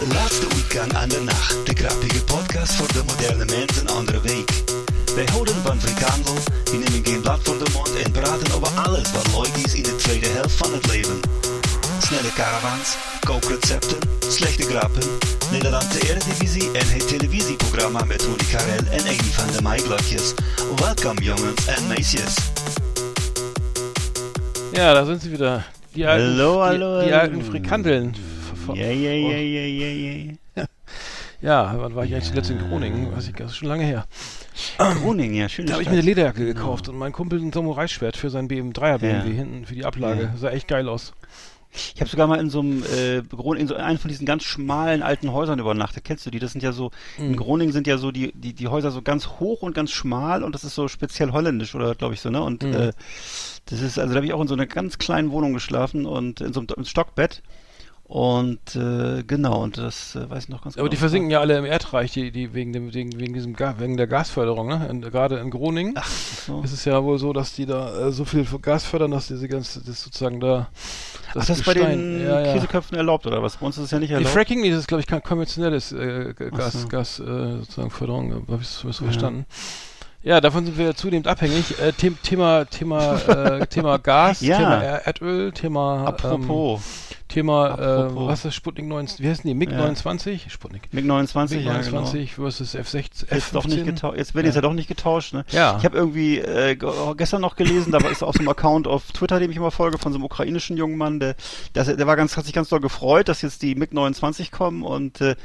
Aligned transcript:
Laatste 0.00 0.46
uitgang 0.54 0.94
aan 0.94 1.08
de 1.08 1.20
nacht. 1.20 1.66
De 1.66 1.74
grappige 1.74 2.24
podcast 2.24 2.72
voor 2.74 2.92
de 2.92 3.02
moderne 3.06 3.44
mens 3.44 3.80
een 3.80 3.88
andere 3.88 4.20
week. 4.20 4.50
Wij 5.14 5.24
houden 5.30 5.54
van 5.54 5.80
frikandel, 5.80 6.34
die 6.64 6.78
nemen 6.78 7.06
geen 7.06 7.20
blad 7.20 7.40
voor 7.42 7.58
de 7.58 7.70
mond 7.72 7.96
en 8.04 8.10
praten 8.12 8.54
over 8.54 8.68
alles 8.80 9.12
wat 9.12 9.26
leuk 9.36 9.64
is 9.64 9.74
in 9.74 9.82
de 9.82 9.96
tweede 9.96 10.26
helft 10.26 10.52
van 10.56 10.72
het 10.72 10.86
leven. 10.86 11.20
Snelle 12.02 12.32
caravans, 12.34 12.96
kookrecepten, 13.24 13.98
slechte 14.28 14.62
grappen, 14.62 15.02
Nederlandse 15.50 16.08
Eredivisie 16.08 16.70
en 16.72 16.88
het 16.88 17.08
televisieprogramma 17.08 18.04
met 18.04 18.22
Rudy 18.22 18.44
Karel 18.50 18.84
en 18.90 19.06
een 19.06 19.24
van 19.24 19.52
de 19.52 19.62
Maiglotjes. 19.62 20.34
Welkom 20.76 21.18
jongens 21.18 21.66
en 21.66 21.86
meisjes. 21.86 22.34
Ja, 24.72 24.92
da 24.92 25.04
sind 25.04 25.22
sie 25.22 25.30
wieder. 25.30 25.66
Die 25.92 26.06
alten, 26.08 26.24
Hallo, 26.26 26.60
hallo, 26.60 26.98
die, 26.98 27.04
die 27.08 27.14
hallo. 27.14 27.32
alten 27.32 27.44
Frikandeln. 27.44 28.14
Ja, 28.74 28.90
ja, 28.90 29.12
ja, 29.12 29.36
ja, 29.38 29.66
ja, 29.66 30.32
ja. 30.56 30.64
Ja, 31.42 31.74
wann 31.78 31.94
war 31.94 32.04
ich 32.04 32.12
eigentlich 32.12 32.24
zuletzt 32.24 32.50
in 32.50 32.58
Groningen? 32.58 33.12
Weiß 33.12 33.28
ich, 33.28 33.34
das 33.34 33.50
ist 33.52 33.56
schon 33.58 33.68
lange 33.68 33.84
her. 33.84 34.06
Groningen, 34.78 35.34
ja, 35.34 35.48
schön. 35.48 35.66
Da 35.66 35.74
habe 35.74 35.82
ich 35.82 35.88
mir 35.88 35.94
eine 35.94 36.02
Lederjacke 36.02 36.44
gekauft 36.44 36.88
und 36.88 36.96
mein 36.96 37.12
Kumpel 37.12 37.40
ein 37.40 37.52
Samurai-Schwert 37.52 38.16
für 38.16 38.30
sein 38.30 38.48
BMW, 38.48 38.72
3er 38.72 38.98
BMW 38.98 39.28
Ja. 39.30 39.34
hinten 39.36 39.66
für 39.66 39.74
die 39.74 39.84
Ablage. 39.84 40.22
Ja. 40.22 40.36
Sah 40.36 40.50
echt 40.50 40.66
geil 40.66 40.88
aus. 40.88 41.12
Ich 41.94 42.00
habe 42.00 42.08
sogar 42.08 42.26
mal 42.26 42.40
in 42.40 42.48
so 42.48 42.60
einem 42.60 42.82
äh, 42.84 43.18
in 43.18 43.68
so 43.68 43.74
einem 43.74 43.98
von 43.98 44.08
diesen 44.08 44.24
ganz 44.24 44.44
schmalen 44.44 45.02
alten 45.02 45.32
Häusern 45.32 45.58
übernachtet. 45.58 46.04
Kennst 46.04 46.24
du 46.24 46.30
die? 46.30 46.38
Das 46.38 46.52
sind 46.52 46.62
ja 46.62 46.72
so 46.72 46.90
Mhm. 47.18 47.26
in 47.32 47.36
Groningen 47.36 47.72
sind 47.72 47.86
ja 47.86 47.98
so 47.98 48.10
die 48.12 48.32
die 48.34 48.54
die 48.54 48.68
Häuser 48.68 48.90
so 48.90 49.02
ganz 49.02 49.26
hoch 49.40 49.60
und 49.60 49.74
ganz 49.74 49.90
schmal 49.90 50.42
und 50.42 50.54
das 50.54 50.64
ist 50.64 50.74
so 50.74 50.88
speziell 50.88 51.32
holländisch 51.32 51.74
oder 51.74 51.94
glaube 51.94 52.14
ich 52.14 52.20
so, 52.22 52.30
ne? 52.30 52.40
Und 52.42 52.62
Mhm. 52.62 52.72
äh, 52.72 52.92
das 53.66 53.82
ist 53.82 53.98
also 53.98 54.14
da 54.14 54.16
habe 54.16 54.26
ich 54.26 54.32
auch 54.32 54.40
in 54.40 54.48
so 54.48 54.54
einer 54.54 54.66
ganz 54.66 54.96
kleinen 54.96 55.30
Wohnung 55.32 55.52
geschlafen 55.52 56.06
und 56.06 56.40
in 56.40 56.54
so 56.54 56.60
einem, 56.60 56.68
einem 56.74 56.86
Stockbett. 56.86 57.42
Und 58.08 58.76
äh, 58.76 59.24
genau, 59.26 59.64
und 59.64 59.78
das 59.78 60.14
äh, 60.14 60.30
weiß 60.30 60.44
ich 60.44 60.48
noch 60.48 60.62
ganz 60.62 60.78
Aber 60.78 60.88
die 60.88 60.94
genau. 60.94 61.00
versinken 61.00 61.28
ja 61.28 61.40
alle 61.40 61.58
im 61.58 61.64
Erdreich, 61.64 62.12
die, 62.12 62.30
die 62.30 62.54
wegen 62.54 62.72
dem, 62.72 62.94
wegen, 62.94 63.18
wegen 63.18 63.34
diesem 63.34 63.54
Ga 63.54 63.74
wegen 63.80 63.96
der 63.96 64.06
Gasförderung, 64.06 64.68
ne? 64.68 64.86
Und 64.88 65.02
gerade 65.10 65.38
in 65.38 65.50
Groningen 65.50 65.94
Ach, 65.96 66.08
so. 66.08 66.62
ist 66.62 66.72
es 66.72 66.84
ja 66.84 67.02
wohl 67.02 67.18
so, 67.18 67.32
dass 67.32 67.52
die 67.54 67.66
da 67.66 68.06
äh, 68.06 68.12
so 68.12 68.24
viel 68.24 68.44
Gas 68.62 68.84
fördern, 68.86 69.10
dass 69.10 69.26
diese 69.26 69.48
ganze, 69.48 69.82
das 69.84 70.02
sozusagen 70.04 70.38
da 70.38 70.68
Ach, 71.30 71.34
das 71.34 71.50
ist 71.50 71.64
bei 71.66 71.72
Gestein- 71.74 71.98
den 72.14 72.20
ja, 72.24 72.40
ja. 72.42 72.52
Käseköpfen 72.54 72.96
erlaubt 72.96 73.26
oder 73.26 73.42
was? 73.42 73.56
Bei 73.56 73.66
uns 73.66 73.76
ist 73.76 73.86
es 73.86 73.90
ja 73.90 73.98
nicht 73.98 74.10
Die 74.10 74.14
erlaubt. 74.14 74.32
Fracking, 74.32 74.60
nee, 74.60 74.70
das 74.70 74.78
ist, 74.80 74.86
glaube 74.86 75.00
ich, 75.00 75.08
kein 75.08 75.22
konventionelles 75.24 75.90
äh, 75.90 76.32
Gas, 76.36 76.74
so. 76.82 76.86
Gas 76.88 77.18
äh, 77.18 77.24
sozusagen 77.58 77.90
Förderung, 77.90 78.32
habe 78.48 78.58
ich 78.62 78.68
so 78.68 78.92
so 78.92 79.04
Ja. 79.04 79.10
verstanden. 79.10 79.46
Ja, 80.26 80.40
davon 80.40 80.64
sind 80.66 80.76
wir 80.76 80.96
zunehmend 80.96 81.28
abhängig. 81.28 81.78
Äh, 81.80 81.92
The 82.00 82.10
Thema, 82.20 82.64
Thema, 82.64 83.14
äh, 83.28 83.66
Thema 83.68 83.98
Gas, 83.98 84.40
Ja. 84.40 84.56
Thema 84.56 84.82
Er- 84.82 85.06
Erdöl, 85.06 85.52
Thema, 85.52 86.04
Apropos, 86.04 86.80
ähm, 86.80 87.16
Thema, 87.28 87.68
äh, 87.68 87.70
Apropos. 88.06 88.28
was 88.28 88.44
ist 88.44 88.54
Sputnik 88.56 88.88
19, 88.88 89.24
wie 89.24 89.30
heißen 89.30 89.46
die? 89.46 89.54
MiG 89.54 89.70
Ja. 89.70 89.78
29? 89.78 90.50
Sputnik. 90.52 90.88
MiG 90.92 91.04
29, 91.04 91.58
MiG 91.58 91.66
ja, 91.66 91.72
genau. 91.74 92.00
29 92.00 92.34
versus 92.34 92.74
F16, 92.74 93.32
Jetzt 93.32 93.54
doch 93.54 93.66
nicht 93.68 93.78
F15. 93.82 93.84
getauscht. 93.84 94.18
Jetzt 94.18 94.34
wird 94.34 94.44
Ja. 94.44 94.48
jetzt 94.48 94.56
ja 94.56 94.62
doch 94.62 94.72
nicht 94.72 94.88
getauscht, 94.88 95.32
ne? 95.32 95.44
Ja. 95.50 95.76
Ich 95.78 95.84
habe 95.84 95.96
irgendwie 95.96 96.38
äh, 96.40 96.74
ge- 96.74 96.90
gestern 97.16 97.40
noch 97.40 97.54
gelesen, 97.54 97.92
da 97.92 98.02
war- 98.02 98.10
ist 98.10 98.24
auf 98.24 98.34
so 98.34 98.40
einem 98.40 98.48
Account 98.48 98.88
auf 98.88 99.12
Twitter, 99.12 99.38
dem 99.38 99.52
ich 99.52 99.56
immer 99.56 99.70
folge, 99.70 99.96
von 99.98 100.10
so 100.12 100.16
einem 100.16 100.24
ukrainischen 100.24 100.76
jungen 100.76 100.96
Mann, 100.98 101.20
der, 101.20 101.36
der, 101.76 101.84
der 101.96 102.06
war 102.08 102.16
ganz, 102.16 102.36
hat 102.36 102.46
sich 102.46 102.52
ganz 102.52 102.68
doll 102.68 102.80
gefreut, 102.80 103.28
dass 103.28 103.42
jetzt 103.42 103.62
die 103.62 103.76
MiG 103.76 103.92
29 103.94 104.50
kommen 104.50 104.82
und 104.82 105.20
äh, 105.20 105.36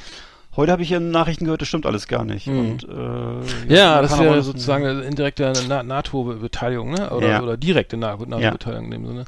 heute 0.55 0.71
habe 0.71 0.81
ich 0.83 0.91
in 0.91 1.11
Nachrichten 1.11 1.45
gehört, 1.45 1.61
das 1.61 1.67
stimmt 1.67 1.85
alles 1.85 2.07
gar 2.07 2.23
nicht. 2.25 2.47
Mhm. 2.47 2.59
Und 2.59 2.83
äh, 2.83 3.73
Ja, 3.75 4.01
das 4.01 4.19
wäre 4.19 4.31
aber- 4.33 4.41
sozusagen 4.41 4.85
eine 4.85 5.01
indirekte 5.01 5.53
Na 5.67 5.83
NATO-Beteiligung, 5.83 6.91
ne? 6.91 7.09
Oder, 7.11 7.27
Ja. 7.29 7.41
oder 7.43 7.57
direkte 7.57 7.97
Na- 7.97 8.17
NATO-Beteiligung 8.17 8.85
in 8.85 8.91
dem 8.91 9.07
Sinne. 9.07 9.25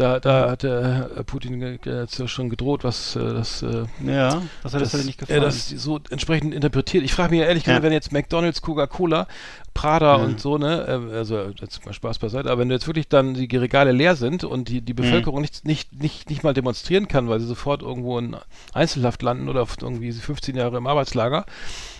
Da, 0.00 0.18
da 0.18 0.50
hat 0.50 0.62
der 0.62 1.10
Herr 1.14 1.24
Putin 1.24 1.78
ja 1.84 2.06
schon 2.26 2.48
gedroht, 2.48 2.84
was 2.84 3.16
äh, 3.16 3.20
das 3.20 3.62
äh, 3.62 3.84
Ja, 4.04 4.40
das 4.62 4.72
hat 4.72 4.80
das, 4.80 4.92
das, 4.92 5.04
nicht 5.04 5.20
er 5.20 5.26
gefallen. 5.26 5.42
das 5.42 5.68
so 5.68 6.00
entsprechend 6.08 6.54
interpretiert. 6.54 7.04
Ich 7.04 7.12
frage 7.12 7.32
mich 7.34 7.40
ehrlich 7.46 7.64
gesagt, 7.64 7.80
Ja. 7.80 7.82
wenn 7.82 7.92
jetzt 7.92 8.10
McDonalds, 8.10 8.62
Coca-Cola, 8.62 9.26
Prada 9.74 10.16
Ja. 10.16 10.24
und 10.24 10.40
so, 10.40 10.56
ne, 10.58 10.86
äh, 11.12 11.16
also 11.16 11.38
jetzt 11.60 11.84
mal 11.84 11.92
Spaß 11.92 12.18
beiseite, 12.18 12.50
aber 12.50 12.62
wenn 12.62 12.70
jetzt 12.70 12.86
wirklich 12.86 13.08
dann 13.08 13.34
die 13.34 13.54
Regale 13.56 13.92
leer 13.92 14.16
sind 14.16 14.42
und 14.42 14.68
die, 14.68 14.80
Mhm. 14.80 14.84
die 14.86 14.94
Bevölkerung 14.94 15.42
nicht, 15.42 15.66
nicht, 15.66 15.92
nicht, 16.00 16.30
nicht 16.30 16.42
mal 16.44 16.54
demonstrieren 16.54 17.06
kann, 17.06 17.28
weil 17.28 17.38
sie 17.40 17.46
sofort 17.46 17.82
irgendwo 17.82 18.18
in 18.18 18.36
Einzelhaft 18.72 19.20
landen 19.22 19.48
oder 19.50 19.66
irgendwie 19.82 20.12
15 20.12 20.56
Jahre 20.56 20.78
im 20.78 20.86
Arbeitslager, 20.86 21.44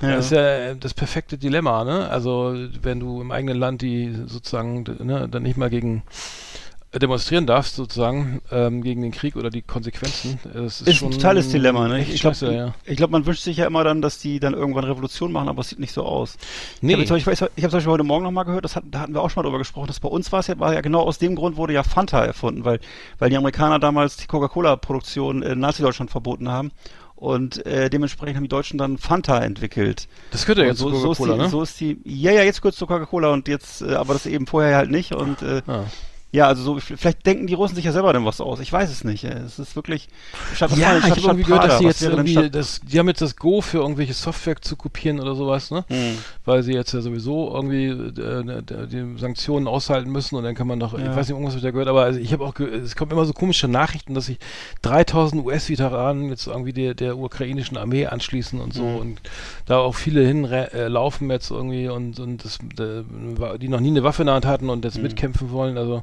Ja. 0.01 0.17
das 0.17 0.27
ist 0.27 0.33
ja 0.33 0.75
das 0.75 0.95
perfekte 0.95 1.37
Dilemma, 1.37 1.85
ne? 1.85 2.09
Also 2.09 2.55
wenn 2.83 2.99
du 2.99 3.21
im 3.21 3.31
eigenen 3.31 3.59
Land 3.59 3.83
die 3.83 4.15
sozusagen 4.27 4.85
ne, 5.01 5.29
dann 5.31 5.43
nicht 5.43 5.57
mal 5.59 5.69
gegen 5.71 6.03
demonstrieren 6.99 7.47
darfst, 7.47 7.77
sozusagen, 7.77 8.43
ähm, 8.51 8.83
gegen 8.83 9.03
den 9.03 9.13
Krieg 9.13 9.37
oder 9.37 9.49
die 9.51 9.63
Konsequenzen. 9.63 10.41
äh, 10.53 10.63
Das 10.63 10.81
ist, 10.81 10.89
ist 10.89 11.03
ein 11.03 11.13
totales 11.13 11.49
Dilemma, 11.49 11.87
ne? 11.87 12.01
Ich 12.03 12.21
glaube, 12.21 12.53
ja. 12.53 12.75
ich 12.85 12.97
glaub, 12.97 13.11
man 13.11 13.25
wünscht 13.27 13.45
sich 13.45 13.59
ja 13.59 13.67
immer 13.67 13.85
dann, 13.85 14.03
dass 14.03 14.19
die 14.19 14.41
dann 14.41 14.55
irgendwann 14.55 14.85
Revolution 14.85 15.31
machen, 15.31 15.49
aber 15.49 15.61
es 15.61 15.69
sieht 15.69 15.79
nicht 15.79 15.93
so 15.93 16.03
aus. 16.03 16.37
Nee. 16.81 16.95
Ich 16.95 16.99
habe 16.99 17.07
zum 17.07 17.33
Beispiel, 17.33 17.49
ich 17.55 17.65
hab 17.65 17.71
zum 17.71 17.77
Beispiel 17.79 17.93
heute 17.93 18.03
Morgen 18.05 18.25
nochmal 18.25 18.45
gehört, 18.45 18.65
das 18.65 18.75
hat, 18.75 18.85
da 18.91 19.01
hatten 19.01 19.15
wir 19.15 19.23
auch 19.23 19.31
schon 19.31 19.43
mal 19.43 19.49
drüber 19.49 19.59
gesprochen, 19.59 19.87
dass 19.87 20.01
bei 20.01 20.09
uns 20.09 20.33
war 20.33 20.41
es 20.41 20.49
ja, 20.49 20.59
war 20.59 20.75
ja 20.75 20.81
genau 20.81 21.01
aus 21.03 21.19
dem 21.19 21.37
Grund 21.37 21.57
wurde 21.57 21.75
ja 21.75 21.85
Fanta 21.85 22.25
erfunden, 22.25 22.65
weil, 22.65 22.81
weil 23.21 23.31
die 23.31 23.37
Amerikaner 23.37 23.79
damals 23.79 24.17
die 24.17 24.27
Coca-Cola-Produktion 24.27 25.43
in 25.43 25.61
Nazi-Deutschland 25.61 26.11
verboten 26.11 26.49
haben. 26.49 26.73
Und 27.15 27.67
äh, 27.67 27.91
dementsprechend 27.91 28.37
haben 28.37 28.45
die 28.45 28.49
Deutschen 28.49 28.79
dann 28.79 28.97
Fanta 28.97 29.39
entwickelt. 29.41 30.09
Das 30.31 30.47
gehört 30.47 30.59
ja 30.59 30.65
jetzt 30.65 30.79
so, 30.79 30.89
zu 30.91 30.97
so, 30.97 31.13
ist 31.13 31.19
Coca-Cola, 31.19 31.35
die, 31.37 31.43
ne? 31.43 31.49
so 31.51 31.63
ist 31.63 31.79
die, 31.79 32.01
ja, 32.05 32.33
ja, 32.33 32.43
jetzt 32.43 32.63
kurz 32.63 32.77
zu 32.77 32.87
Coca-Cola 32.87 33.29
und 33.31 33.47
jetzt, 33.47 33.83
äh, 33.83 33.93
aber 33.95 34.15
das 34.15 34.25
eben 34.25 34.47
vorher 34.47 34.77
halt 34.77 34.91
nicht. 34.91 35.13
Und 35.15 35.43
äh, 35.43 35.61
Ah. 35.67 35.85
Ja, 36.33 36.47
also 36.47 36.63
so, 36.63 36.79
vielleicht 36.79 37.27
denken 37.27 37.47
die 37.47 37.55
Russen 37.55 37.75
sich 37.75 37.85
ja 37.85 37.93
selber 37.93 38.13
denn 38.13 38.25
was 38.25 38.41
aus. 38.41 38.61
Ich 38.61 38.73
weiß 38.73 38.91
es 38.91 39.03
nicht. 39.05 39.25
Es 39.25 39.59
ist 39.59 39.75
wirklich. 39.77 40.09
Statt, 40.55 40.71
was 40.71 40.79
Ja, 40.79 40.91
denn 40.91 40.99
ich 40.99 41.05
Stadt- 41.07 41.17
habe 41.19 41.21
irgendwie 41.27 41.45
Stadt 41.45 41.63
gehört, 41.63 41.65
dass 41.65 41.75
Was 41.75 41.81
jetzt 41.83 42.03
irgendwie, 42.03 42.33
Stadt- 42.33 42.55
das, 42.55 42.81
die 42.83 42.99
haben 42.99 43.09
jetzt 43.09 43.21
das 43.23 43.37
Go 43.37 43.61
für 43.61 43.79
irgendwelche 43.79 44.15
Software 44.15 44.61
zu 44.61 44.77
kopieren 44.77 45.19
oder 45.21 45.35
sowas, 45.35 45.71
ne? 45.71 45.85
Hm. 45.89 46.19
Weil 46.45 46.63
sie 46.63 46.73
jetzt 46.73 46.93
ja 46.93 47.01
sowieso 47.01 47.53
irgendwie 47.53 47.87
äh, 47.87 48.63
die 48.87 49.19
Sanktionen 49.19 49.67
aushalten 49.67 50.11
müssen 50.11 50.37
und 50.37 50.45
dann 50.45 50.55
kann 50.55 50.67
man 50.67 50.79
doch, 50.79 50.95
ich 50.95 51.01
Ja. 51.05 51.11
weiß 51.17 51.27
nicht, 51.29 51.31
irgendwas 51.31 51.55
habe 51.55 51.59
ich 51.59 51.65
da 51.65 51.71
gehört, 51.73 51.89
aber 51.89 52.03
also 52.05 52.21
ich 52.21 52.33
habe 52.33 52.45
auch, 52.45 52.59
es 52.61 52.95
kommen 52.97 53.11
immer 53.11 53.25
so 53.25 53.33
komische 53.33 53.67
Nachrichten, 53.69 54.15
dass 54.15 54.27
sich 54.27 54.39
3000 54.83 55.45
US-Veteranen 55.45 56.29
jetzt 56.29 56.47
irgendwie 56.47 56.73
der, 56.73 56.95
der 56.95 57.19
ukrainischen 57.19 57.77
Armee 57.77 58.07
anschließen 58.07 58.61
und 58.61 58.73
so 58.75 58.83
Mhm. 58.85 58.97
und 58.97 59.21
da 59.67 59.79
auch 59.79 59.95
viele 59.95 60.25
hinlaufen 60.27 61.29
äh, 61.31 61.35
jetzt 61.35 61.51
irgendwie 61.51 61.89
und, 61.89 62.19
und 62.21 62.45
das, 62.45 62.59
äh, 62.79 63.03
die 63.59 63.69
noch 63.69 63.81
nie 63.81 63.89
eine 63.89 64.03
Waffe 64.05 64.23
in 64.23 64.27
der 64.27 64.35
Hand 64.37 64.47
hatten 64.47 64.71
und 64.71 64.85
jetzt 64.85 64.97
Mhm. 64.97 65.03
mitkämpfen 65.05 65.51
wollen, 65.51 65.77
also 65.79 66.03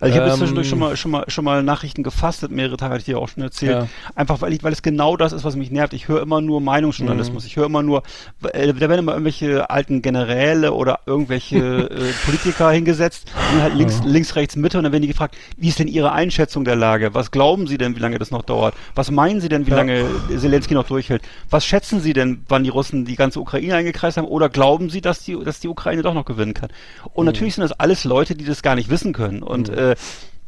Also 0.00 0.12
ich 0.12 0.18
habe 0.20 0.26
jetzt 0.28 0.34
Ähm, 0.34 0.38
zwischendurch 0.40 0.68
schon 0.68 0.78
mal, 0.78 0.96
schon 0.96 1.10
mal, 1.10 1.24
schon 1.28 1.44
mal 1.44 1.62
Nachrichten 1.62 2.02
gefastet, 2.02 2.50
mehrere 2.50 2.76
Tage 2.76 2.92
hatte 2.94 3.00
ich 3.00 3.04
dir 3.06 3.18
auch 3.18 3.28
schon 3.28 3.42
erzählt. 3.42 3.72
Ja. 3.72 3.88
Einfach 4.14 4.40
weil 4.40 4.52
ich, 4.52 4.62
weil 4.62 4.72
es 4.72 4.82
genau 4.82 5.16
das 5.16 5.32
ist, 5.32 5.44
was 5.44 5.56
mich 5.56 5.70
nervt. 5.70 5.92
Ich 5.92 6.08
höre 6.08 6.22
immer 6.22 6.40
nur 6.40 6.60
Meinungsjournalismus. 6.60 7.42
Mhm. 7.44 7.46
Ich 7.46 7.56
höre 7.56 7.66
immer 7.66 7.82
nur, 7.82 8.02
äh, 8.52 8.72
da 8.72 8.80
werden 8.80 9.00
immer 9.00 9.12
irgendwelche 9.12 9.70
alten 9.70 10.02
Generäle 10.02 10.72
oder 10.72 11.00
irgendwelche 11.06 11.58
äh, 11.90 12.12
Politiker 12.24 12.70
hingesetzt, 12.70 13.30
und 13.52 13.62
halt 13.62 13.74
links, 13.74 14.00
links, 14.04 14.36
rechts, 14.36 14.56
Mitte 14.56 14.78
und 14.78 14.84
dann 14.84 14.92
werden 14.92 15.02
die 15.02 15.08
gefragt, 15.08 15.36
wie 15.56 15.68
ist 15.68 15.78
denn 15.78 15.88
Ihre 15.88 16.12
Einschätzung 16.12 16.64
der 16.64 16.76
Lage? 16.76 17.14
Was 17.14 17.30
glauben 17.30 17.66
Sie 17.66 17.78
denn, 17.78 17.96
wie 17.96 18.00
lange 18.00 18.18
das 18.18 18.30
noch 18.30 18.42
dauert? 18.42 18.74
Was 18.94 19.10
meinen 19.10 19.40
Sie 19.40 19.48
denn, 19.48 19.66
wie 19.66 19.70
Ja. 19.70 19.76
lange 19.76 20.04
Zelensky 20.36 20.74
noch 20.74 20.86
durchhält? 20.86 21.22
Was 21.50 21.64
schätzen 21.64 22.00
Sie 22.00 22.12
denn, 22.12 22.42
wann 22.48 22.64
die 22.64 22.70
Russen 22.70 23.04
die 23.04 23.16
ganze 23.16 23.40
Ukraine 23.40 23.74
eingekreist 23.76 24.16
haben? 24.16 24.26
Oder 24.26 24.48
glauben 24.48 24.90
Sie, 24.90 25.00
dass 25.00 25.20
die, 25.22 25.38
dass 25.42 25.60
die 25.60 25.68
Ukraine 25.68 26.02
doch 26.02 26.14
noch 26.14 26.24
gewinnen 26.24 26.54
kann? 26.54 26.68
Und 27.14 27.26
natürlich 27.26 27.54
sind 27.54 27.62
das 27.62 27.72
alles 27.72 28.04
Leute, 28.04 28.34
die 28.34 28.44
das 28.44 28.62
gar 28.62 28.74
nicht 28.74 28.90
wissen 28.90 29.12
können. 29.12 29.42
Und 29.42 29.67
äh, 29.68 29.96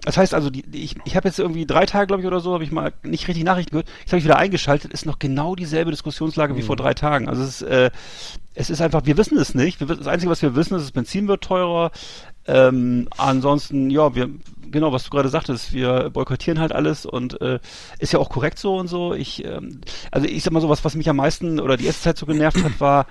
das 0.02 0.16
heißt 0.16 0.34
also, 0.34 0.48
die, 0.48 0.64
ich, 0.72 0.96
ich 1.04 1.16
habe 1.16 1.28
jetzt 1.28 1.38
irgendwie 1.38 1.66
drei 1.66 1.84
Tage, 1.84 2.06
glaube 2.06 2.22
ich, 2.22 2.26
oder 2.26 2.40
so, 2.40 2.54
habe 2.54 2.64
ich 2.64 2.72
mal 2.72 2.92
nicht 3.02 3.28
richtig 3.28 3.44
Nachrichten 3.44 3.72
gehört. 3.72 3.88
Jetzt 4.00 4.12
habe 4.12 4.18
ich 4.18 4.24
wieder 4.24 4.38
eingeschaltet, 4.38 4.92
ist 4.92 5.04
noch 5.04 5.18
genau 5.18 5.54
dieselbe 5.54 5.90
Diskussionslage 5.90 6.56
wie 6.56 6.62
vor 6.62 6.76
drei 6.76 6.94
Tagen. 6.94 7.28
Also 7.28 7.42
es 7.42 7.60
ist, 7.60 7.62
äh, 7.62 7.90
es 8.54 8.70
ist 8.70 8.80
einfach, 8.80 9.04
wir 9.04 9.16
wissen 9.18 9.36
es 9.36 9.54
nicht. 9.54 9.80
Wir, 9.80 9.86
das 9.86 10.06
Einzige, 10.06 10.30
was 10.30 10.42
wir 10.42 10.56
wissen, 10.56 10.74
ist, 10.74 10.84
das 10.84 10.92
Benzin 10.92 11.28
wird 11.28 11.44
teurer. 11.44 11.90
Ähm, 12.46 13.08
ansonsten, 13.18 13.90
ja, 13.90 14.14
wir, 14.14 14.30
genau, 14.70 14.92
was 14.92 15.04
du 15.04 15.10
gerade 15.10 15.28
sagtest, 15.28 15.74
wir 15.74 16.08
boykottieren 16.10 16.60
halt 16.60 16.72
alles 16.72 17.04
und 17.04 17.40
äh, 17.42 17.58
ist 17.98 18.12
ja 18.12 18.18
auch 18.18 18.30
korrekt 18.30 18.58
so 18.58 18.76
und 18.76 18.88
so. 18.88 19.12
Ich, 19.12 19.44
ähm, 19.44 19.82
also 20.10 20.26
ich 20.26 20.42
sag 20.42 20.52
mal 20.52 20.60
so, 20.60 20.70
was, 20.70 20.84
was 20.84 20.94
mich 20.94 21.10
am 21.10 21.16
meisten 21.16 21.60
oder 21.60 21.76
die 21.76 21.86
erste 21.86 22.02
Zeit 22.04 22.18
so 22.18 22.24
genervt 22.24 22.62
hat, 22.64 22.80
war, 22.80 23.06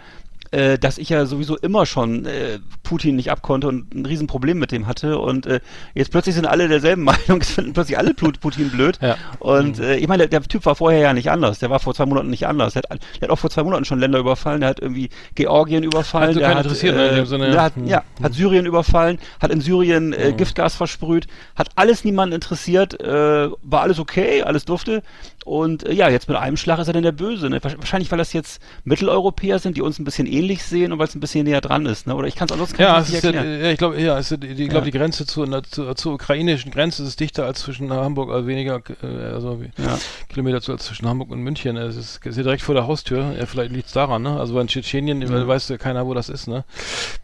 äh, 0.52 0.78
dass 0.80 0.98
ich 0.98 1.10
ja 1.10 1.26
sowieso 1.26 1.58
immer 1.58 1.86
schon 1.86 2.26
äh, 2.26 2.60
Putin 2.84 3.16
nicht 3.16 3.32
abkonnte 3.32 3.68
und 3.68 3.94
ein 3.94 4.06
Riesenproblem 4.06 4.58
mit 4.58 4.72
dem 4.72 4.88
hatte 4.88 5.18
und 5.20 5.46
äh, 5.46 5.60
jetzt 5.94 6.12
plötzlich 6.12 6.36
sind 6.36 6.46
alle 6.46 6.68
derselben 6.68 7.04
Meinung, 7.10 7.42
es 7.42 7.52
finden 7.52 7.74
plötzlich 7.74 7.98
alle 7.98 8.14
Putin 8.14 8.70
blöd 8.70 9.00
Ja. 9.02 9.18
und 9.40 9.80
äh, 9.80 9.96
ich 9.98 10.08
meine, 10.08 10.28
der, 10.28 10.40
der 10.40 10.48
Typ 10.48 10.66
war 10.66 10.76
vorher 10.76 11.00
ja 11.00 11.14
nicht 11.14 11.30
anders, 11.32 11.60
der 11.60 11.70
war 11.70 11.80
vor 11.80 11.94
zwei 11.94 12.06
Monaten 12.06 12.30
nicht 12.30 12.48
anders, 12.48 12.74
der 12.74 12.84
hat, 12.90 13.00
der 13.20 13.28
hat 13.28 13.30
auch 13.30 13.40
vor 13.40 13.50
zwei 13.50 13.64
Monaten 13.64 13.86
schon 13.86 14.00
Länder 14.00 14.20
überfallen, 14.20 14.62
der 14.62 14.70
hat 14.70 14.80
irgendwie 14.80 15.10
Georgien 15.36 15.84
überfallen, 15.84 16.30
Hat 16.30 16.34
so 16.36 16.40
der 16.40 16.50
hat, 16.56 16.64
interessiert, 16.66 16.96
ne, 16.96 17.08
in 17.10 17.16
dem 17.16 17.26
Sinne, 17.26 17.52
der 17.52 17.62
hat, 17.62 17.76
Hm. 17.76 17.88
ja, 17.88 18.04
hat 18.22 18.34
Syrien 18.34 18.66
überfallen, 18.66 19.20
hat 19.40 19.52
in 19.52 19.62
Syrien 19.62 20.14
äh. 20.14 20.34
Giftgas 20.36 20.76
versprüht, 20.76 21.28
hat 21.56 21.70
alles 21.76 22.04
niemanden 22.04 22.34
interessiert, 22.36 23.00
äh, 23.00 23.50
war 23.62 23.82
alles 23.82 24.00
okay, 24.00 24.42
alles 24.44 24.66
durfte 24.66 25.04
und 25.46 25.84
äh, 25.86 25.94
ja, 25.94 26.10
jetzt 26.10 26.28
mit 26.28 26.38
einem 26.38 26.58
Schlag 26.58 26.80
ist 26.80 26.88
er 26.88 26.94
dann 26.94 27.04
der 27.04 27.12
Böse. 27.12 27.50
Ne? 27.50 27.60
Wahrscheinlich, 27.64 28.12
weil 28.12 28.18
das 28.18 28.34
jetzt 28.34 28.62
Mitteleuropäer 28.84 29.60
sind, 29.60 29.78
die 29.78 29.82
uns 29.82 29.98
ein 30.00 30.04
bisschen 30.04 30.28
ähnlich 30.28 30.39
ähnlich 30.40 30.64
sehen 30.64 30.92
und 30.92 31.00
weil 31.00 31.08
es 31.08 31.16
ein 31.16 31.20
bisschen 31.20 31.46
näher 31.46 31.62
dran 31.62 31.86
ist, 31.86 32.08
ne? 32.08 32.16
Oder 32.16 32.28
ich 32.28 32.36
kann 32.36 32.48
es 32.48 32.52
ansonsten 32.52 32.82
Ja, 32.82 33.00
nicht 33.00 33.10
ja, 33.12 33.20
erklären. 33.20 33.62
ja, 33.62 33.72
ich 33.72 33.78
glaube, 33.78 34.02
ja, 34.02 34.18
ist, 34.18 34.32
ich 34.32 34.70
glaube, 34.70 34.86
die 34.86 34.92
Grenze 34.98 35.26
zur, 35.26 35.48
na- 35.48 35.62
zur, 35.64 36.14
ukrainischen 36.14 36.72
Grenze 36.72 37.04
ist 37.04 37.20
dichter 37.20 37.46
als 37.46 37.60
zwischen 37.60 37.92
Hamburg, 37.92 38.32
also 38.32 38.48
weniger, 38.48 38.82
äh, 39.04 39.08
also 39.34 39.62
wie- 39.62 39.72
Ja. 39.82 39.98
Kilometer 40.30 40.62
zu, 40.62 40.72
als 40.72 40.86
zwischen 40.86 41.08
Hamburg 41.08 41.30
und 41.32 41.40
München. 41.42 41.78
Es 41.78 41.96
ist, 41.96 42.26
ist 42.26 42.38
ja 42.38 42.44
direkt 42.44 42.62
vor 42.62 42.76
der 42.76 42.88
Haustür. 42.88 43.34
Ja, 43.38 43.46
vielleicht 43.46 43.72
liegt 43.72 43.88
es 43.88 43.94
daran, 43.94 44.22
ne? 44.22 44.40
Also 44.40 44.60
in 44.60 44.68
Tschetschenien 44.68 45.22
Ja. 45.22 45.48
weiß 45.48 45.70
ja 45.70 45.78
keiner, 45.78 46.06
wo 46.06 46.14
das 46.14 46.30
ist, 46.30 46.48
ne? 46.48 46.64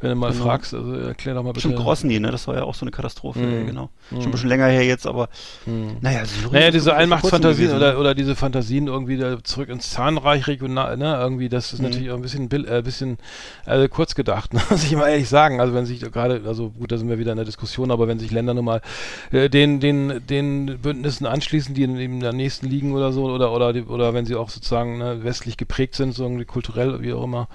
Wenn 0.02 0.10
du 0.12 0.16
mal 0.16 0.32
Genau. 0.32 0.44
fragst, 0.46 0.74
also 0.74 0.94
erklär 0.94 1.36
doch 1.36 1.44
mal 1.44 1.50
bitte. 1.54 1.68
Bestimmt 1.68 1.76
Grosny, 1.84 2.20
ne? 2.20 2.32
Das 2.32 2.48
war 2.48 2.56
ja 2.56 2.64
auch 2.64 2.76
so 2.76 2.82
eine 2.84 2.92
Katastrophe, 2.92 3.40
Mhm. 3.40 3.68
genau. 3.68 3.90
Mhm. 4.12 4.16
Schon 4.18 4.26
ein 4.26 4.32
bisschen 4.32 4.50
länger 4.50 4.68
her 4.68 4.84
jetzt, 4.86 5.08
aber 5.08 5.30
Hm. 5.66 5.98
naja, 6.02 6.20
also 6.20 6.34
Syrien 6.36 6.54
Naja, 6.54 6.72
diese 6.72 6.96
Einmachtsfantasien 6.96 7.68
kurzem 7.70 7.80
gewesen. 7.80 7.92
oder, 7.94 8.00
oder 8.00 8.16
diese 8.16 8.36
Fantasien 8.36 8.88
irgendwie 8.88 9.18
da 9.18 9.44
zurück 9.44 9.70
ins 9.70 9.90
Zahnreich 9.92 10.48
regional, 10.48 10.98
ne, 10.98 11.16
irgendwie, 11.20 11.50
das 11.50 11.74
ist 11.74 11.80
Mhm. 11.80 11.86
natürlich 11.90 12.12
auch 12.12 12.16
ein 12.16 12.22
bisschen, 12.22 12.50
äh, 12.52 12.82
bisschen 12.84 13.05
äh, 13.66 13.88
kurz 13.88 14.16
gedacht, 14.16 14.54
ne? 14.54 14.62
muss 14.70 14.84
ich 14.84 14.96
mal 14.96 15.10
ehrlich 15.10 15.30
sagen. 15.30 15.60
Also 15.60 15.74
wenn 15.74 15.86
sich 15.86 16.00
gerade, 16.00 16.42
also 16.46 16.70
gut, 16.70 16.92
da 16.92 16.98
sind 16.98 17.10
wir 17.10 17.20
wieder 17.20 17.32
in 17.32 17.38
der 17.38 17.46
Diskussion, 17.46 17.92
aber 17.92 18.08
wenn 18.08 18.20
sich 18.20 18.32
Länder 18.32 18.54
nun 18.54 18.66
mal 18.66 18.82
äh, 19.32 19.50
den, 19.50 19.80
den, 19.80 20.22
den 20.28 20.80
Bündnissen 20.82 21.26
anschließen, 21.26 21.74
die 21.74 21.84
in, 21.84 21.98
in 21.98 22.20
der 22.20 22.34
nächsten 22.34 22.68
liegen 22.68 22.94
oder 22.94 23.12
so, 23.12 23.26
oder, 23.26 23.54
oder, 23.54 23.74
oder 23.90 24.14
wenn 24.14 24.26
sie 24.26 24.36
auch 24.36 24.50
sozusagen 24.50 24.98
ne, 24.98 25.24
westlich 25.24 25.58
geprägt 25.58 25.96
sind, 25.96 26.14
so 26.14 26.24
irgendwie 26.24 26.46
kulturell, 26.46 27.02
wie 27.02 27.14
auch 27.14 27.24
immer, 27.24 27.48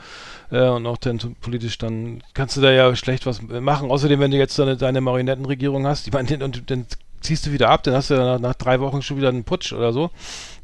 äh, 0.50 0.68
und 0.68 0.86
auch 0.86 0.96
dann 0.96 1.18
politisch, 1.40 1.78
dann 1.78 2.22
kannst 2.34 2.56
du 2.56 2.60
da 2.60 2.70
ja 2.70 2.94
schlecht 2.96 3.26
was 3.26 3.42
machen. 3.42 3.90
Außerdem, 3.90 4.20
wenn 4.20 4.30
du 4.30 4.36
jetzt 4.36 4.58
deine, 4.58 4.76
deine 4.76 5.00
Marionettenregierung 5.00 5.86
hast, 5.86 6.06
die 6.06 6.10
meine, 6.10 6.44
und 6.44 6.70
dann 6.70 6.86
ziehst 7.20 7.46
du 7.46 7.52
wieder 7.52 7.68
ab, 7.68 7.82
dann 7.82 7.94
hast 7.94 8.10
du 8.10 8.14
nach, 8.14 8.38
nach 8.38 8.54
drei 8.54 8.80
Wochen 8.80 9.02
schon 9.02 9.16
wieder 9.16 9.28
einen 9.28 9.44
Putsch 9.44 9.72
oder 9.72 9.92
so, 9.92 10.10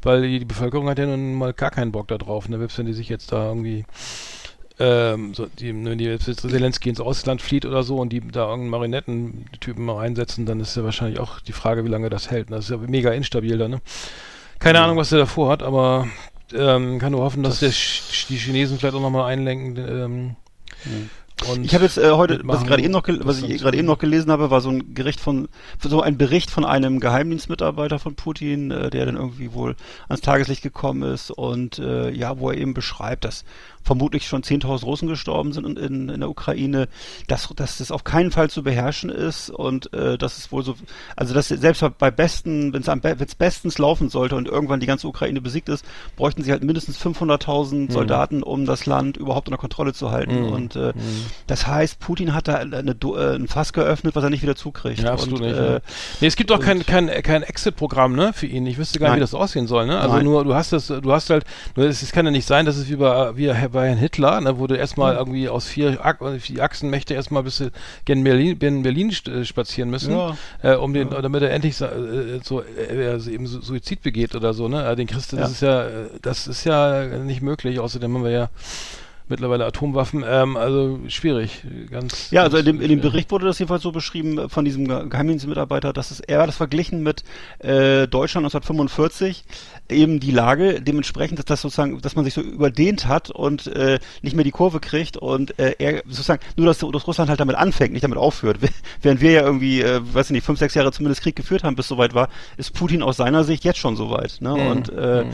weil 0.01 0.23
die, 0.23 0.39
die 0.39 0.45
Bevölkerung 0.45 0.89
hat 0.89 0.99
ja 0.99 1.05
nun 1.05 1.35
mal 1.35 1.53
gar 1.53 1.71
keinen 1.71 1.91
Bock 1.91 2.07
da 2.07 2.17
drauf, 2.17 2.49
ne, 2.49 2.57
selbst 2.57 2.77
wenn 2.77 2.85
die 2.85 2.93
sich 2.93 3.09
jetzt 3.09 3.31
da 3.31 3.47
irgendwie 3.47 3.85
ähm, 4.79 5.33
so, 5.33 5.47
die, 5.59 5.73
wenn 5.73 5.97
die 5.97 6.05
jetzt 6.05 6.25
Zelensky 6.39 6.89
ins 6.89 6.99
Ausland 6.99 7.41
flieht 7.41 7.65
oder 7.65 7.83
so 7.83 7.97
und 7.97 8.09
die 8.09 8.21
da 8.21 8.41
irgendeinen 8.49 8.69
Marionettentypen 8.69 9.83
mal 9.83 9.99
einsetzen, 10.03 10.45
dann 10.45 10.59
ist 10.59 10.75
ja 10.77 10.83
wahrscheinlich 10.83 11.19
auch 11.19 11.39
die 11.39 11.53
Frage, 11.53 11.83
wie 11.83 11.89
lange 11.89 12.09
das 12.09 12.29
hält. 12.29 12.49
ne? 12.49 12.57
Das 12.57 12.65
ist 12.65 12.71
ja 12.71 12.77
mega 12.77 13.11
instabil 13.11 13.57
da, 13.57 13.67
ne? 13.67 13.81
Keine 14.59 14.79
Ja. 14.79 14.85
Ahnung, 14.85 14.97
was 14.97 15.09
der 15.09 15.19
davor 15.19 15.49
hat, 15.51 15.63
aber 15.63 16.07
ähm, 16.53 16.99
kann 16.99 17.11
nur 17.11 17.21
hoffen, 17.21 17.43
dass 17.43 17.59
Das- 17.59 17.59
der 17.59 17.71
Sch 17.71 18.27
die 18.29 18.37
Chinesen 18.37 18.77
vielleicht 18.79 18.95
auch 18.95 19.01
nochmal 19.01 19.31
einlenken. 19.31 19.77
Ähm, 19.77 20.35
Mhm. 20.85 21.09
und 21.51 21.65
Ich 21.65 21.73
habe 21.75 21.83
jetzt 21.83 21.97
äh, 21.97 22.11
heute, 22.11 22.39
was 22.43 22.65
gerade 22.65 22.81
eben 22.81 22.91
noch, 22.93 23.03
was 23.07 23.41
ich 23.41 23.59
gerade 23.61 23.77
eben 23.77 23.85
noch 23.87 23.97
gelesen 23.99 24.31
habe, 24.31 24.49
war 24.49 24.61
so 24.61 24.69
ein 24.69 24.93
Gericht 24.95 25.19
von, 25.19 25.49
so 25.81 26.01
ein 26.01 26.17
Bericht 26.17 26.49
von 26.49 26.63
einem 26.65 26.99
Geheimdienstmitarbeiter 26.99 27.99
von 27.99 28.15
Putin, 28.15 28.71
äh, 28.71 28.89
der 28.89 29.05
dann 29.05 29.15
irgendwie 29.17 29.53
wohl 29.53 29.75
ans 30.07 30.21
Tageslicht 30.21 30.61
gekommen 30.63 31.03
ist 31.03 31.29
und 31.31 31.79
äh, 31.79 32.09
ja, 32.11 32.39
wo 32.39 32.49
er 32.51 32.57
eben 32.57 32.73
beschreibt, 32.73 33.25
dass 33.25 33.43
vermutlich 33.87 34.27
schon 34.27 34.43
10.000 34.43 34.83
Russen 34.85 35.07
gestorben 35.07 35.53
sind 35.53 35.65
in, 35.65 35.77
in, 35.77 36.09
in 36.09 36.19
der 36.19 36.29
Ukraine, 36.29 36.87
dass, 37.27 37.49
dass 37.55 37.77
das 37.79 37.89
auf 37.89 38.03
keinen 38.03 38.31
Fall 38.31 38.49
zu 38.49 38.61
beherrschen 38.61 39.09
ist 39.09 39.49
und 39.49 39.91
äh, 39.93 40.17
dass 40.17 40.37
es 40.37 40.51
wohl 40.51 40.63
so, 40.63 40.75
also 41.15 41.33
dass 41.33 41.47
selbst 41.47 41.83
bei 41.97 42.11
besten, 42.11 42.73
wenn 42.73 42.81
es 42.81 42.89
am 42.89 43.01
wenn's 43.03 43.35
bestens 43.35 43.77
laufen 43.77 44.09
sollte 44.09 44.35
und 44.35 44.47
irgendwann 44.47 44.79
die 44.81 44.85
ganze 44.85 45.07
Ukraine 45.07 45.41
besiegt 45.41 45.69
ist, 45.69 45.85
bräuchten 46.17 46.43
sie 46.43 46.51
halt 46.51 46.63
mindestens 46.63 46.99
500.000 46.99 47.91
Soldaten, 47.91 48.43
um 48.43 48.65
das 48.65 48.85
Land 48.85 49.17
überhaupt 49.17 49.47
unter 49.47 49.57
Kontrolle 49.57 49.93
zu 49.93 50.11
halten 50.11 50.41
Mhm. 50.47 50.51
und 50.51 50.75
äh, 50.75 50.89
Mhm. 50.93 51.25
das 51.47 51.65
heißt, 51.67 51.99
Putin 51.99 52.33
hat 52.33 52.47
da 52.47 52.55
eine, 52.55 52.93
Do- 52.93 53.15
äh, 53.15 53.35
ein 53.35 53.47
Fass 53.47 53.71
geöffnet, 53.73 54.15
was 54.15 54.23
er 54.23 54.29
nicht 54.29 54.43
wieder 54.43 54.55
zukriegt. 54.55 54.99
Ja, 55.01 55.13
absolut 55.13 55.41
und, 55.41 55.47
nicht. 55.47 55.57
Äh. 55.57 55.79
Nee, 56.21 56.27
es 56.27 56.35
gibt 56.35 56.51
auch 56.51 56.59
kein, 56.59 56.85
kein, 56.85 57.07
kein 57.23 57.43
Exit-Programm, 57.43 58.15
ne, 58.15 58.33
für 58.33 58.47
ihn. 58.47 58.65
Ich 58.67 58.77
wüsste 58.77 58.99
gar 58.99 59.07
nicht, 59.07 59.11
Nein. 59.11 59.17
wie 59.19 59.21
das 59.21 59.33
aussehen 59.33 59.67
soll, 59.67 59.85
ne? 59.87 59.99
Also 59.99 60.15
Nein. 60.17 60.25
nur, 60.25 60.43
du 60.43 60.53
hast 60.53 60.73
das, 60.73 60.87
du 60.87 61.11
hast 61.11 61.29
halt, 61.29 61.45
es 61.75 62.11
kann 62.11 62.25
ja 62.25 62.31
nicht 62.31 62.47
sein, 62.47 62.65
dass 62.65 62.75
es 62.77 62.89
wie 62.89 62.97
bei, 62.97 63.35
wie 63.37 63.51
bei 63.77 63.87
Herrn 63.89 63.97
Hitler, 63.99 64.41
ne, 64.41 64.57
wo 64.59 64.65
du 64.67 64.75
erstmal 64.75 65.13
Mhm. 65.13 65.19
irgendwie 65.19 65.49
aus 65.49 65.67
vier, 65.67 65.99
Ach 66.03 66.15
vier 66.39 66.63
Achsenmächte 66.63 67.13
erstmal 67.13 67.43
bis 67.43 67.63
gen 68.05 68.23
Berlin, 68.23 68.57
gen 68.57 68.81
Berlin 68.81 69.09
äh, 69.27 69.45
spazieren 69.45 69.89
müssen, 69.91 70.13
Ja. 70.13 70.35
äh, 70.63 70.75
um 70.75 70.93
den, 70.93 71.09
damit 71.11 71.43
er 71.43 71.51
endlich 71.51 71.75
sa- 71.77 71.91
äh, 71.91 72.39
so, 72.43 72.61
äh, 72.63 73.07
also 73.07 73.29
eben 73.29 73.45
Su- 73.45 73.61
Suizid 73.61 74.01
begeht 74.01 74.33
oder 74.35 74.53
so, 74.53 74.67
ne? 74.67 74.83
Äh, 74.83 74.95
Den 74.95 75.05
Christen, 75.07 75.37
das 75.37 75.61
Ja. 75.61 75.85
ist 75.85 75.93
ja, 75.95 76.05
äh, 76.05 76.09
das 76.21 76.47
ist 76.47 76.63
ja 76.65 77.05
nicht 77.19 77.41
möglich. 77.43 77.79
Außerdem 77.79 78.13
haben 78.15 78.23
wir 78.23 78.31
ja 78.31 78.49
mittlerweile 79.29 79.65
Atomwaffen, 79.65 80.23
ähm, 80.27 80.55
also 80.57 80.99
schwierig, 81.07 81.61
ganz. 81.91 82.31
Ja, 82.31 82.43
also 82.43 82.57
in 82.57 82.65
dem, 82.65 82.81
in 82.81 82.89
dem. 82.89 83.01
Bericht 83.01 83.31
wurde 83.31 83.45
das 83.45 83.59
jedenfalls 83.59 83.83
so 83.83 83.91
beschrieben 83.91 84.37
äh, 84.37 84.49
von 84.49 84.65
diesem 84.65 84.87
Ge- 84.87 85.07
Geheimdienstmitarbeiter, 85.09 85.93
dass 85.93 86.11
es 86.11 86.19
er 86.19 86.41
hat 86.41 86.47
das 86.47 86.57
verglichen 86.57 87.03
mit 87.03 87.23
äh, 87.59 88.07
Deutschland 88.07 88.45
1945 88.45 89.43
eben 89.89 90.19
die 90.19 90.31
Lage 90.31 90.81
dementsprechend, 90.81 91.39
dass 91.39 91.45
das 91.45 91.61
sozusagen, 91.61 92.01
dass 92.01 92.15
man 92.15 92.25
sich 92.25 92.33
so 92.33 92.41
überdehnt 92.41 93.07
hat 93.07 93.29
und 93.29 93.67
äh, 93.67 93.99
nicht 94.21 94.35
mehr 94.35 94.43
die 94.43 94.51
Kurve 94.51 94.79
kriegt 94.79 95.17
und 95.17 95.57
äh, 95.59 95.75
er 95.79 96.03
sozusagen 96.07 96.41
nur, 96.57 96.65
dass, 96.67 96.79
dass 96.79 97.07
Russland 97.07 97.29
halt 97.29 97.39
damit 97.39 97.55
anfängt, 97.55 97.93
nicht 97.93 98.03
damit 98.03 98.17
aufhört. 98.17 98.57
Während 99.01 99.21
wir 99.21 99.31
ja 99.31 99.41
irgendwie, 99.43 99.81
äh, 99.81 100.01
weiß 100.13 100.27
ich 100.27 100.31
nicht, 100.33 100.45
fünf, 100.45 100.59
sechs 100.59 100.73
Jahre 100.73 100.91
zumindest 100.91 101.21
Krieg 101.21 101.35
geführt 101.35 101.63
haben, 101.63 101.75
bis 101.75 101.87
soweit 101.87 102.13
war, 102.13 102.29
ist 102.57 102.73
Putin 102.73 103.01
aus 103.03 103.17
seiner 103.17 103.43
Sicht 103.43 103.63
jetzt 103.63 103.79
schon 103.79 103.95
soweit. 103.95 104.37
Ne? 104.41 104.49
Mhm. 104.55 104.67
Und 104.67 104.89
äh, 104.89 105.23
Mhm. 105.25 105.31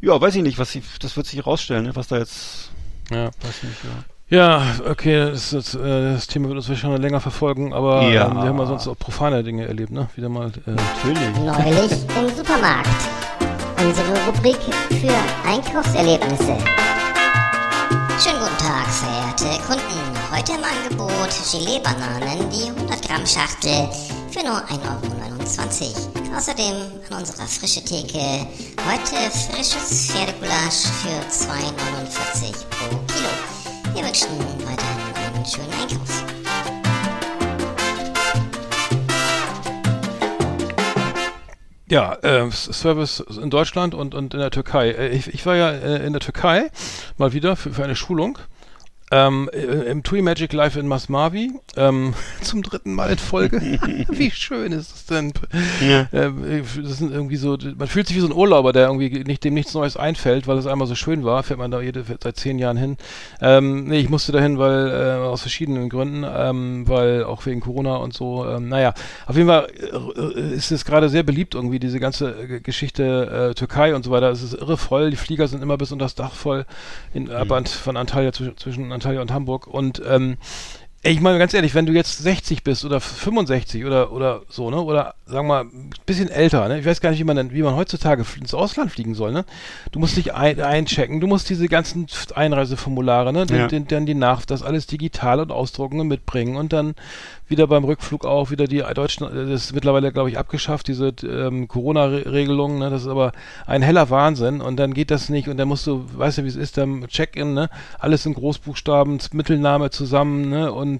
ja, 0.00 0.20
weiß 0.20 0.34
ich 0.36 0.42
nicht, 0.42 0.58
was 0.58 0.72
sie, 0.72 0.82
das 1.00 1.16
wird 1.16 1.26
sich 1.26 1.46
rausstellen, 1.46 1.84
ne? 1.84 1.96
was 1.96 2.08
da 2.08 2.18
jetzt, 2.18 2.65
Ja. 3.10 3.26
weiß 3.26 3.62
nicht, 3.62 3.84
ja. 3.84 4.04
Ja, 4.28 4.62
okay, 4.90 5.30
das, 5.30 5.50
das, 5.50 5.74
äh, 5.76 6.14
das 6.14 6.26
Thema 6.26 6.48
wird 6.48 6.56
uns 6.58 6.68
wahrscheinlich 6.68 7.00
länger 7.00 7.20
verfolgen, 7.20 7.72
aber 7.72 8.02
Ja. 8.08 8.26
ähm, 8.26 8.34
wir 8.34 8.42
haben 8.48 8.58
ja 8.58 8.66
sonst 8.66 8.88
auch 8.88 8.98
profane 8.98 9.44
Dinge 9.44 9.66
erlebt, 9.68 9.92
ne? 9.92 10.08
Wieder 10.16 10.28
mal. 10.28 10.48
Äh, 10.66 10.70
Natürlich. 10.70 11.36
Neulich 11.44 11.92
im 12.18 12.36
Supermarkt. 12.36 12.88
Unsere 13.78 14.08
Rubrik 14.26 14.58
für 15.00 15.48
Einkaufserlebnisse. 15.48 16.56
Schönen 18.18 18.40
guten 18.40 18.58
Tag, 18.58 18.86
verehrte 18.88 19.62
Kunden. 19.64 20.15
Heute 20.36 20.52
im 20.52 20.64
Angebot 20.64 21.30
Gelee-Bananen, 21.50 22.50
die 22.50 22.68
100 22.68 23.08
Gramm 23.08 23.26
Schachtel 23.26 23.88
für 24.30 24.44
nur 24.44 24.58
1,29 24.68 25.96
Euro. 25.96 26.36
Außerdem 26.36 26.76
an 27.08 27.20
unserer 27.20 27.46
frische 27.46 27.82
Theke 27.82 28.46
heute 28.86 29.30
frisches 29.30 30.10
Pferdegulasch 30.10 30.88
für 31.00 31.16
2,49 31.30 32.52
pro 32.68 32.98
Kilo. 33.06 33.30
Wir 33.94 34.04
wünschen 34.04 34.28
weiterhin 34.66 35.34
einen 35.34 35.46
schönen 35.46 35.72
Einkauf. 35.72 36.24
ja, 41.88 42.14
äh, 42.14 42.50
Service 42.50 43.20
in 43.20 43.48
Deutschland 43.50 43.94
und, 43.94 44.14
und 44.14 44.34
in 44.34 44.40
der 44.40 44.50
Türkei. 44.50 44.90
Äh, 44.90 45.08
ich, 45.10 45.32
ich 45.32 45.46
war 45.46 45.56
ja 45.56 45.70
äh, 45.70 46.04
in 46.04 46.12
der 46.12 46.20
Türkei 46.20 46.70
mal 47.16 47.32
wieder 47.32 47.56
für, 47.56 47.72
für 47.72 47.84
eine 47.84 47.96
Schulung. 47.96 48.38
Ähm, 49.12 49.48
äh, 49.52 49.58
Im 49.90 50.02
TUI 50.02 50.20
Magic 50.20 50.52
Live 50.52 50.76
in 50.76 50.88
Masmavi. 50.88 51.52
Ähm, 51.76 52.14
zum 52.42 52.62
dritten 52.64 52.92
Mal 52.92 53.12
in 53.12 53.18
Folge. 53.18 53.60
wie 54.10 54.30
schön 54.32 54.72
ist 54.72 54.94
es 54.94 55.06
denn? 55.06 55.32
Ja. 55.80 56.08
Äh, 56.10 56.62
das 56.82 56.98
sind 56.98 57.12
irgendwie 57.12 57.36
so, 57.36 57.56
man 57.76 57.86
fühlt 57.86 58.08
sich 58.08 58.16
wie 58.16 58.20
so 58.20 58.26
ein 58.26 58.32
Urlauber, 58.32 58.72
der 58.72 58.86
irgendwie 58.88 59.22
nicht, 59.22 59.44
dem 59.44 59.54
nichts 59.54 59.74
Neues 59.74 59.96
einfällt, 59.96 60.48
weil 60.48 60.58
es 60.58 60.66
einmal 60.66 60.88
so 60.88 60.96
schön 60.96 61.24
war, 61.24 61.44
fährt 61.44 61.60
man 61.60 61.70
da 61.70 61.80
jede, 61.80 62.04
seit 62.20 62.36
zehn 62.36 62.58
Jahren 62.58 62.76
hin. 62.76 62.96
Ähm, 63.40 63.84
nee, 63.84 64.00
ich 64.00 64.08
musste 64.08 64.32
dahin, 64.32 64.58
weil, 64.58 64.88
äh, 64.88 65.24
aus 65.24 65.42
verschiedenen 65.42 65.88
Gründen, 65.88 66.24
ähm, 66.28 66.88
weil 66.88 67.22
auch 67.22 67.46
wegen 67.46 67.60
Corona 67.60 67.96
und 67.96 68.12
so, 68.12 68.44
ähm, 68.48 68.68
naja, 68.68 68.92
auf 69.26 69.36
jeden 69.36 69.48
Fall 69.48 69.68
äh, 70.16 70.54
ist 70.54 70.72
es 70.72 70.84
gerade 70.84 71.08
sehr 71.08 71.22
beliebt 71.22 71.54
irgendwie, 71.54 71.78
diese 71.78 72.00
ganze 72.00 72.60
Geschichte 72.60 73.50
äh, 73.50 73.54
Türkei 73.54 73.94
und 73.94 74.04
so 74.04 74.10
weiter. 74.10 74.30
Es 74.30 74.42
ist 74.42 74.54
irre 74.54 74.76
voll, 74.76 75.10
die 75.10 75.16
Flieger 75.16 75.46
sind 75.46 75.62
immer 75.62 75.76
bis 75.78 75.92
unter 75.92 76.06
das 76.06 76.16
Dach 76.16 76.32
voll, 76.32 76.66
in, 77.14 77.30
ab 77.30 77.52
Ant- 77.52 77.68
von 77.68 77.96
Antalya 77.96 78.32
zwischen, 78.32 78.56
Antalya 78.96 79.20
und 79.20 79.32
Hamburg. 79.32 79.66
Und, 79.66 80.02
ähm, 80.06 80.36
Ich 81.08 81.20
meine 81.20 81.38
ganz 81.38 81.54
ehrlich, 81.54 81.74
wenn 81.74 81.86
du 81.86 81.92
jetzt 81.92 82.18
60 82.18 82.64
bist 82.64 82.84
oder 82.84 83.00
65 83.00 83.84
oder 83.84 84.10
oder 84.12 84.42
so, 84.48 84.70
ne, 84.70 84.80
oder 84.80 85.14
sagen 85.26 85.46
wir 85.46 85.54
mal 85.54 85.64
ein 85.64 85.90
bisschen 86.04 86.28
älter, 86.28 86.66
ne, 86.68 86.80
ich 86.80 86.84
weiß 86.86 87.00
gar 87.00 87.10
nicht, 87.10 87.20
wie 87.20 87.24
man 87.24 87.36
denn, 87.36 87.52
wie 87.52 87.62
man 87.62 87.76
heutzutage 87.76 88.24
ins 88.40 88.54
Ausland 88.54 88.90
fliegen 88.90 89.14
soll, 89.14 89.32
ne, 89.32 89.44
du 89.92 90.00
musst 90.00 90.16
dich 90.16 90.34
ein, 90.34 90.60
einchecken, 90.60 91.20
du 91.20 91.28
musst 91.28 91.48
diese 91.48 91.68
ganzen 91.68 92.06
Einreiseformulare, 92.34 93.32
ne, 93.32 93.46
den, 93.46 93.56
Ja. 93.56 93.66
den, 93.68 93.86
dann 93.86 94.06
die 94.06 94.14
Nach, 94.14 94.44
das 94.44 94.62
alles 94.62 94.86
digital 94.88 95.38
und 95.40 95.52
ausdrucken 95.52 96.00
und 96.00 96.08
mitbringen 96.08 96.56
und 96.56 96.72
dann 96.72 96.94
wieder 97.48 97.68
beim 97.68 97.84
Rückflug 97.84 98.24
auch 98.24 98.50
wieder 98.50 98.66
die 98.66 98.82
deutschen, 98.94 99.26
äh, 99.26 99.50
das 99.50 99.66
ist 99.66 99.74
mittlerweile 99.74 100.10
glaube 100.12 100.30
ich 100.30 100.38
abgeschafft, 100.38 100.88
diese 100.88 101.12
ähm, 101.22 101.68
Corona-Regelung, 101.68 102.78
ne, 102.78 102.90
das 102.90 103.02
ist 103.02 103.08
aber 103.08 103.30
ein 103.66 103.82
heller 103.82 104.10
Wahnsinn 104.10 104.60
und 104.60 104.76
dann 104.76 104.92
geht 104.92 105.12
das 105.12 105.28
nicht 105.28 105.48
und 105.48 105.56
dann 105.56 105.68
musst 105.68 105.86
du, 105.86 106.04
weißt 106.16 106.38
du, 106.38 106.44
wie 106.44 106.48
es 106.48 106.56
ist, 106.56 106.76
dann 106.78 107.06
Check-in, 107.06 107.54
ne, 107.54 107.68
alles 108.00 108.26
in 108.26 108.34
Großbuchstaben, 108.34 109.20
Mittelname 109.32 109.90
zusammen, 109.90 110.50
ne, 110.50 110.72
und 110.72 110.95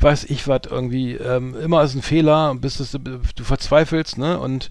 weiß 0.00 0.24
ich 0.24 0.46
was 0.48 0.62
irgendwie, 0.70 1.14
ähm, 1.14 1.56
immer 1.56 1.82
ist 1.82 1.94
ein 1.94 2.02
Fehler, 2.02 2.54
bis 2.54 2.78
das, 2.78 2.92
du 2.92 3.44
verzweifelst, 3.44 4.18
ne, 4.18 4.38
und 4.38 4.70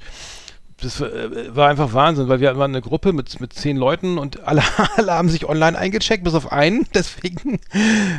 das 0.81 1.01
äh, 1.01 1.55
war 1.55 1.69
einfach 1.69 1.93
Wahnsinn, 1.93 2.27
weil 2.27 2.39
wir 2.39 2.57
waren 2.57 2.71
eine 2.71 2.81
Gruppe 2.81 3.13
mit, 3.13 3.39
mit 3.39 3.53
zehn 3.53 3.77
Leuten 3.77 4.17
und 4.17 4.47
alle, 4.47 4.61
alle 4.97 5.13
haben 5.13 5.29
sich 5.29 5.47
online 5.47 5.77
eingecheckt, 5.77 6.23
bis 6.23 6.33
auf 6.33 6.51
einen. 6.51 6.87
Deswegen 6.93 7.59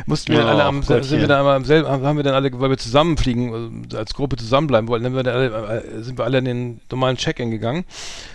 mussten 0.05 0.33
wir 0.33 0.45
Oh, 0.45 0.47
alle 0.47 0.63
am, 0.63 0.83
sind 0.83 1.11
wir 1.11 1.27
dann 1.27 1.45
am 1.45 1.65
selben, 1.65 1.87
haben 1.87 2.17
wir 2.17 2.23
dann 2.23 2.33
alle, 2.33 2.51
weil 2.59 2.69
wir 2.69 2.77
zusammenfliegen, 2.77 3.87
äh, 3.91 3.95
als 3.95 4.13
Gruppe 4.13 4.35
zusammenbleiben 4.37 4.87
wollten, 4.87 5.03
dann 5.03 5.15
wir 5.15 5.33
alle, 5.33 5.83
äh, 5.83 6.03
sind 6.03 6.17
wir 6.17 6.25
alle 6.25 6.37
in 6.39 6.45
den 6.45 6.81
normalen 6.91 7.17
Check-in 7.17 7.51
gegangen. 7.51 7.85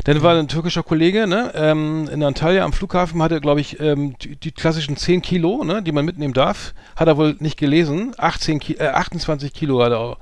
Dann 0.05 0.23
war 0.23 0.37
ein 0.37 0.49
türkischer 0.49 0.83
Kollege, 0.83 1.27
ne, 1.27 1.53
ähm, 1.55 2.09
in 2.13 2.23
Antalya 2.23 2.65
am 2.65 2.73
Flughafen 2.73 3.23
hatte, 3.23 3.41
glaube 3.41 3.61
ich, 3.61 3.81
ähm, 3.81 4.17
die, 4.23 4.37
die 4.37 4.53
klassischen 4.53 4.97
10 4.97 5.23
Kilo, 5.23 5.65
ne, 5.65 5.83
die 5.83 5.93
man 5.93 6.05
mitnehmen 6.05 6.35
darf, 6.35 6.75
hat 6.97 7.09
er 7.09 7.17
wohl 7.17 7.37
nicht 7.39 7.59
gelesen. 7.59 8.13
18 8.19 8.61
Ki 8.61 8.75
äh, 8.75 8.89
28 8.89 9.53
Kilo 9.53 9.83
hat 9.83 9.93
er 9.93 9.99
auch 9.99 10.17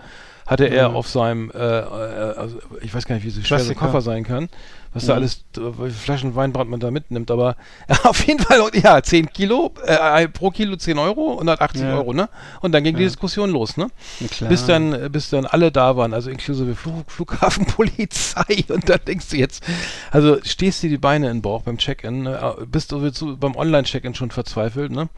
hatte 0.49 0.67
er 0.67 0.89
Mhm. 0.89 0.97
auf 0.97 1.09
seinem, 1.09 1.51
äh, 1.53 1.57
äh, 1.59 2.35
also 2.37 2.59
ich 2.81 2.93
weiß 2.93 3.07
gar 3.07 3.15
nicht, 3.15 3.25
wie 3.25 3.31
so 3.31 3.41
schwer 3.43 3.61
so 3.61 3.71
ein. 3.71 3.77
Koffer 3.77 4.01
sein 4.01 4.25
kann, 4.25 4.49
was 4.95 5.07
da 5.07 5.13
Mhm. 5.13 5.19
alles, 5.19 5.45
äh, 5.57 5.61
wie 5.61 5.73
viele 5.77 5.91
Flaschen 5.91 6.35
Weinbrand 6.35 6.69
man 6.71 6.81
da 6.81 6.91
mitnimmt, 6.91 7.31
aber 7.31 7.55
auf 8.05 8.27
jeden 8.27 8.41
Fall, 8.43 8.61
ja, 8.73 9.01
10 9.03 9.31
Kilo, 9.31 9.73
äh, 9.85 10.27
pro 10.27 10.51
Kilo 10.51 10.75
10 10.77 10.99
Euro, 10.99 11.39
180 11.39 11.83
Ja. 11.83 11.95
Euro, 11.95 12.13
ne? 12.15 12.29
Und 12.63 12.73
dann 12.73 12.83
ging 12.83 12.97
die 12.97 13.03
Ja. 13.03 13.09
Diskussion 13.09 13.51
los, 13.51 13.77
ne? 13.77 13.89
Klar. 14.31 14.49
Bis 14.49 14.67
dann, 14.67 14.93
äh, 14.95 15.09
bis 15.13 15.31
dann 15.31 15.45
alle 15.47 15.71
da 15.71 15.97
waren, 15.97 16.13
also 16.15 16.31
inklusive 16.31 16.75
Flug, 16.75 17.11
Flughafenpolizei 17.11 18.65
und 18.69 18.89
dann 18.89 19.01
denkst 19.07 19.29
du 19.29 19.37
jetzt, 19.37 19.63
also 20.11 20.39
stehst 20.45 20.83
dir 20.83 20.91
die 20.91 20.99
Beine 20.99 21.27
in 21.31 21.39
den 21.39 21.43
Bauch 21.43 21.63
beim 21.63 21.79
Check-in, 21.79 22.23
ne? 22.23 22.55
Äh, 22.61 22.65
bist 22.67 22.93
du 22.93 23.37
beim 23.37 23.55
Online-Check-in 23.55 24.15
schon 24.15 24.31
verzweifelt, 24.31 24.93
ne? 24.93 25.09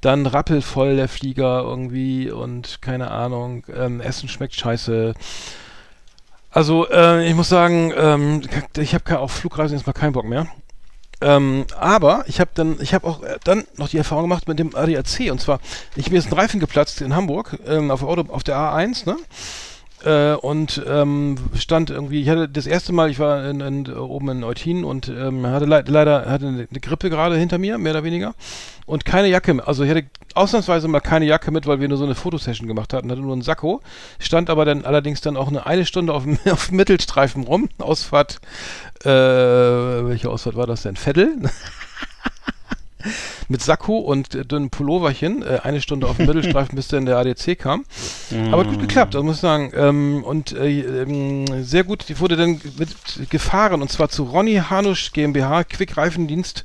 Dann 0.00 0.26
rappelvoll 0.26 0.96
der 0.96 1.08
Flieger 1.08 1.62
irgendwie 1.62 2.30
und 2.30 2.80
keine 2.80 3.10
Ahnung, 3.10 3.64
ähm, 3.74 4.00
Essen 4.00 4.28
schmeckt 4.28 4.54
scheiße. 4.54 5.14
Also 6.50 6.88
äh, 6.88 7.28
ich 7.28 7.34
muss 7.34 7.48
sagen, 7.48 7.92
ähm, 7.96 8.42
ich 8.76 8.94
habe 8.94 9.18
auf 9.18 9.32
Flugreisen 9.32 9.76
jetzt 9.76 9.86
mal 9.86 9.92
keinen 9.92 10.12
Bock 10.12 10.24
mehr. 10.24 10.48
Ähm, 11.22 11.66
aber 11.78 12.24
ich 12.26 12.40
habe 12.40 12.50
dann, 12.54 12.80
ich 12.80 12.94
habe 12.94 13.06
auch 13.06 13.22
äh, 13.22 13.38
dann 13.44 13.64
noch 13.76 13.88
die 13.88 13.98
Erfahrung 13.98 14.24
gemacht 14.24 14.48
mit 14.48 14.58
dem 14.58 14.74
ADAC 14.74 15.30
und 15.30 15.40
zwar, 15.40 15.60
ich 15.94 16.10
mir 16.10 16.16
ist 16.16 16.32
ein 16.32 16.38
Reifen 16.38 16.60
geplatzt 16.60 17.02
in 17.02 17.14
Hamburg 17.14 17.58
ähm, 17.66 17.90
auf, 17.90 18.00
der 18.00 18.08
Auto, 18.08 18.32
auf 18.32 18.42
der 18.42 18.56
A1, 18.56 19.06
ne? 19.06 19.16
Äh, 20.04 20.32
und 20.34 20.82
ähm, 20.86 21.36
stand 21.56 21.90
irgendwie, 21.90 22.22
ich 22.22 22.28
hatte 22.28 22.48
das 22.48 22.66
erste 22.66 22.92
Mal, 22.92 23.10
ich 23.10 23.18
war 23.18 23.48
in, 23.48 23.60
in, 23.60 23.92
oben 23.92 24.30
in 24.30 24.44
Eutin 24.44 24.84
und 24.84 25.08
ähm, 25.08 25.46
hatte 25.46 25.66
le 25.66 25.84
leider 25.86 26.26
hatte 26.26 26.48
eine, 26.48 26.66
Grippe 26.66 27.10
gerade 27.10 27.36
hinter 27.36 27.58
mir, 27.58 27.76
mehr 27.76 27.92
oder 27.92 28.04
weniger. 28.04 28.34
Und 28.86 29.04
keine 29.04 29.28
Jacke, 29.28 29.54
mehr. 29.54 29.68
also 29.68 29.84
ich 29.84 29.90
hatte 29.90 30.04
ausnahmsweise 30.34 30.88
mal 30.88 31.00
keine 31.00 31.26
Jacke 31.26 31.50
mit, 31.50 31.66
weil 31.66 31.80
wir 31.80 31.88
nur 31.88 31.98
so 31.98 32.04
eine 32.04 32.14
Fotosession 32.14 32.66
gemacht 32.66 32.94
hatten, 32.94 33.10
hatte 33.10 33.20
nur 33.20 33.32
einen 33.32 33.42
Sakko, 33.42 33.82
stand 34.18 34.48
aber 34.48 34.64
dann 34.64 34.84
allerdings 34.84 35.20
dann 35.20 35.36
auch 35.36 35.48
eine, 35.48 35.66
eine 35.66 35.84
Stunde 35.84 36.14
auf 36.14 36.24
dem, 36.24 36.38
auf 36.50 36.70
Mittelstreifen 36.70 37.44
rum, 37.44 37.68
Ausfahrt, 37.78 38.40
äh, 39.04 39.08
welche 39.08 40.30
Ausfahrt 40.30 40.56
war 40.56 40.66
das 40.66 40.82
denn? 40.82 40.96
Vettel? 40.96 41.36
Mit 43.48 43.62
Sakko 43.62 43.98
und 43.98 44.50
dünnem 44.50 44.70
Pulloverchen, 44.70 45.42
äh, 45.42 45.60
eine 45.62 45.80
Stunde 45.80 46.06
auf 46.06 46.16
dem 46.16 46.26
Mittelstreifen, 46.26 46.76
bis 46.76 46.88
dann 46.88 47.06
der 47.06 47.18
ADC 47.18 47.58
kam. 47.58 47.84
Mhm. 48.30 48.52
Aber 48.52 48.64
gut 48.64 48.80
geklappt, 48.80 49.14
das 49.14 49.22
muss 49.22 49.36
ich 49.36 49.40
sagen. 49.40 49.72
Ähm, 49.74 50.24
und 50.24 50.52
äh, 50.52 50.80
ähm, 50.80 51.64
sehr 51.64 51.84
gut, 51.84 52.08
die 52.08 52.18
wurde 52.20 52.36
dann 52.36 52.60
gefahren 53.28 53.82
und 53.82 53.90
zwar 53.90 54.08
zu 54.08 54.24
Ronny 54.24 54.62
Hanusch 54.68 55.12
GmbH, 55.12 55.64
Quick-Reifendienst 55.64 56.64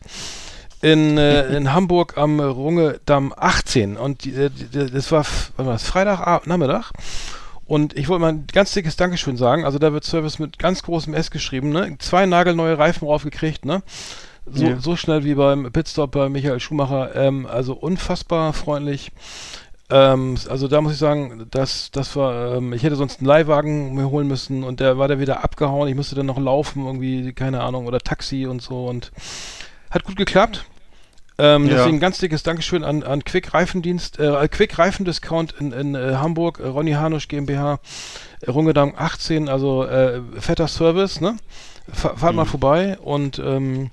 in, 0.81 1.17
äh, 1.17 1.55
in 1.55 1.73
Hamburg 1.73 2.17
am 2.17 2.39
Rungedamm 2.39 3.33
18. 3.35 3.97
Und 3.97 4.25
äh, 4.25 4.49
das 4.71 5.11
war, 5.11 5.25
war 5.57 5.65
das? 5.65 5.83
Freitag 5.83 6.45
Nachmittag. 6.45 6.91
Und 7.65 7.97
ich 7.97 8.07
wollte 8.07 8.21
mal 8.21 8.33
ein 8.33 8.47
ganz 8.51 8.73
dickes 8.73 8.95
Dankeschön 8.95 9.37
sagen. 9.37 9.65
Also 9.65 9.79
da 9.79 9.91
wird 9.91 10.03
Service 10.03 10.37
mit 10.37 10.59
ganz 10.59 10.83
großem 10.83 11.15
S 11.15 11.31
geschrieben, 11.31 11.69
ne? 11.69 11.95
Zwei 11.97 12.27
nagelneue 12.27 12.77
Reifen 12.77 13.07
raufgekriegt, 13.07 13.65
ne? 13.65 13.81
So, 14.45 14.65
Ja. 14.65 14.79
so 14.79 14.95
schnell 14.95 15.23
wie 15.23 15.35
beim 15.35 15.71
Pitstop 15.71 16.11
bei 16.11 16.29
Michael 16.29 16.59
Schumacher. 16.59 17.15
Ähm, 17.15 17.45
also 17.47 17.73
unfassbar 17.73 18.53
freundlich. 18.53 19.11
Ähm, 19.89 20.35
also 20.49 20.67
da 20.67 20.81
muss 20.81 20.93
ich 20.93 20.97
sagen, 20.97 21.45
das, 21.51 21.91
das 21.91 22.15
war, 22.15 22.55
ähm, 22.57 22.73
ich 22.73 22.83
hätte 22.83 22.95
sonst 22.95 23.19
einen 23.19 23.27
Leihwagen 23.27 23.93
mir 23.93 24.09
holen 24.09 24.27
müssen 24.27 24.63
und 24.63 24.79
der 24.79 24.97
war 24.97 25.07
da 25.07 25.19
wieder 25.19 25.43
abgehauen. 25.43 25.87
Ich 25.87 25.95
musste 25.95 26.15
dann 26.15 26.25
noch 26.25 26.39
laufen, 26.39 26.85
irgendwie, 26.85 27.33
keine 27.33 27.61
Ahnung, 27.61 27.85
oder 27.85 27.99
Taxi 27.99 28.45
und 28.47 28.61
so 28.61 28.85
und 28.87 29.11
hat 29.91 30.03
gut 30.03 30.15
geklappt. 30.15 30.65
Ähm, 31.37 31.67
Ja. 31.67 31.75
Deswegen 31.77 31.99
ganz 31.99 32.17
dickes 32.19 32.43
Dankeschön 32.43 32.83
an, 32.83 33.03
an 33.03 33.23
Quick 33.25 33.53
Reifendienst, 33.53 34.19
äh, 34.19 34.47
Quick 34.47 34.77
Reifendiscount 34.79 35.53
in, 35.59 35.71
in 35.71 35.93
äh, 35.93 36.15
Hamburg, 36.15 36.59
äh, 36.59 36.67
Ronny 36.67 36.93
Hanusch 36.93 37.27
GmbH, 37.27 37.79
äh, 38.41 38.49
Rungedamm 38.49 38.93
18, 38.95 39.49
also 39.49 39.83
äh, 39.85 40.21
fetter 40.39 40.67
Service, 40.67 41.19
ne? 41.21 41.35
Fa 41.91 42.15
fahrt 42.15 42.35
mal 42.35 42.45
vorbei 42.45 42.97
und 42.99 43.37
ähm, 43.37 43.91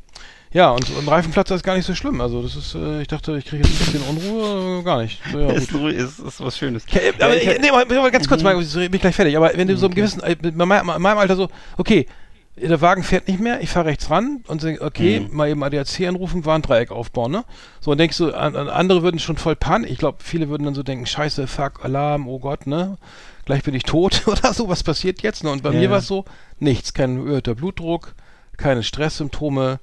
ja, 0.52 0.70
und 0.70 0.84
ein 0.98 1.08
Reifenplatz 1.08 1.50
ist 1.50 1.62
gar 1.62 1.76
nicht 1.76 1.86
so 1.86 1.94
schlimm. 1.94 2.20
Also 2.20 2.42
das 2.42 2.56
ist, 2.56 2.74
äh, 2.74 3.02
ich 3.02 3.08
dachte, 3.08 3.36
ich 3.36 3.44
kriege 3.46 3.62
jetzt 3.66 3.72
ein 3.80 3.84
bisschen 3.92 4.02
Unruhe, 4.02 4.80
äh, 4.80 4.82
gar 4.82 5.02
nicht. 5.02 5.20
So, 5.30 5.38
ja, 5.38 5.50
ist, 5.52 5.72
ist, 5.72 6.18
ist 6.18 6.40
was 6.44 6.58
Schönes. 6.58 6.84
Äh, 6.92 7.12
aber, 7.20 7.34
Ja, 7.36 7.40
ich- 7.40 7.46
äh, 7.48 7.58
nee, 7.60 7.70
mal, 7.70 7.86
mal 7.86 8.10
ganz 8.10 8.28
kurz, 8.28 8.42
mal, 8.42 8.60
ich 8.60 8.72
bin 8.90 9.00
gleich 9.00 9.14
fertig. 9.14 9.36
Aber 9.36 9.50
wenn 9.54 9.68
du 9.68 9.76
so 9.76 9.86
im 9.86 9.92
Okay. 9.92 10.00
gewissen, 10.00 10.22
äh, 10.22 10.36
in 10.42 10.56
meinem, 10.56 10.90
in 10.90 11.02
meinem 11.02 11.18
Alter 11.18 11.36
so, 11.36 11.48
okay, 11.78 12.06
der 12.54 12.82
Wagen 12.82 13.02
fährt 13.02 13.28
nicht 13.28 13.40
mehr, 13.40 13.62
ich 13.62 13.70
fahre 13.70 13.86
rechts 13.86 14.10
ran 14.10 14.44
und 14.46 14.60
sage, 14.60 14.82
okay, 14.82 15.20
Mhm. 15.20 15.34
mal 15.34 15.48
eben 15.48 15.62
ADAC 15.64 16.06
anrufen, 16.06 16.44
Warndreieck 16.44 16.90
aufbauen, 16.90 17.32
ne? 17.32 17.44
So, 17.80 17.92
und 17.92 17.98
denkst 17.98 18.18
du, 18.18 18.32
an, 18.34 18.54
an 18.56 18.68
andere 18.68 19.02
würden 19.02 19.18
schon 19.18 19.38
voll 19.38 19.56
Pan. 19.56 19.84
Ich 19.84 19.96
glaube, 19.96 20.18
viele 20.22 20.50
würden 20.50 20.64
dann 20.64 20.74
so 20.74 20.82
denken, 20.82 21.06
scheiße, 21.06 21.46
fuck, 21.46 21.82
Alarm, 21.82 22.28
oh 22.28 22.38
Gott, 22.38 22.66
ne? 22.66 22.98
Gleich 23.46 23.62
bin 23.62 23.74
ich 23.74 23.84
tot 23.84 24.22
oder 24.26 24.52
so, 24.52 24.68
was 24.68 24.82
passiert 24.82 25.22
jetzt? 25.22 25.44
Ne? 25.44 25.50
Und 25.50 25.62
bei 25.62 25.72
Ja, 25.72 25.80
mir 25.80 25.90
war 25.90 25.98
es 26.00 26.06
so, 26.06 26.26
nichts, 26.58 26.92
kein 26.92 27.16
erhöhter 27.26 27.54
Blutdruck, 27.54 28.14
keine 28.58 28.82
Stresssymptome, 28.82 29.80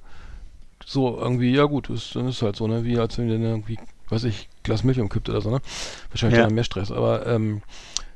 so 0.84 1.18
irgendwie, 1.18 1.54
ja 1.54 1.64
gut, 1.64 1.90
ist, 1.90 2.14
dann 2.16 2.28
ist 2.28 2.42
halt 2.42 2.56
so, 2.56 2.66
ne? 2.66 2.84
Wie 2.84 2.98
als 2.98 3.18
wenn 3.18 3.28
du 3.28 3.34
dann 3.34 3.42
irgendwie, 3.42 3.78
weiß 4.08 4.24
ich, 4.24 4.48
Glas 4.62 4.84
Milch 4.84 5.00
umkippt 5.00 5.28
oder 5.28 5.40
so, 5.40 5.50
ne? 5.50 5.60
Wahrscheinlich 6.10 6.38
Ja. 6.38 6.50
mehr 6.50 6.64
Stress, 6.64 6.90
aber 6.90 7.26
ähm, 7.26 7.62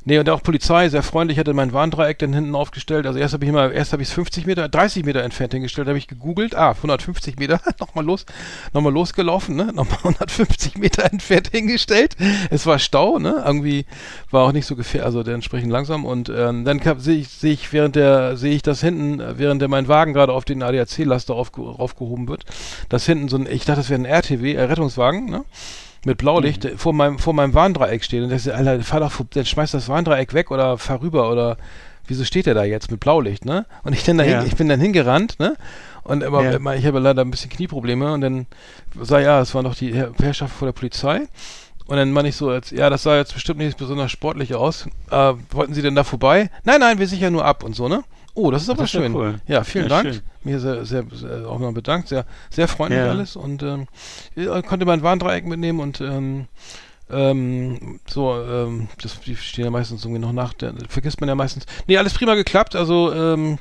nee, 0.04 0.18
und 0.18 0.28
auch 0.28 0.42
Polizei, 0.42 0.88
sehr 0.88 1.02
freundlich, 1.02 1.38
hatte 1.38 1.54
mein 1.54 1.73
Warndreieck 1.73 2.18
dann 2.18 2.32
hinten 2.32 2.54
aufgestellt. 2.54 3.06
Also 3.06 3.18
erst 3.18 3.34
habe 3.34 3.44
ich 3.44 3.49
immer, 3.49 3.73
erst 3.73 3.92
habe 3.92 4.02
ich 4.02 4.08
es 4.08 4.14
50 4.14 4.46
Meter, 4.46 4.68
30 4.68 5.04
Meter 5.04 5.23
entfernt 5.23 5.52
hingestellt, 5.52 5.88
habe 5.88 5.99
ich 5.99 6.08
gegoogelt, 6.08 6.54
ah, 6.54 6.70
150 6.70 7.38
Meter, 7.38 7.61
nochmal 7.80 8.04
los, 8.04 8.26
nochmal 8.73 8.92
losgelaufen, 8.92 9.56
ne? 9.56 9.66
Nochmal 9.73 9.99
150 10.04 10.78
Meter 10.78 11.11
entfernt 11.11 11.49
hingestellt. 11.52 12.16
Es 12.50 12.66
war 12.66 12.78
Stau, 12.78 13.18
ne? 13.18 13.42
Irgendwie 13.44 13.87
war 14.30 14.44
auch 14.44 14.52
nicht 14.52 14.66
so 14.66 14.76
gefährlich, 14.76 15.06
also 15.06 15.23
der 15.23 15.34
entsprechend 15.34 15.70
langsam 15.70 16.04
und 16.04 16.28
ähm, 16.28 16.64
dann 16.64 16.80
sehe 16.99 17.16
ich, 17.16 17.28
sehe 17.28 17.52
ich 17.52 17.73
während 17.73 17.96
der, 17.96 18.37
sehe 18.37 18.54
ich 18.54 18.62
das 18.62 18.80
hinten, 18.80 19.20
äh, 19.20 19.38
während 19.38 19.61
der 19.61 19.68
mein 19.68 19.88
Wagen 19.88 20.12
gerade 20.12 20.32
auf 20.32 20.44
den 20.44 20.62
ADAC-Laster 20.62 21.34
aufge, 21.34 21.62
raufgehoben 21.62 22.28
wird, 22.28 22.44
dass 22.88 23.06
hinten 23.06 23.28
so 23.28 23.37
ein, 23.37 23.46
ich 23.46 23.64
dachte, 23.64 23.80
das 23.80 23.90
wäre 23.90 24.00
ein 24.00 24.04
RTW, 24.04 24.54
äh, 24.54 24.62
Rettungswagen, 24.62 25.26
ne? 25.26 25.44
Mit 26.04 26.18
Blaulicht 26.18 26.64
äh, 26.64 26.76
vor 26.76 26.92
meinem, 26.92 27.18
vor 27.18 27.32
meinem 27.34 27.54
Warndreieck 27.54 28.04
steht 28.04 28.23
und 28.23 28.28
der 28.30 28.38
sagt, 28.38 28.56
Alter, 28.56 28.82
fahr 28.82 29.00
doch, 29.00 29.12
dann 29.32 29.46
schmeiß 29.46 29.70
das 29.73 29.88
Warndreieck 29.88 30.34
weg 30.34 30.50
oder 30.50 30.76
fahr 30.78 31.00
rüber 31.02 31.30
oder 31.30 31.56
wieso 32.06 32.25
steht 32.25 32.46
der 32.46 32.54
da 32.54 32.64
jetzt 32.64 32.90
mit 32.90 33.00
Blaulicht, 33.00 33.44
ne? 33.46 33.64
Und 33.82 33.94
ich, 33.94 34.04
dann 34.04 34.18
dahin, 34.18 34.32
Ja. 34.34 34.44
ich 34.44 34.56
bin 34.56 34.68
dann 34.68 34.80
hingerannt, 34.80 35.38
ne? 35.40 35.56
Und 36.02 36.23
aber 36.23 36.42
Ja. 36.44 36.50
immer- 36.52 36.76
ich 36.76 36.84
habe 36.84 36.99
leider 36.99 37.23
ein 37.23 37.30
bisschen 37.30 37.49
Knieprobleme 37.50 38.12
und 38.12 38.20
dann 38.20 38.46
sah 39.00 39.20
ja, 39.20 39.40
es 39.40 39.54
waren 39.54 39.64
doch 39.64 39.75
die 39.75 39.94
Herr- 39.94 40.12
Herrschaft 40.20 40.54
vor 40.54 40.66
der 40.68 40.73
Polizei. 40.75 41.23
Und 41.87 41.96
dann 41.96 42.12
meine 42.12 42.28
ich 42.28 42.37
so, 42.37 42.49
als, 42.50 42.70
ja, 42.70 42.88
das 42.90 43.02
sah 43.02 43.16
jetzt 43.16 43.32
bestimmt 43.34 43.58
nicht 43.58 43.76
besonders 43.78 44.11
sportlich 44.11 44.54
aus. 44.54 44.87
Äh, 45.11 45.32
wollten 45.50 45.75
Sie 45.75 45.82
denn 45.82 45.94
da 45.94 46.04
vorbei? 46.04 46.50
Nein, 46.64 46.80
nein, 46.80 46.99
wir 46.99 47.06
sichern 47.08 47.32
nur 47.32 47.44
ab 47.44 47.62
und 47.62 47.75
so, 47.76 47.88
ne? 47.88 48.04
Oh, 48.35 48.50
das 48.50 48.62
ist 48.62 48.69
aber 48.71 48.83
Das 48.83 48.91
ist 48.91 48.95
ja 48.95 49.00
schön. 49.03 49.14
cool. 49.14 49.37
Ja, 49.47 49.62
vielen 49.64 49.85
Ja, 49.88 50.03
Dank. 50.03 50.14
schön. 50.14 50.23
Mir 50.43 50.61
sehr, 50.61 50.85
sehr, 50.85 51.05
sehr 51.12 51.49
auch 51.49 51.59
mal 51.59 51.73
bedankt. 51.73 52.09
Sehr, 52.09 52.26
sehr 52.50 52.69
freundlich 52.69 52.99
Ja. 53.00 53.11
alles. 53.11 53.37
Und 53.37 53.62
ähm, 53.62 53.87
konnte 54.67 54.87
mein 54.87 55.03
Warndreieck 55.03 55.47
mitnehmen 55.47 55.81
und 55.81 56.00
ähm, 56.00 56.47
ähm, 57.11 58.00
so, 58.07 58.35
ähm, 58.35 58.88
das, 59.03 59.21
die 59.21 59.37
stehen 59.37 59.64
ja 59.67 59.71
meistens 59.71 60.05
irgendwie 60.05 60.21
noch 60.21 60.33
nach, 60.33 60.53
der, 60.55 60.73
vergisst 60.88 61.21
man 61.21 61.29
ja 61.29 61.35
meistens. 61.35 61.67
Nee, 61.87 61.99
alles 61.99 62.14
prima 62.14 62.35
geklappt, 62.35 62.75
also 62.75 63.12
ähm, 63.12 63.59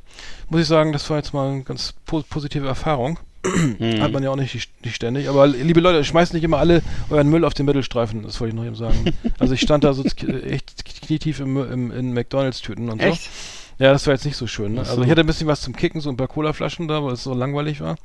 muss 0.50 0.62
ich 0.62 0.68
sagen, 0.68 0.94
das 0.94 1.10
war 1.10 1.18
jetzt 1.18 1.34
mal 1.34 1.52
eine 1.52 1.64
ganz 1.64 1.94
po 2.06 2.24
positive 2.28 2.66
Erfahrung. 2.68 3.20
Mhm. 3.46 4.02
Hat 4.02 4.14
man 4.14 4.24
ja 4.24 4.30
auch 4.30 4.38
nicht, 4.38 4.56
nicht 4.86 4.96
ständig. 4.96 5.28
Aber 5.28 5.46
liebe 5.46 5.82
Leute, 5.82 6.06
schmeißt 6.06 6.34
nicht 6.34 6.46
immer 6.46 6.60
alle 6.60 6.82
euren 7.10 7.28
Müll 7.30 7.44
auf 7.44 7.54
den 7.54 7.66
Mittelstreifen, 7.66 8.24
das 8.24 8.40
wollte 8.40 8.56
ich 8.56 8.56
noch 8.56 8.66
eben 8.66 8.76
sagen. 8.76 9.14
Also 9.40 9.54
ich 9.54 9.60
stand 9.62 9.84
da 9.84 9.94
so 9.94 10.04
echt 10.04 10.86
knietief 10.86 11.42
im, 11.42 11.58
im, 11.72 11.92
in 11.92 12.14
McDonalds-Tüten 12.14 12.90
und 12.90 13.02
so. 13.02 13.08
Ja, 13.84 13.92
das 13.92 14.08
war 14.08 14.14
jetzt 14.14 14.24
nicht 14.24 14.38
so 14.38 14.48
schön. 14.48 14.76
Ne? 14.76 14.80
Also 14.80 15.04
ich 15.04 15.10
hatte 15.10 15.20
ein 15.20 15.28
bisschen 15.28 15.46
was 15.46 15.60
zum 15.60 15.76
Kicken, 15.76 16.00
so 16.00 16.10
ein 16.10 16.16
paar 16.16 16.30
Cola-Flaschen 16.30 16.88
da, 16.88 17.04
weil 17.04 17.12
es 17.14 17.24
so 17.24 17.34
langweilig 17.34 17.82
war. 17.82 17.98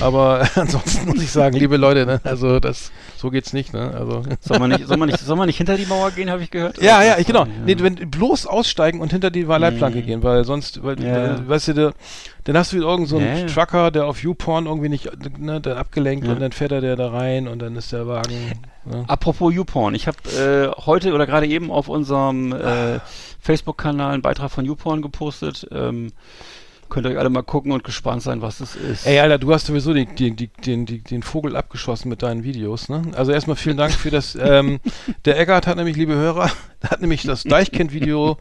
Aber 0.00 0.48
ansonsten 0.56 1.06
muss 1.08 1.22
ich 1.22 1.30
sagen, 1.30 1.56
liebe 1.56 1.76
Leute, 1.76 2.06
ne? 2.06 2.20
also 2.24 2.58
das, 2.58 2.90
so 3.16 3.30
geht's 3.30 3.52
nicht. 3.52 3.72
Ne? 3.72 3.92
Also 3.96 4.24
Soll 4.40 4.58
man 4.58 4.70
nicht, 4.70 4.88
soll 4.88 4.96
man 4.96 5.08
nicht, 5.08 5.20
soll 5.20 5.36
man 5.36 5.46
nicht 5.46 5.58
hinter 5.58 5.76
die 5.76 5.86
Mauer 5.86 6.10
gehen, 6.10 6.28
habe 6.28 6.42
ich 6.42 6.50
gehört? 6.50 6.82
ja, 6.82 7.04
ja, 7.04 7.18
ich, 7.18 7.26
genau. 7.28 7.44
Ja. 7.44 7.50
Nee, 7.64 7.76
wenn, 7.78 7.94
bloß 8.10 8.46
aussteigen 8.46 9.00
und 9.00 9.12
hinter 9.12 9.30
die 9.30 9.42
Leitplanke 9.42 10.00
Mhm. 10.00 10.06
gehen, 10.06 10.22
weil 10.24 10.42
sonst, 10.44 10.82
weil, 10.82 11.00
Ja. 11.00 11.48
weißt 11.48 11.68
du, 11.68 11.94
dann 12.44 12.56
hast 12.56 12.72
du 12.72 12.76
wieder 12.76 12.86
irgend 12.88 13.08
so 13.08 13.18
einen. 13.18 13.46
Trucker, 13.46 13.90
der 13.90 14.06
auf 14.06 14.22
YouPorn 14.22 14.66
irgendwie 14.66 14.88
nicht, 14.88 15.08
ne, 15.38 15.60
dann 15.60 15.76
abgelenkt 15.76 16.26
Ja. 16.26 16.32
und 16.32 16.40
dann 16.40 16.52
fährt 16.52 16.72
er 16.72 16.80
der 16.80 16.96
da 16.96 17.10
rein 17.10 17.46
und 17.48 17.60
dann 17.60 17.76
ist 17.76 17.92
der 17.92 18.06
Wagen. 18.06 18.52
Ne? 18.84 19.04
Apropos 19.06 19.54
YouPorn, 19.54 19.94
ich 19.94 20.06
habe 20.08 20.18
äh, 20.30 20.68
heute 20.84 21.12
oder 21.12 21.26
gerade 21.26 21.46
eben 21.46 21.70
auf 21.70 21.88
unserem 21.88 22.52
äh, 22.52 22.98
Facebook-Kanal 23.40 24.12
einen 24.14 24.22
Beitrag 24.22 24.50
von 24.50 24.64
YouPorn 24.64 25.02
gepostet. 25.02 25.66
Ähm, 25.70 26.12
Könnt 26.92 27.06
ihr 27.06 27.12
euch 27.12 27.18
alle 27.18 27.30
mal 27.30 27.42
gucken 27.42 27.72
und 27.72 27.84
gespannt 27.84 28.20
sein, 28.22 28.42
was 28.42 28.58
das 28.58 28.76
ist. 28.76 29.06
Ey, 29.06 29.18
Alter, 29.18 29.38
du 29.38 29.50
hast 29.54 29.64
sowieso 29.64 29.94
die, 29.94 30.04
die, 30.04 30.36
die, 30.36 30.48
den, 30.48 30.84
den 30.84 31.22
Vogel 31.22 31.56
abgeschossen 31.56 32.10
mit 32.10 32.22
deinen 32.22 32.44
Videos, 32.44 32.90
ne? 32.90 33.00
Also 33.16 33.32
erstmal 33.32 33.56
vielen 33.56 33.78
Dank 33.78 33.94
für 33.94 34.10
das. 34.10 34.34
Ähm, 34.38 34.78
der 35.24 35.40
Eckart 35.40 35.66
hat 35.66 35.76
nämlich, 35.78 35.96
liebe 35.96 36.12
Hörer, 36.14 36.50
hat 36.90 37.00
nämlich 37.00 37.22
das 37.22 37.44
Deichkind-Video 37.44 38.36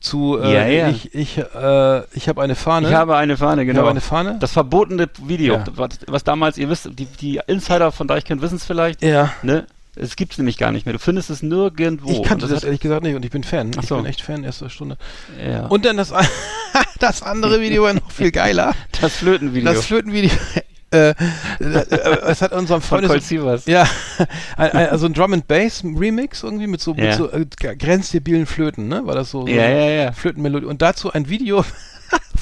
zu 0.00 0.38
äh, 0.40 0.50
Ja, 0.50 0.66
ja. 0.66 0.88
ich 0.88 1.14
ich 1.14 1.36
äh, 1.36 2.02
ich 2.14 2.26
habe 2.30 2.40
eine 2.40 2.54
Fahne. 2.54 2.88
Ich 2.88 2.94
habe 2.94 3.18
eine 3.18 3.36
Fahne, 3.36 3.62
Ich 3.64 3.68
genau. 3.68 3.80
habe 3.80 3.90
eine 3.90 4.00
Fahne. 4.00 4.38
das 4.40 4.52
verbotene 4.52 5.06
Video, 5.26 5.56
Ja. 5.56 5.64
was, 5.74 5.90
was 6.06 6.24
damals, 6.24 6.56
ihr 6.56 6.70
wisst, 6.70 6.88
die, 6.98 7.04
die 7.04 7.38
Insider 7.48 7.92
von 7.92 8.08
Deichkind 8.08 8.40
wissen 8.40 8.56
es 8.56 8.64
vielleicht, 8.64 9.02
ja. 9.02 9.30
ne? 9.42 9.66
Es 10.02 10.16
gibt's 10.16 10.38
nämlich 10.38 10.56
gar 10.56 10.72
nicht 10.72 10.86
mehr. 10.86 10.92
Du 10.94 10.98
findest 10.98 11.28
es 11.30 11.42
nirgendwo. 11.42 12.10
Ich 12.10 12.22
kannte 12.22 12.46
das, 12.46 12.58
ist- 12.58 12.64
ehrlich 12.64 12.80
gesagt 12.80 13.02
nicht 13.02 13.14
und 13.14 13.24
ich 13.24 13.30
bin 13.30 13.44
Fan. 13.44 13.70
Ach 13.76 13.82
Ich 13.82 13.88
so. 13.88 13.96
bin 13.96 14.06
echt 14.06 14.22
Fan 14.22 14.44
erster 14.44 14.70
Stunde. 14.70 14.96
ja. 15.44 15.66
Und 15.66 15.84
dann 15.84 15.96
das, 15.98 16.12
das 16.98 17.22
andere 17.22 17.60
Video 17.60 17.82
war 17.82 17.92
noch 17.94 18.10
viel 18.10 18.30
geiler. 18.30 18.74
das 19.00 19.16
Flötenvideo 19.16 19.72
Das 19.72 19.86
Flötenvideo. 19.86 20.30
Äh, 20.92 21.10
äh, 21.10 21.14
es 22.26 22.42
hat 22.42 22.50
unserem 22.50 22.82
Colt 22.82 23.22
Sievers. 23.22 23.66
Ja, 23.66 23.88
also 24.56 25.06
ein 25.06 25.14
Drum 25.14 25.32
and 25.34 25.46
Bass 25.46 25.84
Remix 25.84 26.42
irgendwie 26.42 26.66
mit 26.66 26.80
so, 26.80 26.96
Ja. 26.96 27.04
mit 27.04 27.14
so 27.14 27.30
äh, 27.30 27.46
grenzdebilen 27.76 28.44
Flöten, 28.44 28.88
ne? 28.88 29.06
War 29.06 29.14
das 29.14 29.30
so? 29.30 29.42
so 29.42 29.46
Ja, 29.46 29.68
ja, 29.68 29.88
ja. 29.88 30.10
Flötenmelodie. 30.12 30.66
Und 30.66 30.82
dazu 30.82 31.12
ein 31.12 31.28
Video 31.28 31.64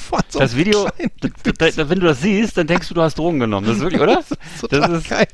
von 0.09 0.19
so 0.29 0.39
Das 0.39 0.55
Video, 0.55 0.85
kleinen 0.85 1.11
d- 1.23 1.29
d- 1.51 1.71
d- 1.71 1.89
wenn 1.89 1.99
du 1.99 2.07
das 2.07 2.21
siehst, 2.21 2.57
dann 2.57 2.67
denkst 2.67 2.87
du, 2.89 2.93
du 2.93 3.01
hast 3.01 3.17
Drogen 3.17 3.39
genommen. 3.39 3.65
Das 3.67 3.77
ist 3.77 3.81
wirklich, 3.81 4.01
oder? 4.01 4.21
total 4.61 4.79
das 4.81 4.89
ist- 5.03 5.09
geil. 5.09 5.27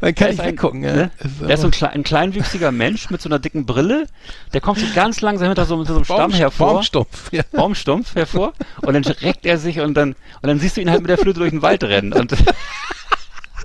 Man 0.00 0.14
kann 0.14 0.28
ist 0.30 0.38
nicht 0.38 0.46
weggucken. 0.46 0.84
Ja. 0.84 0.92
ne? 0.94 1.10
Das 1.18 1.30
ist 1.32 1.40
Der 1.42 1.50
ist 1.50 1.60
so 1.78 1.86
ein, 1.86 1.92
ein 1.92 2.02
kleinwüchsiger 2.04 2.72
Mensch 2.72 3.10
mit 3.10 3.20
so 3.20 3.28
einer 3.28 3.38
dicken 3.38 3.66
Brille. 3.66 4.06
Der 4.54 4.60
kommt 4.60 4.78
so 4.78 4.86
ganz 4.94 5.20
langsam 5.20 5.48
hinter 5.48 5.64
so, 5.66 5.76
mit 5.76 5.86
so 5.88 5.94
einem 5.96 6.04
Stamm 6.04 6.16
Baum- 6.16 6.32
hervor. 6.32 6.72
Baumstumpf. 6.74 7.32
Ja. 7.32 7.42
Baumstumpf 7.52 8.14
hervor. 8.14 8.52
Und 8.82 8.94
dann 8.94 9.04
reckt 9.04 9.44
er 9.44 9.58
sich 9.58 9.80
und 9.80 9.94
dann, 9.94 10.10
und 10.40 10.48
dann 10.48 10.58
siehst 10.58 10.76
du 10.76 10.80
ihn 10.80 10.90
halt 10.90 11.02
mit 11.02 11.10
der 11.10 11.18
Flöte 11.18 11.40
durch 11.40 11.50
den 11.50 11.62
Wald 11.62 11.82
rennen. 11.84 12.12
Und, 12.12 12.32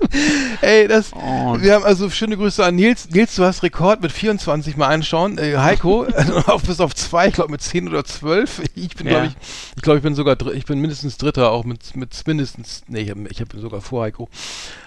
Ey, 0.60 0.88
das, 0.88 1.12
Und- 1.12 1.62
wir 1.62 1.74
haben 1.74 1.84
also 1.84 2.08
schöne 2.10 2.36
Grüße 2.36 2.64
an 2.64 2.74
Nils. 2.76 3.08
Nils, 3.10 3.34
du 3.36 3.44
hast 3.44 3.62
Rekord 3.62 4.02
mit 4.02 4.12
24 4.12 4.76
mal 4.76 4.88
anschauen. 4.88 5.38
Äh, 5.38 5.56
Heiko, 5.56 6.06
auf, 6.46 6.62
bis 6.62 6.80
auf 6.80 6.94
zwei, 6.94 7.28
ich 7.28 7.34
glaube 7.34 7.50
mit 7.52 7.62
10 7.62 7.88
oder 7.88 8.04
12. 8.04 8.62
Ich 8.74 8.94
bin, 8.96 9.06
Ja. 9.06 9.12
glaube 9.12 9.26
ich, 9.26 9.32
ich 9.76 9.82
glaube, 9.82 9.96
ich 9.98 10.02
bin 10.02 10.14
sogar, 10.14 10.36
ich 10.52 10.64
bin 10.66 10.80
mindestens 10.80 11.16
Dritter, 11.16 11.50
auch 11.50 11.64
mit, 11.64 11.96
mit 11.96 12.26
mindestens, 12.26 12.82
nee, 12.88 13.00
ich 13.00 13.10
habe 13.10 13.26
ich 13.30 13.40
hab 13.40 13.52
sogar 13.52 13.80
vor 13.80 14.04
Heiko. 14.04 14.28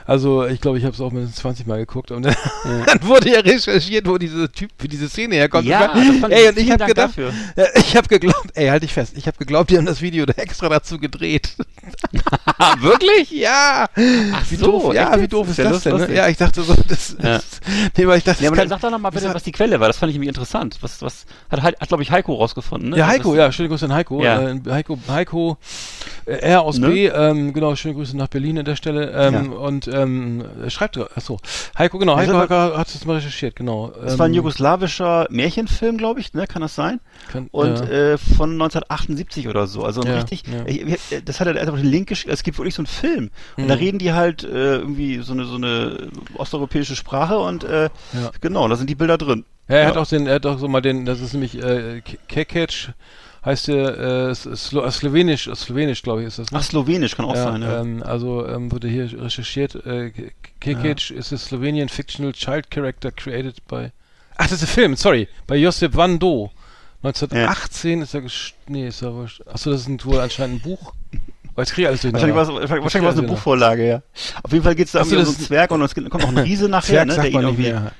Also, 0.05 0.45
ich 0.45 0.59
glaube, 0.61 0.77
ich 0.77 0.83
habe 0.85 0.93
es 0.93 1.01
auch 1.01 1.11
mindestens 1.11 1.41
20 1.41 1.67
Mal 1.67 1.77
geguckt. 1.77 2.11
Und 2.11 2.23
dann, 2.25 2.35
dann 2.85 3.03
wurde 3.07 3.29
ja 3.31 3.39
recherchiert, 3.39 4.07
wo 4.07 4.17
diese 4.17 4.51
Typ, 4.51 4.71
wie 4.79 4.87
diese 4.87 5.07
Szene 5.09 5.35
herkommt. 5.35 5.65
ja, 5.67 5.91
Und 5.91 6.31
ey, 6.31 6.49
und 6.49 6.57
ich 6.57 6.71
habe 6.71 6.85
gedacht, 6.85 7.09
dafür. 7.09 7.31
ja, 7.55 7.65
ich 7.75 7.95
habe 7.95 8.07
geglaubt, 8.07 8.49
ey, 8.55 8.67
halt 8.67 8.83
dich 8.83 8.93
fest, 8.93 9.13
ich 9.15 9.27
habe 9.27 9.37
geglaubt, 9.37 9.69
die 9.69 9.77
haben 9.77 9.85
das 9.85 10.01
Video 10.01 10.25
da 10.25 10.33
extra 10.33 10.69
dazu 10.69 10.97
gedreht. 10.97 11.55
Wirklich? 12.79 13.31
Ja, 13.31 13.85
Ach 14.33 14.45
wie 14.49 14.55
so, 14.55 14.65
doof, 14.65 14.93
ja, 14.93 15.19
wie 15.19 15.27
doof 15.27 15.49
ist 15.49 15.57
Ja, 15.57 15.65
das 15.65 15.73
das 15.73 15.83
denn? 15.83 15.95
ist 15.95 16.09
Ne? 16.09 16.15
Ja, 16.15 16.27
ich 16.27 16.37
dachte 16.37 16.61
so, 16.63 16.73
das 16.87 17.15
Ja. 17.21 17.37
ist, 17.37 17.61
nee, 17.97 18.07
weil 18.07 18.17
ich 18.17 18.23
dachte, 18.23 18.43
Ja, 18.43 18.49
aber 18.49 18.55
das 18.57 18.63
dann 18.63 18.69
kann, 18.69 18.79
sag 18.81 18.81
doch 18.81 18.91
nochmal 18.91 19.11
bitte, 19.11 19.33
was 19.33 19.43
die 19.43 19.51
Quelle 19.51 19.79
war. 19.79 19.87
Das 19.87 19.97
fand 19.97 20.09
ich 20.09 20.15
irgendwie 20.15 20.27
interessant. 20.29 20.77
Was, 20.81 21.01
was, 21.01 21.25
hat, 21.49 21.61
hat, 21.61 21.79
hat 21.79 21.87
glaube 21.87 22.03
ich, 22.03 22.11
Heiko 22.11 22.33
rausgefunden, 22.35 22.91
ne? 22.91 22.97
ja, 22.97 23.07
Heiko, 23.07 23.29
Das- 23.35 23.37
ja, 23.37 23.51
schöne 23.51 23.69
Grüße 23.69 23.85
an 23.85 23.93
Heiko. 23.93 24.23
Ja. 24.23 24.41
Äh, 24.49 24.59
Heiko, 24.69 24.97
Heiko, 25.07 25.57
äh, 26.25 26.33
R 26.33 26.61
aus 26.61 26.77
Ne? 26.77 26.87
B, 26.89 27.07
ähm, 27.07 27.53
genau, 27.53 27.75
schöne 27.75 27.93
Grüße 27.95 28.15
nach 28.17 28.27
Berlin 28.27 28.59
an 28.59 28.65
der 28.65 28.75
Stelle. 28.75 29.11
Ähm, 29.11 29.53
Und 29.53 29.87
ähm, 29.91 30.43
er 30.63 30.69
schreibt, 30.69 30.97
achso, 30.97 31.39
Heiko, 31.77 31.99
genau, 31.99 32.15
Heiko 32.17 32.37
hat, 32.37 32.49
hat 32.49 32.87
es 32.87 33.05
mal 33.05 33.15
recherchiert, 33.17 33.55
genau. 33.55 33.91
Das 34.03 34.17
war 34.19 34.25
ein 34.27 34.31
Ähm, 34.31 34.37
jugoslawischer 34.37 35.27
Märchenfilm, 35.29 35.97
glaube 35.97 36.19
ich, 36.19 36.33
ne? 36.33 36.47
Kann 36.47 36.61
das 36.61 36.75
sein? 36.75 36.99
kann- 37.31 37.47
Und 37.51 37.79
ja. 37.79 37.85
äh, 37.85 38.17
von 38.17 38.51
1978 38.51 39.47
oder 39.47 39.67
so. 39.67 39.83
Also 39.83 40.03
Ja, 40.03 40.15
richtig, 40.15 40.43
ja. 40.47 40.65
Ich, 40.65 40.81
ich, 41.11 41.23
das 41.25 41.39
hat 41.39 41.47
er, 41.47 41.69
auch 41.71 41.75
den 41.77 41.85
Link 41.85 42.07
geschickt, 42.09 42.33
es 42.33 42.43
gibt 42.43 42.57
wirklich 42.57 42.75
so 42.75 42.81
einen 42.81 42.87
Film. 42.87 43.29
Und 43.57 43.63
Mhm. 43.65 43.67
da 43.67 43.73
reden 43.75 43.99
die 43.99 44.13
halt 44.13 44.43
äh, 44.43 44.77
irgendwie 44.77 45.19
so 45.21 45.33
eine, 45.33 45.45
so 45.45 45.55
eine 45.55 46.07
osteuropäische 46.35 46.95
Sprache 46.95 47.37
und 47.39 47.63
äh, 47.63 47.89
genau, 48.41 48.67
da 48.67 48.75
sind 48.75 48.89
die 48.89 48.95
Bilder 48.95 49.17
drin. 49.17 49.45
Ja, 49.67 49.77
er 49.77 49.87
hat 49.87 49.97
auch 49.97 50.07
den, 50.07 50.27
er 50.27 50.35
hat 50.35 50.45
auch 50.45 50.59
so 50.59 50.67
mal 50.67 50.81
den, 50.81 51.05
das 51.05 51.21
ist 51.21 51.33
nämlich 51.33 51.55
äh, 51.57 52.01
Ke- 52.01 52.17
Kekec, 52.27 52.93
heißt 53.45 53.67
der, 53.69 53.97
äh, 54.29 54.35
Slo 54.35 54.83
äh, 54.83 54.91
Slowenisch, 54.91 55.47
äh, 55.47 55.55
Slowenisch, 55.55 56.01
glaube 56.03 56.21
ich, 56.21 56.27
ist 56.27 56.39
das. 56.39 56.51
Ne? 56.51 56.59
Ach, 56.59 56.63
Slowenisch 56.63 57.15
kann 57.15 57.25
auch 57.25 57.35
ja, 57.35 57.43
sein, 57.43 57.61
ja. 57.61 57.81
Ähm, 57.81 58.03
also 58.03 58.47
ähm, 58.47 58.71
wurde 58.71 58.87
hier 58.87 59.09
recherchiert, 59.21 59.75
äh, 59.85 60.11
Ke- 60.11 60.31
Kekec 60.59 61.11
is 61.11 61.33
a 61.33 61.37
Slovenian 61.37 61.89
fictional 61.89 62.33
child 62.33 62.69
character 62.69 63.11
created 63.11 63.65
by. 63.67 63.89
Ach, 64.37 64.43
das 64.47 64.53
ist 64.53 64.63
ein 64.63 64.67
Film, 64.67 64.95
sorry, 64.95 65.27
bei 65.47 65.55
Josip 65.57 65.95
Van 65.95 66.19
Do. 66.19 66.51
1918 67.03 68.01
ist 68.03 68.13
er 68.13 68.21
gest 68.21 68.53
nee, 68.67 68.87
ist 68.87 69.01
er 69.01 69.13
wohl- 69.13 69.27
Achso, 69.51 69.71
das 69.71 69.87
ist 69.87 70.05
wohl 70.05 70.19
anscheinend 70.19 70.57
ein 70.57 70.61
Buch. 70.61 70.93
Aber 71.53 71.63
jetzt 71.63 71.73
kriege 71.73 71.81
ich 71.83 71.87
alles 71.87 72.03
Wahrscheinlich 72.13 72.35
war 72.35 72.43
es 72.43 72.49
wahrscheinlich 72.49 72.83
wahrscheinlich 72.83 73.05
war 73.07 73.13
es 73.13 73.17
eine. 73.19 73.27
Buchvorlage, 73.27 73.87
ja. 73.87 74.01
Auf 74.43 74.51
jeden 74.51 74.63
Fall 74.63 74.75
geht 74.75 74.85
es 74.85 74.91
da 74.93 75.01
um 75.01 75.07
so 75.09 75.15
einen 75.17 75.25
ist- 75.27 75.41
Zwerg 75.45 75.71
und 75.71 75.81
es 75.81 75.95
kommt 75.95 76.13
noch 76.21 76.29
ein 76.29 76.37
Riese 76.37 76.69
nachher, 76.69 77.05
ne? 77.05 77.15
Der 77.15 77.25
ihn 77.25 77.41
irgendwie. 77.41 77.63
mehr. 77.63 77.91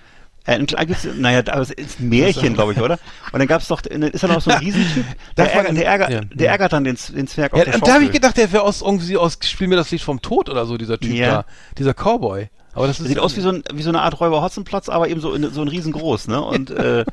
Äh, 0.46 0.60
gibt's- 0.66 1.08
naja, 1.18 1.44
aber 1.48 1.62
es 1.62 1.70
ist 1.72 2.00
ein 2.00 2.10
Märchen, 2.10 2.54
glaube 2.56 2.74
ich, 2.74 2.80
oder? 2.80 2.98
Und 3.32 3.40
dann 3.40 3.48
gab's 3.48 3.68
doch, 3.68 3.82
ist 3.84 4.24
da 4.24 4.28
noch 4.28 4.42
so 4.42 4.50
ein 4.50 4.58
Riesentyp, 4.62 5.06
der, 5.38 5.54
ärgert, 5.54 5.78
der, 5.78 5.86
ärgert, 5.86 6.10
ja. 6.10 6.22
der 6.22 6.50
ärgert 6.50 6.74
dann 6.74 6.84
den, 6.84 6.98
den 7.16 7.28
Zwerg 7.28 7.54
auf 7.54 7.60
Ja, 7.60 7.66
der 7.66 7.76
und 7.76 7.88
da 7.88 7.94
habe 7.94 8.04
ich 8.06 8.12
gedacht, 8.12 8.38
der 8.38 8.52
wäre 8.52 8.64
aus 8.64 8.82
irgendwie 8.82 9.18
aus 9.18 9.38
Spiel 9.44 9.68
mir 9.68 9.76
das 9.76 9.92
Lied 9.92 10.02
vom 10.02 10.22
Tod 10.22 10.50
oder 10.50 10.66
so, 10.66 10.78
dieser 10.78 11.00
Typ 11.00 11.14
Ja. 11.14 11.30
da. 11.32 11.46
Dieser 11.78 11.94
Cowboy. 11.94 12.50
Aber 12.74 12.88
das 12.88 13.00
ist 13.00 13.08
Sieht 13.08 13.20
aus 13.20 13.36
wie 13.36 13.42
so, 13.42 13.50
ein, 13.50 13.64
wie 13.74 13.84
so 13.84 13.90
eine 13.90 14.02
Art 14.02 14.20
Räuber 14.20 14.42
Hotzenplotz, 14.42 14.90
aber 14.90 15.10
eben 15.10 15.20
so, 15.20 15.34
in, 15.34 15.52
so 15.52 15.62
ein 15.62 15.68
riesengroß, 15.68 16.28
ne? 16.28 16.42
Und, 16.42 16.70
äh, 16.72 17.06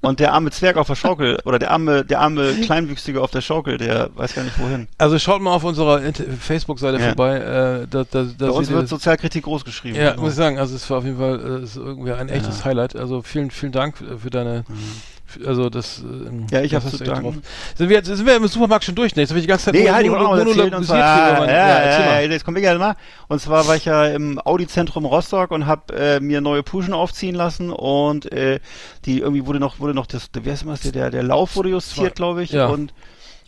und 0.00 0.20
der 0.20 0.32
arme 0.32 0.50
Zwerg 0.50 0.76
auf 0.76 0.86
der 0.88 0.96
Schaukel, 0.96 1.38
oder 1.44 1.58
der 1.58 1.70
arme, 1.70 2.04
der 2.04 2.20
arme 2.20 2.54
Kleinwüchsige 2.64 3.20
auf 3.20 3.30
der 3.30 3.40
Schaukel, 3.40 3.78
der 3.78 4.10
weiß 4.14 4.34
gar 4.34 4.42
nicht 4.42 4.58
wohin. 4.58 4.88
Also 4.98 5.18
schaut 5.18 5.40
mal 5.40 5.52
auf 5.54 5.64
unserer 5.64 6.00
Facebook-Seite 6.40 6.98
Ja. 6.98 7.06
vorbei. 7.08 7.36
Äh, 7.36 7.86
da, 7.88 8.04
da, 8.10 8.24
da 8.36 8.46
Bei 8.46 8.50
uns 8.52 8.70
wird 8.70 8.88
Sozialkritik 8.88 9.44
groß 9.44 9.64
geschrieben. 9.64 9.96
ja, 9.96 10.10
Genau. 10.10 10.22
muss 10.22 10.32
ich 10.32 10.36
sagen, 10.36 10.58
also 10.58 10.74
es 10.76 10.88
war 10.90 10.98
auf 10.98 11.04
jeden 11.04 11.18
Fall 11.18 11.60
äh, 11.60 11.62
ist 11.64 11.76
irgendwie 11.76 12.12
ein 12.12 12.28
echtes 12.28 12.60
Ja. 12.60 12.64
Highlight. 12.66 12.96
Also 12.96 13.22
vielen, 13.22 13.50
vielen 13.50 13.72
Dank 13.72 14.00
äh, 14.00 14.18
für 14.18 14.30
deine, 14.30 14.64
für, 14.64 14.72
also 15.46 15.70
das. 15.70 15.98
ähm, 16.00 16.46
Ja, 16.50 16.60
ich 16.62 16.70
das 16.72 16.84
hab 16.84 16.92
hast 16.92 16.98
zu 16.98 17.04
danken. 17.04 17.42
Sind 17.76 17.88
wir, 17.88 17.96
jetzt, 17.96 18.06
sind 18.06 18.26
wir 18.26 18.36
im 18.36 18.46
Supermarkt 18.46 18.84
schon 18.84 18.94
durch? 18.94 19.14
Ne? 19.16 19.22
Jetzt 19.22 19.30
habe 19.30 19.38
ich 19.38 19.44
die 19.44 19.48
ganze 19.48 19.66
Zeit 19.66 19.74
Nee, 19.74 19.84
nur- 19.84 19.92
halt, 19.94 20.04
ich 20.04 20.10
nur- 20.10 20.18
nur- 20.20 20.30
was 20.30 20.38
erzählen. 20.46 20.74
Und 20.74 20.84
zwar, 20.84 20.98
ja, 20.98 21.44
ja, 21.46 21.90
ja, 21.90 22.20
ja, 22.20 22.28
das 22.28 22.44
kommt 22.44 22.54
mir 22.56 22.60
gerne 22.60 22.78
mal. 22.78 22.96
Und 23.28 23.40
zwar 23.40 23.66
war 23.66 23.76
ich 23.76 23.84
ja 23.84 24.06
im 24.06 24.38
Audi-Zentrum 24.38 25.04
Rostock 25.04 25.50
und 25.50 25.66
habe 25.66 25.94
äh, 25.94 26.20
mir 26.20 26.40
neue 26.40 26.62
Puschen 26.62 26.94
aufziehen 26.94 27.34
lassen 27.34 27.70
und 27.70 28.30
äh, 28.32 28.60
die 29.04 29.20
irgendwie 29.20 29.46
wurde 29.46 29.60
noch, 29.60 29.80
wurde 29.80 29.94
noch 29.94 30.06
das, 30.06 30.28
wie 30.42 30.50
heißt 30.50 30.64
das, 30.66 30.80
der, 30.92 31.10
der 31.10 31.22
Lauf 31.22 31.56
wurde 31.56 31.70
justiert, 31.70 32.14
glaube 32.16 32.42
ich. 32.42 32.50
Ja. 32.52 32.66
Und 32.66 32.92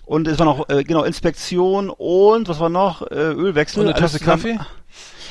und 0.06 0.28
es 0.28 0.38
war 0.38 0.44
noch, 0.44 0.68
äh, 0.68 0.84
genau, 0.84 1.02
Inspektion 1.04 1.88
und, 1.88 2.46
was 2.46 2.60
war 2.60 2.68
noch, 2.68 3.00
äh, 3.10 3.14
Ölwechsel. 3.14 3.80
Und 3.80 3.86
eine 3.88 3.98
Tasse 3.98 4.18
zusammen. 4.18 4.60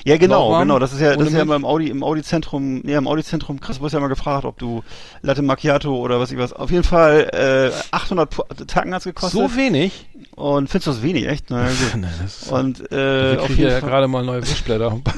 Ja, 0.06 0.18
genau, 0.18 0.50
Lauwarm? 0.50 0.68
genau. 0.68 0.80
Das 0.80 0.92
ist 0.94 1.00
ja, 1.00 1.16
das 1.16 1.28
ist 1.28 1.34
ja 1.34 1.39
Milch? 1.46 1.50
beim 1.50 1.66
Audi, 1.66 1.88
im 1.89 2.04
Audi-Zentrum, 2.04 2.82
ja, 2.86 2.98
im 2.98 3.08
Audi-Zentrum, 3.08 3.60
krass, 3.62 3.80
du 3.80 3.86
hast 3.86 3.94
ja 3.94 4.00
mal 4.02 4.08
gefragt, 4.10 4.44
ob 4.46 4.58
du 4.58 4.84
Latte 5.22 5.42
Macchiato 5.42 5.96
oder 5.96 6.20
was 6.20 6.32
ich 6.32 6.38
was. 6.38 6.52
Auf 6.52 6.72
jeden 6.72 6.84
Fall, 6.84 7.30
äh, 7.34 7.72
800 7.92 8.34
Pu- 8.34 8.66
Tacken 8.66 8.94
hat's 8.94 9.06
gekostet. 9.06 9.39
So 9.39 9.56
wenig? 9.56 10.08
Und 10.36 10.67
findest 10.69 10.88
du 10.88 10.91
das 10.91 11.02
wenig, 11.04 11.28
echt? 11.28 11.46
Na, 11.50 11.63
ja, 11.63 11.69
gut. 11.91 12.02
Nein, 12.02 12.12
das 12.22 12.43
Und, 12.52 12.80
ich 12.80 12.91
äh, 12.91 13.38
auf 13.38 13.46
kriege 13.48 13.60
jeden 13.62 13.72
ja 13.72 13.80
Fall. 13.80 13.89
gerade 13.89 14.08
mal 14.08 14.24
neue 14.26 14.41
Wischblätter. 14.41 15.00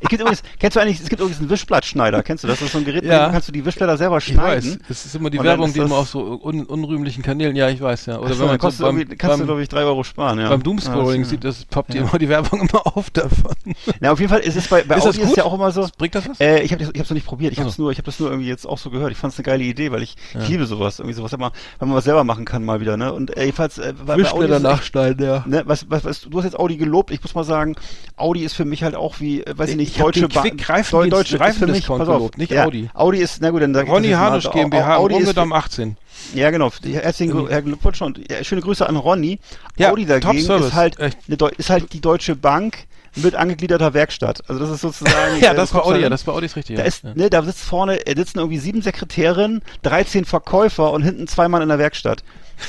Es 0.00 0.08
gibt 0.08 0.20
übrigens, 0.20 0.42
kennst 0.58 0.76
du 0.76 0.80
eigentlich, 0.80 1.00
es 1.00 1.08
gibt 1.08 1.20
übrigens 1.20 1.38
einen 1.38 1.50
Wischblattschneider, 1.50 2.22
kennst 2.22 2.42
du 2.44 2.48
das? 2.48 2.58
Das 2.58 2.66
ist 2.66 2.72
so 2.72 2.78
ein 2.78 2.84
Gerät, 2.84 3.02
mit 3.02 3.12
Ja. 3.12 3.26
dem 3.28 3.32
kannst 3.32 3.48
du 3.48 3.52
die 3.52 3.64
Wischblätter 3.64 3.96
selber 3.96 4.18
ich 4.18 4.36
weiß. 4.36 4.64
schneiden. 4.64 4.82
Es 4.88 5.04
ist 5.04 5.14
immer 5.14 5.30
die 5.30 5.38
Und 5.38 5.44
Werbung, 5.44 5.72
die 5.72 5.78
das- 5.78 5.88
immer 5.88 5.98
auf 5.98 6.08
so 6.08 6.40
un 6.42 6.64
unrühmlichen 6.64 7.22
Kanälen, 7.22 7.54
ja, 7.56 7.68
ich 7.68 7.80
weiß, 7.80 8.06
ja. 8.06 8.18
Oder 8.18 8.38
wenn 8.38 8.46
man 8.46 8.58
kostet 8.58 8.78
so 8.86 8.92
beim, 8.92 9.06
kannst 9.18 9.40
du, 9.40 9.44
glaube 9.44 9.62
ich, 9.62 9.68
drei 9.68 9.82
Euro 9.84 10.02
sparen, 10.02 10.40
ja. 10.40 10.48
beim 10.48 10.62
Doomscrolling 10.62 11.22
Ja, 11.22 11.28
sieht, 11.28 11.44
das 11.44 11.64
poppt 11.66 11.94
Ja. 11.94 12.00
dir 12.02 12.08
immer 12.08 12.18
die 12.18 12.28
Werbung 12.28 12.60
immer 12.68 12.86
auf 12.96 13.10
davon. 13.10 13.54
Na, 14.00 14.10
auf 14.12 14.18
jeden 14.18 14.30
Fall 14.30 14.40
ist 14.40 14.56
es 14.56 14.66
bei, 14.68 14.82
bei 14.82 14.96
Ist 14.96 15.04
das 15.06 15.16
Audi 15.18 15.26
ist 15.26 15.36
ja 15.36 15.44
auch 15.44 15.54
immer 15.54 15.70
so, 15.70 15.86
Bringt 15.98 16.14
das 16.14 16.28
was? 16.28 16.40
Äh, 16.40 16.60
ich 16.62 16.72
habe 16.72 16.82
ich 16.82 16.88
hab's 16.98 17.10
noch 17.10 17.14
nicht 17.14 17.26
probiert. 17.26 17.52
Ich 17.52 17.60
habe 17.60 17.70
nur, 17.78 17.90
ich 17.92 17.98
habe 17.98 18.06
das 18.06 18.18
nur 18.18 18.30
irgendwie 18.30 18.48
jetzt 18.48 18.66
auch 18.66 18.78
so 18.78 18.90
gehört. 18.90 19.12
Ich 19.12 19.18
fand 19.18 19.32
es 19.34 19.38
eine 19.38 19.44
geile 19.44 19.62
Idee, 19.64 19.92
weil 19.92 20.02
ich, 20.02 20.16
ich 20.40 20.48
liebe 20.48 20.66
sowas, 20.66 20.98
irgendwie 20.98 21.14
sowas, 21.14 21.32
wenn 21.32 21.40
man, 21.40 21.52
wenn 21.78 21.88
man 21.88 21.96
was 21.96 22.04
selber 22.04 22.24
machen 22.24 22.44
kann 22.44 22.64
mal 22.64 22.80
wieder, 22.80 22.96
ne? 22.96 23.05
Und 23.14 23.36
äh, 23.36 23.44
jedenfalls, 23.44 23.78
äh, 23.78 23.94
bei, 24.06 24.16
bei 24.16 24.30
Audi 24.30 24.46
es 24.46 24.52
echt- 24.52 24.62
nachschneiden, 24.62 25.26
ja. 25.26 25.44
Ne, 25.46 25.62
was, 25.66 25.86
was, 25.90 26.04
was, 26.04 26.20
du 26.22 26.38
hast 26.38 26.44
jetzt 26.44 26.58
Audi 26.58 26.76
gelobt. 26.76 27.10
Ich 27.10 27.22
muss 27.22 27.34
mal 27.34 27.44
sagen, 27.44 27.76
Audi 28.16 28.42
ist 28.44 28.54
für 28.54 28.64
mich 28.64 28.82
halt 28.82 28.94
auch 28.94 29.20
wie, 29.20 29.42
äh, 29.42 29.56
weiß 29.56 29.70
ich 29.70 29.76
nicht, 29.76 29.92
Ich 29.96 30.02
deutsche 30.02 30.28
Bahn. 30.28 30.46
Reifendienst- 30.48 31.10
Deutsche 31.10 31.18
ist 31.18 31.28
für 31.30 31.34
mich, 31.36 31.40
Reifendiscount 31.40 31.98
pass 32.00 32.08
auf, 32.08 32.16
gelobt, 32.16 32.38
nicht 32.38 32.52
ja, 32.52 32.64
Audi. 32.64 32.88
Audi 32.94 33.18
ist, 33.18 33.40
na 33.40 33.50
gut, 33.50 33.62
dann 33.62 33.74
sag 33.74 33.84
ich 33.86 33.90
Ronny. 33.92 34.10
Hanusch 34.10 34.50
GmbH, 34.50 34.96
Audi 34.96 35.14
ist, 35.14 35.20
Rungedam 35.28 35.52
18. 35.52 35.96
ja 36.34 36.50
genau, 36.50 36.70
herzlichen 36.82 37.32
Gl- 37.34 37.48
Herr 37.50 37.62
Glückwunsch 37.62 38.00
und 38.02 38.18
ja, 38.30 38.42
schöne 38.44 38.60
Grüße 38.62 38.88
an 38.88 38.96
Ronny. 38.96 39.38
Ja, 39.76 39.90
Audi 39.90 40.06
dagegen 40.06 40.38
ist 40.38 40.74
halt, 40.74 40.96
Deu 41.28 41.48
ist 41.56 41.70
halt 41.70 41.92
die 41.92 42.00
Deutsche 42.00 42.36
Bank 42.36 42.78
mit 43.18 43.34
angegliederter 43.34 43.94
Werkstatt. 43.94 44.42
Also 44.46 44.60
das 44.60 44.70
ist 44.72 44.80
sozusagen. 44.82 45.16
Ja, 45.40 45.52
äh, 45.52 45.54
das 45.54 45.72
war 45.72 45.86
Audi, 45.86 46.00
ja, 46.00 46.08
das 46.10 46.26
war 46.26 46.34
Audis 46.34 46.54
richtig. 46.56 46.76
da 46.76 46.82
ja. 46.82 46.88
ist, 46.88 47.02
ja. 47.04 47.12
ne, 47.14 47.30
da 47.30 47.42
sitzt 47.42 47.62
vorne, 47.62 47.98
sitzen 48.06 48.38
irgendwie 48.38 48.58
sieben 48.58 48.82
Sekretärinnen, 48.82 49.62
13 49.82 50.24
Verkäufer 50.24 50.92
und 50.92 51.02
hinten 51.02 51.26
zwei 51.26 51.48
Mann 51.48 51.62
in 51.62 51.68
der 51.68 51.78
Werkstatt. 51.78 52.22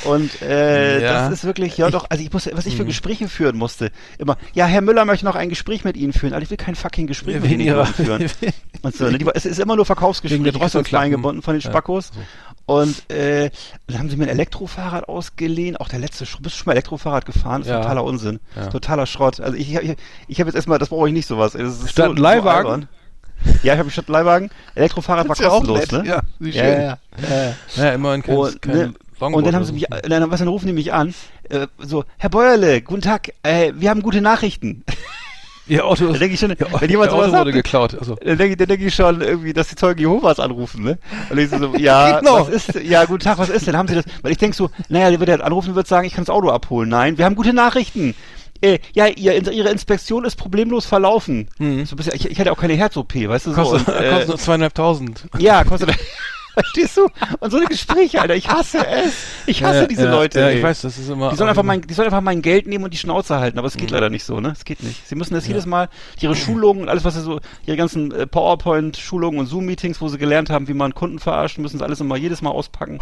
Und 0.05 0.41
äh, 0.41 1.01
Ja. 1.01 1.29
das 1.29 1.31
ist 1.39 1.43
wirklich, 1.45 1.77
ja 1.77 1.89
doch, 1.89 2.05
also 2.09 2.23
ich 2.23 2.31
muss, 2.31 2.49
was 2.53 2.65
ich 2.65 2.75
für 2.75 2.83
Mhm. 2.83 2.87
Gespräche 2.87 3.27
führen 3.29 3.57
musste, 3.57 3.91
immer, 4.17 4.37
ja, 4.53 4.65
Herr 4.65 4.81
Müller 4.81 5.05
möchte 5.05 5.25
noch 5.25 5.35
ein 5.35 5.49
Gespräch 5.49 5.83
mit 5.83 5.95
Ihnen 5.97 6.13
führen, 6.13 6.33
aber 6.33 6.41
ich 6.43 6.49
will 6.49 6.57
kein 6.57 6.75
fucking 6.75 7.07
Gespräch 7.07 7.39
mit 7.39 7.51
Ihnen 7.51 7.85
führen. 7.85 8.29
Und 8.81 8.95
so, 8.95 9.09
ne? 9.09 9.17
die, 9.17 9.25
es 9.33 9.45
ist 9.45 9.59
immer 9.59 9.75
nur 9.75 9.85
Verkaufsgespräche, 9.85 10.43
ins 10.47 10.57
Drosselklappen. 10.57 11.05
eingebunden 11.05 11.41
von 11.41 11.53
den 11.55 11.61
Ja, 11.61 11.69
Spackos. 11.69 12.11
so. 12.13 12.19
Und 12.73 13.09
äh, 13.09 13.49
dann 13.87 13.99
haben 13.99 14.09
sie 14.09 14.17
mir 14.17 14.25
ein 14.25 14.29
Elektrofahrrad 14.29 15.07
ausgeliehen. 15.07 15.77
Auch 15.77 15.87
der 15.87 15.99
letzte. 15.99 16.25
Bist 16.25 16.43
du 16.43 16.49
schon 16.49 16.65
mal 16.65 16.73
Elektrofahrrad 16.73 17.25
gefahren? 17.25 17.61
Das 17.61 17.67
ist 17.67 17.71
Ja. 17.71 17.81
totaler 17.81 18.03
Unsinn. 18.03 18.41
Ja. 18.57 18.67
Totaler 18.67 19.05
Schrott. 19.05 19.39
Also 19.39 19.55
ich, 19.57 19.73
ich, 19.73 19.95
ich 20.27 20.39
habe 20.41 20.49
jetzt 20.49 20.55
erstmal, 20.55 20.77
das 20.77 20.89
brauche 20.89 21.07
ich 21.07 21.13
nicht 21.13 21.27
sowas. 21.27 21.53
Das 21.53 21.61
ist 21.61 21.89
Statt 21.91 22.07
so, 22.17 22.21
Leihwagen? 22.21 22.87
So 23.45 23.51
ja, 23.63 23.73
ich 23.73 23.79
habe 23.79 23.89
statt 23.89 24.09
Leihwagen. 24.09 24.49
Elektrofahrrad 24.75 25.29
war 25.29 25.37
ja 25.39 25.47
kostenlos, 25.47 25.91
ne? 25.91 26.03
Ja, 26.05 26.21
wie 26.39 26.49
ja, 26.49 26.61
schön. 26.63 26.73
ja, 26.73 26.81
ja. 26.81 26.97
ja. 27.77 27.83
Ja, 27.85 27.91
immerhin 27.93 28.23
kein, 28.23 28.35
Und, 28.35 28.61
kein 28.61 28.75
ne, 28.75 28.93
Longboard 29.19 29.35
und 29.35 29.45
dann 29.45 29.55
haben 29.55 29.65
sie 29.65 29.73
mich, 29.73 29.85
dann, 30.07 30.31
was, 30.31 30.39
dann 30.39 30.47
rufen 30.47 30.67
die 30.67 30.73
mich 30.73 30.93
an, 30.93 31.13
äh, 31.49 31.67
so, 31.79 32.03
Herr 32.17 32.29
Bäuerle, 32.29 32.81
guten 32.81 33.01
Tag, 33.01 33.33
äh, 33.43 33.73
wir 33.75 33.89
haben 33.89 34.01
gute 34.01 34.21
Nachrichten. 34.21 34.83
Ihr 35.69 35.85
Auto, 35.85 36.05
Da 36.13 36.17
denke 36.17 36.35
ich 36.35 36.39
schon, 36.39 36.55
wenn 36.79 36.89
jemand 36.89 37.11
sowas 37.11 37.27
Auto 37.27 37.39
wurde 37.39 37.51
sagt, 37.51 37.63
geklaut. 37.63 37.95
Also, 37.99 38.15
dann 38.15 38.37
denke 38.37 38.55
dann 38.55 38.67
denk 38.69 38.81
ich 38.81 38.95
schon 38.95 39.19
irgendwie, 39.21 39.51
dass 39.53 39.67
die 39.67 39.75
Zeugen 39.75 39.99
Jehovas 39.99 40.39
anrufen, 40.39 40.83
ne? 40.83 40.97
Und 41.29 41.37
ich 41.37 41.49
so, 41.49 41.75
ja, 41.77 42.19
Genau. 42.19 42.47
was 42.47 42.49
ist, 42.49 42.75
ja, 42.75 43.03
guten 43.05 43.23
Tag, 43.23 43.37
was 43.37 43.49
ist 43.49 43.67
denn? 43.67 43.75
Haben 43.75 43.87
Sie 43.89 43.95
das? 43.95 44.05
Weil 44.21 44.31
ich 44.31 44.37
denke 44.37 44.55
so, 44.55 44.69
naja, 44.87 45.09
der 45.09 45.19
wird 45.19 45.29
halt 45.29 45.41
anrufen 45.41 45.71
und 45.71 45.75
wird 45.75 45.87
sagen, 45.87 46.07
ich 46.07 46.13
kann 46.13 46.23
das 46.23 46.33
Auto 46.33 46.49
abholen. 46.49 46.89
Nein, 46.89 47.17
wir 47.17 47.25
haben 47.25 47.35
gute 47.35 47.51
Nachrichten. 47.53 48.15
Äh, 48.61 48.79
ja, 48.93 49.07
ihr, 49.07 49.51
Ihre 49.51 49.69
Inspektion 49.69 50.25
ist 50.25 50.35
problemlos 50.35 50.85
verlaufen. 50.85 51.47
Mhm. 51.59 51.85
So 51.85 51.95
bisschen, 51.95 52.15
ich, 52.15 52.29
ich 52.31 52.39
hatte 52.39 52.51
auch 52.51 52.57
keine 52.57 52.73
Herz-OP, 52.73 53.13
weißt 53.13 53.47
du 53.47 53.51
so. 53.53 53.61
kostet, 53.61 53.87
und, 53.87 53.93
äh, 53.93 54.09
kostet 54.09 54.27
nur 54.29 54.37
zweieinhalbtausend. 54.37 55.25
ja, 55.37 55.63
kostet. 55.63 55.89
Verstehst 56.57 56.97
du? 56.97 57.07
Und 57.39 57.51
so 57.51 57.57
eine 57.57 57.67
Gespräche, 57.67 58.19
Alter, 58.19 58.35
ich 58.35 58.47
hasse 58.47 58.79
es. 58.85 59.13
Ich 59.45 59.63
hasse 59.63 59.81
Ja, 59.81 59.87
diese 59.87 60.05
ja, 60.05 60.11
Leute. 60.11 60.39
Ja, 60.39 60.47
ey. 60.47 60.57
ich 60.57 60.63
weiß, 60.63 60.81
das 60.81 60.97
ist 60.97 61.07
immer. 61.09 61.29
Die 61.29 61.35
sollen, 61.35 61.49
einfach 61.49 61.61
mein, 61.63 61.81
die 61.81 61.93
sollen 61.93 62.07
einfach 62.07 62.21
mein 62.21 62.41
Geld 62.41 62.65
nehmen 62.65 62.83
und 62.83 62.93
die 62.93 62.97
Schnauze 62.97 63.37
halten, 63.39 63.59
aber 63.59 63.67
es 63.67 63.75
Mhm. 63.75 63.79
geht 63.81 63.91
leider 63.91 64.09
nicht 64.09 64.23
so, 64.23 64.39
ne? 64.39 64.53
Es 64.57 64.65
geht 64.65 64.81
nicht. 64.81 65.07
Sie 65.07 65.13
müssen 65.15 65.35
das 65.35 65.47
jedes 65.47 65.65
Mal, 65.67 65.87
ihre 66.19 66.35
Schulungen 66.35 66.81
und 66.83 66.89
alles, 66.89 67.03
was 67.03 67.13
sie 67.13 67.21
so, 67.21 67.39
ihre 67.65 67.77
ganzen 67.77 68.11
äh, 68.11 68.25
PowerPoint-Schulungen 68.27 69.39
und 69.39 69.45
Zoom-Meetings, 69.45 70.01
wo 70.01 70.07
sie 70.07 70.17
gelernt 70.17 70.49
haben, 70.49 70.67
wie 70.67 70.73
man 70.73 70.95
Kunden 70.95 71.19
verarscht, 71.19 71.59
müssen 71.59 71.77
sie 71.77 71.83
alles 71.83 71.99
immer 71.99 72.17
jedes 72.17 72.41
Mal 72.41 72.49
auspacken. 72.49 72.99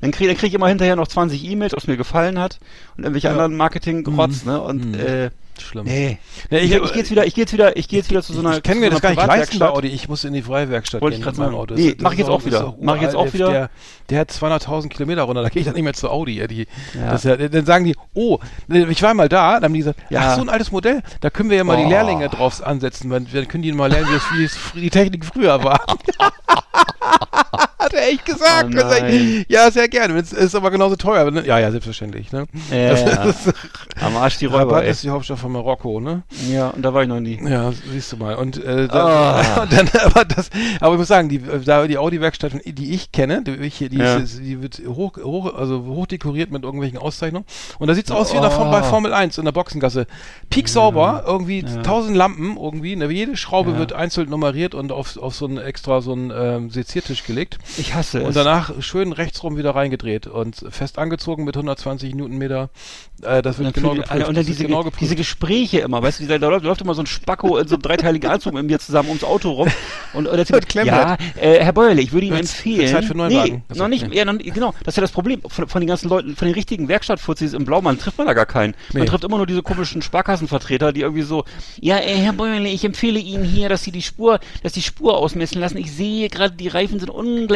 Dann 0.00 0.10
kriege 0.10 0.28
dann 0.28 0.36
krieg 0.38 0.48
ich 0.48 0.54
immer 0.54 0.68
hinterher 0.68 0.96
noch 0.96 1.08
20 1.08 1.44
E-Mails, 1.44 1.74
was 1.76 1.86
mir 1.86 1.96
gefallen 1.96 2.38
hat 2.38 2.58
und 2.96 3.04
irgendwelche 3.04 3.26
Ja. 3.28 3.32
anderen 3.32 3.56
Marketing-Rotz, 3.56 4.44
ne? 4.44 4.60
Und, 4.60 4.86
Mhm. 4.86 4.94
äh, 4.94 5.30
Schlimm. 5.62 5.84
nee. 5.84 6.18
Ja, 6.50 6.58
ich, 6.58 6.70
ich- 6.72 6.82
ich, 6.82 6.92
geh 6.92 6.98
jetzt 6.98 7.10
wieder, 7.10 7.26
ich 7.26 7.34
geh 7.34 7.40
jetzt 7.42 7.52
wieder, 7.52 7.76
ich 7.76 7.88
geh 7.88 7.96
jetzt 7.96 8.10
wieder 8.10 8.22
zu 8.22 8.32
so 8.32 8.40
einer, 8.40 8.56
ich 8.56 8.62
kann 8.62 8.78
mir 8.78 8.86
so 8.86 8.92
das 8.92 9.00
gar 9.02 9.10
nicht 9.10 9.26
leisten 9.26 9.58
bei. 9.58 9.68
Audi. 9.68 9.88
Ich 9.88 10.08
muss 10.08 10.24
in 10.24 10.32
die 10.32 10.42
freie 10.42 10.68
Werkstatt 10.70 11.00
Wollte 11.00 11.18
gehen 11.18 11.28
ich 11.28 11.36
sagen. 11.36 11.54
Auto. 11.54 11.74
Nee, 11.74 11.94
Das- 11.94 12.02
mach 12.02 12.10
das 12.10 12.12
ich 12.14 12.18
jetzt 12.20 12.28
auch 12.30 12.44
wieder. 12.44 12.60
das 12.60 12.68
ist 12.74 12.82
Mach 12.82 12.96
ich 12.96 13.02
jetzt 13.02 13.14
auch 13.16 13.32
wieder. 13.32 13.50
Der, 13.50 13.70
der 14.10 14.20
hat 14.20 14.30
200.000 14.30 14.88
Kilometer 14.88 15.22
runter. 15.22 15.42
Da 15.42 15.48
gehe 15.48 15.60
ich 15.60 15.66
dann 15.66 15.74
nicht 15.74 15.84
mehr 15.84 15.94
zu 15.94 16.10
Audi. 16.10 16.46
Die, 16.48 16.66
Ja. 16.94 17.10
das, 17.12 17.24
ja, 17.24 17.36
dann 17.36 17.64
sagen 17.66 17.84
die, 17.84 17.96
oh, 18.14 18.38
ich 18.68 19.02
war 19.02 19.14
mal 19.14 19.28
da. 19.28 19.54
Dann 19.54 19.64
haben 19.64 19.72
die 19.74 19.78
gesagt, 19.80 20.00
Ja. 20.10 20.30
ach, 20.32 20.36
so 20.36 20.42
ein 20.42 20.48
altes 20.48 20.72
Modell. 20.72 21.02
Da 21.20 21.30
können 21.30 21.50
wir 21.50 21.56
ja 21.56 21.64
mal 21.64 21.76
Oh. 21.78 21.82
die 21.82 21.88
Lehrlinge 21.88 22.28
drauf 22.28 22.62
ansetzen. 22.64 23.10
Dann 23.10 23.26
können 23.48 23.62
die 23.62 23.72
mal 23.72 23.90
lernen, 23.90 24.08
wie, 24.36 24.42
das, 24.44 24.56
wie 24.74 24.80
die 24.80 24.90
Technik 24.90 25.24
früher 25.24 25.62
war. 25.62 25.80
Hat 27.84 27.92
er 27.94 28.08
echt 28.08 28.24
gesagt. 28.24 28.74
Oh 28.74 29.04
ich, 29.06 29.46
ja, 29.48 29.70
sehr 29.70 29.88
gerne. 29.88 30.18
Es 30.18 30.32
ist 30.32 30.54
aber 30.54 30.70
genauso 30.70 30.96
teuer. 30.96 31.30
ne? 31.30 31.44
Ja, 31.46 31.58
ja, 31.58 31.70
selbstverständlich. 31.70 32.32
Ne? 32.32 32.46
Ja, 32.70 32.88
Das 32.90 33.00
ja. 33.02 33.22
ist- 33.24 33.52
Am 34.00 34.16
Arsch 34.16 34.38
die 34.38 34.46
Räuber, 34.46 34.72
Rabat 34.76 34.86
ist 34.86 35.02
die 35.04 35.10
Hauptstadt 35.10 35.38
von 35.38 35.52
Marokko, 35.52 36.00
ne? 36.00 36.22
Ja, 36.50 36.68
und 36.70 36.82
da 36.82 36.92
war 36.94 37.02
ich 37.02 37.08
noch 37.08 37.20
nie. 37.20 37.38
Ja, 37.48 37.72
siehst 37.90 38.12
du 38.12 38.16
mal. 38.16 38.34
Und 38.36 38.62
äh, 38.64 38.88
Ah. 38.90 39.42
dann, 39.42 39.62
und 39.62 39.72
dann, 39.94 40.02
aber 40.04 40.24
das, 40.24 40.50
aber 40.80 40.94
ich 40.94 40.98
muss 40.98 41.08
sagen, 41.08 41.28
die, 41.28 41.36
äh, 41.36 41.60
da 41.64 41.86
die 41.86 41.98
Audi-Werkstatt, 41.98 42.52
die 42.64 42.92
ich 42.94 43.12
kenne, 43.12 43.42
die, 43.42 43.52
ich, 43.66 43.78
die, 43.78 43.96
Ja. 43.96 44.16
ist, 44.16 44.38
die 44.40 44.60
wird 44.62 44.80
hoch, 44.86 45.12
hoch, 45.22 45.54
also 45.54 45.84
hoch 45.84 46.06
dekoriert 46.06 46.50
mit 46.50 46.64
irgendwelchen 46.64 46.98
Auszeichnungen. 46.98 47.46
Und 47.78 47.88
da 47.88 47.94
sieht's 47.94 48.10
aus 48.10 48.32
wie 48.32 48.36
in 48.36 48.42
der 48.42 48.50
Form 48.50 48.68
Oh. 48.68 48.72
bei 48.72 48.82
Formel 48.82 49.12
1 49.12 49.38
in 49.38 49.44
der 49.44 49.52
Boxengasse. 49.52 50.06
Peak 50.50 50.68
sauber, 50.68 51.24
irgendwie 51.26 51.60
Ja. 51.64 51.82
tausend 51.82 52.16
Lampen, 52.16 52.56
irgendwie. 52.56 52.96
Ne, 52.96 53.10
jede 53.10 53.36
Schraube 53.36 53.72
Ja. 53.72 53.78
wird 53.78 53.92
einzeln 53.92 54.28
nummeriert 54.30 54.74
und 54.74 54.90
auf, 54.92 55.16
auf 55.16 55.34
so 55.34 55.46
einen 55.46 55.58
extra 55.58 56.00
so 56.00 56.12
einen 56.12 56.32
ähm, 56.34 56.70
Seziertisch 56.70 57.24
gelegt. 57.24 57.58
Ich 57.78 57.94
hasse 57.94 58.20
es. 58.20 58.24
Und 58.26 58.36
danach 58.36 58.72
schön 58.80 59.12
rechtsrum 59.12 59.56
wieder 59.56 59.74
reingedreht 59.74 60.26
und 60.26 60.56
fest 60.70 60.98
angezogen 60.98 61.44
mit 61.44 61.56
120 61.56 62.14
Newtonmeter. 62.14 62.70
Äh, 63.22 63.42
das 63.42 63.58
wird 63.58 63.74
genau 63.74 63.90
geprüft. 63.90 64.10
Alter, 64.10 64.28
und 64.28 64.36
dann 64.36 64.44
Das 64.44 64.46
diese, 64.46 64.64
genau 64.64 64.78
Ge- 64.78 64.84
geprüft. 64.86 65.00
diese 65.00 65.16
Gespräche 65.16 65.78
immer, 65.80 66.02
weißt 66.02 66.20
du, 66.20 66.26
da, 66.26 66.38
da 66.38 66.48
läuft, 66.48 66.64
läuft 66.64 66.80
immer 66.82 66.94
so 66.94 67.02
ein 67.02 67.06
Spacko 67.06 67.56
in 67.58 67.66
so 67.68 67.74
einem 67.76 67.82
dreiteiligen 67.82 68.30
Anzug 68.30 68.54
mit 68.54 68.66
mir 68.66 68.78
zusammen 68.78 69.08
ums 69.08 69.24
Auto 69.24 69.50
rum. 69.50 69.68
Und, 70.12 70.26
und 70.28 70.38
erzählt, 70.38 70.72
ja, 70.74 71.16
äh, 71.40 71.58
Herr 71.60 71.72
Bäuerle, 71.72 72.00
ich 72.00 72.12
würde 72.12 72.26
Ihnen 72.26 72.36
empfehlen. 72.38 72.88
Zeit 72.92 73.04
für 73.04 73.16
Neuwagen? 73.16 73.54
Nee, 73.56 73.62
Achso, 73.68 73.82
noch 73.82 73.88
nicht, 73.88 74.08
nee. 74.08 74.16
ja, 74.16 74.24
noch, 74.24 74.38
genau, 74.38 74.72
das 74.84 74.92
ist 74.92 74.96
ja 74.96 75.00
das 75.00 75.12
Problem. 75.12 75.40
Von, 75.48 75.68
von 75.68 75.80
den 75.80 75.88
ganzen 75.88 76.08
Leuten, 76.08 76.36
von 76.36 76.46
den 76.46 76.54
richtigen 76.54 76.88
Werkstattfuzis 76.88 77.52
im 77.54 77.64
Blaumann 77.64 77.98
trifft 77.98 78.18
man 78.18 78.26
da 78.26 78.32
gar 78.34 78.46
keinen. 78.46 78.74
Man 78.92 79.02
Nee. 79.02 79.08
trifft 79.08 79.24
immer 79.24 79.36
nur 79.38 79.46
diese 79.46 79.62
komischen 79.62 80.02
Sparkassenvertreter, 80.02 80.92
die 80.92 81.00
irgendwie 81.00 81.22
so, 81.22 81.44
ja, 81.80 81.98
äh, 81.98 82.14
Herr 82.16 82.32
Bäuerle, 82.32 82.68
ich 82.68 82.84
empfehle 82.84 83.18
Ihnen 83.18 83.44
hier, 83.44 83.68
dass 83.68 83.82
Sie 83.82 83.90
die 83.92 84.02
Spur, 84.02 84.38
dass 84.62 84.72
die 84.72 84.82
Spur 84.82 85.16
ausmessen 85.18 85.60
lassen. 85.60 85.76
Ich 85.78 85.92
sehe 85.92 86.28
gerade, 86.28 86.54
die 86.54 86.68
Reifen 86.68 86.98
sind 87.00 87.08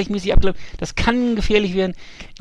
ungleichmäßig 0.09 0.33
abgelaufen. 0.33 0.61
Das 0.79 0.95
kann 0.95 1.37
gefährlich 1.37 1.75
werden. 1.75 1.95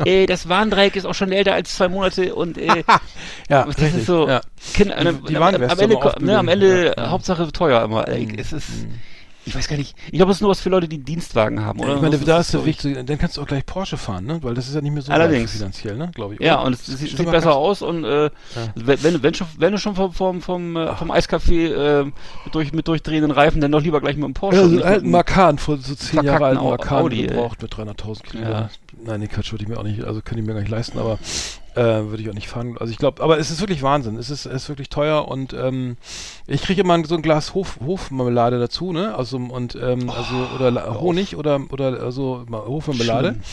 Äh, 0.06 0.26
das 0.26 0.50
Warndreieck 0.50 0.96
ist 0.96 1.06
auch 1.06 1.14
schon 1.14 1.32
älter 1.32 1.54
als 1.54 1.76
zwei 1.76 1.88
Monate 1.90 2.34
und 2.36 2.58
äh, 2.58 2.68
ja, 3.50 3.64
das 3.66 3.68
richtig. 3.68 3.96
ist 3.96 4.06
so. 4.08 4.28
ja. 4.28 4.42
Kind, 4.74 4.92
Die- 4.92 4.94
am, 5.08 5.26
die 5.26 5.36
am, 5.38 5.44
am 5.44 5.80
Ende, 5.80 5.98
ne, 6.20 6.38
am. 6.38 6.48
Ende 6.48 6.94
Ja. 6.98 7.10
Hauptsache 7.10 7.52
teuer 7.52 7.84
immer. 7.84 8.06
Mhm. 8.10 8.36
Es 8.38 8.54
ist, 8.54 8.68
ich 9.48 9.56
weiß 9.56 9.68
gar 9.70 9.78
nicht. 9.78 9.96
Ich 10.08 10.14
glaube, 10.14 10.32
es 10.32 10.38
ist 10.38 10.42
nur 10.42 10.50
was 10.50 10.60
für 10.60 10.70
Leute, 10.70 10.88
die 10.88 10.98
einen 10.98 11.06
Dienstwagen 11.06 11.64
haben, 11.64 11.80
oder? 11.80 11.96
ich 11.96 12.02
meine, 12.02 12.18
da 12.18 12.26
das, 12.38 12.48
ist 12.48 12.54
der 12.54 12.66
Weg 12.66 12.82
zu, 12.82 12.94
dann 12.94 13.18
kannst 13.18 13.38
du 13.38 13.42
auch 13.42 13.48
gleich 13.48 13.66
Porsche 13.66 13.98
fahren, 13.98 14.26
ne? 14.26 14.44
Weil 14.44 14.54
das 14.54 14.68
ist 14.68 14.76
ja 14.76 14.82
nicht 14.82 14.92
mehr 14.92 15.02
so 15.02 15.12
Allerdings. 15.12 15.52
finanziell, 15.52 15.96
ne? 15.96 16.12
Glaube 16.14 16.34
ich. 16.34 16.42
Ja, 16.42 16.56
oder? 16.56 16.68
und 16.68 16.74
es 16.74 16.86
sieht, 16.86 17.18
sieht 17.18 17.32
besser 17.32 17.56
aus 17.56 17.82
und 17.82 18.04
äh, 18.04 18.30
wenn, 18.76 19.04
wenn, 19.04 19.24
wenn, 19.24 19.34
schon, 19.34 19.48
wenn 19.58 19.72
du 19.72 19.78
schon 19.78 19.96
vom, 19.96 20.12
vom, 20.12 20.42
vom, 20.42 20.76
äh, 20.76 20.96
vom 20.96 21.12
Eiscafé 21.12 22.02
äh, 22.02 22.04
mit, 22.04 22.14
durch, 22.52 22.74
mit 22.74 22.88
durchdrehenden 22.88 23.32
Reifen, 23.32 23.62
dann 23.62 23.72
doch 23.72 23.82
lieber 23.82 24.02
gleich 24.02 24.18
mit 24.18 24.26
dem 24.26 24.34
Porsche. 24.34 24.58
Ja, 24.58 24.68
so 24.68 24.70
einen 24.70 24.84
alten 24.84 25.12
Makan, 25.12 25.58
vor 25.58 25.78
so 25.78 25.96
zehn 25.96 26.24
Jahre 26.24 26.46
alten 26.48 26.64
Makan 26.64 27.10
gebraucht 27.10 27.62
mit 27.62 27.74
300.000 27.74 28.24
Kilometer. 28.24 28.52
Ja. 28.52 28.70
Nein, 29.06 29.22
den 29.22 29.30
Quatsch 29.30 29.52
würde 29.52 29.64
ich 29.64 29.70
mir 29.70 29.78
auch 29.78 29.84
nicht, 29.84 30.04
also 30.04 30.22
könnte 30.22 30.42
ich 30.42 30.46
mir 30.46 30.54
gar 30.54 30.62
nicht 30.62 30.72
leisten, 30.72 31.00
aber 31.00 31.20
äh, 31.78 32.10
würde 32.10 32.22
ich 32.22 32.30
auch 32.30 32.34
nicht 32.34 32.48
fahren. 32.48 32.78
Also 32.78 32.92
ich 32.92 32.98
glaube, 32.98 33.24
aber 33.24 33.38
es 33.40 33.52
ist 33.52 33.60
wirklich 33.60 33.84
Wahnsinn. 33.84 34.18
Es 34.18 34.30
ist, 34.30 34.46
es 34.46 34.64
ist 34.64 34.70
wirklich 34.70 34.90
teuer 34.90 35.28
und 35.28 35.54
ähm, 35.54 35.98
ich 36.48 36.62
kriege 36.64 36.82
immer 36.82 37.06
so 37.06 37.16
ein 37.16 37.22
Glas 37.22 37.54
Hof, 37.54 37.80
Hofmarmelade 37.80 38.60
dazu, 38.60 38.92
ne? 38.94 39.16
Also 39.16 39.38
und 39.38 39.76
ähm, 39.76 40.10
also 40.10 40.36
oder 40.56 40.72
La- 40.72 41.00
Honig 41.00 41.36
oder 41.36 41.62
oder 41.70 42.02
also 42.02 42.46
Hofmarmelade. 42.52 43.30
Schlimm. 43.30 43.44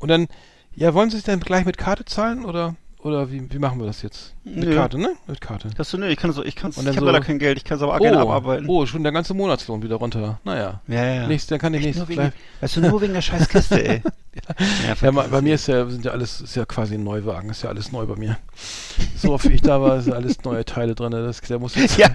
Und 0.00 0.08
dann, 0.08 0.28
ja, 0.74 0.94
wollen 0.94 1.10
Sie 1.10 1.16
es 1.16 1.24
denn 1.24 1.40
gleich 1.40 1.64
mit 1.64 1.78
Karte 1.78 2.04
zahlen 2.04 2.44
oder 2.44 2.74
oder 3.02 3.30
wie, 3.30 3.42
wie 3.52 3.58
machen 3.58 3.78
wir 3.80 3.86
das 3.86 4.02
jetzt? 4.02 4.34
Mit 4.44 4.64
Nö. 4.64 4.74
Karte, 4.74 4.98
ne? 4.98 5.10
Mit 5.26 5.40
Karte. 5.40 5.70
Hast 5.78 5.92
du, 5.92 5.98
ne, 5.98 6.08
ich 6.08 6.16
kann 6.16 6.32
so, 6.32 6.44
ich 6.44 6.56
kann's, 6.56 6.76
ich 6.78 6.86
habe 6.86 6.98
so- 6.98 7.04
leider 7.04 7.20
kein 7.20 7.38
Geld, 7.38 7.58
ich 7.58 7.64
kann 7.64 7.76
es 7.76 7.82
aber 7.82 7.98
gerne 7.98 8.18
abarbeiten. 8.18 8.66
oh, 8.68 8.86
schon 8.86 9.02
der 9.02 9.12
ganze 9.12 9.34
Monatslohn 9.34 9.82
wieder 9.82 9.96
runter. 9.96 10.38
Naja. 10.44 10.80
Ja, 10.88 11.04
ja. 11.04 11.26
Nächst, 11.26 11.50
dann 11.50 11.58
kann 11.58 11.74
ich 11.74 11.82
nächstes 11.84 12.08
wegen, 12.08 12.32
weißt 12.60 12.76
du, 12.76 12.80
nur 12.80 13.00
wegen 13.00 13.12
der 13.14 13.22
scheiß 13.22 13.48
Kiste, 13.48 13.84
ey. 13.84 14.02
ja, 14.88 14.94
Ja, 15.04 15.10
bei, 15.10 15.22
bei 15.28 15.40
mir 15.42 15.54
ist 15.54 15.66
ja, 15.68 15.86
sind 15.88 16.04
ja 16.04 16.10
alles, 16.12 16.40
ist 16.40 16.56
ja 16.56 16.64
quasi 16.64 16.94
ein 16.94 17.04
Neuwagen, 17.04 17.50
ist 17.50 17.62
ja 17.62 17.68
alles 17.70 17.92
neu 17.92 18.06
bei 18.06 18.16
mir. 18.16 18.36
So 19.16 19.32
oft 19.34 19.48
wie 19.48 19.54
ich 19.54 19.62
da 19.62 19.80
war, 19.80 20.00
sind 20.00 20.12
alles 20.14 20.42
neue 20.44 20.64
Teile 20.64 20.94
drin. 20.94 21.12
Das, 21.12 21.40
der 21.40 21.58
muss 21.58 21.74
jetzt, 21.76 21.96
Ja, 21.98 22.08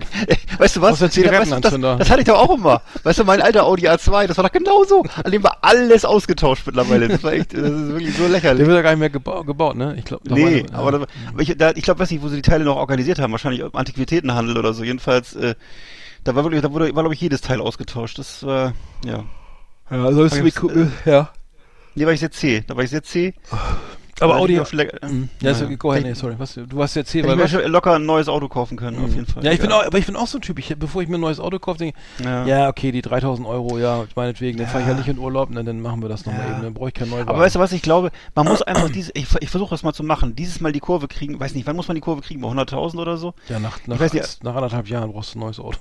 weißt 0.58 0.76
du 0.78 0.82
was? 0.82 1.00
Nee, 1.00 1.24
da- 1.24 1.32
weißt 1.32 1.52
du, 1.52 1.60
das, 1.60 1.98
das 2.00 2.10
hatte 2.10 2.22
ich 2.22 2.28
doch 2.28 2.38
auch 2.40 2.56
immer. 2.58 2.82
Weißt 3.04 3.20
du, 3.20 3.24
mein 3.24 3.42
alter 3.42 3.64
Audi 3.66 3.88
A2, 3.88 4.28
das 4.28 4.38
war 4.38 4.44
doch 4.46 4.52
genauso. 4.52 5.04
An 5.24 5.32
dem 5.32 5.44
war 5.44 5.58
alles 5.62 6.04
ausgetauscht 6.06 6.64
mittlerweile. 6.66 7.08
Das 7.08 7.24
war 7.24 7.34
echt, 7.34 7.54
das 7.54 7.62
ist 7.62 7.88
wirklich 7.90 8.16
so 8.16 8.24
der 8.24 8.30
lächerlich. 8.30 8.66
wird 8.68 8.76
ja 8.76 8.82
gar 8.82 8.92
nicht 8.92 9.00
mehr 9.00 9.10
geba 9.10 9.42
gebaut, 9.44 9.76
ne? 9.76 9.96
Ich 9.98 10.06
glaube, 10.06 10.24
Nee, 10.34 10.66
aber, 10.78 10.92
da, 10.92 11.06
aber 11.30 11.42
ich, 11.42 11.56
da, 11.58 11.72
ich 11.72 11.84
glaube, 11.84 12.00
weiß 12.00 12.12
nicht, 12.12 12.22
wo 12.22 12.28
sie 12.30 12.38
die 12.38 12.42
Teile 12.42 12.64
noch 12.64 12.78
organisiert 12.78 13.20
haben. 13.20 13.32
Wahrscheinlich 13.32 13.62
im 13.62 13.76
Antiquitätenhandel 13.76 14.58
oder 14.58 14.74
so. 14.74 14.84
Jedenfalls, 14.84 15.36
äh, 15.36 15.56
da 16.24 16.36
war 16.36 16.44
wirklich, 16.44 16.62
da 16.62 16.72
wurde, 16.72 16.96
war 16.96 17.04
glaube 17.04 17.14
ich 17.14 17.22
jedes 17.22 17.42
Teil 17.42 17.62
ausgetauscht. 17.62 18.20
Das 18.20 18.44
war, 18.44 18.74
ja. 19.06 19.24
ja, 19.90 20.04
also 20.06 20.24
ist 20.24 20.64
cool, 20.64 20.92
ja. 21.06 21.30
Nee, 21.96 22.06
war 22.06 22.14
ich 22.14 22.22
jetzt 22.22 22.40
C. 22.40 22.64
Da 22.68 22.76
war 22.76 22.84
ich 22.84 22.92
jetzt 22.92 23.10
C. 23.10 23.34
Aber 24.20 24.38
Audi, 24.38 24.54
ich 24.54 24.60
mir 24.60 24.66
vielleicht- 24.66 25.04
Mhm. 25.04 25.30
ja, 25.42 25.52
naja. 25.52 25.66
okay, 25.66 25.76
go 25.78 25.92
ahead, 25.92 26.04
nee, 26.04 26.12
ich- 26.12 26.18
sorry, 26.18 26.36
was, 26.38 26.54
du 26.56 26.82
hast 26.82 26.96
Hätte 26.96 27.18
ich 27.20 27.26
weil 27.26 27.36
mir 27.36 27.44
was, 27.44 27.52
schon 27.52 27.64
locker 27.72 27.96
ein 27.96 28.06
neues 28.06 28.28
Auto 28.28 28.48
kaufen 28.48 28.78
können, 28.78 28.98
auf 28.98 29.10
Mhm. 29.10 29.16
jeden 29.16 29.26
Fall. 29.28 29.44
Ja, 29.46 29.52
ich 29.52 29.60
bin 29.60 29.72
auch, 29.72 29.86
aber 29.86 29.98
ich 29.98 30.06
bin 30.06 30.16
auch 30.16 30.28
so 30.28 30.38
ein 30.40 30.42
Typ, 30.42 30.58
ich, 30.60 30.74
bevor 30.78 31.02
ich 31.02 31.08
mir 31.08 31.18
ein 31.18 31.22
neues 31.22 31.40
Auto 31.40 31.60
kaufe, 31.60 31.78
denke 31.80 31.98
ich, 32.20 32.26
Ja. 32.26 32.46
ja, 32.46 32.70
okay, 32.70 32.92
die 32.92 33.02
3000 33.02 33.48
Euro, 33.48 33.78
ja, 33.78 34.06
meinetwegen, 34.16 34.58
dann 34.58 34.68
fahre 34.68 34.82
ich 34.84 34.88
Ja. 34.90 34.96
nicht 34.96 35.08
in 35.08 35.20
Urlaub, 35.20 35.50
und 35.50 35.64
dann 35.66 35.82
machen 35.82 36.02
wir 36.02 36.10
das 36.10 36.26
nochmal 36.26 36.46
Ja. 36.48 36.54
eben, 36.54 36.64
dann 36.64 36.74
brauche 36.74 36.88
ich 36.90 36.94
keinen 36.96 37.12
Neuwagen. 37.12 37.30
Aber 37.30 37.40
weißt 37.40 37.56
du 37.56 37.60
was, 37.60 37.72
ich 37.72 37.82
glaube, 37.82 38.12
man 38.36 38.48
muss 38.48 38.62
einfach 38.62 38.90
diese, 38.90 39.12
ich, 39.14 39.28
ich 39.40 39.50
versuche 39.50 39.70
das 39.72 39.84
mal 39.84 39.94
zu 39.94 40.04
machen, 40.04 40.36
dieses 40.36 40.62
Mal 40.62 40.72
die 40.72 40.80
Kurve 40.80 41.08
kriegen, 41.08 41.40
weiß 41.40 41.54
nicht, 41.56 41.68
wann 41.68 41.76
muss 41.76 41.88
man 41.88 41.96
die 41.96 42.02
Kurve 42.02 42.22
kriegen, 42.22 42.42
bei 42.42 42.48
100.000 42.48 43.00
oder 43.02 43.18
so? 43.18 43.34
ja, 43.50 43.60
nach, 43.60 43.80
nach, 43.88 44.00
weiß 44.00 44.14
nicht- 44.14 44.44
nach 44.44 44.56
anderthalb 44.56 44.88
Jahren 44.90 45.12
brauchst 45.12 45.34
du 45.36 45.40
ein 45.40 45.42
neues 45.42 45.60
Auto. 45.60 45.78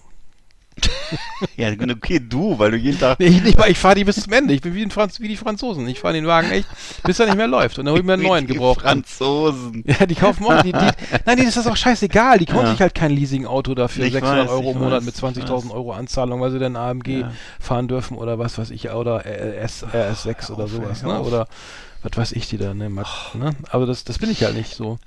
ja, 1.57 1.71
okay, 1.71 2.21
du, 2.21 2.59
weil 2.59 2.71
du 2.73 2.77
jeden 2.77 2.99
Tag. 2.99 3.19
Nee, 3.21 3.27
ich, 3.27 3.43
nicht, 3.43 3.59
ich 3.67 3.79
fahre 3.79 3.95
die 3.95 4.05
bis 4.05 4.17
zum 4.23 4.33
Ende. 4.33 4.55
Ich 4.55 4.61
bin 4.61 4.75
wie, 4.75 4.83
ein 4.83 4.91
Franz, 4.91 5.21
wie 5.21 5.29
die 5.29 5.37
Franzosen. 5.37 5.87
Ich 5.89 6.01
fahre 6.01 6.15
den 6.15 6.27
Wagen 6.27 6.51
echt, 6.51 6.69
bis 7.05 7.19
er 7.19 7.27
nicht 7.27 7.37
mehr 7.37 7.47
läuft. 7.47 7.79
Und 7.79 7.85
dann 7.85 7.93
hol 7.93 8.01
ich 8.01 8.07
mir 8.07 8.15
einen 8.15 8.23
neuen 8.23 8.47
die 8.47 8.55
gebraucht. 8.55 8.83
Franzosen. 8.83 9.85
Ja, 9.87 10.07
die 10.07 10.15
kaufen 10.15 10.45
auch. 10.47 10.63
Die, 10.63 10.73
die, 10.73 10.79
nein, 11.27 11.37
denen 11.37 11.49
ist 11.49 11.57
das 11.57 11.67
auch 11.67 11.77
scheißegal. 11.77 12.39
Die 12.39 12.47
kaufen 12.47 12.67
Ja. 12.67 12.71
sich 12.73 12.81
halt 12.81 12.95
kein 12.95 13.11
Leasing-Auto 13.13 13.75
dafür. 13.75 14.05
Ich 14.07 14.13
600 14.13 14.45
weiß, 14.47 14.51
Euro 14.51 14.73
im 14.73 14.79
Monat 14.79 15.05
weiß, 15.05 15.05
mit 15.05 15.15
ich 15.15 15.45
20.000 15.45 15.51
weiß. 15.51 15.71
Euro 15.71 15.93
Anzahlung, 15.93 16.41
weil 16.41 16.51
sie 16.51 16.59
dann 16.59 16.77
AMG 16.77 17.21
Ja. 17.21 17.33
fahren 17.61 17.89
dürfen 17.89 18.17
oder 18.17 18.39
was 18.39 18.59
weiß 18.59 18.71
ich. 18.71 18.91
Oder 18.91 19.27
äh, 19.27 19.57
S, 19.57 19.85
RS6 19.85 20.49
hör 20.49 20.59
oder 20.59 20.69
sowas. 20.69 21.03
Ne? 21.03 21.21
Oder 21.21 21.47
was 22.03 22.17
weiß 22.17 22.33
ich, 22.33 22.49
die 22.49 22.59
da 22.59 22.75
ne, 22.75 22.89
mag, 22.89 23.35
ne? 23.35 23.51
Aber 23.71 23.87
das, 23.87 24.05
das 24.05 24.19
bin 24.19 24.31
ich 24.31 24.45
halt 24.45 24.55
nicht 24.57 24.75
so. 24.75 24.99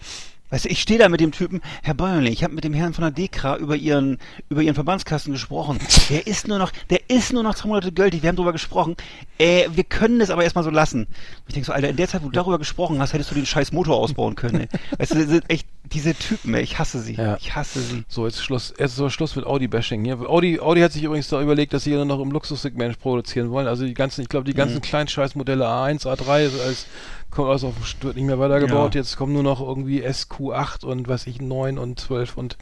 Weißt 0.51 0.65
du, 0.65 0.69
ich 0.69 0.81
stehe 0.81 0.99
da 0.99 1.09
mit 1.09 1.19
dem 1.21 1.31
Typen, 1.31 1.61
Herr 1.83 1.93
Bäuerling, 1.93 2.33
ich 2.33 2.43
habe 2.43 2.53
mit 2.55 2.63
dem 2.63 2.73
Herrn 2.73 2.93
von 2.93 3.03
der 3.03 3.11
Dekra 3.11 3.57
über 3.57 3.75
ihren, 3.75 4.17
über 4.49 4.61
ihren 4.61 4.75
Verbandskasten 4.75 5.31
gesprochen. 5.33 5.77
Der 6.09 6.25
ist 6.25 6.47
nur 6.47 6.57
noch, 6.57 6.71
der 6.89 7.09
ist 7.09 7.33
nur 7.33 7.43
noch 7.43 7.55
zwei 7.55 7.67
Monate 7.67 7.91
gültig, 7.91 8.23
wir 8.23 8.29
haben 8.29 8.35
drüber 8.35 8.51
gesprochen. 8.51 8.95
Äh, 9.37 9.65
wir 9.73 9.83
können 9.83 10.21
es 10.21 10.29
aber 10.29 10.43
erstmal 10.43 10.63
so 10.63 10.69
lassen. 10.71 11.07
Ich 11.47 11.53
denke 11.53 11.67
so, 11.67 11.73
Alter, 11.73 11.89
in 11.89 11.95
der 11.97 12.07
Zeit, 12.07 12.21
wo 12.23 12.27
du 12.27 12.31
darüber 12.33 12.57
gesprochen 12.57 12.99
hast, 12.99 13.13
hättest 13.13 13.31
du 13.31 13.35
den 13.35 13.45
scheiß 13.45 13.71
Motor 13.71 13.97
ausbauen 13.97 14.35
können. 14.35 14.61
Ey. 14.61 14.67
Weißt 14.97 15.11
du, 15.11 15.15
das 15.15 15.27
sind 15.27 15.49
echt 15.49 15.67
diese 15.83 16.13
Typen, 16.13 16.53
ey. 16.53 16.61
ich 16.63 16.77
hasse 16.77 16.99
sie. 16.99 17.13
Ja. 17.15 17.37
Ich 17.39 17.55
hasse 17.55 17.79
sie. 17.81 18.03
So, 18.07 18.25
jetzt 18.25 18.35
ist 18.37 18.43
Schluss, 18.43 18.73
jetzt 18.77 18.93
ist 18.93 18.99
aber 18.99 19.09
Schluss 19.09 19.35
mit 19.35 19.45
Audi-Bashing 19.45 20.03
hier. 20.03 20.19
Audi, 20.29 20.59
Audi 20.59 20.81
hat 20.81 20.91
sich 20.93 21.03
übrigens 21.03 21.29
da 21.29 21.41
überlegt, 21.41 21.73
dass 21.73 21.83
sie 21.83 21.91
nur 21.93 22.05
noch 22.05 22.19
im 22.19 22.31
Luxussegment 22.31 22.99
produzieren 22.99 23.49
wollen. 23.51 23.67
Also 23.67 23.85
die 23.85 23.93
ganzen, 23.93 24.21
ich 24.21 24.29
glaube, 24.29 24.45
die 24.45 24.53
ganzen 24.53 24.77
Mhm. 24.77 24.81
kleinen 24.81 25.07
Scheißmodelle 25.07 25.65
A1, 25.65 26.05
A3 26.05 26.45
ist 26.45 26.59
alles, 26.59 26.85
kommt 27.31 27.49
alles 27.49 27.63
auf, 27.63 27.73
wird 28.01 28.15
nicht 28.15 28.25
mehr 28.25 28.39
weitergebaut. 28.39 28.95
Ja. 28.95 29.01
Jetzt 29.01 29.17
kommen 29.17 29.33
nur 29.33 29.43
noch 29.43 29.61
irgendwie 29.61 30.05
SQ8 30.05 30.85
und 30.85 31.07
was 31.07 31.27
ich, 31.27 31.41
9 31.41 31.77
und 31.77 31.99
12 31.99 32.37
und 32.37 32.57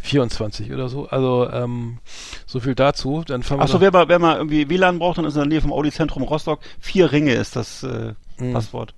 24 0.00 0.72
oder 0.72 0.88
so. 0.88 1.08
Also, 1.08 1.48
ähm, 1.50 1.98
so 2.46 2.60
viel 2.60 2.74
dazu. 2.74 3.22
Dann 3.26 3.42
wir 3.48 3.60
Achso, 3.60 3.80
wer 3.80 3.92
mal, 3.92 4.08
wer 4.08 4.18
mal 4.18 4.36
irgendwie 4.36 4.68
WLAN 4.68 4.98
braucht, 4.98 5.18
dann 5.18 5.24
ist 5.24 5.34
in 5.34 5.40
der 5.40 5.48
Nähe 5.48 5.60
vom 5.60 5.72
Audi-Zentrum 5.72 6.22
Rostock. 6.22 6.60
Vier 6.80 7.12
Ringe 7.12 7.34
ist 7.34 7.56
das 7.56 7.82
äh, 7.82 8.14
Mhm. 8.40 8.52
Passwort. 8.54 8.94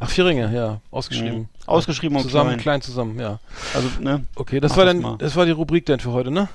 Ach, 0.00 0.08
vier 0.08 0.26
Ringe, 0.26 0.54
ja, 0.54 0.80
ausgeschrieben. 0.90 1.38
Mhm. 1.40 1.48
Ausgeschrieben 1.66 2.16
und 2.16 2.22
zusammen, 2.22 2.50
klein. 2.50 2.60
klein 2.60 2.82
zusammen, 2.82 3.18
ja. 3.18 3.40
Also, 3.74 3.88
ne? 4.00 4.24
Okay, 4.36 4.60
das 4.60 4.72
Mach 4.72 4.78
war 4.78 4.84
das 4.84 4.94
dann, 4.94 5.02
mal. 5.02 5.16
das 5.18 5.34
war 5.36 5.44
die 5.44 5.50
Rubrik 5.52 5.86
dann 5.86 5.98
für 5.98 6.12
heute, 6.12 6.30
ne? 6.30 6.48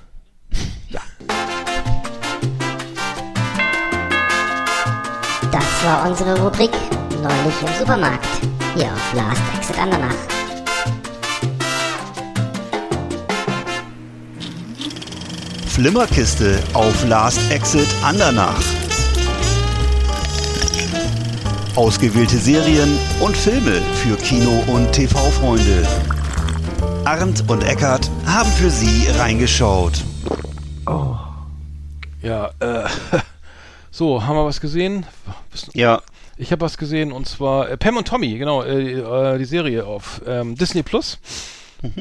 Das 5.52 5.84
war 5.84 6.10
unsere 6.10 6.40
Rubrik 6.42 6.72
Neulich 7.24 7.62
im 7.62 7.80
Supermarkt. 7.80 8.26
Hier 8.76 8.92
auf 8.92 9.14
Last 9.14 9.42
Exit 9.58 9.80
Andernach. 9.80 10.16
Flimmerkiste 15.68 16.62
auf 16.74 17.08
Last 17.08 17.40
Exit 17.50 17.88
Andernach. 18.04 18.62
Ausgewählte 21.78 22.36
Serien 22.38 23.00
und 23.22 23.38
Filme 23.38 23.82
für 24.04 24.18
Kino- 24.18 24.66
und 24.68 24.92
TV-Freunde. 24.92 25.88
Arndt 27.06 27.50
und 27.50 27.64
Eckart 27.64 28.12
haben 28.26 28.52
für 28.52 28.70
Sie 28.70 29.08
reingeschaut. 29.18 30.04
Ja, 32.22 32.52
äh, 32.60 32.84
so, 33.92 34.22
haben 34.26 34.36
wir 34.36 34.46
was 34.46 34.60
gesehen? 34.60 35.06
Ja. 35.74 36.02
Ich 36.38 36.52
habe 36.52 36.62
was 36.62 36.78
gesehen 36.78 37.12
und 37.12 37.28
zwar 37.28 37.70
äh, 37.70 37.78
Pam 37.78 37.98
und 37.98 38.08
Tommy, 38.08 38.38
genau, 38.38 38.64
äh, 38.64 38.94
äh, 38.94 39.38
die 39.38 39.46
Serie 39.46 39.86
auf 39.86 40.22
ähm, 40.26 40.56
Disney 40.56 40.84
Plus. 40.84 41.20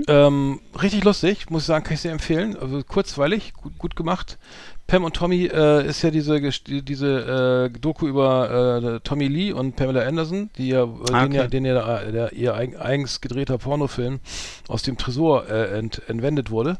Ähm, 0.07 0.61
richtig 0.81 1.03
lustig, 1.03 1.51
muss 1.51 1.63
ich 1.63 1.67
sagen, 1.67 1.85
kann 1.85 1.95
ich 1.95 2.01
sehr 2.01 2.13
empfehlen. 2.13 2.57
Also 2.57 2.83
kurzweilig, 2.85 3.53
gut, 3.55 3.79
gut 3.79 3.97
gemacht. 3.97 4.39
Pam 4.87 5.05
und 5.05 5.15
Tommy 5.17 5.47
äh, 5.47 5.87
ist 5.87 6.03
ja 6.03 6.11
diese 6.11 6.41
diese 6.41 7.71
äh, 7.75 7.79
Doku 7.79 8.07
über 8.07 8.95
äh, 8.97 9.01
Tommy 9.01 9.27
Lee 9.27 9.53
und 9.53 9.75
Pamela 9.75 10.03
Anderson, 10.03 10.51
die 10.57 10.69
ja, 10.69 10.85
äh, 10.85 10.89
Ah, 11.13 11.23
den 11.25 11.33
ja, 11.33 11.41
okay. 11.43 11.51
den 11.51 11.65
ja 11.65 11.75
der, 12.01 12.13
der, 12.13 12.33
ihr 12.33 12.55
eigen, 12.55 12.77
eigens 12.77 13.21
gedrehter 13.21 13.59
Pornofilm 13.59 14.21
aus 14.69 14.83
dem 14.83 14.97
Tresor 14.99 15.49
äh, 15.49 15.79
ent, 15.79 16.03
entwendet 16.09 16.51
wurde. 16.51 16.79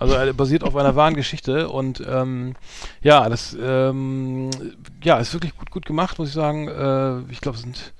Also 0.00 0.14
äh, 0.14 0.32
basiert 0.32 0.64
auf 0.64 0.74
einer 0.76 0.96
wahren 0.96 1.14
Geschichte 1.14 1.68
und 1.68 2.02
ähm, 2.08 2.56
ja, 3.02 3.28
das 3.28 3.54
ähm, 3.60 4.48
ja 5.04 5.18
ist 5.18 5.34
wirklich 5.34 5.54
gut 5.56 5.70
gut 5.70 5.84
gemacht, 5.84 6.18
muss 6.18 6.28
ich 6.28 6.34
sagen. 6.34 6.68
Äh, 6.68 7.30
ich 7.30 7.42
glaube, 7.42 7.56
es 7.56 7.62
sind 7.62 7.92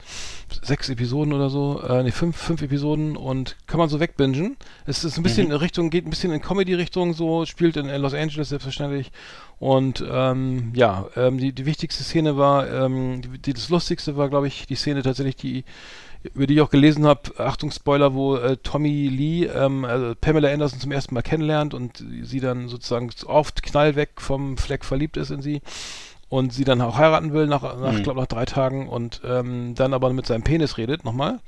sechs 0.62 0.88
Episoden 0.88 1.34
oder 1.34 1.50
so, 1.50 1.82
äh, 1.82 2.02
nee, 2.02 2.10
fünf, 2.10 2.36
fünf 2.36 2.62
Episoden 2.62 3.16
und 3.16 3.56
kann 3.66 3.78
man 3.78 3.90
so 3.90 4.00
wegbingen. 4.00 4.56
Es 4.86 5.04
ist 5.04 5.18
ein 5.18 5.22
bisschen 5.22 5.48
in 5.48 5.52
Richtung, 5.52 5.90
geht 5.90 6.06
ein 6.06 6.10
bisschen 6.10 6.32
in 6.32 6.40
Comedy-Richtung 6.40 7.12
so, 7.12 7.44
spielt 7.44 7.76
in, 7.76 7.90
in 7.90 8.00
Los 8.00 8.14
Angeles 8.14 8.48
selbstverständlich. 8.48 9.12
Und 9.58 10.02
ähm, 10.10 10.72
ja, 10.74 11.06
ähm, 11.16 11.36
die, 11.36 11.52
die 11.52 11.66
wichtigste 11.66 12.02
Szene 12.02 12.38
war, 12.38 12.66
ähm, 12.70 13.20
die, 13.20 13.38
die, 13.38 13.52
das 13.52 13.68
lustigste 13.68 14.16
war, 14.16 14.30
glaube 14.30 14.48
ich, 14.48 14.66
die 14.66 14.74
Szene 14.74 15.02
tatsächlich, 15.02 15.36
die 15.36 15.64
über 16.35 16.46
die 16.46 16.54
ich 16.54 16.61
auch 16.61 16.70
gelesen 16.70 17.06
habe, 17.06 17.38
Achtung 17.38 17.70
Spoiler, 17.70 18.14
wo 18.14 18.37
äh, 18.37 18.56
Tommy 18.59 19.09
Lee 19.09 19.46
ähm, 19.46 19.85
also 19.85 20.14
Pamela 20.20 20.52
Anderson 20.52 20.80
zum 20.80 20.92
ersten 20.92 21.14
Mal 21.14 21.22
kennenlernt 21.22 21.72
und 21.72 22.04
sie 22.22 22.40
dann 22.40 22.68
sozusagen 22.68 23.11
oft 23.26 23.62
knallweg 23.62 24.20
vom 24.20 24.56
Fleck 24.56 24.85
verliebt 24.85 25.16
ist 25.16 25.30
in 25.30 25.42
sie 25.42 25.62
und 26.30 26.54
sie 26.54 26.64
dann 26.64 26.80
auch 26.80 26.96
heiraten 26.96 27.32
will 27.32 27.46
nach, 27.48 27.62
nach 27.62 27.92
Mhm. 27.92 28.02
glaube 28.04 28.20
nach 28.20 28.28
drei 28.28 28.46
Tagen 28.46 28.88
und 28.88 29.20
ähm, 29.24 29.74
dann 29.74 29.92
aber 29.92 30.12
mit 30.12 30.26
seinem 30.26 30.42
Penis 30.44 30.78
redet 30.78 31.04
nochmal, 31.04 31.40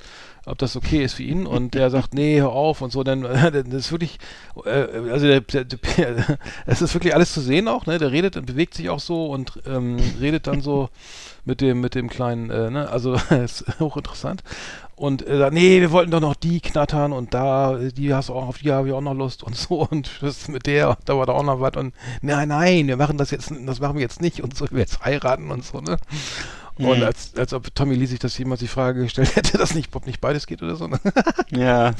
ob 0.44 0.58
das 0.58 0.74
okay 0.76 1.04
ist 1.04 1.14
für 1.14 1.22
ihn 1.22 1.46
und 1.46 1.74
der 1.74 1.88
sagt, 1.96 2.14
nee, 2.14 2.40
hör 2.40 2.50
auf 2.50 2.82
und 2.82 2.90
so, 2.92 3.04
dann 3.04 3.22
das 3.22 3.64
ist 3.72 3.92
wirklich, 3.92 4.18
äh, 4.64 4.70
also 5.10 5.26
der, 5.26 5.40
der, 5.40 5.64
der, 5.64 5.78
es 6.66 6.82
ist 6.82 6.94
wirklich 6.94 7.14
alles 7.14 7.32
zu 7.32 7.40
sehen 7.40 7.68
auch, 7.68 7.86
ne, 7.86 7.98
der 7.98 8.10
redet 8.10 8.36
und 8.36 8.44
bewegt 8.44 8.74
sich 8.74 8.90
auch 8.90 9.00
so 9.00 9.26
und 9.26 9.62
ähm, 9.66 9.98
redet 10.20 10.48
dann 10.48 10.60
so 10.60 10.88
mit 11.44 11.60
dem, 11.60 11.80
mit 11.80 11.94
dem 11.94 12.10
kleinen, 12.10 12.50
äh, 12.50 12.70
ne, 12.70 12.90
also 12.90 13.14
ist 13.30 13.64
hochinteressant. 13.78 14.42
Und 14.94 15.26
äh, 15.26 15.50
nee, 15.50 15.80
wir 15.80 15.90
wollten 15.90 16.10
doch 16.10 16.20
noch 16.20 16.36
die 16.36 16.60
knattern 16.60 17.12
und 17.12 17.34
da, 17.34 17.76
die 17.78 18.14
hast 18.14 18.28
du 18.28 18.34
auch, 18.34 18.48
auf 18.48 18.58
die 18.58 18.70
habe 18.70 18.88
ich 18.88 18.94
auch 18.94 19.00
noch 19.00 19.14
Lust 19.14 19.42
und 19.42 19.56
so 19.56 19.86
und 19.88 20.10
das 20.20 20.48
mit 20.48 20.66
der, 20.66 20.98
da 21.04 21.16
war 21.16 21.26
da 21.26 21.32
auch 21.32 21.42
noch 21.42 21.60
was 21.60 21.76
und 21.76 21.94
nein, 22.20 22.48
nein, 22.48 22.88
wir 22.88 22.96
machen 22.96 23.18
das 23.18 23.30
jetzt, 23.30 23.52
das 23.66 23.80
machen 23.80 23.94
wir 23.94 24.02
jetzt 24.02 24.20
nicht 24.20 24.42
und 24.42 24.56
so, 24.56 24.66
wir 24.70 24.80
jetzt 24.80 25.04
heiraten 25.04 25.50
und 25.50 25.64
so, 25.64 25.80
ne? 25.80 25.96
Und 26.78 26.98
Mhm. 26.98 27.04
als, 27.04 27.32
als 27.36 27.52
ob 27.52 27.74
Tommy 27.74 27.94
Lee 27.94 28.06
sich 28.06 28.18
das 28.18 28.36
jemals 28.38 28.60
die 28.60 28.66
Frage 28.66 29.02
gestellt 29.02 29.36
hätte, 29.36 29.58
dass 29.58 29.74
nicht, 29.74 29.94
ob 29.94 30.06
nicht 30.06 30.20
beides 30.20 30.46
geht 30.46 30.62
oder 30.62 30.74
so. 30.76 30.86
Ne? 30.88 30.98
Ja. 31.50 31.92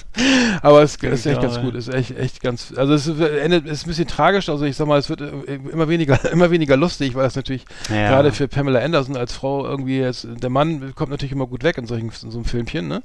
Aber 0.63 0.83
es 0.83 0.97
ist 0.97 1.25
Ja, 1.27 1.33
echt 1.33 1.43
ganz 1.43 1.61
gut, 1.61 1.75
ist 1.75 1.89
echt, 1.89 2.17
echt 2.19 2.41
ganz, 2.41 2.73
also 2.75 2.95
es 2.95 3.07
ist, 3.07 3.21
endet, 3.21 3.67
ist 3.67 3.85
ein 3.85 3.89
bisschen 3.89 4.07
tragisch, 4.07 4.49
also 4.49 4.65
ich 4.65 4.77
sag 4.77 4.87
mal, 4.87 4.99
es 4.99 5.11
wird 5.11 5.21
äh, 5.21 5.55
immer 5.71 5.89
weniger, 5.89 6.19
immer 6.33 6.51
weniger 6.51 6.77
lustig, 6.77 7.15
weil 7.15 7.27
es 7.27 7.37
natürlich 7.37 7.65
Ja. 7.91 8.09
gerade 8.09 8.33
für 8.33 8.49
Pamela 8.49 8.81
Anderson 8.81 9.17
als 9.17 9.35
Frau 9.35 9.67
irgendwie 9.67 9.99
jetzt, 9.99 10.27
der 10.31 10.51
Mann 10.51 10.95
kommt 10.95 11.11
natürlich 11.11 11.33
immer 11.33 11.47
gut 11.47 11.65
weg 11.65 11.77
in 11.77 11.87
solchen, 11.87 12.07
in 12.23 12.31
so 12.31 12.39
einem 12.39 12.45
Filmchen, 12.47 12.89
ne? 12.89 13.03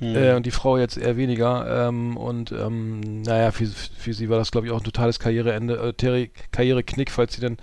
Mhm. 0.00 0.16
Äh, 0.16 0.34
und 0.34 0.46
die 0.46 0.50
Frau 0.50 0.76
jetzt 0.78 0.96
eher 0.98 1.16
weniger. 1.16 1.88
Ähm, 1.88 2.16
und 2.16 2.50
ähm, 2.50 3.22
naja, 3.22 3.52
für, 3.52 3.66
für 3.66 4.12
sie 4.12 4.28
war 4.28 4.38
das, 4.38 4.50
glaube 4.50 4.66
ich, 4.66 4.72
auch 4.72 4.78
ein 4.80 4.84
totales 4.84 5.20
Karriereende, 5.20 5.94
äh, 5.98 6.28
Karriereknick, 6.50 7.10
falls 7.12 7.34
sie 7.34 7.40
dann. 7.40 7.56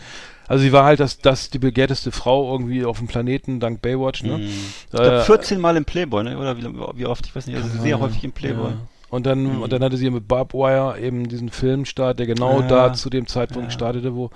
Also 0.52 0.64
sie 0.64 0.74
war 0.74 0.84
halt 0.84 1.00
das, 1.00 1.18
das 1.20 1.50
die 1.50 1.60
begehrteste 1.60 2.12
Frau 2.12 2.52
irgendwie 2.52 2.84
auf 2.84 2.98
dem 2.98 3.08
Planeten 3.08 3.60
dank 3.62 3.82
Baywatch, 3.82 4.24
ne? 4.24 4.38
Mhm. 4.40 4.44
Ich 4.44 4.94
Äh, 4.94 4.98
glaube 5.04 5.22
14 5.22 5.60
Mal 5.62 5.78
im 5.78 5.86
Playboy, 5.86 6.24
ne? 6.24 6.38
Oder 6.38 6.58
wie, 6.58 6.64
wie 6.96 7.06
oft? 7.06 7.26
Ich 7.26 7.36
weiß 7.36 7.48
nicht. 7.48 7.56
Also 7.56 7.70
sehr 7.80 8.00
häufig 8.00 8.24
im 8.26 8.34
Playboy. 8.34 8.72
Ja. 8.72 8.78
Und 9.10 9.26
dann, 9.26 9.44
Mhm. 9.44 9.62
und 9.62 9.72
dann 9.72 9.82
hatte 9.84 9.96
sie 9.98 10.10
mit 10.10 10.28
Barbed 10.28 10.54
Wire 10.54 11.00
eben 11.00 11.30
diesen 11.30 11.50
Filmstart, 11.50 12.20
der 12.20 12.28
genau 12.28 12.60
Ja. 12.62 12.68
da 12.68 12.94
zu 12.94 13.10
dem 13.10 13.28
Zeitpunkt 13.28 13.70
Ja. 13.70 13.72
startete, 13.72 14.14
wo, 14.16 14.30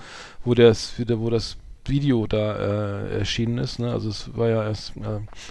wo 0.46 0.54
das, 0.54 0.98
wieder, 0.98 1.20
wo 1.20 1.30
das 1.30 1.58
Video 1.88 2.26
da 2.28 2.56
äh, 3.08 3.20
erschienen 3.20 3.58
ist. 3.58 3.80
Ne? 3.80 3.92
Also 3.92 4.10
es 4.10 4.30
war 4.36 4.48
ja 4.50 4.64
erst. 4.64 4.96
Äh, 4.98 5.02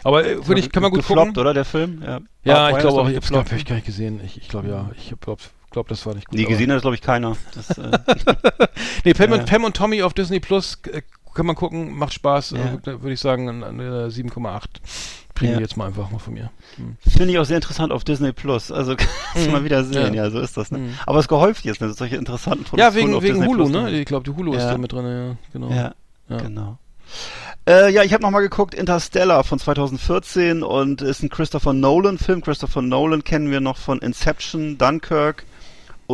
aber 0.03 0.27
äh, 0.27 0.47
würde 0.47 0.61
ich, 0.61 0.73
kann 0.73 0.83
man 0.83 0.91
gut 0.93 1.01
gefloppt, 1.01 1.29
gucken. 1.29 1.41
oder 1.41 1.55
der 1.55 1.65
Film? 1.65 2.03
Ja, 2.05 2.21
Ja, 2.45 2.71
ich 2.71 2.79
glaube 2.79 3.03
auch, 3.03 3.09
ich, 3.09 3.17
ich 3.17 3.31
habe 3.33 3.55
ich 3.57 3.65
gar 3.67 3.75
nicht 3.77 3.87
gesehen. 3.87 4.21
Ich, 4.25 4.39
ich 4.39 4.49
glaube 4.49 4.69
ja, 4.69 4.91
ich 4.99 5.15
glaube, 5.21 5.43
glaub, 5.75 5.89
das 5.89 6.07
war 6.07 6.15
nicht 6.15 6.29
gut. 6.29 6.39
Aber- 6.41 6.49
gesehen 6.49 6.71
hat 6.71 6.77
das, 6.77 6.83
glaube 6.83 6.95
ich, 6.97 7.03
keiner. 7.03 7.37
Das, 7.55 7.77
äh, 7.77 7.91
Nee, 9.05 9.13
Pam, 9.15 9.31
Ja. 9.33 9.37
und, 9.39 9.47
Pam 9.47 9.65
und 9.65 9.77
Tommy 9.77 10.03
auf 10.03 10.15
Disney 10.15 10.41
Plus 10.41 10.79
äh, 10.91 11.03
kann 11.35 11.45
man 11.47 11.57
gucken, 11.57 11.97
macht 11.99 12.15
Spaß. 12.15 12.53
Ja. 12.53 12.75
Äh, 12.93 13.03
Würde 13.03 13.13
ich 13.13 13.21
sagen, 13.21 13.49
eine, 13.49 13.67
eine 13.67 14.09
7,8 14.09 14.65
kriegen 15.35 15.55
Ja. 15.55 15.61
jetzt 15.61 15.77
mal 15.77 15.87
einfach 15.89 16.11
mal 16.13 16.21
von 16.21 16.33
mir. 16.35 16.51
Hm. 16.77 16.97
Finde 17.07 17.33
ich 17.33 17.39
auch 17.41 17.45
sehr 17.45 17.57
interessant 17.57 17.93
auf 17.93 18.05
Disney 18.05 18.33
Plus. 18.33 18.71
Also 18.71 18.95
kannst 18.97 19.11
du 19.35 19.41
Mhm. 19.41 19.51
mal 19.53 19.65
wieder 19.65 19.83
sehen, 19.85 20.15
Ja. 20.15 20.25
ja, 20.25 20.31
so 20.31 20.39
ist 20.41 20.57
das. 20.57 20.71
Ne? 20.71 20.79
Mhm. 20.79 20.95
Aber 21.07 21.19
es 21.19 21.27
gehäuft 21.29 21.65
jetzt, 21.65 21.81
ne? 21.81 21.93
solche 21.93 22.17
interessanten 22.17 22.65
Ja, 22.77 22.91
Produktionen 22.91 22.95
wegen, 23.09 23.15
auf 23.17 23.23
wegen 23.25 23.35
Disney 23.35 23.47
Hulu, 23.49 23.65
Plus 23.69 23.71
ne? 23.71 23.91
Ich 23.99 24.07
glaube, 24.07 24.25
die 24.31 24.37
Hulu 24.37 24.53
ist 24.55 24.63
Ja. 24.63 24.71
da 24.73 24.79
mit 24.79 24.93
drin, 24.93 25.07
ja, 25.07 25.37
genau. 25.53 25.71
Ja, 25.71 25.95
Ja. 26.29 26.37
genau. 26.39 26.79
Äh, 27.69 27.93
ja, 27.93 28.03
ich 28.03 28.13
habe 28.13 28.23
nochmal 28.23 28.43
geguckt, 28.43 28.75
Interstellar 28.75 29.43
von 29.43 29.59
2014 29.59 30.63
und 30.63 31.03
ist 31.03 31.23
ein 31.23 31.29
Christopher 31.31 31.73
Nolan-Film. 31.73 32.41
Christopher 32.43 32.83
Nolan 32.83 33.25
kennen 33.25 33.51
wir 33.51 33.61
noch 33.61 33.77
von 33.77 33.99
Inception, 34.01 34.79
Dunkirk 34.79 35.45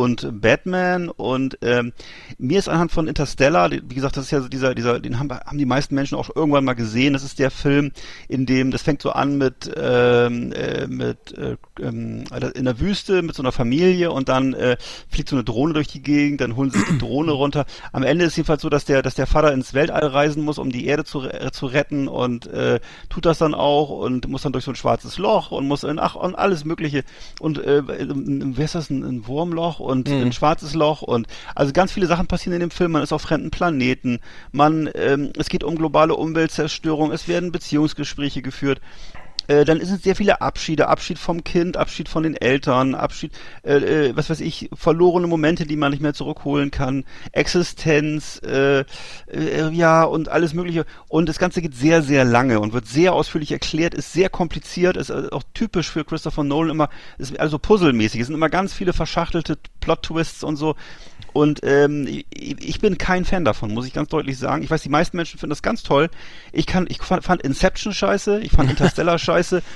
und 0.01 0.41
Batman 0.41 1.09
und 1.09 1.59
ähm, 1.61 1.93
mir 2.39 2.57
ist 2.57 2.67
anhand 2.67 2.91
von 2.91 3.07
Interstellar, 3.07 3.71
wie 3.71 3.95
gesagt, 3.95 4.17
das 4.17 4.25
ist 4.25 4.31
ja 4.31 4.41
so 4.41 4.47
dieser, 4.47 4.73
dieser, 4.73 4.99
den 4.99 5.19
haben, 5.19 5.31
haben 5.31 5.57
die 5.57 5.65
meisten 5.65 5.93
Menschen 5.93 6.17
auch 6.17 6.35
irgendwann 6.35 6.65
mal 6.65 6.73
gesehen. 6.73 7.13
Das 7.13 7.23
ist 7.23 7.37
der 7.37 7.51
Film, 7.51 7.91
in 8.27 8.45
dem, 8.45 8.71
das 8.71 8.81
fängt 8.81 9.01
so 9.01 9.11
an 9.11 9.37
mit, 9.37 9.71
ähm, 9.75 10.51
äh, 10.53 10.87
mit 10.87 11.37
äh, 11.37 11.55
ähm, 11.79 12.23
in 12.55 12.65
der 12.65 12.79
Wüste 12.79 13.21
mit 13.21 13.35
so 13.35 13.43
einer 13.43 13.51
Familie 13.51 14.11
und 14.11 14.27
dann 14.27 14.53
äh, 14.53 14.77
fliegt 15.09 15.29
so 15.29 15.35
eine 15.35 15.43
Drohne 15.43 15.73
durch 15.73 15.87
die 15.87 16.01
Gegend, 16.01 16.41
dann 16.41 16.55
holen 16.55 16.71
sie 16.71 16.83
die 16.89 16.97
Drohne 16.97 17.31
runter. 17.31 17.65
Am 17.91 18.03
Ende 18.03 18.25
ist 18.25 18.35
jedenfalls 18.37 18.63
so, 18.63 18.69
dass 18.69 18.85
der, 18.85 19.03
dass 19.03 19.13
der 19.13 19.27
Vater 19.27 19.53
ins 19.53 19.73
Weltall 19.73 20.07
reisen 20.07 20.43
muss, 20.43 20.57
um 20.57 20.71
die 20.71 20.87
Erde 20.87 21.03
zu, 21.03 21.21
äh, 21.21 21.51
zu 21.51 21.67
retten 21.67 22.07
und 22.07 22.47
äh, 22.47 22.79
tut 23.09 23.25
das 23.25 23.37
dann 23.37 23.53
auch 23.53 23.89
und 23.89 24.27
muss 24.27 24.41
dann 24.41 24.51
durch 24.51 24.65
so 24.65 24.71
ein 24.71 24.75
schwarzes 24.75 25.19
Loch 25.19 25.51
und 25.51 25.67
muss 25.67 25.83
in, 25.83 25.99
ach, 25.99 26.15
und 26.15 26.35
alles 26.35 26.65
Mögliche 26.65 27.03
und 27.39 27.63
äh, 27.63 27.83
wie 27.87 28.63
ist 28.63 28.73
das, 28.73 28.89
ein, 28.89 29.03
ein 29.03 29.27
Wurmloch 29.27 29.79
und 29.91 30.09
mhm. 30.09 30.23
ein 30.23 30.31
schwarzes 30.31 30.73
Loch 30.73 31.01
und 31.01 31.27
also 31.53 31.71
ganz 31.73 31.91
viele 31.91 32.07
Sachen 32.07 32.27
passieren 32.27 32.53
in 32.53 32.61
dem 32.61 32.71
Film. 32.71 32.93
Man 32.93 33.03
ist 33.03 33.13
auf 33.13 33.21
fremden 33.21 33.51
Planeten, 33.51 34.19
man, 34.51 34.89
ähm, 34.95 35.31
es 35.37 35.49
geht 35.49 35.63
um 35.63 35.75
globale 35.75 36.15
Umweltzerstörung, 36.15 37.11
es 37.11 37.27
werden 37.27 37.51
Beziehungsgespräche 37.51 38.41
geführt 38.41 38.81
äh, 39.47 39.65
dann 39.65 39.79
sind 39.79 39.97
es 39.97 40.03
sehr 40.03 40.15
viele 40.15 40.41
Abschiede, 40.41 40.87
Abschied 40.87 41.19
vom 41.19 41.43
Kind, 41.43 41.77
Abschied 41.77 42.09
von 42.09 42.23
den 42.23 42.35
Eltern, 42.35 42.95
Abschied, 42.95 43.31
äh, 43.63 44.09
äh, 44.09 44.15
was 44.15 44.29
weiß 44.29 44.39
ich, 44.41 44.69
verlorene 44.73 45.27
Momente, 45.27 45.65
die 45.65 45.75
man 45.75 45.91
nicht 45.91 46.01
mehr 46.01 46.13
zurückholen 46.13 46.71
kann, 46.71 47.03
Existenz, 47.31 48.39
äh, 48.45 48.83
äh, 49.31 49.69
ja 49.71 50.03
und 50.03 50.29
alles 50.29 50.53
Mögliche. 50.53 50.85
Und 51.07 51.27
das 51.27 51.39
Ganze 51.39 51.61
geht 51.61 51.75
sehr, 51.75 52.01
sehr 52.01 52.23
lange 52.23 52.59
und 52.59 52.73
wird 52.73 52.87
sehr 52.87 53.13
ausführlich 53.13 53.51
erklärt, 53.51 53.93
ist 53.93 54.13
sehr 54.13 54.29
kompliziert, 54.29 54.97
ist 54.97 55.09
äh, 55.09 55.27
auch 55.31 55.43
typisch 55.53 55.89
für 55.89 56.05
Christopher 56.05 56.43
Nolan 56.43 56.71
immer, 56.71 56.89
ist 57.17 57.39
also 57.39 57.59
puzzelmäßig. 57.59 58.21
Es 58.21 58.27
sind 58.27 58.35
immer 58.35 58.49
ganz 58.49 58.73
viele 58.73 58.93
verschachtelte 58.93 59.57
Plot-Twists 59.79 60.43
und 60.43 60.55
so. 60.55 60.75
Und 61.33 61.61
ähm, 61.63 62.23
ich 62.29 62.81
bin 62.81 62.97
kein 62.97 63.23
Fan 63.23 63.45
davon, 63.45 63.73
muss 63.73 63.87
ich 63.87 63.93
ganz 63.93 64.09
deutlich 64.09 64.37
sagen. 64.37 64.63
Ich 64.63 64.69
weiß, 64.69 64.81
die 64.81 64.89
meisten 64.89 65.15
Menschen 65.15 65.39
finden 65.39 65.51
das 65.51 65.61
ganz 65.61 65.81
toll. 65.81 66.09
Ich 66.51 66.65
kann, 66.65 66.87
ich 66.89 67.01
fand 67.01 67.41
Inception 67.41 67.93
scheiße, 67.93 68.41
ich 68.41 68.51
fand 68.51 68.69
Interstellar 68.69 69.17
scheiße 69.19 69.30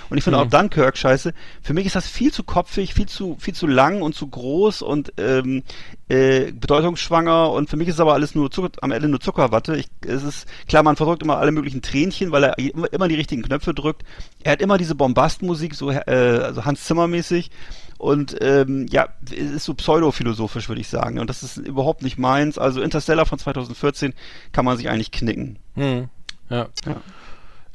und 0.09 0.17
ich 0.17 0.23
finde 0.23 0.39
auch 0.39 0.47
Dunkirk 0.47 0.97
scheiße. 0.97 1.33
Für 1.61 1.73
mich 1.73 1.85
ist 1.85 1.95
das 1.95 2.07
viel 2.07 2.31
zu 2.31 2.43
kopfig, 2.43 2.93
viel 2.93 3.07
zu, 3.07 3.37
viel 3.39 3.53
zu 3.53 3.67
lang 3.67 4.01
und 4.01 4.15
zu 4.15 4.27
groß 4.27 4.81
und 4.81 5.13
ähm, 5.17 5.63
äh, 6.07 6.51
bedeutungsschwanger 6.51 7.51
und 7.51 7.69
für 7.69 7.77
mich 7.77 7.87
ist 7.87 7.99
aber 7.99 8.13
alles 8.13 8.35
nur 8.35 8.51
Zucker, 8.51 8.69
am 8.81 8.91
Ende 8.91 9.07
nur 9.07 9.19
Zuckerwatte. 9.19 9.75
Ich, 9.77 9.87
es 10.05 10.23
ist 10.23 10.47
klar, 10.67 10.83
man 10.83 10.95
verdrückt 10.95 11.23
immer 11.23 11.37
alle 11.37 11.51
möglichen 11.51 11.81
Tränchen, 11.81 12.31
weil 12.31 12.43
er 12.43 12.57
immer, 12.59 12.91
immer 12.93 13.07
die 13.07 13.15
richtigen 13.15 13.41
Knöpfe 13.41 13.73
drückt. 13.73 14.03
Er 14.43 14.53
hat 14.53 14.61
immer 14.61 14.77
diese 14.77 14.95
Bombastmusik, 14.95 15.75
so 15.75 15.91
äh, 15.91 16.01
also 16.05 16.65
Hans 16.65 16.83
Zimmer 16.85 17.07
mäßig. 17.07 17.51
Und 17.97 18.35
ähm, 18.41 18.87
ja, 18.89 19.07
ist 19.31 19.63
so 19.63 19.73
pseudophilosophisch, 19.73 20.67
würde 20.67 20.81
ich 20.81 20.89
sagen. 20.89 21.17
Und 21.19 21.29
das 21.29 21.43
ist 21.43 21.57
überhaupt 21.57 22.03
nicht 22.03 22.17
meins. 22.17 22.57
Also 22.57 22.81
Interstellar 22.81 23.25
von 23.25 23.39
2014 23.39 24.13
kann 24.51 24.65
man 24.65 24.77
sich 24.77 24.89
eigentlich 24.89 25.11
knicken. 25.11 25.57
Hm. 25.75 26.09
Ja. 26.49 26.67
ja. 26.85 27.01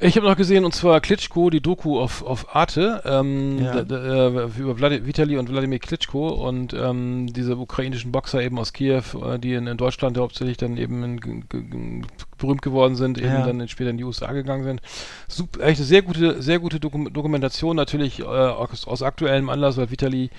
Ich 0.03 0.17
habe 0.17 0.27
noch 0.27 0.35
gesehen, 0.35 0.65
und 0.65 0.73
zwar 0.73 0.99
Klitschko, 0.99 1.51
die 1.51 1.61
Doku 1.61 1.99
auf, 1.99 2.23
auf 2.23 2.55
Arte, 2.55 3.03
ähm, 3.05 3.59
ja. 3.59 3.81
äh, 3.81 4.49
über 4.57 4.75
Vlad 4.75 5.05
Vitali 5.05 5.37
und 5.37 5.47
Wladimir 5.49 5.77
Klitschko 5.77 6.29
und 6.29 6.73
ähm, 6.73 7.31
diese 7.31 7.55
ukrainischen 7.55 8.11
Boxer 8.11 8.41
eben 8.41 8.57
aus 8.57 8.73
Kiew, 8.73 9.03
äh, 9.23 9.37
die 9.37 9.53
in, 9.53 9.67
in, 9.67 9.77
Deutschland 9.77 10.17
hauptsächlich 10.17 10.57
dann 10.57 10.77
eben 10.77 11.03
in, 11.03 12.07
berühmt 12.41 12.61
geworden 12.61 12.95
sind, 12.95 13.17
eben 13.17 13.27
ja. 13.27 13.45
dann 13.45 13.67
später 13.67 13.89
in 13.89 13.97
die 13.97 14.03
USA 14.03 14.31
gegangen 14.33 14.63
sind. 14.63 14.81
Super, 15.27 15.61
echt 15.61 15.79
eine 15.79 15.85
sehr 15.85 16.01
gute, 16.01 16.41
sehr 16.41 16.59
gute 16.59 16.79
Dokum 16.79 17.13
Dokumentation, 17.13 17.75
natürlich 17.75 18.19
äh, 18.19 18.23
aus, 18.23 18.85
aus 18.85 19.01
aktuellem 19.01 19.49
Anlass, 19.49 19.77
weil 19.77 19.89
Vitali 19.89 20.29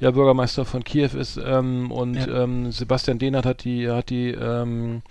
ja 0.00 0.10
Bürgermeister 0.10 0.64
von 0.64 0.82
Kiew 0.82 1.10
ist 1.16 1.38
ähm, 1.44 1.92
und 1.92 2.14
ja. 2.14 2.44
ähm, 2.44 2.72
Sebastian 2.72 3.18
Dehnert 3.18 3.44
hat 3.44 3.64
die 3.64 3.88
hat 3.88 4.08
die 4.08 4.30
ähm, 4.30 5.02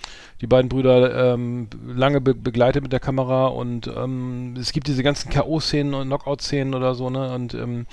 die 0.42 0.48
beiden 0.48 0.68
Brüder 0.68 1.34
ähm, 1.34 1.68
lange 1.88 2.22
be 2.22 2.34
begleitet 2.34 2.82
mit 2.82 2.92
der 2.92 3.00
Kamera 3.00 3.48
und 3.48 3.88
ähm, 3.88 4.56
es 4.60 4.72
gibt 4.72 4.88
diese 4.88 5.04
ganzen 5.04 5.30
KO-Szenen 5.30 5.94
und 5.94 6.08
Knockout-Szenen 6.08 6.74
oder 6.74 6.96
so 6.96 7.12
ne 7.12 7.32
und 7.32 7.54
ähm, 7.54 7.86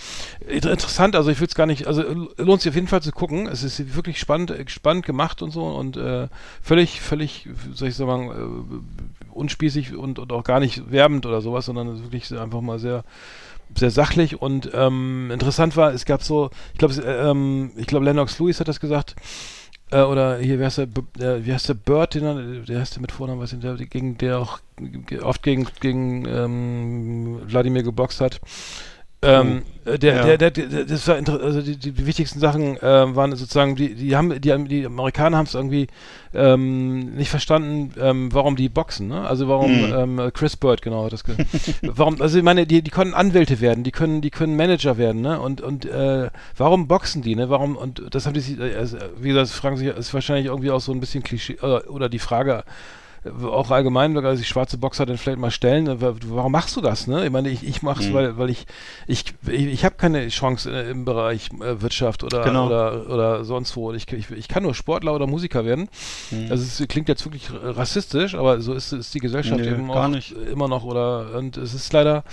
interessant 0.49 1.17
also 1.17 1.31
ich 1.31 1.39
will 1.39 1.49
es 1.49 1.55
gar 1.55 1.67
nicht 1.67 1.87
also 1.87 2.03
lohnt 2.39 2.63
sich 2.63 2.71
auf 2.71 2.77
jeden 2.77 2.89
Fall 2.89 3.03
zu 3.03 3.13
gucken 3.13 3.47
es 3.47 3.63
ist 3.63 3.95
wirklich 3.95 4.19
spannend 4.19 4.55
spannend 4.69 5.05
gemacht 5.05 5.43
und 5.43 5.51
so 5.51 5.67
und 5.67 5.99
äh, 5.99 6.29
völlig 6.63 7.03
völlig 7.03 7.47
soll 7.75 7.89
ich 7.89 7.95
sagen 7.95 8.31
äh, 8.31 8.35
unspießig 9.33 9.95
und, 9.95 10.19
und 10.19 10.33
auch 10.33 10.45
gar 10.45 10.61
nicht 10.61 10.91
werbend 10.91 11.27
oder 11.27 11.41
sowas 11.41 11.67
sondern 11.67 12.03
wirklich 12.03 12.33
einfach 12.39 12.61
mal 12.61 12.79
sehr 12.79 13.05
sehr 13.75 13.91
sachlich 13.91 14.41
und 14.41 14.71
ähm, 14.75 15.31
interessant 15.33 15.77
war, 15.77 15.93
es 15.93 16.05
gab 16.05 16.23
so, 16.23 16.51
ich 16.73 16.79
glaube, 16.79 16.95
äh, 16.95 17.31
ähm, 17.31 17.73
ich 17.77 17.89
glaube, 17.89 18.05
Lennox 18.05 18.39
Lewis 18.39 18.61
hat 18.61 18.69
das 18.69 18.79
gesagt, 18.79 19.17
äh, 19.91 20.03
oder 20.03 20.39
hier, 20.39 20.59
wie 20.59 20.65
heißt 20.65 20.79
der, 20.79 20.89
äh, 21.19 21.45
wie 21.45 21.53
heißt 21.53 21.69
der 21.69 21.75
Bird, 21.75 22.15
den, 22.15 22.65
der 22.65 22.81
heißt 22.81 22.97
der 22.97 23.01
mit 23.01 23.13
Vornamen, 23.13 23.41
was 23.41 23.59
der, 23.59 23.75
gegen 23.77 24.19
der 24.19 24.39
auch 24.39 24.61
oft 25.23 25.43
gegen, 25.43 25.67
gegen 25.81 26.27
ähm, 26.27 27.41
Wladimir 27.47 27.83
geboxt 27.83 28.21
hat. 28.21 28.41
Ähm, 29.27 29.63
oh. 29.85 29.91
äh, 29.91 29.99
der, 29.99 30.15
ja. 30.15 30.37
der, 30.37 30.51
der, 30.51 30.51
der, 30.51 30.85
das 30.85 31.09
war 31.09 31.17
also 31.17 31.61
die, 31.61 31.77
die 31.77 32.07
wichtigsten 32.07 32.39
Sachen 32.39 32.77
äh, 32.77 33.17
waren 33.17 33.35
sozusagen, 33.35 33.75
die, 33.77 33.95
die 33.95 34.17
haben, 34.17 34.41
die, 34.41 34.69
die 34.69 34.87
Amerikaner 34.87 35.37
haben 35.37 35.47
es 35.47 35.55
irgendwie 35.55 35.89
ähm, 36.33 37.15
nicht 37.15 37.31
verstanden, 37.31 37.93
ähm, 38.01 38.33
warum 38.33 38.57
die 38.57 38.69
boxen, 38.69 39.09
ne? 39.09 39.27
Also 39.27 39.49
warum 39.49 39.73
mhm. 39.73 40.19
ähm, 40.19 40.31
Chris 40.33 40.57
Bird 40.57 40.83
genau 40.83 41.09
das 41.09 41.25
warum, 41.83 42.21
also 42.21 42.39
ich 42.39 42.45
meine, 42.45 42.67
die, 42.67 42.83
die 42.83 42.91
können 42.91 43.15
Anwälte 43.15 43.61
werden, 43.61 43.85
die 43.85 43.93
können, 43.93 44.21
die 44.21 44.31
können 44.31 44.55
Manager 44.57 44.99
werden, 44.99 45.23
ne? 45.23 45.41
Und 45.41 45.61
und 45.61 45.85
äh, 45.85 46.31
warum 46.57 46.87
boxen 46.87 47.23
die, 47.23 47.35
ne? 47.35 47.51
Warum 47.51 47.77
und 47.77 48.03
das 48.11 48.27
haben 48.27 48.35
die, 48.35 48.59
also, 48.77 48.99
wie 49.19 49.29
gesagt, 49.29 49.49
fragen 49.51 49.77
sich, 49.77 49.89
ist 49.89 50.15
wahrscheinlich 50.15 50.47
irgendwie 50.47 50.71
auch 50.71 50.81
so 50.81 50.93
ein 50.93 51.01
bisschen 51.01 51.23
Klischee 51.23 51.59
oder, 51.61 51.91
oder 51.91 52.09
die 52.09 52.19
Frage 52.19 52.65
auch 53.45 53.71
allgemein, 53.71 54.15
weil 54.15 54.37
sich 54.37 54.49
schwarze 54.49 54.79
Boxer 54.79 55.07
dann 55.07 55.19
vielleicht 55.19 55.39
mal 55.39 55.51
stellen, 55.51 55.85
ne, 55.85 55.97
warum 56.01 56.53
machst 56.53 56.77
du 56.77 56.81
das, 56.81 57.07
ne? 57.07 57.25
Ich 57.25 57.33
meine, 57.33 57.49
ich, 57.49 57.67
ich 57.67 57.83
mach's, 57.83 58.07
mhm. 58.07 58.15
weil, 58.15 58.39
weil 58.39 58.51
ich, 58.51 58.67
ich, 59.07 59.25
ich, 59.47 59.67
ich 59.67 59.85
habe 59.85 59.97
keine 59.97 60.29
Chance 60.29 60.71
äh, 60.71 60.91
im 60.91 61.05
Bereich 61.05 61.51
äh, 61.61 61.81
Wirtschaft 61.81 62.25
oder, 62.25 62.43
genau. 62.43 62.67
oder, 62.67 63.09
oder 63.09 63.45
sonst 63.45 63.77
wo. 63.77 63.93
Ich, 63.93 64.11
ich, 64.13 64.31
ich 64.31 64.49
kann 64.49 64.63
nur 64.63 64.75
Sportler 64.75 65.15
oder 65.15 65.27
Musiker 65.27 65.65
werden. 65.65 65.89
Mhm. 66.31 66.51
Also 66.51 66.65
es 66.65 66.89
klingt 66.89 67.09
jetzt 67.09 67.25
wirklich 67.25 67.51
rassistisch, 67.53 68.35
aber 68.35 68.61
so 68.61 68.75
ist, 68.75 68.93
ist 68.93 69.15
die 69.15 69.21
Gesellschaft 69.21 69.61
nee, 69.61 69.69
eben 69.69 69.91
auch 69.91 70.09
immer 70.51 70.69
noch 70.69 70.85
oder, 70.85 71.35
und 71.37 71.57
es 71.57 71.75
ist 71.75 71.93
leider, 71.93 72.25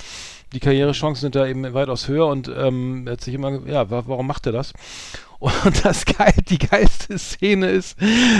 die 0.53 0.59
Karrierechancen 0.59 1.21
sind 1.21 1.35
da 1.35 1.47
eben 1.47 1.73
weitaus 1.73 2.07
höher 2.07 2.27
und 2.27 2.49
ähm, 2.55 3.05
hat 3.09 3.21
sich 3.21 3.33
immer, 3.33 3.65
ja, 3.67 3.89
warum 3.89 4.27
macht 4.27 4.45
er 4.45 4.51
das? 4.51 4.73
Und 5.43 5.83
das 5.83 6.05
geil, 6.05 6.33
die 6.47 6.57
geilste 6.57 7.19
Szene 7.19 7.67
ist, 7.67 7.97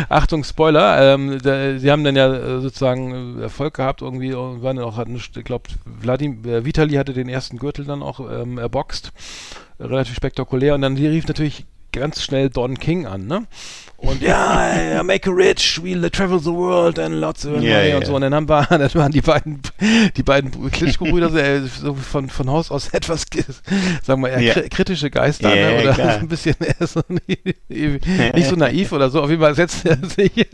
Achtung, 0.08 0.46
Spoiler, 0.46 1.14
ähm, 1.14 1.38
da, 1.44 1.78
sie 1.78 1.92
haben 1.92 2.06
dann 2.06 2.16
ja 2.16 2.34
äh, 2.34 2.62
sozusagen 2.62 3.40
äh, 3.40 3.44
Erfolg 3.44 3.74
gehabt 3.74 4.02
irgendwie 4.02 4.34
und 4.34 4.64
waren 4.64 4.80
auch, 4.80 4.96
hatten, 4.96 5.18
ich 5.18 5.44
glaube, 5.44 5.70
äh, 6.08 6.66
Vitali 6.66 6.94
hatte 6.96 7.12
den 7.12 7.28
ersten 7.28 7.58
Gürtel 7.58 7.84
dann 7.84 8.02
auch 8.02 8.22
ähm, 8.22 8.58
erboxt. 8.58 9.12
Relativ 9.82 10.16
spektakulär. 10.16 10.76
Und 10.76 10.82
dann 10.82 10.96
rief 10.96 11.28
natürlich 11.28 11.66
ganz 11.94 12.22
schnell 12.22 12.50
Don 12.50 12.78
King 12.78 13.06
an, 13.06 13.28
ne? 13.28 13.48
Und 14.04 14.22
ja, 14.22 15.02
make 15.02 15.30
a 15.30 15.34
rich, 15.34 15.80
we'll 15.82 16.10
travel 16.10 16.38
the 16.38 16.52
world 16.52 17.00
and 17.00 17.16
lots 17.16 17.46
of 17.46 17.62
yeah, 17.62 17.78
money 17.78 17.94
und 17.94 18.06
so. 18.06 18.16
Und 18.16 18.22
dann 18.22 18.36
haben 18.36 18.50
wir, 18.50 18.66
das 18.70 18.96
waren 18.96 19.14
die 19.14 19.22
beiden, 19.22 19.62
die 20.18 20.24
beiden 20.24 20.70
Klitschko-Brüder 20.72 21.66
so 21.68 21.94
von, 21.94 22.30
von 22.30 22.50
Haus 22.50 22.70
aus 22.70 22.90
etwas, 22.92 23.26
sagen 24.06 24.22
wir, 24.22 24.32
eher 24.32 24.58
yeah. 24.58 24.68
kritische 24.68 25.10
Geister, 25.10 25.56
ne? 25.56 25.80
oder 25.82 25.94
so 25.96 26.02
ein 26.02 26.28
bisschen 26.28 26.56
eher 26.60 26.86
so, 26.86 27.02
nicht 27.10 28.50
so 28.50 28.56
naiv 28.58 28.92
oder 28.92 29.10
so. 29.10 29.22
Auf 29.22 29.30
jeden 29.30 29.42
Fall 29.42 29.56
setzt 29.56 29.86
er 29.86 29.98
sich, 30.06 30.48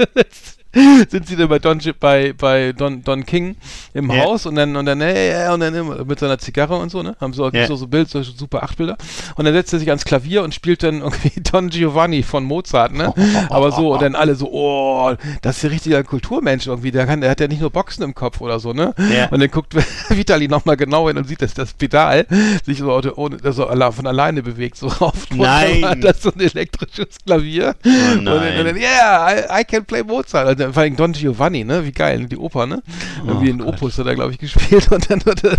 sind 1.10 1.28
sie 1.28 1.36
dann 1.36 1.50
bei 1.50 1.58
Don, 1.58 1.80
bei, 2.00 2.34
bei 2.34 2.74
Don, 2.74 3.04
Don 3.04 3.26
King 3.26 3.56
im 3.94 4.12
yeah. 4.12 4.24
Haus 4.24 4.46
und 4.46 4.56
dann, 4.56 4.76
und 4.76 4.86
dann, 4.86 5.02
äh, 5.02 5.50
und 5.52 5.62
dann 5.62 6.08
mit 6.08 6.20
seiner 6.20 6.38
Zigarre 6.38 6.76
und 6.78 6.92
so, 6.92 7.02
ne? 7.02 7.16
Haben 7.20 7.34
so, 7.34 7.50
yeah. 7.52 7.66
so, 7.66 7.76
so 7.76 7.88
Bild, 7.88 8.08
so 8.10 8.22
super 8.22 8.62
Achtbilder. 8.62 8.96
Und 9.36 9.46
dann 9.46 9.54
setzt 9.54 9.74
er 9.74 9.80
sich 9.80 9.88
ans 9.90 10.06
Klavier 10.06 10.44
und 10.44 10.54
spielt 10.54 10.84
dann 10.84 11.02
irgendwie 11.02 11.42
Don 11.52 11.70
Giovanni 11.70 12.22
von 12.22 12.44
Mozart, 12.44 12.94
ne? 12.94 13.12
Aber 13.50 13.72
so, 13.72 13.94
und 13.94 14.02
dann 14.02 14.14
alle 14.14 14.36
so, 14.36 14.52
oh, 14.52 15.16
das 15.42 15.58
ist 15.58 15.64
ja 15.64 15.70
richtiger 15.70 16.04
Kulturmensch 16.04 16.68
irgendwie, 16.68 16.92
der 16.92 17.08
kann, 17.08 17.22
der 17.22 17.32
hat 17.32 17.40
ja 17.40 17.48
nicht 17.48 17.62
nur 17.62 17.72
Boxen 17.72 18.04
im 18.04 18.14
Kopf 18.14 18.40
oder 18.40 18.60
so, 18.60 18.72
ne? 18.72 18.94
Yeah. 19.00 19.28
Und 19.32 19.40
dann 19.40 19.50
guckt 19.50 19.74
Vitali 20.10 20.48
nochmal 20.48 20.78
genau 20.78 21.08
hin 21.08 21.18
und 21.18 21.28
sieht, 21.28 21.42
dass 21.42 21.56
das 21.56 21.74
Pedal 21.74 22.28
sich 22.64 22.78
so, 22.78 23.02
ohne, 23.16 23.38
so 23.52 23.66
von 23.66 24.06
alleine 24.06 24.44
bewegt, 24.44 24.78
so 24.78 24.88
rauf. 24.88 25.16
Nein! 25.34 26.02
Das 26.02 26.18
ist 26.18 26.24
so 26.24 26.32
ein 26.32 26.40
elektrisches 26.40 27.18
Klavier. 27.26 27.76
Oh 27.86 27.90
nein. 28.22 28.60
Und 28.60 28.66
dann, 28.66 28.78
yeah, 28.78 29.32
I, 29.32 29.62
I 29.62 29.64
can 29.64 29.84
play 29.84 30.04
Mozart 30.04 30.59
vor 30.60 30.84
allem 30.84 30.96
Don 30.96 31.14
Giovanni, 31.14 31.64
ne? 31.64 31.86
Wie 31.86 31.92
geil, 31.92 32.26
die 32.26 32.38
Oper, 32.38 32.66
ne? 32.66 32.82
Irgendwie 33.26 33.50
oh, 33.50 33.54
in 33.54 33.62
Opus 33.62 33.98
hat 33.98 34.08
er, 34.08 34.16
glaube 34.16 34.32
ich, 34.32 34.38
gespielt 34.40 34.92
und 34.92 35.10
dann 35.10 35.22
hat 35.26 35.44
er, 35.44 35.58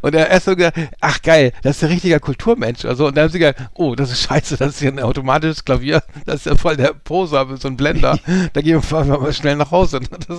und 0.00 0.14
er 0.14 0.30
erst 0.30 0.46
so 0.46 0.56
gesagt, 0.56 0.78
ach 1.00 1.22
geil, 1.22 1.52
das 1.62 1.76
ist 1.76 1.84
ein 1.84 1.90
richtiger 1.90 2.20
Kulturmensch. 2.20 2.84
Also, 2.84 3.06
und 3.06 3.16
dann 3.16 3.24
haben 3.24 3.32
sie 3.32 3.38
gesagt, 3.38 3.60
oh, 3.74 3.94
das 3.94 4.10
ist 4.10 4.22
scheiße, 4.22 4.56
das 4.56 4.74
ist 4.74 4.80
hier 4.80 4.92
ein 4.92 5.00
automatisches 5.00 5.64
Klavier, 5.64 6.02
das 6.26 6.36
ist 6.36 6.46
ja 6.46 6.56
voll 6.56 6.76
der 6.76 6.92
Poser, 6.92 7.46
so 7.58 7.68
ein 7.68 7.76
Blender. 7.76 8.18
da 8.52 8.60
gehen 8.60 8.82
wir 8.82 9.04
mal 9.04 9.32
schnell 9.32 9.56
nach 9.56 9.70
Hause, 9.70 10.00
das, 10.00 10.38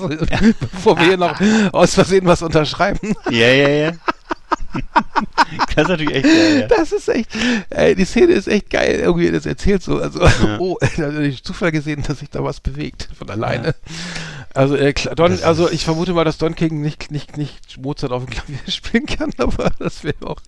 bevor 0.59 0.97
wir 0.97 1.05
hier 1.05 1.17
noch 1.17 1.39
aus 1.71 1.93
Versehen 1.93 2.25
was 2.25 2.41
unterschreiben. 2.41 3.15
Ja, 3.29 3.47
ja, 3.47 3.69
ja. 3.69 3.91
das 5.75 5.83
ist 5.83 5.89
natürlich 5.89 6.15
echt 6.15 6.25
geil. 6.25 6.59
Ja. 6.61 6.67
Das 6.67 6.91
ist 6.91 7.07
echt, 7.07 7.29
ey, 7.69 7.95
die 7.95 8.05
Szene 8.05 8.33
ist 8.33 8.47
echt 8.47 8.69
geil, 8.69 8.99
irgendwie 8.99 9.31
das 9.31 9.45
erzählt 9.45 9.83
so. 9.83 9.97
Also, 9.99 10.21
Ja. 10.21 10.57
oh, 10.59 10.77
da 10.97 11.03
habe 11.03 11.27
ich 11.27 11.43
Zufall 11.43 11.71
gesehen, 11.71 12.03
dass 12.07 12.19
sich 12.19 12.29
da 12.29 12.43
was 12.43 12.59
bewegt 12.59 13.09
von 13.17 13.29
alleine. 13.29 13.75
Also, 14.53 14.75
äh, 14.75 14.93
Don, 15.15 15.37
also 15.43 15.69
ich 15.69 15.83
vermute 15.83 16.13
mal, 16.13 16.23
dass 16.23 16.37
Don 16.37 16.55
King 16.55 16.81
nicht, 16.81 17.11
nicht, 17.11 17.37
nicht 17.37 17.77
Mozart 17.81 18.11
auf 18.11 18.25
dem 18.25 18.31
Klavier 18.31 18.59
spielen 18.67 19.05
kann, 19.05 19.31
aber 19.37 19.71
das 19.79 20.03
wäre 20.03 20.15
auch. 20.25 20.41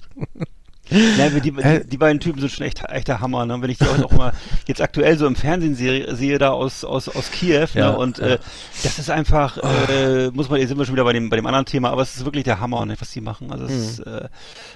Ja, 0.89 1.29
die, 1.29 1.41
die, 1.41 1.53
die 1.87 1.97
beiden 1.97 2.19
Typen 2.19 2.39
sind 2.39 2.51
schon 2.51 2.65
echt 2.65 2.81
echter 2.83 3.19
Hammer, 3.19 3.45
ne? 3.45 3.61
Wenn 3.61 3.69
ich 3.69 3.77
die 3.77 3.85
auch 3.87 3.97
noch 3.97 4.11
mal 4.11 4.31
jetzt 4.67 4.81
aktuell 4.81 5.17
so 5.17 5.27
im 5.27 5.35
Fernsehen 5.35 5.75
sehe, 5.75 6.15
sehe 6.15 6.37
da 6.37 6.49
aus, 6.49 6.83
aus, 6.83 7.09
aus 7.09 7.29
Kiew, 7.31 7.67
Ja, 7.73 7.91
ne? 7.91 7.97
Und 7.97 8.17
ja. 8.19 8.25
äh, 8.27 8.37
das 8.83 8.99
ist 8.99 9.09
einfach, 9.09 9.57
äh, 9.57 10.29
muss 10.31 10.49
man, 10.49 10.59
jetzt 10.59 10.69
sind 10.69 10.77
wir 10.77 10.85
schon 10.85 10.95
wieder 10.95 11.03
bei 11.03 11.13
dem, 11.13 11.29
bei 11.29 11.35
dem 11.35 11.45
anderen 11.45 11.65
Thema, 11.65 11.89
aber 11.91 12.01
es 12.03 12.15
ist 12.15 12.25
wirklich 12.25 12.43
der 12.43 12.59
Hammer, 12.59 12.85
ne, 12.85 12.95
was 12.99 13.11
die 13.11 13.21
machen. 13.21 13.51
Also 13.51 13.65
es 13.65 13.71
Mhm. 13.71 13.77
ist, 13.77 13.99
äh, 13.99 14.27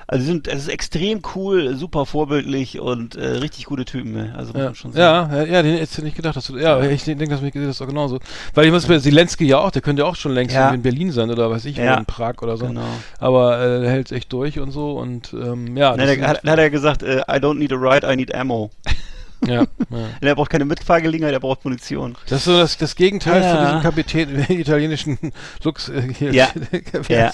also 0.07 0.25
sind, 0.25 0.47
es 0.47 0.63
ist 0.63 0.67
extrem 0.69 1.21
cool, 1.35 1.75
super 1.75 2.05
vorbildlich 2.05 2.79
und 2.79 3.15
äh, 3.15 3.25
richtig 3.37 3.65
gute 3.65 3.85
Typen, 3.85 4.11
ne? 4.13 4.33
Also 4.37 4.51
muss 4.53 4.59
Ja, 4.59 4.65
man 4.65 4.75
schon 4.75 4.91
sagen. 4.93 5.33
ja, 5.33 5.43
ja, 5.43 5.61
den 5.63 5.75
hättest 5.75 5.97
du 5.97 6.01
nicht 6.03 6.15
gedacht, 6.15 6.35
dass 6.35 6.47
du, 6.47 6.57
ja, 6.57 6.81
ich 6.83 7.03
denke, 7.03 7.29
dass 7.29 7.41
mir 7.41 7.51
das 7.51 7.81
auch 7.81 7.87
genauso. 7.87 8.19
Weil 8.53 8.65
ich 8.65 8.71
muss 8.71 8.85
bei 8.87 8.99
Zelensky 8.99 9.45
ja 9.45 9.59
auch, 9.59 9.71
der 9.71 9.81
könnte 9.81 10.01
ja 10.01 10.07
auch 10.07 10.15
schon 10.15 10.33
längst 10.33 10.55
in 10.55 10.81
Berlin 10.81 11.11
sein 11.11 11.29
oder 11.31 11.49
weiß 11.49 11.65
ich, 11.65 11.77
in 11.77 12.05
Prag 12.05 12.41
oder 12.41 12.57
so. 12.57 12.67
Genau. 12.67 12.81
Aber 13.19 13.59
äh, 13.61 13.81
der 13.81 13.89
hält 13.91 14.11
echt 14.11 14.31
durch 14.33 14.59
und 14.59 14.71
so 14.71 14.91
und 14.93 15.33
ähm, 15.33 15.77
ja, 15.77 15.95
Na, 16.01 16.07
das 16.07 16.17
der, 16.17 16.27
hat, 16.27 16.43
hat 16.43 16.59
er 16.59 16.69
gesagt, 16.69 17.03
äh, 17.03 17.19
I 17.21 17.37
don't 17.39 17.55
need 17.57 17.71
a 17.71 17.75
ride, 17.75 18.05
I 18.11 18.15
need 18.15 18.33
ammo. 18.35 18.71
ja, 19.45 19.53
ja. 19.63 19.67
Er 20.21 20.35
braucht 20.35 20.51
keine 20.51 20.65
Mitfahrgelegenheit, 20.65 21.33
er 21.33 21.39
braucht 21.39 21.65
Munition. 21.65 22.15
Das 22.27 22.39
ist 22.39 22.45
so 22.45 22.57
das, 22.59 22.77
das 22.77 22.95
Gegenteil 22.95 23.41
Ja. 23.41 23.55
von 23.55 23.65
diesem 23.65 23.81
Kapitän, 23.81 24.45
italienischen 24.59 25.17
Lux, 25.63 25.89
äh, 25.89 26.13
hier, 26.15 26.31
Ja. 26.31 26.49
der, 26.71 26.81
Ja. 27.09 27.31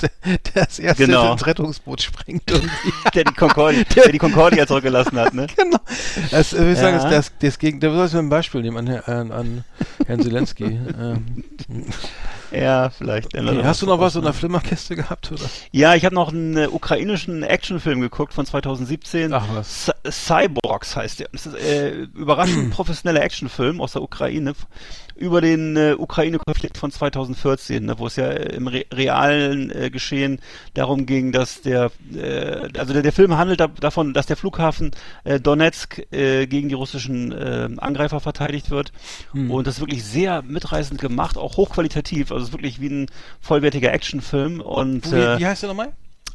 der 0.54 0.62
als 0.62 0.80
erstes 0.80 1.06
Genau. 1.06 1.34
ins 1.34 1.46
Rettungsboot 1.46 2.02
springt. 2.02 2.44
irgendwie. 2.50 2.70
Der 3.14 3.26
die 3.26 3.34
Concordia, 3.34 3.84
der 3.96 4.12
die 4.12 4.18
Concordia 4.20 4.66
zurückgelassen 4.66 5.20
hat, 5.20 5.34
ne? 5.34 5.48
genau. 5.58 5.80
Das, 6.32 6.54
äh, 6.54 6.60
würde 6.60 6.72
ich 6.72 6.80
sagen, 6.80 6.98
Ja. 6.98 7.04
ist 7.04 7.12
das, 7.12 7.32
das 7.42 7.60
Gegen, 7.60 7.82
da 7.82 7.92
soll 7.92 8.08
ich 8.08 8.14
mal 8.14 8.20
ein 8.20 8.30
Beispiel 8.30 8.62
nehmen 8.62 8.88
an, 8.88 9.00
an, 9.06 9.32
an 9.34 9.64
Herrn 10.06 10.22
Zelensky. 10.22 10.64
ähm, 10.64 11.44
Ja, 12.52 12.90
vielleicht. 12.90 13.36
okay. 13.38 13.64
Hast 13.64 13.82
du 13.82 13.86
noch 13.86 14.00
was 14.00 14.16
in 14.16 14.22
der 14.24 14.34
Flimmerkiste 14.34 14.96
gehabt? 14.96 15.32
Oder? 15.32 15.42
Ja, 15.72 15.96
ich 15.96 16.06
habe 16.06 16.16
noch 16.16 16.32
einen 16.32 16.56
äh, 16.58 16.68
ukrainischen 16.68 17.44
Actionfilm 17.44 18.00
geguckt 18.02 18.34
von 18.34 18.46
2017. 18.46 19.34
Ach 19.34 19.46
was. 19.54 19.90
Cy- 19.90 20.12
Cyborgs 20.12 20.96
heißt 20.96 21.20
der. 21.20 21.30
Das 21.32 21.46
ist 21.46 21.56
äh, 21.56 21.92
überraschend 22.16 22.70
professioneller 22.72 23.22
Actionfilm 23.22 23.82
aus 23.82 23.94
der 23.94 24.02
Ukraine 24.02 24.54
über 25.18 25.42
den 25.42 25.76
äh, 25.76 25.96
Ukraine-Konflikt 25.98 26.78
von 26.78 26.92
2014, 26.92 27.86
ne, 27.86 28.00
wo 28.00 28.08
es 28.08 28.16
ja 28.16 28.28
äh, 28.28 28.56
im 28.56 28.68
re 28.68 28.86
realen 28.94 29.72
äh, 29.72 29.90
Geschehen 29.90 30.40
darum 30.74 31.06
ging, 31.06 31.32
dass 31.32 31.62
der, 31.62 31.92
äh, 32.14 32.70
also 32.78 32.94
der, 32.94 33.02
der 33.02 33.12
Film 33.12 33.38
handelt 33.38 33.60
da, 33.60 33.68
davon, 33.68 34.14
dass 34.14 34.26
der 34.26 34.38
Flughafen 34.38 34.92
äh, 35.24 35.40
Donetsk 35.40 36.02
äh, 36.12 36.48
gegen 36.48 36.70
die 36.70 36.76
russischen 36.76 37.32
äh, 37.32 37.70
Angreifer 37.78 38.20
verteidigt 38.20 38.70
wird. 38.70 38.92
Hm. 39.32 39.52
Und 39.52 39.68
das 39.68 39.76
ist 39.76 39.82
wirklich 39.82 40.04
sehr 40.04 40.42
mitreißend 40.42 41.02
gemacht, 41.02 41.38
auch 41.38 41.58
hochqualitativ. 41.58 42.32
Also 42.32 42.44
es 42.44 42.50
ist 42.50 42.54
wirklich 42.54 42.80
wie 42.80 42.90
ein 42.90 43.08
vollwertiger 43.42 43.92
Actionfilm. 43.92 44.62
Und 44.62 45.12
Wie, 45.12 45.16
äh, 45.16 45.40
wie 45.40 45.46
heißt 45.46 45.64
der 45.64 45.70
nochmal? 45.70 45.94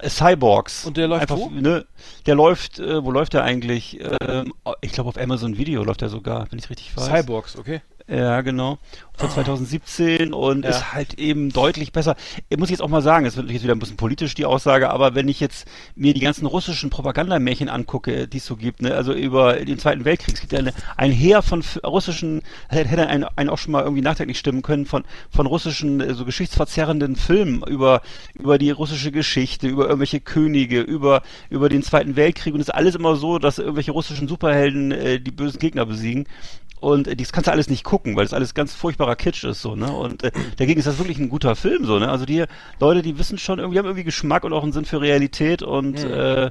Cyborgs. 0.08 0.84
Und 0.84 0.96
der 0.96 1.08
läuft 1.08 1.22
Einfach, 1.22 1.36
wo? 1.36 1.50
Ne, 1.50 1.86
der 2.26 2.34
läuft, 2.34 2.78
äh, 2.78 3.04
wo 3.04 3.10
läuft 3.10 3.34
der 3.34 3.44
eigentlich? 3.44 4.00
Ähm, 4.20 4.52
ich 4.80 4.92
glaube 4.92 5.08
auf 5.08 5.16
Amazon 5.16 5.56
Video 5.58 5.84
läuft 5.84 6.02
er 6.02 6.08
sogar, 6.08 6.46
wenn 6.50 6.58
ich 6.58 6.68
richtig 6.70 6.96
weiß. 6.96 7.06
Cyborgs, 7.06 7.56
okay. 7.56 7.82
Ja, 8.12 8.42
genau. 8.42 8.78
Von 9.14 9.30
2017 9.30 10.32
und 10.34 10.64
Ja. 10.64 10.70
ist 10.70 10.92
halt 10.92 11.14
eben 11.18 11.50
deutlich 11.50 11.92
besser. 11.92 12.16
Ich 12.48 12.58
muss 12.58 12.70
jetzt 12.70 12.82
auch 12.82 12.88
mal 12.88 13.02
sagen, 13.02 13.24
es 13.24 13.36
wird 13.36 13.50
jetzt 13.50 13.62
wieder 13.62 13.74
ein 13.74 13.78
bisschen 13.78 13.96
politisch 13.96 14.34
die 14.34 14.44
Aussage, 14.44 14.90
aber 14.90 15.14
wenn 15.14 15.28
ich 15.28 15.38
jetzt 15.38 15.66
mir 15.94 16.12
die 16.12 16.20
ganzen 16.20 16.44
russischen 16.46 16.90
Propagandamärchen 16.90 17.68
angucke, 17.68 18.26
die 18.26 18.38
es 18.38 18.46
so 18.46 18.56
gibt, 18.56 18.82
ne, 18.82 18.94
also 18.94 19.12
über 19.12 19.56
den 19.56 19.78
Zweiten 19.78 20.04
Weltkrieg, 20.04 20.34
es 20.34 20.40
gibt 20.40 20.52
ja 20.52 20.58
eine, 20.58 20.72
ein 20.96 21.12
Heer 21.12 21.40
von 21.42 21.62
russischen, 21.84 22.42
hätte 22.68 23.06
einen 23.06 23.48
auch 23.48 23.58
schon 23.58 23.72
mal 23.72 23.82
irgendwie 23.82 24.02
nachträglich 24.02 24.38
stimmen 24.38 24.62
können, 24.62 24.86
von, 24.86 25.04
von 25.30 25.46
russischen, 25.46 26.00
äh, 26.00 26.14
so 26.14 26.24
geschichtsverzerrenden 26.24 27.16
Filmen 27.16 27.62
über, 27.62 28.02
über 28.34 28.58
die 28.58 28.70
russische 28.70 29.12
Geschichte, 29.12 29.68
über 29.68 29.84
irgendwelche 29.84 30.20
Könige, 30.20 30.80
über, 30.80 31.22
über 31.48 31.68
den 31.68 31.82
Zweiten 31.82 32.16
Weltkrieg 32.16 32.54
und 32.54 32.60
es 32.60 32.68
ist 32.68 32.74
alles 32.74 32.94
immer 32.94 33.16
so, 33.16 33.38
dass 33.38 33.58
irgendwelche 33.58 33.92
russischen 33.92 34.26
Superhelden 34.28 34.90
äh, 34.90 35.20
die 35.20 35.30
bösen 35.30 35.60
Gegner 35.60 35.86
besiegen. 35.86 36.26
Und 36.82 37.06
äh, 37.06 37.14
das 37.16 37.30
kannst 37.32 37.46
du 37.46 37.52
alles 37.52 37.70
nicht 37.70 37.84
gucken, 37.84 38.16
weil 38.16 38.24
das 38.24 38.34
alles 38.34 38.54
ganz 38.54 38.74
furchtbarer 38.74 39.14
Kitsch 39.16 39.44
ist, 39.44 39.62
so, 39.62 39.76
ne? 39.76 39.90
Und 39.92 40.24
äh, 40.24 40.32
dagegen 40.56 40.78
ist 40.80 40.86
das 40.86 40.98
wirklich 40.98 41.18
ein 41.18 41.28
guter 41.28 41.54
Film, 41.56 41.84
so, 41.86 41.98
ne? 42.00 42.10
Also 42.10 42.26
die 42.26 42.44
Leute, 42.80 43.02
die 43.02 43.18
wissen 43.18 43.38
schon 43.38 43.60
irgendwie, 43.60 43.78
haben 43.78 43.86
irgendwie 43.86 44.04
Geschmack 44.04 44.42
und 44.44 44.52
auch 44.52 44.64
einen 44.64 44.72
Sinn 44.72 44.84
für 44.84 45.00
Realität 45.00 45.62
und 45.62 46.02
Mhm. 46.04 46.10
äh, 46.12 46.50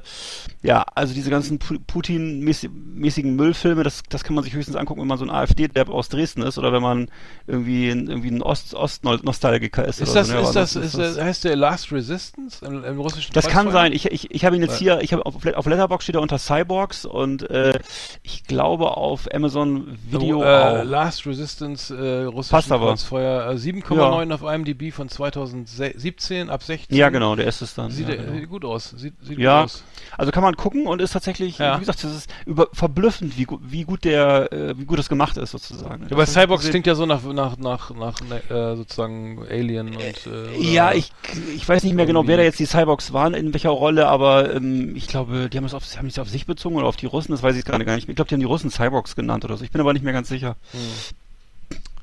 ja, 0.62 0.84
also 0.94 1.12
diese 1.12 1.28
ganzen 1.28 1.58
Pu- 1.58 1.78
Putin-mäßigen 1.86 3.36
Müllfilme, 3.36 3.82
das, 3.82 4.02
das 4.08 4.24
kann 4.24 4.34
man 4.34 4.44
sich 4.44 4.54
höchstens 4.54 4.76
angucken, 4.76 5.00
wenn 5.02 5.08
man 5.08 5.18
so 5.18 5.24
ein 5.24 5.30
AfD-Depp 5.30 5.88
aus 5.90 6.08
Dresden 6.08 6.42
ist 6.42 6.56
oder 6.58 6.72
wenn 6.72 6.82
man 6.82 7.08
irgendwie 7.46 7.90
ein, 7.90 8.08
irgendwie 8.08 8.30
ein 8.30 8.42
Ost- 8.42 8.74
Ost-Nostalgiker 8.74 9.84
ist. 9.86 10.00
Ist 10.00 10.10
oder 10.10 10.20
das, 10.20 10.28
so, 10.28 10.34
ne? 10.34 10.40
ist 10.40 10.52
das, 10.56 10.76
ist, 10.76 10.96
das, 10.98 11.20
heißt 11.20 11.44
der 11.44 11.56
Last 11.56 11.92
Resistance 11.92 12.64
im, 12.64 12.84
im 12.84 12.98
russischen 13.00 13.32
das 13.34 13.48
kann 13.48 13.70
sein. 13.70 13.92
Ich, 13.92 14.06
ich, 14.06 14.30
ich 14.30 14.44
habe 14.44 14.56
ihn 14.56 14.62
jetzt 14.62 14.78
hier, 14.78 15.00
ich 15.02 15.12
habe 15.12 15.26
auf, 15.26 15.34
auf 15.44 15.66
Letterbox 15.66 16.04
steht 16.04 16.14
er 16.14 16.22
unter 16.22 16.38
Cyborgs 16.38 17.04
und 17.04 17.48
äh, 17.50 17.78
ich 18.22 18.44
glaube 18.44 18.96
auf 18.96 19.28
Amazon 19.34 19.98
Video 20.10 20.21
Oh, 20.22 20.42
äh. 20.42 20.82
Last 20.82 21.26
Resistance 21.26 21.94
äh, 21.96 22.24
russischen. 22.24 22.78
Kreuzfeuer 22.78 23.50
äh, 23.50 23.54
7,9 23.56 24.32
auf 24.32 24.42
IMDb 24.42 24.92
von 24.92 25.08
2017 25.08 26.50
ab 26.50 26.62
16. 26.62 26.96
Ja, 26.96 27.08
genau, 27.10 27.36
der 27.36 27.46
ist 27.46 27.62
es 27.62 27.74
dann. 27.74 27.90
Sieht, 27.90 28.08
ja, 28.08 28.14
äh, 28.14 28.18
genau. 28.18 28.32
sieht 28.32 28.48
gut 28.48 28.64
aus. 28.64 28.90
Sieht, 28.96 29.14
sieht 29.22 29.38
Ja. 29.38 29.62
gut 29.62 29.64
aus. 29.70 29.84
Also 30.18 30.30
kann 30.32 30.42
man 30.42 30.56
gucken 30.56 30.86
und 30.86 31.00
ist 31.00 31.12
tatsächlich, 31.12 31.58
Ja. 31.58 31.76
wie 31.76 31.80
gesagt, 31.80 32.04
das 32.04 32.14
ist 32.14 32.30
über, 32.46 32.68
verblüffend, 32.72 33.38
wie, 33.38 33.46
wie 33.62 33.84
gut 33.84 34.04
der, 34.04 34.52
äh, 34.52 34.78
wie 34.78 34.84
gut 34.84 34.98
das 34.98 35.08
gemacht 35.08 35.36
ist 35.36 35.50
sozusagen. 35.52 36.06
Ja, 36.10 36.16
bei 36.16 36.26
Cyborgs 36.26 36.68
klingt 36.68 36.86
ja 36.86 36.94
so 36.94 37.06
nach, 37.06 37.22
nach, 37.24 37.56
nach, 37.58 37.90
nach 37.90 38.20
äh, 38.50 38.76
sozusagen 38.76 39.42
Alien 39.50 39.88
und. 39.96 39.96
Äh, 40.26 40.28
oder- 40.28 40.52
Ja, 40.60 40.92
ich, 40.92 41.12
ich 41.54 41.66
weiß 41.68 41.82
nicht 41.84 41.94
mehr 41.94 42.06
genau, 42.06 42.26
wer 42.26 42.36
da 42.36 42.42
jetzt 42.42 42.58
die 42.58 42.66
Cyborgs 42.66 43.12
waren, 43.12 43.34
in 43.34 43.52
welcher 43.54 43.70
Rolle, 43.70 44.06
aber 44.08 44.54
ähm, 44.54 44.94
ich 44.96 45.06
glaube, 45.08 45.48
die 45.48 45.56
haben 45.56 45.64
es 45.64 45.74
auf, 45.74 45.84
haben 45.96 46.06
es 46.08 46.18
auf 46.18 46.28
sich 46.28 46.46
bezogen 46.46 46.76
oder 46.76 46.86
auf 46.86 46.96
die 46.96 47.06
Russen, 47.06 47.32
das 47.32 47.42
weiß 47.42 47.56
ich 47.56 47.64
gerade 47.64 47.84
gar 47.84 47.94
nicht. 47.94 48.06
mehr. 48.06 48.12
Ich 48.12 48.16
glaube, 48.16 48.28
die 48.28 48.34
haben 48.34 48.40
die 48.40 48.46
Russen 48.46 48.70
Cyborgs 48.70 49.16
genannt 49.16 49.44
oder 49.44 49.56
so. 49.56 49.64
Ich 49.64 49.70
bin 49.70 49.80
aber 49.80 49.92
nicht 49.92 50.02
mehr 50.02 50.11
ganz 50.12 50.28
sicher. 50.28 50.56
Hm. 50.72 50.80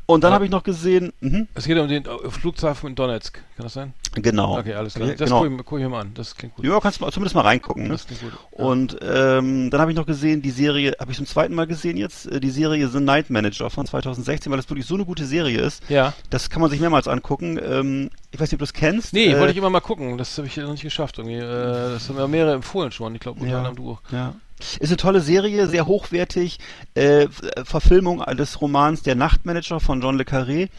Und 0.06 0.24
dann 0.24 0.32
Ja. 0.32 0.36
habe 0.36 0.46
ich 0.46 0.50
noch 0.50 0.64
gesehen, 0.64 1.14
mhm, 1.20 1.48
Es 1.54 1.66
geht 1.66 1.78
um 1.78 1.88
den 1.88 2.04
äh, 2.04 2.30
Flughafen 2.32 2.90
in 2.90 2.96
Donetsk. 2.96 3.36
Kann 3.56 3.64
das 3.64 3.74
sein? 3.74 3.94
genau. 4.16 4.58
Okay, 4.58 4.74
alles 4.74 4.96
klar. 4.96 5.08
Ja, 5.08 5.14
Das 5.14 5.30
genau. 5.30 5.44
gucke 5.44 5.54
ich, 5.56 5.66
guck 5.66 5.78
ich 5.78 5.84
mir 5.84 5.90
mal 5.90 6.02
an. 6.02 6.12
Das 6.16 6.36
klingt 6.36 6.56
gut. 6.56 6.66
Ja, 6.66 6.80
kannst 6.80 7.00
du 7.00 7.08
zumindest 7.12 7.36
mal 7.36 7.42
reingucken. 7.42 7.84
Ne? 7.84 7.90
Das 7.90 8.08
klingt 8.08 8.24
gut. 8.24 8.32
Ja. 8.58 8.66
Und 8.66 8.98
ähm, 9.04 9.70
dann 9.70 9.80
habe 9.80 9.92
ich 9.92 9.98
noch 9.98 10.08
gesehen, 10.08 10.42
die 10.42 10.50
Serie, 10.50 10.96
habe 11.00 11.12
ich 11.12 11.18
zum 11.18 11.28
zweiten 11.28 11.54
Mal 11.54 11.68
gesehen 11.68 11.96
jetzt, 11.96 12.26
äh, 12.26 12.40
die 12.40 12.50
Serie 12.50 12.88
The 12.88 13.00
Night 13.00 13.30
Manager 13.30 13.70
von 13.70 13.86
2016, 13.86 14.52
weil 14.52 14.58
das 14.58 14.68
wirklich 14.68 14.88
so 14.88 14.96
eine 14.96 15.06
gute 15.06 15.26
Serie 15.28 15.62
ist. 15.62 15.84
ja. 15.90 16.14
Das 16.32 16.50
kann 16.50 16.60
man 16.64 16.72
sich 16.72 16.80
mehrmals 16.80 17.08
angucken. 17.08 17.60
Ähm, 17.64 18.10
ich 18.32 18.40
weiß 18.40 18.48
nicht, 18.52 18.54
ob 18.56 18.60
du 18.60 18.64
das 18.66 18.74
kennst. 18.74 19.14
Nee, 19.14 19.26
äh, 19.28 19.38
wollte 19.40 19.52
ich 19.52 19.58
immer 19.58 19.70
mal 19.70 19.80
gucken. 19.80 20.18
Das 20.18 20.36
habe 20.40 20.48
ich 20.48 20.58
noch 20.58 20.72
nicht 20.72 20.82
geschafft. 20.82 21.20
Irgendwie. 21.20 21.36
Äh, 21.36 21.42
das 21.92 22.10
haben 22.10 22.16
mir 22.16 22.28
mehrere 22.28 22.56
empfohlen 22.56 22.92
schon. 22.92 23.14
Ich 23.14 23.22
glaube, 23.22 23.40
unter 23.42 23.52
Ja. 23.52 23.58
anderem 23.60 23.76
du 23.76 23.92
auch. 23.92 24.02
Ja. 24.12 24.34
Ist 24.60 24.90
eine 24.90 24.98
tolle 24.98 25.22
Serie, 25.22 25.68
sehr 25.68 25.88
hochwertig. 25.88 26.60
Äh, 26.96 27.24
äh, 27.24 27.28
Verfilmung 27.64 28.24
des 28.36 28.62
Romans 28.62 29.04
Der 29.04 29.16
Nachtmanager 29.16 29.80
von 29.80 30.02
John 30.02 30.18
Le 30.18 30.24
Carré. 30.24 30.70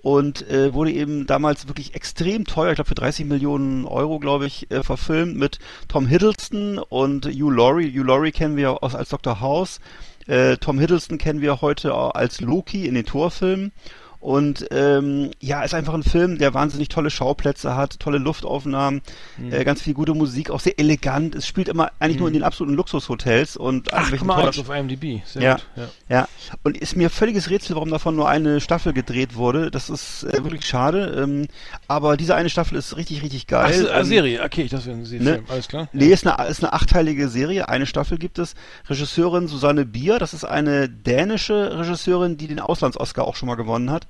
Und 0.00 0.48
äh, 0.48 0.72
wurde 0.74 0.92
eben 0.92 1.26
damals 1.26 1.66
wirklich 1.66 1.94
extrem 1.94 2.44
teuer, 2.44 2.70
ich 2.70 2.76
glaube 2.76 2.88
für 2.88 2.94
30 2.94 3.26
Millionen 3.26 3.84
Euro, 3.84 4.20
glaube 4.20 4.46
ich, 4.46 4.70
äh, 4.70 4.84
verfilmt 4.84 5.36
mit 5.36 5.58
Tom 5.88 6.06
Hiddleston 6.06 6.78
und 6.78 7.26
Hugh 7.26 7.50
Laurie. 7.50 7.90
Hugh 7.90 8.06
Laurie 8.06 8.30
kennen 8.30 8.56
wir 8.56 8.82
aus, 8.82 8.94
als 8.94 9.08
Dr. 9.08 9.40
House. 9.40 9.80
Äh, 10.28 10.56
Tom 10.58 10.78
Hiddleston 10.78 11.18
kennen 11.18 11.40
wir 11.40 11.62
heute 11.62 11.94
auch 11.94 12.14
als 12.14 12.40
Loki 12.40 12.86
in 12.86 12.94
den 12.94 13.06
Torfilmen. 13.06 13.72
Und 14.20 14.66
ähm, 14.72 15.30
ja, 15.40 15.62
ist 15.62 15.74
einfach 15.74 15.94
ein 15.94 16.02
Film, 16.02 16.38
der 16.38 16.52
wahnsinnig 16.52 16.88
tolle 16.88 17.08
Schauplätze 17.10 17.76
hat, 17.76 18.00
tolle 18.00 18.18
Luftaufnahmen, 18.18 19.00
Mhm. 19.36 19.52
äh, 19.52 19.64
ganz 19.64 19.80
viel 19.82 19.94
gute 19.94 20.12
Musik, 20.14 20.50
auch 20.50 20.58
sehr 20.58 20.76
elegant. 20.78 21.36
Es 21.36 21.46
spielt 21.46 21.68
immer 21.68 21.92
eigentlich 22.00 22.18
nur 22.18 22.26
in 22.26 22.34
den 22.34 22.42
absoluten 22.42 22.74
Luxushotels 22.76 23.56
und 23.56 23.94
Ach, 23.94 24.10
guck 24.10 24.24
mal, 24.24 24.44
eins 24.44 24.58
auf 24.58 24.68
IMDb. 24.70 25.22
Sehr 25.24 25.42
Ja. 25.42 25.54
gut. 25.54 25.64
Ja. 25.76 25.88
ja, 26.08 26.28
und 26.64 26.76
ist 26.76 26.96
mir 26.96 27.10
völliges 27.10 27.48
Rätsel, 27.48 27.76
warum 27.76 27.90
davon 27.90 28.16
nur 28.16 28.28
eine 28.28 28.60
Staffel 28.60 28.92
gedreht 28.92 29.36
wurde. 29.36 29.70
Das 29.70 29.88
ist 29.88 30.24
äh, 30.24 30.42
wirklich 30.42 30.66
schade. 30.66 31.22
Ähm, 31.22 31.46
aber 31.86 32.16
diese 32.16 32.34
eine 32.34 32.50
Staffel 32.50 32.76
ist 32.76 32.96
richtig, 32.96 33.22
richtig 33.22 33.46
geil. 33.46 33.66
Ach, 33.68 33.72
so, 33.72 33.86
äh, 33.86 34.00
Ähm, 34.00 34.04
Serie. 34.04 34.42
Okay, 34.42 34.62
ich 34.62 34.70
dachte, 34.72 35.04
Sie 35.04 35.18
ne? 35.20 35.34
Film. 35.34 35.44
Alles 35.48 35.68
klar. 35.68 35.88
Nee, 35.92 36.06
ist 36.08 36.26
eine, 36.26 36.48
ist 36.48 36.64
eine 36.64 36.72
achteilige 36.72 37.28
Serie. 37.28 37.68
Eine 37.68 37.86
Staffel 37.86 38.18
gibt 38.18 38.40
es. 38.40 38.54
Regisseurin 38.88 39.46
Susanne 39.46 39.84
Bier, 39.86 40.18
das 40.18 40.34
ist 40.34 40.44
eine 40.44 40.88
dänische 40.88 41.78
Regisseurin, 41.78 42.36
die 42.36 42.48
den 42.48 42.58
Auslands-Oscar 42.58 43.24
auch 43.24 43.36
schon 43.36 43.46
mal 43.46 43.54
gewonnen 43.54 43.90
hat. 43.92 44.07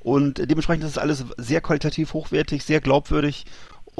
Und 0.00 0.38
dementsprechend 0.38 0.84
ist 0.84 0.92
es 0.92 0.98
alles 0.98 1.24
sehr 1.36 1.60
qualitativ 1.60 2.14
hochwertig, 2.14 2.64
sehr 2.64 2.80
glaubwürdig. 2.80 3.44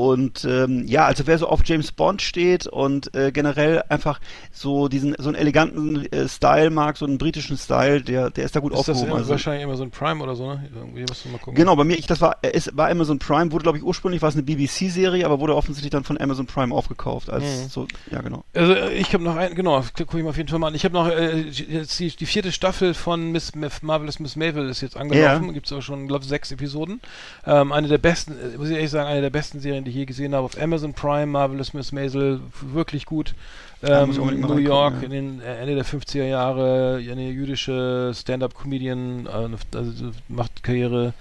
Und 0.01 0.47
ähm, 0.47 0.87
ja, 0.87 1.05
also 1.05 1.27
wer 1.27 1.37
so 1.37 1.47
auf 1.47 1.61
James 1.63 1.93
Bond 1.93 2.23
steht 2.23 2.67
und 2.67 3.15
äh, 3.15 3.33
generell 3.33 3.83
einfach 3.91 4.19
so 4.51 4.89
diesen 4.89 5.15
so 5.19 5.29
einen 5.29 5.35
eleganten 5.37 6.11
äh, 6.11 6.27
Style 6.27 6.71
mag, 6.71 6.97
so 6.97 7.05
einen 7.05 7.19
britischen 7.19 7.59
Style, 7.59 8.01
der 8.01 8.31
der 8.31 8.47
ist 8.47 8.57
da 8.57 8.61
gut 8.61 8.73
Ist 8.73 8.79
das 8.79 8.89
aufgehoben. 8.89 9.11
immer, 9.11 9.19
also. 9.19 9.31
wahrscheinlich 9.31 9.63
Amazon 9.63 9.91
Prime 9.91 10.23
oder 10.23 10.35
so, 10.37 10.47
ne? 10.55 10.71
Irgendwie 10.75 11.03
musst 11.07 11.27
du 11.27 11.29
mal 11.29 11.37
gucken. 11.37 11.55
Genau, 11.55 11.77
bei 11.77 11.85
mir, 11.85 11.99
ich, 11.99 12.07
das 12.07 12.23
war, 12.23 12.39
es 12.41 12.75
war 12.75 12.89
Amazon 12.89 13.19
Prime, 13.19 13.53
wurde 13.53 13.65
glaube 13.65 13.77
ich 13.77 13.85
ursprünglich 13.85 14.23
war 14.23 14.31
es 14.31 14.37
eine 14.37 14.43
BBC-Serie, 14.43 15.27
aber 15.27 15.39
wurde 15.39 15.55
offensichtlich 15.55 15.91
dann 15.91 16.05
von 16.05 16.19
Amazon 16.19 16.47
Prime 16.47 16.75
aufgekauft 16.75 17.29
als 17.29 17.45
Mhm. 17.45 17.69
so, 17.69 17.87
ja 18.11 18.23
genau. 18.23 18.43
Also 18.55 18.73
äh, 18.73 18.95
ich 18.95 19.13
habe 19.13 19.23
noch 19.23 19.37
ein, 19.37 19.55
genau, 19.55 19.83
gucke 19.95 20.17
ich 20.17 20.25
mir 20.25 20.31
auf 20.31 20.37
jeden 20.39 20.49
Fall 20.49 20.59
mal 20.61 20.69
an. 20.69 20.75
Ich 20.75 20.85
habe 20.85 20.95
noch 20.95 21.09
äh, 21.09 21.41
jetzt 21.41 21.99
die, 22.01 22.09
die 22.17 22.27
vierte 22.27 22.53
Staffel 22.53 22.95
von 22.95 23.33
Miss 23.33 23.53
Marvelous 23.83 24.19
Miss 24.19 24.35
Mavel 24.35 24.71
ist 24.71 24.81
jetzt 24.81 24.97
angelaufen. 24.97 25.47
Ja. 25.49 25.53
Gibt 25.53 25.67
es 25.67 25.73
auch 25.75 25.83
schon, 25.83 26.09
glaube 26.09 26.25
sechs 26.25 26.51
Episoden. 26.53 27.01
Ähm, 27.45 27.73
eine 27.73 27.89
der 27.89 27.99
besten, 27.99 28.33
äh, 28.33 28.57
muss 28.57 28.69
ich 28.71 28.77
ehrlich 28.77 28.91
sagen, 28.91 29.07
eine 29.07 29.21
der 29.21 29.29
besten 29.31 29.61
Serien, 29.61 29.85
die 29.85 29.90
ich 29.91 29.97
je 29.97 30.07
gesehen 30.07 30.35
habe. 30.35 30.45
Auf 30.45 30.61
Amazon 30.61 30.95
Prime, 30.95 31.27
Marvelous 31.27 31.75
Miss 31.75 31.93
Maisel, 31.93 32.41
wirklich 32.61 33.07
gut. 33.07 33.35
Ähm, 33.83 34.11
New 34.11 34.59
York 34.59 34.97
ja. 35.01 35.03
in 35.05 35.11
den 35.11 35.41
äh, 35.41 35.57
Ende 35.57 35.75
der 35.75 35.87
50er 35.87 36.25
Jahre, 36.25 36.97
eine 36.97 37.31
jüdische 37.31 38.13
Stand-up-Comedian, 38.15 39.27
äh, 39.27 39.77
also 39.77 40.11
macht 40.29 40.63
Karriere. 40.63 41.15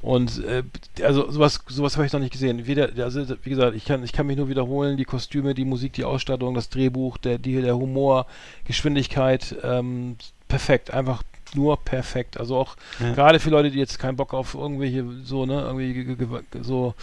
Und 0.00 0.44
äh, 0.44 0.62
also 1.02 1.30
sowas, 1.30 1.60
sowas 1.66 1.96
habe 1.96 2.06
ich 2.06 2.12
noch 2.12 2.20
nicht 2.20 2.32
gesehen. 2.32 2.66
Weder, 2.66 2.90
also 3.02 3.26
wie 3.42 3.50
gesagt, 3.50 3.74
ich 3.74 3.84
kann, 3.84 4.04
ich 4.04 4.12
kann 4.12 4.26
mich 4.26 4.36
nur 4.36 4.48
wiederholen, 4.48 4.96
die 4.96 5.04
Kostüme, 5.04 5.54
die 5.54 5.64
Musik, 5.64 5.94
die 5.94 6.04
Ausstattung, 6.04 6.54
das 6.54 6.68
Drehbuch, 6.68 7.16
der, 7.18 7.38
die, 7.38 7.60
der 7.60 7.76
Humor, 7.76 8.26
Geschwindigkeit, 8.64 9.56
ähm, 9.62 10.16
perfekt, 10.46 10.92
einfach 10.92 11.22
nur 11.54 11.76
perfekt. 11.76 12.38
Also 12.38 12.56
auch 12.56 12.76
Ja. 13.00 13.12
gerade 13.14 13.40
für 13.40 13.50
Leute, 13.50 13.70
die 13.70 13.78
jetzt 13.78 13.98
keinen 13.98 14.16
Bock 14.16 14.34
auf 14.34 14.54
irgendwelche 14.54 15.04
so, 15.24 15.46
ne, 15.46 15.62
irgendwie 15.62 15.92
ge- 15.94 16.04
ge- 16.04 16.16
ge- 16.16 16.62
so 16.62 16.94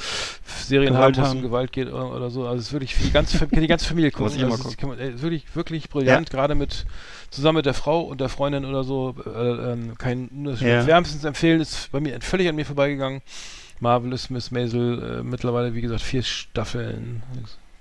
Serien 0.45 0.93
Gewalt 0.93 1.17
haben, 1.17 1.23
wo 1.25 1.29
es 1.29 1.35
um. 1.35 1.41
Gewalt 1.41 1.71
geht 1.71 1.91
oder, 1.91 2.29
so. 2.29 2.45
Also 2.47 2.59
es 2.59 2.67
ist 2.67 2.73
wirklich 2.73 2.95
für 2.95 3.03
die 3.03 3.11
ganze, 3.11 3.47
die 3.47 3.67
ganze 3.67 3.85
Familie 3.85 4.11
gucken. 4.11 4.25
Muss 4.25 4.35
ich 4.35 4.43
Also 4.43 4.55
es 4.55 4.65
ist, 4.65 4.77
kann 4.77 4.89
man, 4.89 4.99
ey, 4.99 5.21
wirklich, 5.21 5.55
wirklich 5.55 5.89
brillant, 5.89 6.29
gerade 6.29 6.55
mit 6.55 6.85
zusammen 7.29 7.57
mit 7.57 7.65
der 7.65 7.73
Frau 7.73 8.01
und 8.01 8.19
der 8.21 8.29
Freundin 8.29 8.65
oder 8.65 8.83
so. 8.83 9.15
Äh, 9.25 9.29
ähm, 9.73 9.97
kein 9.97 10.29
nur 10.31 10.53
Ja. 10.55 10.85
wärmstens 10.85 11.23
empfehlen, 11.23 11.61
ist 11.61 11.91
bei 11.91 11.99
mir 11.99 12.19
völlig 12.21 12.47
an 12.49 12.55
mir 12.55 12.65
vorbeigegangen. 12.65 13.21
Marvelous 13.79 14.29
Miss 14.29 14.51
Maisel, 14.51 15.19
äh, 15.21 15.23
mittlerweile, 15.23 15.73
wie 15.73 15.81
gesagt, 15.81 16.01
vier 16.01 16.21
Staffeln 16.23 17.23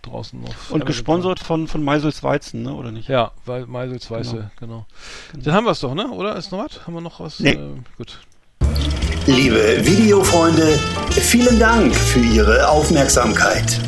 draußen 0.02 0.42
auf. 0.44 0.70
Und 0.70 0.86
gesponsert 0.86 1.40
von 1.40 1.68
von 1.68 1.82
Meisels 1.82 2.22
Weizen, 2.22 2.62
ne, 2.62 2.74
oder 2.74 2.92
nicht? 2.92 3.08
Ja, 3.08 3.32
weil 3.44 3.66
Meisels 3.66 4.10
Weiße, 4.10 4.50
genau. 4.58 4.86
Dann 5.34 5.54
haben 5.54 5.64
wir 5.64 5.72
es 5.72 5.80
doch, 5.80 5.94
ne? 5.94 6.10
Oder? 6.10 6.36
Ist 6.36 6.52
noch 6.52 6.64
was? 6.64 6.86
Haben 6.86 6.94
wir 6.94 7.00
noch 7.00 7.20
was? 7.20 7.40
Nee. 7.40 7.50
Äh, 7.50 7.82
gut. 7.96 8.20
Liebe 9.26 9.84
Videofreunde, 9.84 10.78
vielen 11.10 11.58
Dank 11.58 11.94
für 11.94 12.20
Ihre 12.20 12.68
Aufmerksamkeit. 12.68 13.78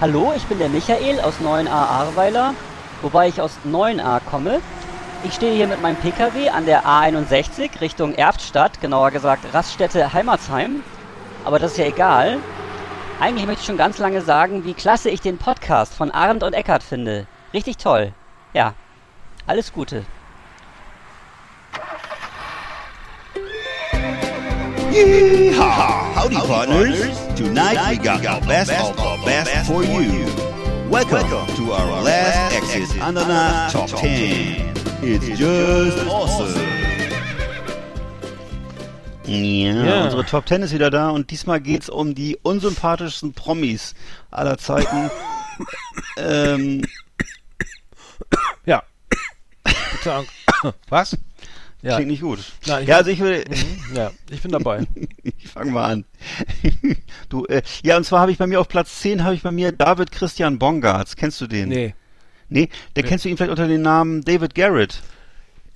Hallo, 0.00 0.32
ich 0.34 0.44
bin 0.44 0.58
der 0.58 0.70
Michael 0.70 1.20
aus 1.20 1.34
9a 1.44 1.68
Ahrweiler, 1.68 2.54
wobei 3.02 3.28
ich 3.28 3.40
aus 3.40 3.52
9a 3.66 4.20
komme. 4.30 4.60
Ich 5.22 5.34
stehe 5.34 5.54
hier 5.54 5.66
mit 5.66 5.82
meinem 5.82 5.96
Pkw 5.96 6.48
an 6.48 6.64
der 6.64 6.86
A61 6.86 7.80
Richtung 7.80 8.14
Erftstadt, 8.14 8.80
genauer 8.80 9.10
gesagt 9.10 9.44
Raststätte 9.52 10.12
Heimatsheim. 10.12 10.82
Aber 11.44 11.58
das 11.58 11.72
ist 11.72 11.78
ja 11.78 11.86
egal. 11.86 12.38
Eigentlich 13.20 13.46
möchte 13.46 13.60
ich 13.60 13.66
schon 13.66 13.76
ganz 13.76 13.98
lange 13.98 14.22
sagen, 14.22 14.64
wie 14.64 14.72
klasse 14.72 15.10
ich 15.10 15.20
den 15.20 15.36
Podcast 15.36 15.94
von 15.94 16.10
Arndt 16.10 16.42
und 16.42 16.54
Eckart 16.54 16.82
finde. 16.82 17.26
Richtig 17.52 17.76
toll. 17.76 18.12
Ja, 18.54 18.72
alles 19.46 19.72
Gute. 19.72 20.04
Yeehaw! 24.90 26.14
Howdy, 26.14 26.36
partners. 26.36 27.18
Tonight 27.36 27.78
we 27.90 27.96
got 27.98 28.22
the 28.22 28.46
best 28.46 28.72
of 28.72 28.96
the 28.96 29.22
best 29.24 29.66
for 29.66 29.84
you. 29.84 30.59
Welcome 30.90 31.46
to 31.56 31.72
our 31.72 32.02
last 32.02 32.52
Exit 32.54 33.00
Ananas 33.00 33.72
Top 33.72 33.88
10. 33.88 34.72
It's 35.02 35.26
just 35.38 35.98
awesome. 36.08 36.54
Ja, 39.24 39.84
Ja. 39.84 40.04
unsere 40.04 40.24
Top 40.26 40.48
10 40.48 40.62
ist 40.62 40.72
wieder 40.74 40.90
da 40.90 41.10
und 41.10 41.30
diesmal 41.30 41.60
geht's 41.60 41.88
um 41.88 42.14
die 42.14 42.36
unsympathischsten 42.42 43.32
Promis 43.34 43.94
aller 44.32 44.58
Zeiten. 44.58 45.10
ähm, 46.16 46.82
Ja. 48.66 48.82
Was? 50.88 51.16
Ja. 51.82 51.96
Klingt 51.96 52.10
nicht 52.10 52.20
gut. 52.22 52.40
Nein, 52.66 52.82
ich 52.82 52.88
ja, 52.88 52.96
bin- 52.96 53.06
also 53.06 53.10
ich 53.10 53.20
will, 53.20 53.44
Mhm, 53.48 53.96
ja, 53.96 54.10
ich 54.30 54.42
bin 54.42 54.50
dabei. 54.52 54.86
ich 55.22 55.48
fange 55.48 55.70
mal 55.70 55.92
an. 55.92 56.04
du, 57.28 57.46
äh, 57.46 57.62
ja, 57.82 57.96
und 57.96 58.04
zwar 58.04 58.20
habe 58.20 58.32
ich 58.32 58.38
bei 58.38 58.46
mir 58.46 58.60
auf 58.60 58.68
Platz 58.68 59.00
10 59.00 59.24
habe 59.24 59.34
ich 59.34 59.42
bei 59.42 59.50
mir 59.50 59.72
David 59.72 60.12
Christian 60.12 60.58
Bongartz. 60.58 61.16
Kennst 61.16 61.40
du 61.40 61.46
den? 61.46 61.68
Nee. 61.70 61.94
Nee, 62.48 62.68
der 62.96 63.04
Nee. 63.04 63.08
kennst 63.08 63.24
du 63.24 63.28
ihn 63.28 63.36
vielleicht 63.36 63.50
unter 63.50 63.68
dem 63.68 63.82
Namen 63.82 64.22
David 64.22 64.54
Garrett. 64.54 65.00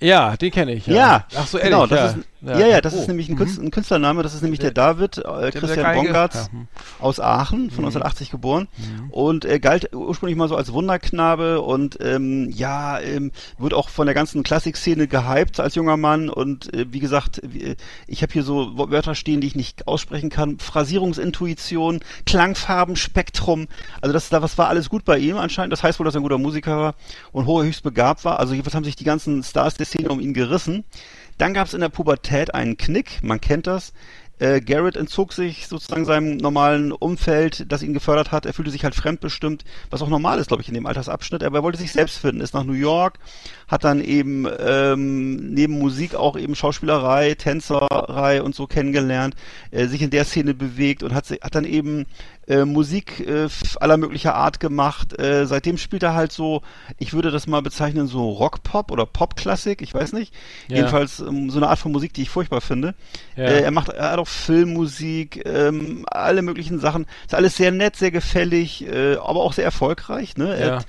Ja, 0.01 0.35
den 0.35 0.51
kenne 0.51 0.73
ich. 0.73 0.85
Ja. 0.87 0.93
Ja, 0.95 1.27
Ach 1.37 1.47
so, 1.47 1.57
ehrlich. 1.57 1.71
genau, 1.73 1.87
das 1.87 1.99
ja. 1.99 2.19
ist, 2.19 2.27
ja, 2.45 2.67
ja, 2.67 2.81
das 2.81 2.93
Oh. 2.95 2.99
ist 2.99 3.07
nämlich 3.07 3.27
ein, 3.29 3.33
Mhm. 3.33 3.37
Künstler, 3.37 3.63
ein 3.63 3.71
Künstlername, 3.71 4.23
das 4.23 4.33
ist 4.33 4.41
nämlich 4.41 4.59
der, 4.59 4.71
Der- 4.71 4.85
David 4.93 5.17
äh, 5.17 5.51
Christian. 5.51 5.95
Bongartz 5.95 6.49
Ja, 6.53 6.59
aus 6.99 7.19
Aachen, 7.19 7.71
von 7.71 7.85
1980 7.85 8.31
geboren. 8.31 8.67
Und 9.11 9.45
er 9.45 9.59
galt 9.59 9.93
ursprünglich 9.93 10.37
mal 10.37 10.47
so 10.47 10.55
als 10.55 10.71
Wunderknabe 10.71 11.61
und 11.61 11.97
ähm, 12.01 12.49
ja, 12.51 12.99
ähm, 12.99 13.31
wird 13.57 13.73
auch 13.73 13.89
von 13.89 14.05
der 14.05 14.13
ganzen 14.15 14.43
Klassikszene 14.43 15.07
gehypt 15.07 15.59
als 15.59 15.75
junger 15.75 15.97
Mann. 15.97 16.29
Und 16.29 16.73
äh, 16.73 16.85
wie 16.91 16.99
gesagt, 16.99 17.41
wie- 17.43 17.75
ich 18.07 18.21
habe 18.21 18.33
hier 18.33 18.43
so 18.43 18.77
Wörter 18.77 19.15
stehen, 19.15 19.41
die 19.41 19.47
ich 19.47 19.55
nicht 19.55 19.87
aussprechen 19.87 20.29
kann, 20.29 20.59
Phrasierungsintuition, 20.59 21.99
Klangfarbenspektrum, 22.25 23.67
also 24.01 24.13
das, 24.13 24.29
da 24.29 24.41
was 24.41 24.57
war 24.57 24.67
alles 24.67 24.89
gut 24.89 25.05
bei 25.05 25.17
ihm 25.17 25.37
anscheinend, 25.37 25.71
das 25.73 25.83
heißt 25.83 25.99
wohl, 25.99 26.05
dass 26.05 26.15
er 26.15 26.19
ein 26.19 26.23
guter 26.23 26.37
Musiker 26.37 26.77
war 26.77 26.95
und 27.31 27.45
hohe 27.45 27.63
höchst 27.65 27.83
begabt 27.83 28.25
war, 28.25 28.39
also 28.39 28.53
jedenfalls 28.53 28.75
haben 28.75 28.83
sich 28.83 28.95
die 28.95 29.03
ganzen 29.03 29.43
Stars 29.43 29.75
der 29.75 29.85
Szene 29.85 30.09
um 30.09 30.19
ihn 30.19 30.33
gerissen. 30.33 30.83
Dann 31.37 31.53
gab 31.53 31.67
es 31.67 31.73
in 31.73 31.81
der 31.81 31.89
Pubertät 31.89 32.53
einen 32.53 32.77
Knick, 32.77 33.23
man 33.23 33.41
kennt 33.41 33.67
das. 33.67 33.93
Äh, 34.37 34.59
Garrett 34.59 34.97
entzog 34.97 35.31
sich 35.31 35.67
sozusagen 35.67 36.03
seinem 36.03 36.35
normalen 36.35 36.91
Umfeld, 36.91 37.71
das 37.71 37.83
ihn 37.83 37.93
gefördert 37.93 38.33
hat. 38.33 38.45
Er 38.45 38.53
fühlte 38.53 38.71
sich 38.71 38.83
halt 38.83 38.93
fremdbestimmt, 38.93 39.63
was 39.89 40.01
auch 40.01 40.09
normal 40.09 40.39
ist, 40.39 40.47
glaube 40.47 40.61
ich, 40.61 40.67
in 40.67 40.73
dem 40.73 40.85
Altersabschnitt. 40.85 41.41
Aber 41.41 41.59
er 41.59 41.63
wollte 41.63 41.77
sich 41.77 41.93
selbst 41.93 42.17
finden, 42.17 42.41
ist 42.41 42.53
nach 42.53 42.65
New 42.65 42.73
York, 42.73 43.17
hat 43.67 43.83
dann 43.83 44.01
eben 44.03 44.47
ähm, 44.59 45.53
neben 45.53 45.79
Musik 45.79 46.15
auch 46.15 46.37
eben 46.37 46.55
Schauspielerei, 46.55 47.35
Tänzerei 47.35 48.41
und 48.41 48.55
so 48.55 48.67
kennengelernt, 48.67 49.35
äh, 49.71 49.87
sich 49.87 50.01
in 50.01 50.09
der 50.09 50.25
Szene 50.25 50.53
bewegt 50.53 51.03
und 51.03 51.13
hat, 51.13 51.29
hat 51.29 51.55
dann 51.55 51.65
eben 51.65 52.05
äh, 52.47 52.63
Musik 52.65 53.21
äh, 53.27 53.47
aller 53.79 53.97
möglicher 53.97 54.35
Art 54.35 54.59
gemacht. 54.59 55.19
Äh, 55.19 55.47
seitdem 55.47 55.77
spielt 55.77 56.03
er 56.03 56.13
halt 56.13 56.31
so, 56.31 56.61
ich 56.99 57.13
würde 57.13 57.31
das 57.31 57.47
mal 57.47 57.61
bezeichnen, 57.61 58.07
so 58.07 58.29
Rockpop 58.29 58.91
oder 58.91 59.05
Popklassik, 59.05 59.81
ich 59.81 59.93
weiß 59.93 60.13
nicht. 60.13 60.33
Ja. 60.67 60.77
Jedenfalls 60.77 61.19
ähm, 61.19 61.49
so 61.49 61.57
eine 61.57 61.69
Art 61.69 61.79
von 61.79 61.91
Musik, 61.91 62.13
die 62.13 62.21
ich 62.21 62.29
furchtbar 62.29 62.61
finde. 62.61 62.93
Ja. 63.35 63.45
Äh, 63.45 63.61
er 63.63 63.71
macht, 63.71 63.89
er 63.89 64.11
hat 64.11 64.19
auch 64.19 64.27
Filmmusik, 64.27 65.43
ähm, 65.45 66.05
alle 66.09 66.41
möglichen 66.41 66.79
Sachen. 66.79 67.05
Ist 67.25 67.33
alles 67.33 67.57
sehr 67.57 67.71
nett, 67.71 67.95
sehr 67.95 68.11
gefällig, 68.11 68.85
äh, 68.87 69.15
aber 69.15 69.41
auch 69.41 69.53
sehr 69.53 69.65
erfolgreich. 69.65 70.37
Ne? 70.37 70.55
Er 70.55 70.67
Ja. 70.67 70.75
hat, 70.77 70.85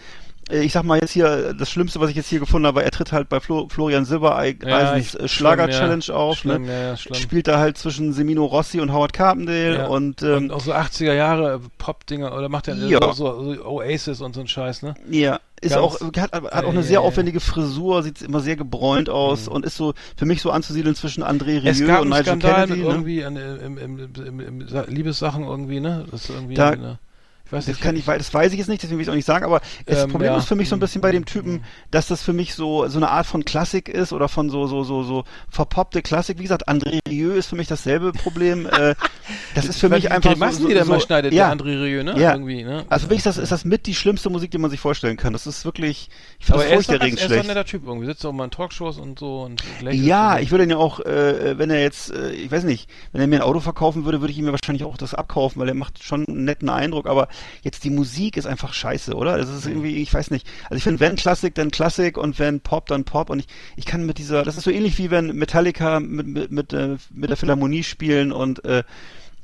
ich 0.51 0.73
sag 0.73 0.85
mal 0.85 0.99
jetzt 1.01 1.11
hier, 1.11 1.55
das 1.55 1.71
Schlimmste, 1.71 1.99
was 2.01 2.11
ich 2.11 2.17
jetzt 2.17 2.29
hier 2.29 2.39
gefunden 2.41 2.67
habe, 2.67 2.85
er 2.85 2.91
tritt 2.91 3.11
halt 3.13 3.29
bei 3.29 3.41
Flo, 3.41 3.69
Florian 3.69 4.05
Silbereisens 4.05 5.15
ich- 5.15 5.21
äh, 5.21 5.29
Schlager-Challenge 5.29 6.05
ja. 6.07 6.15
auf. 6.15 6.39
Schlimm, 6.39 6.67
ne? 6.67 6.73
ja, 6.73 6.95
ja. 6.95 7.15
Spielt 7.15 7.49
da 7.49 7.59
halt 7.59 7.79
zwischen 7.79 8.13
Semino 8.13 8.45
Rossi 8.45 8.81
und 8.81 8.93
Howard 8.93 9.13
Carpendale 9.13 9.75
Ja. 9.79 9.87
und, 9.89 10.23
ähm, 10.23 10.45
und 10.45 10.53
auch 10.53 10.61
so 10.61 10.73
80er 10.73 11.15
Jahre 11.15 11.61
Pop-Dinger 11.79 12.37
oder 12.37 12.49
macht 12.49 12.69
er 12.69 12.77
Ja. 12.77 13.01
so, 13.13 13.55
so 13.55 13.65
Oasis 13.67 14.21
und 14.21 14.35
so 14.35 14.41
ein 14.41 14.49
Scheiß, 14.49 14.83
ne? 14.83 14.95
Ja, 15.11 15.41
ist 15.61 15.73
Ganz- 15.75 15.83
auch, 15.83 16.01
hat, 16.01 16.33
hat 16.33 16.45
auch 16.45 16.53
Ei, 16.53 16.69
eine 16.69 16.83
sehr 16.83 17.01
aufwendige 17.01 17.41
Frisur, 17.41 18.03
sieht 18.03 18.23
immer 18.23 18.41
sehr 18.41 18.57
gebräunt 18.57 19.09
aus 19.09 19.49
und 19.49 19.65
ist 19.65 19.77
so 19.77 19.95
für 20.17 20.27
mich 20.27 20.43
so 20.43 20.51
anzusiedeln 20.51 20.95
zwischen 20.95 21.25
André 21.25 21.67
Es 21.67 21.81
Rieu 21.81 21.87
gab 21.87 22.03
und 22.03 22.11
Nigel 22.11 22.25
Skandal 22.25 22.55
Kennedy. 22.67 22.81
Ne? 22.83 22.87
irgendwie 22.89 23.25
an, 23.25 23.37
im, 23.37 23.79
im, 23.79 23.99
im, 23.99 24.25
im, 24.27 24.41
im 24.61 24.69
Sa- 24.69 24.85
Liebessachen 24.87 25.45
irgendwie, 25.45 25.81
ne? 25.81 26.05
Das 26.11 26.25
ist 26.25 26.31
irgendwie 26.31 26.55
Da- 26.55 26.77
ne? 26.77 26.99
Ich 27.47 27.53
weiß 27.53 27.65
Das, 27.67 27.75
nicht. 27.75 27.81
kann 27.83 27.97
ich, 27.97 28.05
das 28.05 28.35
weiß 28.35 28.53
ich 28.53 28.59
jetzt 28.59 28.69
nicht, 28.69 28.83
deswegen 28.83 28.99
will 28.99 29.03
ich 29.03 29.09
es 29.09 29.13
auch 29.13 29.17
nicht 29.17 29.25
sagen, 29.25 29.45
aber 29.45 29.61
das 29.87 30.05
Ähm, 30.05 30.11
Problem 30.11 30.33
ja. 30.33 30.39
ist 30.39 30.47
für 30.49 30.57
mich 30.57 30.69
so 30.69 30.77
ein 30.77 30.81
bisschen 30.81 31.01
bei 31.01 31.13
dem 31.13 31.25
Typen, 31.25 31.65
dass 31.91 32.09
das 32.09 32.23
für 32.23 32.33
mich 32.33 32.55
so, 32.55 32.89
so 32.89 32.99
eine 32.99 33.09
Art 33.11 33.27
von 33.27 33.45
Klassik 33.45 33.89
ist 33.89 34.13
oder 34.13 34.29
von 34.29 34.51
so, 34.51 34.67
so, 34.67 34.83
so, 34.85 35.03
so 35.05 35.25
verpoppte 35.49 36.03
Klassik. 36.03 36.39
Wie 36.39 36.43
gesagt, 36.43 36.69
André 36.69 36.99
Rieu 37.09 37.33
ist 37.33 37.47
für 37.47 37.57
mich 37.57 37.69
dasselbe 37.69 38.13
Problem. 38.13 38.67
äh, 38.67 38.95
das 39.55 39.65
ist 39.67 39.79
für 39.79 39.89
mich 39.89 40.11
einfach 40.11 40.33
Grimassen, 40.33 40.57
so, 40.59 40.63
so, 40.65 40.69
die 40.69 40.75
der 40.75 40.85
so, 40.85 40.93
mal 40.93 41.01
schneidet, 41.01 41.33
ja, 41.33 41.55
der 41.55 41.57
André 41.65 41.81
Rieu, 41.83 42.03
ne? 42.03 42.19
Ja. 42.21 42.33
Irgendwie, 42.33 42.65
ne? 42.65 42.85
Also 42.89 43.07
ist 43.09 43.27
das, 43.27 43.39
ist 43.39 43.53
das 43.53 43.65
mit 43.65 43.87
die 43.87 43.95
schlimmste 43.95 44.29
Musik, 44.29 44.51
die 44.51 44.59
man 44.59 44.71
sich 44.71 44.81
vorstellen 44.81 45.17
kann. 45.17 45.33
Das 45.33 45.47
ist 45.47 45.65
wirklich, 45.65 46.11
ich 46.39 46.47
finde 46.47 46.63
das 46.63 46.71
er 46.71 46.75
furchterregend 46.75 47.19
er 47.21 47.25
ist 47.27 47.31
ein 47.31 47.35
schlecht. 47.35 47.49
netter 47.49 47.65
Typ 47.65 47.87
irgendwie. 47.87 48.07
Sitzt 48.07 48.27
auch 48.27 48.33
mal 48.33 48.45
in 48.45 48.51
Talkshows 48.51 48.99
und 48.99 49.19
so 49.19 49.43
und 49.43 49.63
Ja, 49.93 50.35
und 50.35 50.43
ich 50.43 50.51
würde 50.51 50.65
ihn 50.65 50.71
ja 50.71 50.77
auch, 50.77 51.01
äh, 51.01 51.59
wenn 51.59 51.71
er 51.71 51.81
jetzt, 51.81 52.11
äh, 52.13 52.31
ich 52.33 52.51
weiß 52.51 52.65
nicht, 52.65 52.91
wenn 53.13 53.21
er 53.21 53.27
mir 53.29 53.37
ein 53.37 53.43
Auto 53.43 53.61
verkaufen 53.61 54.05
würde, 54.05 54.21
würde 54.21 54.33
ich 54.33 54.39
ihm 54.39 54.47
ja 54.47 54.53
wahrscheinlich 54.53 54.85
auch 54.85 54.97
das 54.97 55.15
abkaufen, 55.15 55.61
weil 55.61 55.69
er 55.69 55.75
macht 55.75 56.03
schon 56.03 56.27
einen 56.27 56.45
netten 56.45 56.69
Eindruck, 56.69 57.07
aber 57.07 57.29
jetzt 57.63 57.85
die 57.85 57.91
Musik 57.91 58.37
ist 58.37 58.47
einfach 58.47 58.73
scheiße, 58.75 59.15
oder? 59.15 59.37
Das 59.39 59.49
ist 59.49 59.67
irgendwie, 59.67 59.97
ich 59.97 60.13
weiß 60.13 60.31
nicht. 60.31 60.47
Also 60.65 60.77
ich 60.77 60.83
finde, 60.85 61.01
wenn 61.01 61.17
Klassik, 61.17 61.55
dann 61.55 61.71
Klassik 61.71 62.17
und 62.19 62.39
wenn 62.39 62.61
Pop, 62.61 62.87
dann 62.87 63.05
Pop 63.05 63.31
und 63.31 63.41
ich, 63.41 63.47
ich 63.77 63.87
kann 63.87 64.05
mit 64.07 64.19
dieser, 64.19 64.43
das 64.43 64.57
ist 64.57 64.65
so 64.65 64.71
ähnlich 64.71 64.99
wie 64.99 65.11
wenn 65.11 65.35
Metallica 65.37 66.01
mit, 66.01 66.27
mit, 66.27 66.51
mit, 66.51 66.73
äh, 66.73 66.97
mit 67.11 67.31
der 67.31 67.37
Philharmonie 67.37 67.83
spielen 67.83 68.33
und 68.33 68.65
äh, 68.65 68.83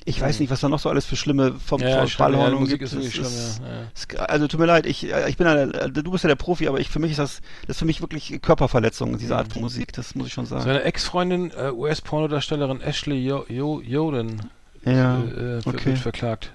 ich 0.04 0.20
weiß 0.20 0.40
nicht, 0.40 0.50
was 0.50 0.58
da 0.58 0.68
noch 0.68 0.80
so 0.80 0.88
alles 0.88 1.06
für 1.06 1.14
schlimme 1.14 1.54
vom 1.64 1.80
Ja, 1.80 2.04
schlimm, 2.08 2.32
ja, 2.34 2.50
gibt. 2.66 2.82
ist 2.82 2.92
Das 2.96 3.12
schlimm, 3.12 3.24
ja, 3.24 3.68
ja. 3.82 3.82
es- 3.94 4.18
Also 4.18 4.48
tut 4.48 4.58
mir 4.58 4.66
leid, 4.66 4.84
ich, 4.84 5.08
äh, 5.08 5.30
ich 5.30 5.36
bin 5.36 5.46
ja, 5.46 5.64
der- 5.64 5.88
du 5.90 6.10
bist 6.10 6.24
ja 6.24 6.28
der 6.28 6.34
Profi, 6.34 6.66
aber 6.66 6.80
ich 6.80 6.88
für 6.88 6.98
mich 6.98 7.12
ist 7.12 7.18
das, 7.18 7.40
das 7.68 7.76
ist 7.76 7.78
für 7.78 7.84
mich 7.84 8.00
wirklich 8.00 8.40
Körperverletzung, 8.42 9.16
diese 9.18 9.36
Art 9.36 9.52
von 9.52 9.62
Musik, 9.62 9.92
das 9.92 10.16
muss 10.16 10.26
ich 10.26 10.32
schon 10.32 10.46
sagen. 10.46 10.64
Seine 10.64 10.82
Ex-Freundin, 10.82 11.52
äh, 11.56 11.70
US-Pornodarstellerin 11.70 12.80
Ashley 12.80 13.24
Jo- 13.24 13.44
Jo- 13.48 13.80
Joden, 13.80 14.40
Ja, 14.84 15.22
äh, 15.22 15.58
äh, 15.58 15.60
okay. 15.66 15.86
wird 15.86 15.98
verklagt. 15.98 16.52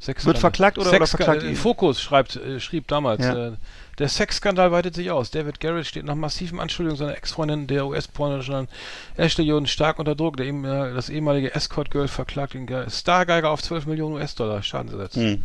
Sex 0.00 0.24
Wird 0.26 0.38
verklagt 0.38 0.78
oder- 0.78 0.90
oder 0.90 0.98
Sex 1.06 1.10
verklagt 1.10 1.42
äh? 1.42 1.54
Fokus 1.56 2.00
schreibt, 2.00 2.36
äh, 2.36 2.60
schrieb 2.60 2.86
damals, 2.86 3.24
Ja. 3.24 3.48
äh, 3.48 3.52
der 3.98 4.08
Sexskandal 4.08 4.70
weitet 4.70 4.94
sich 4.94 5.10
aus. 5.10 5.32
David 5.32 5.58
Garrett 5.58 5.86
steht 5.86 6.04
nach 6.04 6.14
massiven 6.14 6.60
Anschuldigungen 6.60 6.98
seiner 6.98 7.16
Ex-Freundin, 7.16 7.66
der 7.66 7.84
US-Pornodarstellerin 7.86 8.68
Ashley 9.16 9.44
Joden, 9.46 9.66
stark 9.66 9.98
unter 9.98 10.14
Druck. 10.14 10.36
Der, 10.36 10.46
eben, 10.46 10.64
äh, 10.64 10.94
das 10.94 11.08
ehemalige 11.08 11.52
Escort-Girl 11.52 12.06
verklagt 12.06 12.54
den 12.54 12.66
Ge- 12.66 12.88
Stargeiger 12.88 13.50
auf 13.50 13.60
12 13.60 13.86
Millionen 13.86 14.14
US-Dollar 14.14 14.62
Schadensersatz. 14.62 15.16
Hm. 15.16 15.42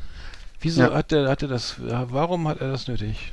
Wieso 0.61 0.83
Ja. 0.83 0.93
hat 0.93 1.11
der, 1.11 1.27
hat 1.29 1.41
er 1.41 1.47
das, 1.47 1.75
warum 1.79 2.47
hat 2.47 2.61
er 2.61 2.69
das 2.71 2.87
nötig? 2.87 3.31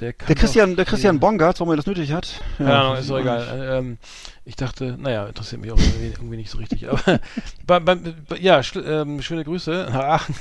Der, 0.00 0.12
Der 0.14 0.34
Christian, 0.34 0.76
der 0.76 0.84
Christian 0.86 1.20
Bongard, 1.20 1.60
warum 1.60 1.72
er 1.72 1.76
das 1.76 1.86
nötig 1.86 2.12
hat? 2.12 2.40
keine 2.56 2.70
Ja, 2.70 2.80
Ahnung, 2.80 2.92
weiß 2.94 3.00
ist 3.02 3.10
doch 3.10 3.18
egal. 3.18 3.42
Äh, 3.42 3.78
Ähm, 3.78 3.98
ich 4.46 4.56
dachte, 4.56 4.96
naja, 4.98 5.26
interessiert 5.26 5.60
mich 5.60 5.70
auch 5.70 5.78
irgendwie, 5.78 6.06
irgendwie 6.06 6.36
nicht 6.38 6.50
so 6.50 6.58
richtig. 6.58 6.88
Aber 6.88 7.20
bei, 7.66 7.78
bei, 7.80 7.98
ja, 8.40 8.60
ähm, 8.84 9.20
schöne 9.20 9.44
Grüße 9.44 9.88
nach 9.92 10.00
Aachen. 10.04 10.34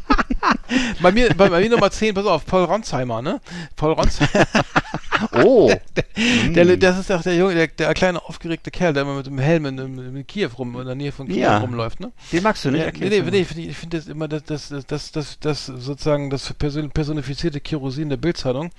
bei 1.00 1.12
mir, 1.12 1.28
bei, 1.36 1.48
bei 1.48 1.60
mir 1.60 1.70
Nummer 1.70 1.90
10, 1.90 2.14
pass 2.14 2.26
auf, 2.26 2.44
Paul 2.44 2.64
Ronsheimer, 2.64 3.22
ne? 3.22 3.40
Paul 3.76 3.92
Ronsheimer, 3.92 4.46
Oh, 5.32 5.70
der, 6.16 6.76
das 6.76 6.98
ist 6.98 7.10
doch 7.10 7.22
der 7.22 7.36
Junge, 7.36 7.54
der, 7.54 7.66
der 7.68 7.94
kleine 7.94 8.22
aufgeregte 8.22 8.70
Kerl, 8.70 8.92
der 8.92 9.02
immer 9.02 9.16
mit 9.16 9.26
dem 9.26 9.38
Helm 9.38 9.66
in, 9.66 9.78
in, 9.78 10.16
in 10.16 10.26
Kiew 10.26 10.50
rum, 10.58 10.78
in 10.80 10.86
der 10.86 10.94
Nähe 10.94 11.12
von 11.12 11.26
Kiew 11.26 11.38
Ja. 11.38 11.58
rumläuft, 11.58 12.00
ne? 12.00 12.12
den 12.32 12.42
magst 12.42 12.64
du 12.64 12.70
nicht? 12.70 12.84
Ja, 12.84 12.92
nee, 12.92 13.20
nee, 13.20 13.30
nee, 13.30 13.68
ich, 13.68 13.76
finde 13.76 13.96
das 13.98 14.06
immer, 14.06 14.28
das, 14.28 14.44
das, 14.44 14.72
das, 14.86 15.12
das, 15.12 15.38
das 15.40 15.66
sozusagen 15.66 16.30
das 16.30 16.52
person 16.54 16.90
personifizierte 16.90 17.60
Kerosin 17.60 18.08
der 18.08 18.16
Bildzeitung. 18.16 18.70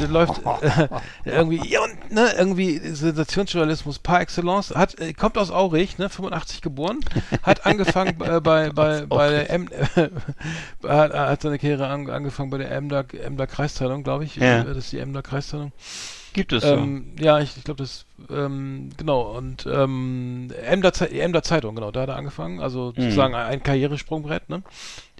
Der 0.00 0.08
läuft 0.08 0.40
äh, 0.62 0.88
irgendwie, 1.24 1.66
ja, 1.68 1.82
und, 1.82 2.12
ne, 2.12 2.32
irgendwie 2.36 2.78
Sensationsjournalismus 2.78 3.98
par 3.98 4.20
excellence, 4.20 4.74
hat, 4.74 4.98
äh, 4.98 5.12
kommt 5.12 5.38
aus 5.38 5.50
Aurich, 5.50 5.98
ne, 5.98 6.08
85 6.08 6.62
geboren, 6.62 7.00
hat 7.42 7.66
angefangen 7.66 8.20
äh, 8.20 8.40
bei, 8.40 8.70
bei, 8.74 9.06
bei 9.06 9.30
der 9.30 9.50
M, 9.50 9.68
hat, 10.86 11.12
hat 11.12 11.42
seine 11.42 11.58
Karriere 11.58 11.88
an, 11.88 12.08
angefangen 12.10 12.50
bei 12.50 12.58
der 12.58 12.70
Emder, 12.70 13.04
Emder 13.22 13.46
Kreiszeitung, 13.46 14.02
glaube 14.02 14.24
ich. 14.24 14.36
Ja. 14.36 14.64
Das 14.64 14.76
ist 14.76 14.92
die 14.92 14.98
Emder 14.98 15.22
Kreiszeitung. 15.22 15.71
Gibt 16.32 16.52
es 16.52 16.64
Ähm, 16.64 17.14
ja, 17.20 17.40
ich, 17.40 17.56
ich 17.56 17.64
glaube, 17.64 17.82
das, 17.82 18.06
ähm, 18.30 18.88
genau, 18.96 19.36
und 19.36 19.66
ähm, 19.66 20.50
Emder, 20.66 20.92
Ze- 20.92 21.10
Emder 21.10 21.42
Zeitung, 21.42 21.74
genau, 21.74 21.90
da 21.90 22.02
hat 22.02 22.08
er 22.08 22.16
angefangen, 22.16 22.60
also 22.60 22.92
sozusagen 22.96 23.34
ein, 23.34 23.46
ein 23.46 23.62
Karrieresprungbrett, 23.62 24.48
ne? 24.48 24.62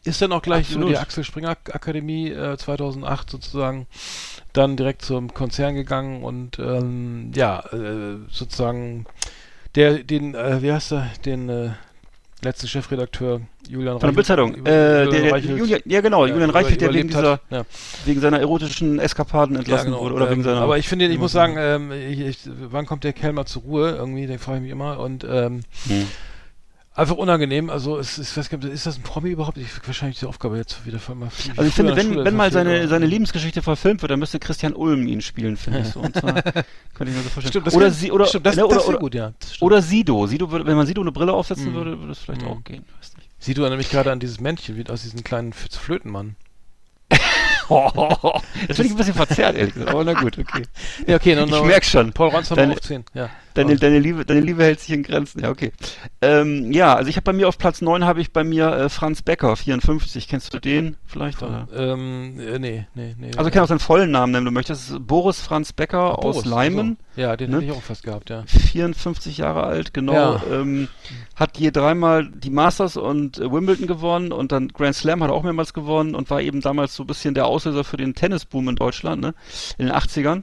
Ist 0.05 0.21
dann 0.21 0.33
auch 0.33 0.43
gleich 0.43 0.67
Absolut. 0.67 0.83
über 0.83 0.91
die 0.93 0.99
Axel 0.99 1.23
Springer 1.23 1.51
Akademie 1.51 2.31
äh, 2.31 2.57
2008 2.57 3.31
sozusagen 3.31 3.87
dann 4.53 4.77
direkt 4.77 5.03
zum 5.03 5.33
Konzern 5.33 5.75
gegangen 5.75 6.25
und 6.25 6.59
ähm, 6.59 7.31
ja, 7.35 7.61
äh, 7.73 8.17
sozusagen 8.31 9.07
der, 9.77 10.03
den, 10.03 10.35
äh, 10.35 10.61
wie 10.63 10.73
heißt 10.73 10.93
er, 10.93 11.11
den 11.25 11.49
äh, 11.49 11.71
letzten 12.43 12.67
Chefredakteur 12.69 13.43
Julian 13.69 14.01
Von 14.01 14.09
der 14.09 14.15
Bildzeitung. 14.15 14.49
Julian 14.57 14.67
Äh, 14.67 14.71
der, 14.71 15.07
der, 15.23 15.33
Reichelt, 15.33 15.59
Julian, 15.59 15.81
ja 15.85 16.01
genau, 16.01 16.27
Julian 16.27 16.51
über- 16.51 16.59
Reichelt, 16.59 16.81
der 16.81 16.93
wegen 16.93 17.09
dieser, 17.09 17.41
Ja. 17.51 17.65
wegen 18.05 18.21
seiner 18.21 18.41
erotischen 18.41 18.99
Eskapaden 18.99 19.57
entlassen 19.57 19.87
Ja, 19.89 19.91
genau. 19.93 20.05
wurde 20.05 20.15
oder 20.17 20.31
wegen 20.31 20.41
ähm, 20.41 20.45
seiner. 20.45 20.61
Aber 20.61 20.79
ich 20.79 20.89
finde, 20.89 21.07
ich 21.07 21.19
muss 21.19 21.33
sagen, 21.33 21.57
ähm, 21.59 21.93
ich, 21.93 22.21
ich, 22.21 22.39
wann 22.71 22.87
kommt 22.87 23.05
der 23.05 23.13
Kerl 23.13 23.33
mal 23.33 23.47
zur 23.47 23.63
Ruhe? 23.63 23.91
Irgendwie, 23.93 24.27
den 24.27 24.39
frage 24.39 24.59
ich 24.59 24.63
mich 24.63 24.73
immer. 24.73 24.99
Und 24.99 25.25
ähm, 25.25 25.61
Hm. 25.89 26.07
einfach 26.95 27.17
unangenehm. 27.17 27.71
Also 27.71 27.99
es 27.99 28.19
ist, 28.19 28.33
ich 28.33 28.37
weiß 28.37 28.51
nicht, 28.53 28.65
ist 28.65 28.85
das 28.85 28.99
ein 28.99 29.03
Promi 29.03 29.31
überhaupt? 29.31 29.57
Ich 29.57 29.69
wahrscheinlich 29.87 30.19
die 30.19 30.27
Aufgabe 30.27 30.57
jetzt 30.59 30.85
wieder 30.85 30.99
von 30.99 31.19
mal. 31.21 31.29
Also 31.57 31.69
ich 31.69 31.75
finde, 31.75 31.97
wenn, 31.97 32.23
wenn 32.25 32.37
mal 32.37 32.53
seine, 32.53 32.87
seine 32.89 33.07
Lebensgeschichte 33.07 33.63
verfilmt 33.63 34.03
wird, 34.03 34.11
dann 34.11 34.19
müsste 34.19 34.39
Christian 34.39 34.75
Ulm 34.75 35.07
ihn 35.07 35.21
spielen, 35.23 35.57
finde 35.57 35.81
ich 35.81 35.87
so. 35.89 36.01
Und 36.01 36.15
zwar, 36.17 36.35
könnte 36.43 36.65
ich 37.07 37.17
mir 37.17 37.23
so 37.23 37.31
vorstellen. 37.31 37.49
Stimmt, 37.53 37.67
das 37.69 37.75
oder 37.75 37.87
kann- 37.87 37.95
sie, 37.95 38.13
oder, 38.13 38.27
stimmt, 38.27 38.45
das, 38.47 38.57
ne, 38.57 38.63
das 38.69 38.79
oder, 38.79 38.89
oder, 38.89 38.99
gut, 38.99 39.15
ja. 39.15 39.33
das 39.41 39.63
oder 39.63 39.81
Sido. 39.81 40.27
Sido 40.27 40.51
würde, 40.51 40.67
wenn 40.67 40.77
man 40.77 40.87
Sido 40.87 41.01
eine 41.01 41.13
Brille 41.13 41.33
aufsetzen 41.33 41.71
Mhm. 41.71 41.75
würde, 41.75 41.91
würde 41.99 42.09
das 42.09 42.19
vielleicht 42.19 42.43
Mhm. 42.43 42.49
auch 42.49 42.63
gehen. 42.65 42.85
Weiß 43.01 43.12
Siehst 43.43 43.59
du 43.59 43.69
nämlich 43.69 43.91
gerade 43.91 44.13
an 44.13 44.21
dieses 44.21 44.39
Männchen, 44.39 44.77
wie 44.77 44.89
aus 44.89 45.03
diesem 45.03 45.25
kleinen 45.25 45.53
Flötenmann. 45.53 46.37
das 47.11 47.19
finde 48.77 48.85
ich 48.85 48.91
ein 48.93 48.97
bisschen 48.97 49.15
verzerrt, 49.15 49.57
ehrlich 49.57 49.75
gesagt. 49.75 49.91
Aber 49.91 50.05
na 50.05 50.13
gut, 50.13 50.39
okay. 50.39 50.63
Ja, 51.09 51.17
okay, 51.17 51.35
no, 51.35 51.47
no, 51.47 51.57
Ich 51.59 51.65
merk 51.65 51.85
schon. 51.85 52.13
Paul 52.13 52.29
Ronsheimer 52.29 52.61
Deine- 52.63 52.75
auf 52.75 52.81
10, 52.81 53.05
ja. 53.15 53.31
Deine, 53.55 53.77
deine, 53.77 53.99
Liebe, 53.99 54.25
deine 54.25 54.41
Liebe 54.41 54.63
hält 54.63 54.81
sich 54.81 54.91
in 54.95 55.03
Grenzen. 55.03 55.43
Ja, 55.43 55.51
okay. 55.51 55.73
Ähm, 56.21 56.73
ja, 56.73 56.95
also 56.95 57.09
ich 57.09 57.17
habe 57.17 57.25
bei 57.25 57.33
mir 57.33 57.49
auf 57.49 57.59
Platz 57.59 57.83
9 57.83 58.05
habe 58.05 58.21
ich 58.21 58.33
bei 58.33 58.45
mir 58.45 58.73
äh, 58.73 58.89
Franz 58.89 59.23
Becker, 59.23 59.57
54. 59.57 60.29
Kennst 60.29 60.55
du 60.55 60.59
den 60.59 60.97
vielleicht? 61.07 61.43
Oder? 61.43 61.69
Ähm, 61.75 62.39
äh, 62.41 62.59
nee, 62.59 62.87
nee, 62.95 63.15
nee. 63.19 63.31
Also 63.37 63.49
ich 63.49 63.55
kann 63.55 63.65
auch 63.65 63.69
seinen 63.69 63.79
vollen 63.79 64.11
Namen 64.11 64.33
nennen, 64.33 64.47
wenn 64.47 64.55
du 64.55 64.59
möchtest. 64.59 65.07
Boris 65.07 65.41
Franz 65.41 65.73
Becker 65.73 66.19
aus 66.19 66.37
Boris, 66.37 66.51
Leimen. 66.51 66.97
so. 67.15 67.23
Ja, 67.23 67.37
den 67.37 67.51
ne? 67.51 67.57
hätte 67.57 67.67
ich 67.67 67.73
auch 67.73 67.83
fast 67.83 68.05
gehabt, 68.05 68.31
ja. 68.31 68.45
54 68.47 69.39
Jahre 69.39 69.65
alt, 69.65 69.93
genau. 69.93 70.13
Ja. 70.13 70.43
Ähm, 70.51 70.89
hat 71.37 71.59
je 71.59 71.71
dreimal 71.71 72.27
die 72.29 72.51
Masters 72.51 72.97
und 72.97 73.39
äh, 73.39 73.53
Wimbledon 73.53 73.87
gewonnen 73.87 74.33
und 74.33 74.53
dann 74.53 74.69
Grand 74.69 74.95
Slam 74.95 75.23
hat 75.23 75.31
er 75.31 75.35
auch 75.35 75.43
mehrmals 75.43 75.75
gewonnen 75.75 76.15
und 76.15 76.31
war 76.31 76.41
eben 76.41 76.61
damals 76.61 76.95
so 76.95 77.03
ein 77.03 77.07
bisschen 77.07 77.35
der 77.35 77.47
Auslöser 77.47 77.85
für 77.85 77.99
den 77.99 78.15
Tennisboom 78.15 78.69
in 78.71 78.77
Deutschland, 78.77 79.21
ne? 79.21 79.35
In 79.77 79.87
den 79.87 79.95
80ern. 79.95 80.43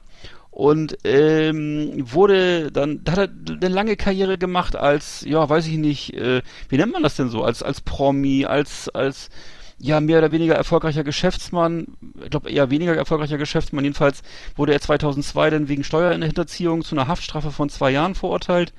Und 0.60 0.98
ähm, 1.04 1.90
wurde 2.12 2.70
dann, 2.70 3.02
da 3.02 3.12
hat 3.12 3.18
er 3.18 3.54
eine 3.54 3.74
lange 3.74 3.96
Karriere 3.96 4.36
gemacht 4.36 4.76
als, 4.76 5.22
ja, 5.22 5.48
weiß 5.48 5.66
ich 5.66 5.78
nicht, 5.78 6.12
äh, 6.12 6.42
wie 6.68 6.76
nennt 6.76 6.92
man 6.92 7.02
das 7.02 7.16
denn 7.16 7.30
so? 7.30 7.42
Als, 7.42 7.62
als 7.62 7.80
Promi, 7.80 8.44
als, 8.44 8.90
als 8.90 9.30
ja, 9.78 10.00
mehr 10.00 10.18
oder 10.18 10.32
weniger 10.32 10.56
erfolgreicher 10.56 11.02
Geschäftsmann, 11.02 11.86
ich 12.22 12.28
glaube 12.28 12.50
eher 12.50 12.70
weniger 12.70 12.94
erfolgreicher 12.94 13.38
Geschäftsmann, 13.38 13.84
jedenfalls 13.84 14.20
wurde 14.54 14.74
er 14.74 14.82
2002 14.82 15.48
dann 15.48 15.68
wegen 15.68 15.82
Steuerhinterziehung 15.82 16.84
zu 16.84 16.94
einer 16.94 17.08
Haftstrafe 17.08 17.52
von 17.52 17.70
zwei 17.70 17.90
Jahren 17.92 18.14
verurteilt, 18.14 18.74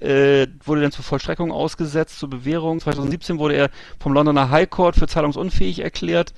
äh, 0.00 0.48
wurde 0.64 0.80
dann 0.80 0.90
zur 0.90 1.04
Vollstreckung 1.04 1.52
ausgesetzt, 1.52 2.18
zur 2.18 2.30
Bewährung. 2.30 2.80
2017 2.80 3.38
wurde 3.38 3.54
er 3.54 3.70
vom 4.00 4.12
Londoner 4.12 4.50
High 4.50 4.68
Court 4.68 4.96
für 4.96 5.06
zahlungsunfähig 5.06 5.84
erklärt. 5.84 6.34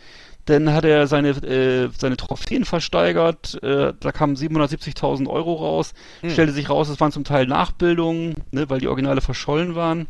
Dann 0.46 0.72
hat 0.72 0.84
er 0.84 1.06
seine, 1.06 1.30
äh, 1.30 1.88
seine 1.96 2.16
Trophäen 2.16 2.64
versteigert, 2.64 3.62
äh, 3.62 3.94
da 3.98 4.12
kamen 4.12 4.36
770.000 4.36 5.26
Euro 5.26 5.54
raus, 5.54 5.94
stellte 6.26 6.52
sich 6.52 6.68
raus, 6.68 6.88
es 6.88 7.00
waren 7.00 7.12
zum 7.12 7.24
Teil 7.24 7.46
Nachbildungen, 7.46 8.34
ne, 8.50 8.68
weil 8.68 8.80
die 8.80 8.88
Originale 8.88 9.22
verschollen 9.22 9.74
waren. 9.74 10.06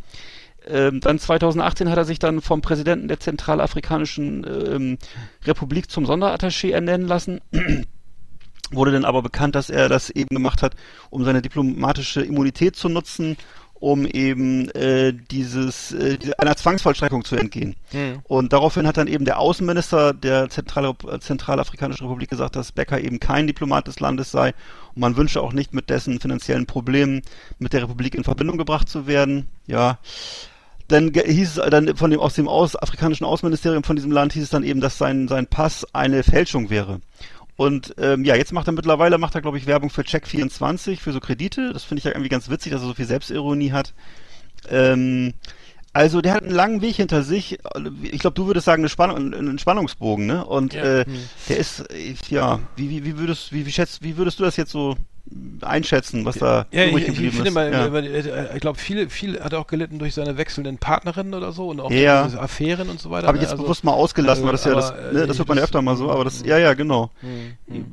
Ähm, 0.67 1.01
dann 1.01 1.19
2018 1.19 1.91
hat 1.91 1.99
er 1.99 2.05
sich 2.05 2.19
dann 2.19 2.41
vom 2.41 2.63
Präsidenten 2.63 3.09
der 3.09 3.21
Zentralafrikanischen 3.21 4.47
ähm, 4.47 4.99
Republik 5.45 5.91
zum 5.91 6.07
Sonderattaché 6.07 6.71
ernennen 6.73 7.07
lassen. 7.07 7.41
Wurde 8.71 8.93
dann 8.93 9.05
aber 9.05 9.23
bekannt, 9.23 9.55
dass 9.55 9.69
er 9.69 9.91
das 9.91 10.09
eben 10.09 10.35
gemacht 10.35 10.63
hat, 10.63 10.75
um 11.11 11.23
seine 11.23 11.43
diplomatische 11.43 12.23
Immunität 12.23 12.77
zu 12.77 12.89
nutzen, 12.89 13.37
um 13.85 14.07
eben 14.07 14.71
äh, 14.71 15.13
dieses 15.13 15.93
äh, 15.93 16.17
einer 16.39 16.57
Zwangsvollstreckung 16.57 17.23
zu 17.23 17.37
entgehen. 17.37 17.77
Hm. 17.91 18.21
Und 18.25 18.55
daraufhin 18.55 18.87
hat 18.87 18.97
dann 18.97 19.09
eben 19.09 19.27
der 19.27 19.39
Außenminister 19.39 20.15
der 20.15 20.49
Zentral 20.49 20.95
äh, 21.07 21.19
Zentralafrikanischen 21.19 22.07
Republik 22.07 22.31
gesagt, 22.31 22.57
dass 22.57 22.73
Becker 22.73 22.99
eben 22.99 23.21
kein 23.21 23.47
Diplomat 23.47 23.87
des 23.87 24.01
Landes 24.01 24.31
sei 24.31 24.55
und 24.95 25.01
man 25.01 25.19
wünsche 25.19 25.43
auch 25.43 25.53
nicht 25.53 25.75
mit 25.75 25.91
dessen 25.91 26.19
finanziellen 26.19 26.65
Problemen 26.65 27.21
mit 27.59 27.75
der 27.75 27.83
Republik 27.83 28.15
in 28.15 28.25
Verbindung 28.25 28.57
gebracht 28.57 28.89
zu 28.89 29.07
werden. 29.07 29.49
Ja. 29.67 29.99
Dann 30.89 31.13
hieß 31.13 31.59
es 31.59 31.71
dann 31.71 31.95
von 31.95 32.11
dem 32.11 32.21
aus 32.21 32.33
dem 32.33 32.49
aus, 32.49 32.77
afrikanischen 32.77 33.27
Außenministerium 33.27 33.85
von 33.85 33.97
diesem 33.97 34.13
Land 34.13 34.33
hieß 34.33 34.45
es 34.45 34.51
dann 34.51 34.65
eben, 34.65 34.81
dass 34.81 34.97
sein 34.97 35.29
sein 35.29 35.47
Pass 35.47 35.87
eine 35.93 36.23
Fälschung 36.23 36.71
wäre. 36.71 37.03
Und 37.57 37.95
ähm, 37.99 38.25
ja, 38.25 38.35
jetzt 38.35 38.53
macht 38.53 38.67
er 38.67 38.73
mittlerweile, 38.73 39.19
macht 39.19 39.35
er 39.35 39.41
glaube 39.43 39.59
ich 39.59 39.67
Werbung 39.67 39.91
für 39.91 40.03
Check24, 40.03 40.99
für 40.99 41.13
so 41.13 41.21
Kredite. 41.21 41.73
Das 41.73 41.85
finde 41.85 42.01
ich 42.01 42.05
ja 42.05 42.11
irgendwie 42.11 42.29
ganz 42.29 42.49
witzig, 42.51 42.73
dass 42.73 42.83
er 42.83 42.89
so 42.89 42.95
viel 42.95 43.07
Selbstironie 43.07 43.71
hat. 43.73 43.95
Ähm, 44.69 45.35
also 45.93 46.21
der 46.21 46.35
hat 46.35 46.43
einen 46.43 46.53
langen 46.53 46.83
Weg 46.83 46.97
hinter 46.97 47.23
sich. 47.23 47.61
Ich 48.03 48.19
glaube, 48.19 48.35
du 48.35 48.47
würdest 48.49 48.65
sagen, 48.67 48.83
eine 48.83 48.89
Spannung, 48.89 49.33
einen 49.33 49.59
Spannungsbogen, 49.61 50.27
ne? 50.27 50.45
Und 50.45 50.75
Ja. 50.75 50.83
äh, 51.01 51.05
der 51.49 51.57
ist, 51.57 51.89
äh, 51.93 52.15
ja, 52.31 52.59
wie, 52.75 52.91
wie, 52.91 53.05
wie 53.05 53.17
würdest, 53.19 53.53
wie, 53.53 53.65
wie 53.65 53.73
schätzt, 53.73 54.03
wie 54.03 54.17
würdest 54.17 54.41
du 54.41 54.43
das 54.43 54.57
jetzt 54.57 54.73
so 54.73 54.97
einschätzen, 55.63 56.25
was 56.25 56.37
da 56.37 56.67
Ja, 56.71 56.87
übrig 56.87 57.09
ich, 57.09 57.21
ich 57.21 57.39
ist. 57.41 57.51
mal, 57.53 57.73
ja. 57.73 57.87
über- 57.87 58.03
äh, 58.03 58.55
ich 58.55 58.61
glaube, 58.61 58.79
viel, 58.79 59.09
viel 59.09 59.41
hat 59.41 59.53
er 59.53 59.59
auch 59.61 59.67
gelitten 59.67 59.99
durch 59.99 60.15
seine 60.15 60.37
wechselnden 60.37 60.79
Partnerinnen 60.79 61.35
oder 61.35 61.53
so 61.53 61.69
und 61.69 61.81
auch 61.81 61.91
Ja. 61.91 62.25
diese 62.25 62.41
Affären 62.41 62.89
und 62.89 63.01
so 63.01 63.11
weiter. 63.11 63.27
Habe 63.27 63.37
ich 63.39 63.41
ne? 63.41 63.45
jetzt 63.47 63.53
Also- 63.53 63.65
bewusst 63.65 63.83
mal 63.85 63.93
ausgelassen, 63.93 64.45
weil 64.45 64.53
das 64.53 64.65
ja 64.65 64.75
das, 64.75 64.93
aber, 64.93 65.13
ne, 65.13 65.23
äh, 65.23 65.27
das 65.27 65.39
hört 65.39 65.49
man 65.49 65.59
ja 65.59 65.65
öfter 65.65 65.83
mal 65.83 65.97
so, 65.97 66.11
aber 66.11 66.25
das, 66.25 66.43
ja, 66.45 66.59
ja, 66.59 66.75
genau. 66.75 67.11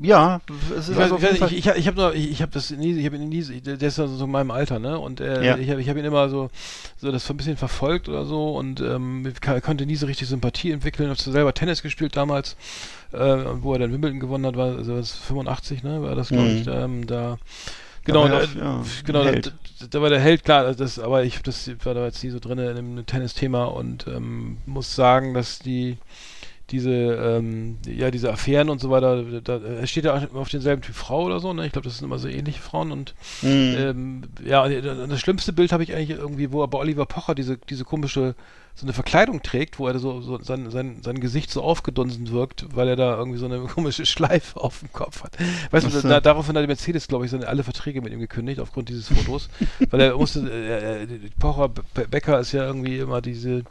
Ja, 0.01 0.41
es 0.77 0.89
ist 0.89 0.95
Ich, 0.95 0.97
also 1.01 1.15
weiß, 1.15 1.21
ich, 1.23 1.29
jeden 1.29 1.41
weiß, 1.41 1.51
ich, 1.51 1.57
ich, 1.65 1.75
ich 1.77 1.87
habe 1.87 2.01
habe 2.13 2.51
das 2.51 2.69
nie, 2.71 2.93
ich 2.97 3.05
habe 3.05 3.15
ihn 3.15 3.29
nie, 3.29 3.43
der 3.43 3.81
ist 3.81 3.97
ja 3.97 4.07
so 4.07 4.25
in 4.25 4.31
meinem 4.31 4.51
Alter, 4.51 4.79
ne? 4.79 4.99
Und 4.99 5.19
äh, 5.21 5.43
Ja. 5.45 5.57
ich 5.57 5.69
habe, 5.69 5.81
ich 5.81 5.89
habe 5.89 5.99
ihn 5.99 6.05
immer 6.05 6.29
so, 6.29 6.49
so 6.97 7.11
das 7.11 7.25
so 7.25 7.33
ein 7.33 7.37
bisschen 7.37 7.57
verfolgt 7.57 8.09
oder 8.09 8.25
so 8.25 8.55
und 8.55 8.81
ähm, 8.81 9.31
konnte 9.63 9.85
nie 9.85 9.95
so 9.95 10.05
richtig 10.05 10.27
Sympathie 10.27 10.71
entwickeln. 10.71 11.09
Habe 11.09 11.19
selber 11.21 11.53
Tennis 11.53 11.81
gespielt 11.81 12.15
damals, 12.15 12.55
äh, 13.13 13.45
wo 13.61 13.73
er 13.73 13.79
dann 13.79 13.91
Wimbledon 13.91 14.19
gewonnen 14.19 14.45
hat, 14.45 14.55
war 14.55 14.75
also 14.77 14.95
das 14.95 15.11
85, 15.11 15.83
ne? 15.83 16.01
War 16.01 16.15
das 16.15 16.29
glaube 16.29 16.49
ich 16.49 16.65
Mhm. 16.65 16.71
ähm, 16.73 17.07
da. 17.07 17.37
Genau, 18.03 18.23
war 18.23 18.31
er 18.41 18.47
da, 18.47 18.59
ja, 18.59 18.83
genau, 19.05 19.23
da, 19.23 19.51
da 19.89 20.01
war 20.01 20.09
der 20.09 20.19
Held, 20.19 20.43
klar, 20.43 20.73
das, 20.73 20.97
aber 20.97 21.23
ich 21.23 21.41
das 21.43 21.69
war 21.83 21.93
da 21.93 22.05
jetzt 22.05 22.23
nie 22.23 22.31
so 22.31 22.39
drin 22.39 22.57
in 22.57 22.75
dem 22.75 23.05
Tennisthema 23.05 23.65
und 23.65 24.07
ähm, 24.07 24.57
muss 24.65 24.95
sagen, 24.95 25.33
dass 25.35 25.59
die 25.59 25.97
diese, 26.71 26.91
ähm, 26.91 27.77
ja, 27.85 28.11
diese 28.11 28.31
Affären 28.31 28.69
und 28.69 28.79
so 28.79 28.89
weiter, 28.89 29.23
da, 29.41 29.57
er 29.59 29.87
steht 29.87 30.05
ja 30.05 30.27
auf 30.33 30.49
denselben 30.49 30.81
Typ 30.81 30.95
Frau 30.95 31.23
oder 31.25 31.39
so, 31.39 31.53
ne? 31.53 31.65
Ich 31.65 31.71
glaube, 31.73 31.87
das 31.87 31.97
sind 31.97 32.05
immer 32.05 32.19
so 32.19 32.27
ähnliche 32.27 32.61
Frauen 32.61 32.91
und 32.91 33.13
Mhm. 33.41 33.75
ähm, 33.77 34.21
ja, 34.45 34.63
und 34.63 35.09
das 35.09 35.19
schlimmste 35.19 35.53
Bild 35.53 35.71
habe 35.71 35.83
ich 35.83 35.93
eigentlich 35.95 36.17
irgendwie, 36.17 36.51
wo 36.51 36.61
er 36.63 36.67
bei 36.67 36.77
Oliver 36.77 37.05
Pocher 37.05 37.35
diese, 37.35 37.57
diese 37.57 37.83
komische, 37.83 38.35
so 38.73 38.85
eine 38.85 38.93
Verkleidung 38.93 39.41
trägt, 39.41 39.79
wo 39.79 39.87
er 39.87 39.99
so, 39.99 40.21
so 40.21 40.39
sein, 40.41 40.71
sein, 40.71 41.01
sein 41.03 41.19
Gesicht 41.19 41.51
so 41.51 41.61
aufgedunsen 41.61 42.31
wirkt, 42.31 42.65
weil 42.73 42.87
er 42.87 42.95
da 42.95 43.17
irgendwie 43.17 43.37
so 43.37 43.45
eine 43.45 43.59
komische 43.75 44.05
Schleife 44.05 44.59
auf 44.61 44.79
dem 44.79 44.93
Kopf 44.93 45.23
hat. 45.23 45.33
Weißt 45.71 45.87
Ach 45.89 46.01
du, 46.01 46.07
da, 46.07 46.21
daraufhin 46.21 46.55
hat 46.55 46.63
die 46.63 46.67
Mercedes, 46.67 47.07
glaube 47.07 47.25
ich, 47.25 47.31
seine, 47.31 47.47
alle 47.47 47.63
Verträge 47.63 48.01
mit 48.01 48.13
ihm 48.13 48.19
gekündigt, 48.19 48.59
aufgrund 48.61 48.89
dieses 48.89 49.09
Fotos, 49.09 49.49
weil 49.89 49.99
er 50.01 50.17
musste, 50.17 50.39
äh, 50.49 51.03
äh, 51.03 51.07
Pocher, 51.39 51.67
Be 51.69 51.83
Becker 52.09 52.39
ist 52.39 52.53
ja 52.53 52.65
irgendwie 52.65 52.97
immer 52.99 53.21
diese, 53.21 53.63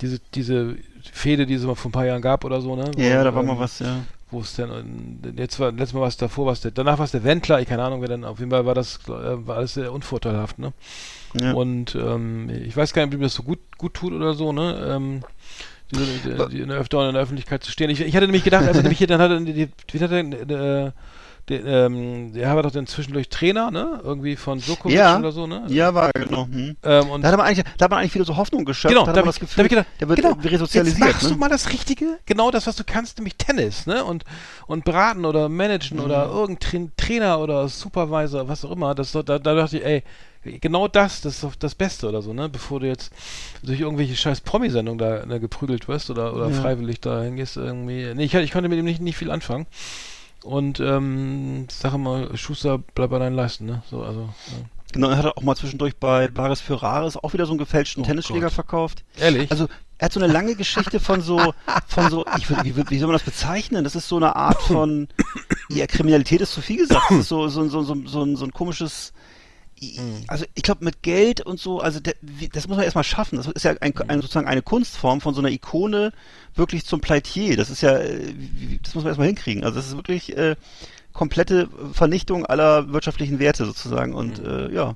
diese, 0.00 0.20
diese 0.34 0.76
Fehde, 1.12 1.46
die 1.46 1.54
es 1.54 1.62
mal 1.62 1.74
vor 1.74 1.88
ein 1.88 1.92
paar 1.92 2.06
Jahren 2.06 2.22
gab 2.22 2.44
oder 2.44 2.60
so, 2.60 2.76
ne? 2.76 2.90
Wo, 2.94 3.00
ja, 3.00 3.24
da 3.24 3.34
war 3.34 3.42
ähm, 3.42 3.48
mal 3.48 3.58
was, 3.58 3.80
ja. 3.80 4.00
wo 4.30 4.40
es 4.40 4.54
denn 4.54 4.70
äh, 5.22 5.40
jetzt 5.40 5.58
war 5.58 5.72
letztes 5.72 5.94
Mal 5.94 6.00
war 6.00 6.08
es 6.08 6.16
davor 6.16 6.46
war 6.46 6.52
es 6.52 6.60
der 6.60 6.70
danach 6.70 6.98
war 6.98 7.04
es 7.04 7.12
der 7.12 7.24
Wendler 7.24 7.60
ich 7.60 7.68
keine 7.68 7.82
Ahnung 7.82 8.00
wer 8.00 8.08
denn 8.08 8.24
auf 8.24 8.38
jeden 8.38 8.50
Fall 8.50 8.66
war 8.66 8.74
das 8.74 9.00
äh, 9.08 9.46
war 9.46 9.56
alles 9.56 9.74
sehr 9.74 9.92
unvorteilhaft 9.92 10.58
ne 10.58 10.72
ja. 11.40 11.52
und 11.52 11.94
ähm, 11.94 12.50
ich 12.50 12.76
weiß 12.76 12.92
gar 12.92 13.02
nicht 13.02 13.14
ob 13.14 13.20
ihm 13.20 13.22
das 13.22 13.34
so 13.34 13.42
gut 13.42 13.60
gut 13.78 13.94
tut 13.94 14.12
oder 14.12 14.34
so 14.34 14.52
ne 14.52 14.86
ähm, 14.88 15.22
die, 15.90 15.96
die, 15.96 16.48
die 16.50 16.60
in 16.60 16.68
der, 16.68 16.80
in 16.80 17.14
der 17.14 17.22
Öffentlichkeit 17.22 17.64
zu 17.64 17.72
stehen 17.72 17.90
ich, 17.90 18.00
ich 18.00 18.14
hatte 18.14 18.26
nämlich 18.26 18.44
gedacht 18.44 18.66
also 18.66 18.82
nämlich 18.82 18.98
hier 18.98 19.06
dann 19.06 19.20
hat 19.20 19.30
er 19.30 19.46
wie 19.46 20.00
hat 20.00 20.10
er 20.12 20.86
äh, 20.86 20.92
der, 21.48 21.64
ähm, 21.64 22.32
der 22.32 22.54
war 22.54 22.62
doch 22.62 22.70
dann 22.70 22.86
zwischendurch 22.86 23.28
Trainer, 23.28 23.70
ne? 23.70 24.00
Irgendwie 24.04 24.36
von 24.36 24.58
Sokovic 24.58 24.96
Ja. 24.96 25.18
oder 25.18 25.32
so, 25.32 25.46
ne? 25.46 25.64
Ja, 25.68 25.94
war 25.94 26.10
genau. 26.14 26.46
Hm. 26.46 26.76
Ähm, 26.82 27.10
und 27.10 27.22
Da 27.22 27.28
hat 27.28 27.36
man 27.36 27.46
eigentlich, 27.46 27.64
da 27.76 27.84
hat 27.84 27.90
man 27.90 28.00
eigentlich 28.00 28.14
wieder 28.14 28.24
so 28.24 28.36
Hoffnung 28.36 28.64
geschöpft. 28.64 28.92
Genau, 28.94 29.06
da 29.06 29.12
da 29.12 29.18
hat 29.20 29.26
man 29.26 29.32
ich, 29.34 29.38
da 29.38 29.46
Gefühl, 29.46 29.64
ich 29.64 29.70
gedacht, 29.70 29.86
der 30.00 30.08
wird 30.08 30.20
genau, 30.20 30.36
resozialisiert. 30.44 31.06
Jetzt 31.06 31.14
machst 31.14 31.22
ne? 31.24 31.32
du 31.32 31.38
mal 31.38 31.48
das 31.48 31.72
Richtige, 31.72 32.18
genau 32.26 32.50
das, 32.50 32.66
was 32.66 32.76
du 32.76 32.84
kannst, 32.84 33.18
nämlich 33.18 33.36
Tennis, 33.36 33.86
ne? 33.86 34.04
Und, 34.04 34.24
und 34.66 34.84
beraten 34.84 35.24
oder 35.24 35.48
managen 35.48 36.00
oder 36.00 36.26
Mhm. 36.28 36.34
irgendein 36.34 36.92
Trainer 36.96 37.38
oder 37.40 37.68
Supervisor, 37.68 38.48
was 38.48 38.64
auch 38.64 38.70
immer. 38.72 38.94
Das, 38.94 39.12
da, 39.12 39.22
da 39.22 39.38
dachte 39.38 39.78
ich, 39.78 39.84
ey, 39.84 40.02
genau 40.60 40.88
das, 40.88 41.20
das 41.20 41.34
ist 41.34 41.42
doch 41.44 41.54
das 41.54 41.74
Beste 41.74 42.08
oder 42.08 42.22
so, 42.22 42.32
ne? 42.32 42.48
Bevor 42.48 42.80
du 42.80 42.86
jetzt 42.86 43.12
durch 43.62 43.80
irgendwelche 43.80 44.16
scheiß 44.16 44.40
Promi-Sendungen 44.42 44.98
da 44.98 45.26
ne, 45.26 45.40
geprügelt 45.40 45.88
wirst 45.88 46.10
oder, 46.10 46.34
oder 46.34 46.48
Ja. 46.48 46.54
freiwillig 46.60 47.00
da 47.00 47.22
hingehst 47.22 47.56
irgendwie. 47.56 48.12
Nee, 48.14 48.24
ich, 48.24 48.34
ich 48.34 48.52
konnte 48.52 48.68
mit 48.68 48.78
ihm 48.78 48.84
nicht, 48.84 49.00
nicht 49.00 49.16
viel 49.16 49.30
anfangen. 49.30 49.66
Und 50.44 50.80
ähm, 50.80 51.66
sag 51.70 51.96
mal, 51.96 52.36
Schuster, 52.36 52.78
bleib 52.94 53.10
bei 53.10 53.18
deinen 53.18 53.34
Leisten, 53.36 53.66
ne? 53.66 53.82
So, 53.90 54.02
also. 54.02 54.20
Ja. 54.22 54.56
Genau, 54.92 55.08
er 55.10 55.18
hat 55.18 55.36
auch 55.36 55.42
mal 55.42 55.54
zwischendurch 55.56 55.96
bei 55.96 56.28
Baris 56.28 56.60
für 56.62 56.80
Rares 56.82 57.16
auch 57.16 57.34
wieder 57.34 57.44
so 57.44 57.52
einen 57.52 57.58
gefälschten 57.58 58.04
Oh 58.04 58.06
Tennisschläger 58.06 58.46
Gott. 58.46 58.52
verkauft. 58.54 59.04
Ehrlich? 59.18 59.50
Also 59.50 59.68
er 59.98 60.06
hat 60.06 60.12
so 60.12 60.20
eine 60.20 60.32
lange 60.32 60.54
Geschichte 60.54 60.98
von 61.00 61.20
so, 61.20 61.52
von 61.88 62.08
so, 62.08 62.24
ich, 62.38 62.46
würd- 62.46 62.64
wie, 62.64 62.74
wie 62.90 62.98
soll 62.98 63.08
man 63.08 63.14
das 63.16 63.24
bezeichnen? 63.24 63.84
Das 63.84 63.94
ist 63.96 64.08
so 64.08 64.16
eine 64.16 64.34
Art 64.36 64.62
von, 64.62 65.08
ja, 65.68 65.86
Kriminalität 65.86 66.40
ist 66.40 66.54
zu 66.54 66.62
viel 66.62 66.78
gesagt. 66.78 67.04
Das 67.10 67.18
ist 67.18 67.28
so, 67.28 67.48
so, 67.48 67.68
so, 67.68 67.82
so, 67.82 67.94
so, 68.06 68.22
ein, 68.22 68.36
so 68.36 68.44
ein 68.46 68.52
komisches. 68.52 69.12
Also 70.28 70.44
ich 70.54 70.62
glaube 70.62 70.84
mit 70.84 71.02
Geld 71.02 71.40
und 71.40 71.58
so, 71.60 71.80
also 71.80 72.00
der, 72.00 72.14
wie- 72.20 72.48
das 72.48 72.66
muss 72.68 72.76
man 72.76 72.84
erstmal 72.84 73.04
schaffen. 73.04 73.36
Das 73.36 73.46
ist 73.46 73.62
ja 73.64 73.72
ein, 73.80 73.92
ein, 74.08 74.20
sozusagen 74.20 74.46
eine 74.48 74.62
Kunstform 74.62 75.20
von 75.20 75.34
so 75.34 75.40
einer 75.40 75.50
Ikone 75.50 76.12
wirklich 76.54 76.84
zum 76.84 77.00
Pleitier. 77.00 77.56
Das 77.56 77.70
ist 77.70 77.80
ja, 77.82 77.96
äh, 77.98 78.34
wie- 78.36 78.78
das 78.82 78.94
muss 78.94 79.04
man 79.04 79.10
erstmal 79.10 79.26
hinkriegen. 79.28 79.64
Also 79.64 79.76
das 79.76 79.86
ist 79.88 79.96
wirklich 79.96 80.36
äh, 80.36 80.56
komplette 81.12 81.68
Vernichtung 81.92 82.46
aller 82.46 82.92
wirtschaftlichen 82.92 83.38
Werte 83.38 83.64
sozusagen. 83.64 84.14
Und 84.14 84.38
äh, 84.38 84.72
ja, 84.72 84.94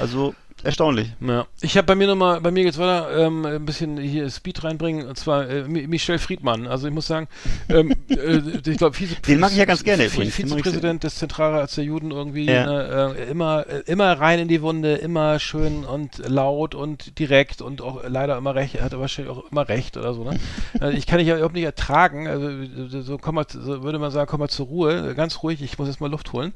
also 0.00 0.34
erstaunlich. 0.64 1.12
Ja. 1.20 1.46
Ich 1.60 1.76
habe 1.76 1.86
bei 1.86 1.94
mir 1.94 2.06
nochmal, 2.06 2.40
bei 2.40 2.50
mir 2.50 2.64
geht's 2.64 2.78
weiter, 2.78 3.16
ähm, 3.26 3.44
ein 3.44 3.64
bisschen 3.64 3.96
hier 3.98 4.28
Speed 4.30 4.64
reinbringen, 4.64 5.06
und 5.06 5.18
zwar 5.18 5.48
äh, 5.48 5.62
Mi- 5.64 5.86
Michel 5.88 6.18
Friedmann. 6.18 6.66
Also 6.66 6.88
ich 6.88 6.94
muss 6.94 7.06
sagen, 7.06 7.28
ähm, 7.68 7.92
äh, 8.08 8.40
ich 8.66 8.76
glaube, 8.78 8.98
Vize 8.98 9.16
Den 9.26 9.40
mag 9.40 9.50
ich 9.52 9.58
ja 9.58 9.64
ganz 9.64 9.82
gerne 9.84 10.04
Vi- 10.04 10.14
übrigens. 10.14 10.36
Den 10.36 10.48
mag 10.48 10.58
ich 10.58 10.64
Vizepräsident 10.64 11.04
des 11.04 11.16
Zentralrats 11.16 11.74
der 11.74 11.84
Juden 11.84 12.10
irgendwie, 12.10 12.46
Ja. 12.46 12.66
ne, 12.66 13.14
äh, 13.18 13.30
immer, 13.30 13.66
äh, 13.68 13.82
immer 13.86 14.12
rein 14.18 14.38
in 14.38 14.48
die 14.48 14.62
Wunde, 14.62 14.94
immer 14.94 15.38
schön 15.38 15.84
und 15.84 16.18
laut 16.28 16.74
und 16.74 17.18
direkt 17.18 17.62
und 17.62 17.82
auch 17.82 18.02
leider 18.08 18.36
immer 18.36 18.54
recht, 18.54 18.74
er 18.76 18.84
hat 18.84 18.98
wahrscheinlich 18.98 19.34
auch 19.36 19.50
immer 19.50 19.68
recht 19.68 19.96
oder 19.96 20.14
so, 20.14 20.24
ne? 20.24 20.38
also 20.80 20.96
ich 20.96 21.06
kann 21.06 21.18
dich 21.18 21.28
ja 21.28 21.34
überhaupt 21.36 21.54
nicht 21.54 21.64
ertragen, 21.64 22.26
also 22.28 23.02
so, 23.02 23.18
komm 23.18 23.34
mal, 23.36 23.46
so 23.48 23.82
würde 23.82 23.98
man 23.98 24.10
sagen, 24.10 24.28
komm 24.30 24.40
mal 24.40 24.48
zur 24.48 24.66
Ruhe, 24.66 25.14
ganz 25.14 25.42
ruhig, 25.42 25.62
ich 25.62 25.78
muss 25.78 25.88
jetzt 25.88 26.00
mal 26.00 26.10
Luft 26.10 26.32
holen. 26.32 26.52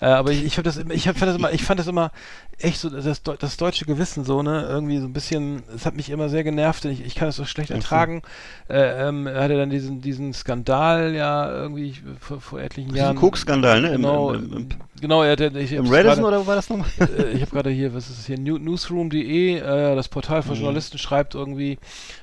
Äh, 0.00 0.06
aber 0.06 0.30
ich, 0.32 0.44
ich 0.44 0.56
habe 0.56 0.62
das, 0.64 0.76
immer- 0.78 0.94
ich 0.94 1.06
hab, 1.08 1.16
fand 1.18 1.28
das 1.30 1.36
immer, 1.36 1.52
ich 1.52 1.62
fand 1.62 1.78
das 1.78 1.86
immer 1.86 2.10
echt 2.58 2.78
so, 2.80 2.88
das, 2.90 3.22
das 3.22 3.56
deutsche 3.56 3.84
Gewissen 3.86 4.24
so, 4.24 4.42
ne, 4.42 4.66
irgendwie 4.68 4.98
so 4.98 5.06
ein 5.06 5.12
bisschen, 5.12 5.62
es 5.74 5.84
hat 5.86 5.94
mich 5.96 6.10
immer 6.10 6.28
sehr 6.28 6.42
genervt, 6.44 6.84
ich, 6.86 7.04
ich 7.04 7.14
kann 7.14 7.28
das 7.28 7.36
so 7.36 7.44
schlecht 7.44 7.70
ertragen. 7.70 8.22
Äh, 8.68 9.08
ähm, 9.08 9.26
er 9.26 9.42
hatte 9.42 9.56
dann 9.56 9.70
diesen, 9.70 10.00
diesen 10.00 10.32
Skandal 10.32 11.14
ja 11.14 11.50
irgendwie 11.50 11.94
vor, 12.20 12.40
vor 12.40 12.60
etlichen 12.60 12.94
Jahren. 12.94 13.16
Koks-Skandal, 13.16 13.80
ne? 13.82 13.88
Im- 13.88 13.96
Genau, 14.02 14.32
im- 14.32 14.52
im- 14.56 14.68
genau, 15.00 15.22
er 15.22 15.32
hatte, 15.32 15.52
ich, 15.58 15.72
Im 15.72 15.84
gerade- 15.84 16.22
oder 16.22 16.40
wo 16.42 16.46
war 16.46 16.56
das 16.56 16.68
nochmal? 16.70 16.88
äh, 16.98 17.32
ich 17.32 17.40
habe 17.42 17.50
gerade 17.50 17.70
hier, 17.70 17.92
was 17.94 18.08
ist 18.10 18.20
es 18.20 18.26
hier, 18.26 18.38
New, 18.38 18.58
newsroom.de, 18.58 19.56
äh, 19.58 19.94
das 19.94 20.08
Portal 20.08 20.40
Mhm. 20.40 20.44
von 20.44 20.56
Journalisten 20.56 20.98
schreibt 20.98 21.34
irgendwie, 21.34 21.78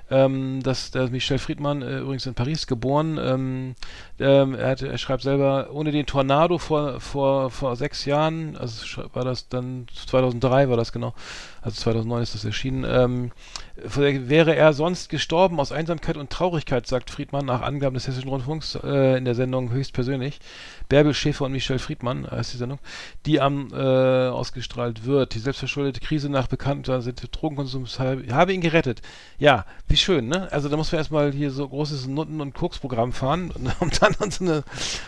ähm, 0.09 0.61
dass 0.63 0.91
der 0.91 1.09
Michel 1.09 1.37
Friedmann, 1.37 1.81
äh, 1.81 1.99
übrigens 1.99 2.25
in 2.25 2.33
Paris 2.33 2.67
geboren, 2.67 3.17
ähm, 3.21 3.75
ähm, 4.19 4.55
er, 4.55 4.69
hat, 4.71 4.81
er 4.81 4.97
schreibt 4.97 5.23
selber, 5.23 5.69
ohne 5.71 5.91
den 5.91 6.05
Tornado 6.05 6.57
vor, 6.57 6.99
vor, 6.99 7.51
vor 7.51 7.75
sechs 7.75 8.05
Jahren, 8.05 8.55
also 8.57 9.03
war 9.13 9.25
das 9.25 9.49
dann 9.49 9.87
2003 9.93 10.69
war 10.69 10.77
das 10.77 10.91
genau, 10.91 11.13
also 11.61 11.81
2009 11.81 12.23
ist 12.23 12.35
das 12.35 12.45
erschienen, 12.45 12.85
ähm, 12.87 13.31
wäre 13.83 14.55
er 14.55 14.73
sonst 14.73 15.09
gestorben 15.09 15.59
aus 15.59 15.71
Einsamkeit 15.71 16.17
und 16.17 16.31
Traurigkeit, 16.31 16.87
sagt 16.87 17.11
Friedmann 17.11 17.45
nach 17.45 17.61
Angaben 17.61 17.93
des 17.93 18.07
Hessischen 18.07 18.29
Rundfunks 18.29 18.75
äh, 18.83 19.17
in 19.17 19.25
der 19.25 19.35
Sendung 19.35 19.71
höchstpersönlich. 19.71 20.39
Bärbel 20.89 21.13
Schäfer 21.13 21.45
und 21.45 21.51
Michel 21.51 21.79
Friedmann 21.79 22.29
heißt 22.29 22.53
die 22.53 22.57
Sendung, 22.57 22.79
die 23.25 23.39
am 23.39 23.71
äh, 23.73 24.27
ausgestrahlt 24.29 25.05
wird. 25.05 25.35
Die 25.35 25.39
selbstverschuldete 25.39 25.99
Krise 25.99 26.29
nach 26.29 26.47
bekannter 26.47 26.99
Drogenkonsums 27.01 27.99
habe 27.99 28.53
ihn 28.53 28.61
gerettet. 28.61 29.01
Ja, 29.37 29.65
wie 29.87 29.97
schön, 29.97 30.27
ne? 30.27 30.51
Also 30.51 30.69
da 30.69 30.77
muss 30.77 30.91
man 30.91 30.99
erstmal 30.99 31.31
hier 31.31 31.51
so 31.51 31.67
großes 31.67 32.07
Nutten- 32.07 32.41
und 32.41 32.53
Koksprogramm 32.55 33.13
fahren 33.13 33.51
und 33.79 34.01
dann, 34.01 34.15
und, 34.15 34.33
so 34.33 34.43
eine, 34.43 34.63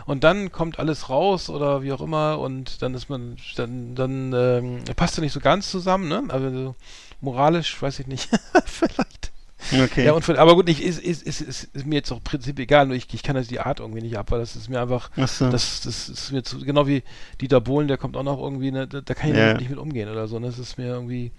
und 0.06 0.24
dann 0.24 0.52
kommt 0.52 0.80
alles 0.80 1.10
raus 1.10 1.50
oder 1.50 1.82
wie 1.82 1.92
auch 1.92 2.02
immer 2.02 2.40
und 2.40 2.82
dann 2.82 2.94
ist 2.94 3.10
man, 3.10 3.38
dann, 3.56 3.96
dann 3.96 4.34
ähm, 4.34 4.84
passt 4.96 5.18
ja 5.18 5.24
nicht 5.24 5.34
so 5.34 5.40
ganz 5.40 5.72
zusammen, 5.72 6.08
ne? 6.08 6.24
Also 6.28 6.52
so 6.52 6.76
moralisch, 7.22 7.82
weiß 7.82 8.00
ich 8.00 8.08
nicht, 8.08 8.30
vielleicht. 8.66 9.32
Okay. 9.72 10.06
Ja, 10.06 10.14
und 10.14 10.24
von, 10.24 10.38
aber 10.38 10.56
gut, 10.56 10.70
ich, 10.70 10.82
ist, 10.82 11.00
ist, 11.02 11.22
ist, 11.22 11.42
ist, 11.42 11.86
mir 11.86 11.96
jetzt 11.98 12.12
auch 12.12 12.18
im 12.18 12.24
Prinzip 12.24 12.58
egal, 12.60 12.88
nur 12.88 12.96
ich, 12.96 13.14
ich 13.14 13.22
kann 13.24 13.36
das 13.36 13.50
die 13.50 13.60
Art 13.60 13.80
irgendwie 13.82 14.02
nicht 14.02 14.18
ab, 14.18 14.32
weil 14.32 14.40
das 14.40 14.56
ist 14.56 14.70
mir 14.70 14.82
einfach, 14.82 15.12
Ach 15.18 15.28
so. 15.28 15.50
das, 15.50 15.82
das 15.82 16.10
ist 16.10 16.32
mir 16.32 16.44
zu, 16.44 16.60
genau 16.60 16.88
wie 16.88 17.04
Dieter 17.42 17.60
Bohlen, 17.62 17.88
der 17.88 17.98
kommt 17.98 18.16
auch 18.18 18.24
noch 18.24 18.40
irgendwie, 18.40 18.72
ne, 18.72 18.88
da, 18.88 19.02
da 19.02 19.14
kann 19.14 19.32
ich 19.32 19.38
Ja. 19.38 19.54
nicht 19.54 19.70
mit 19.70 19.78
umgehen 19.78 20.10
oder 20.10 20.28
so, 20.28 20.40
ne, 20.40 20.48
das 20.48 20.60
ist 20.60 20.78
mir 20.78 20.88
irgendwie 20.88 21.32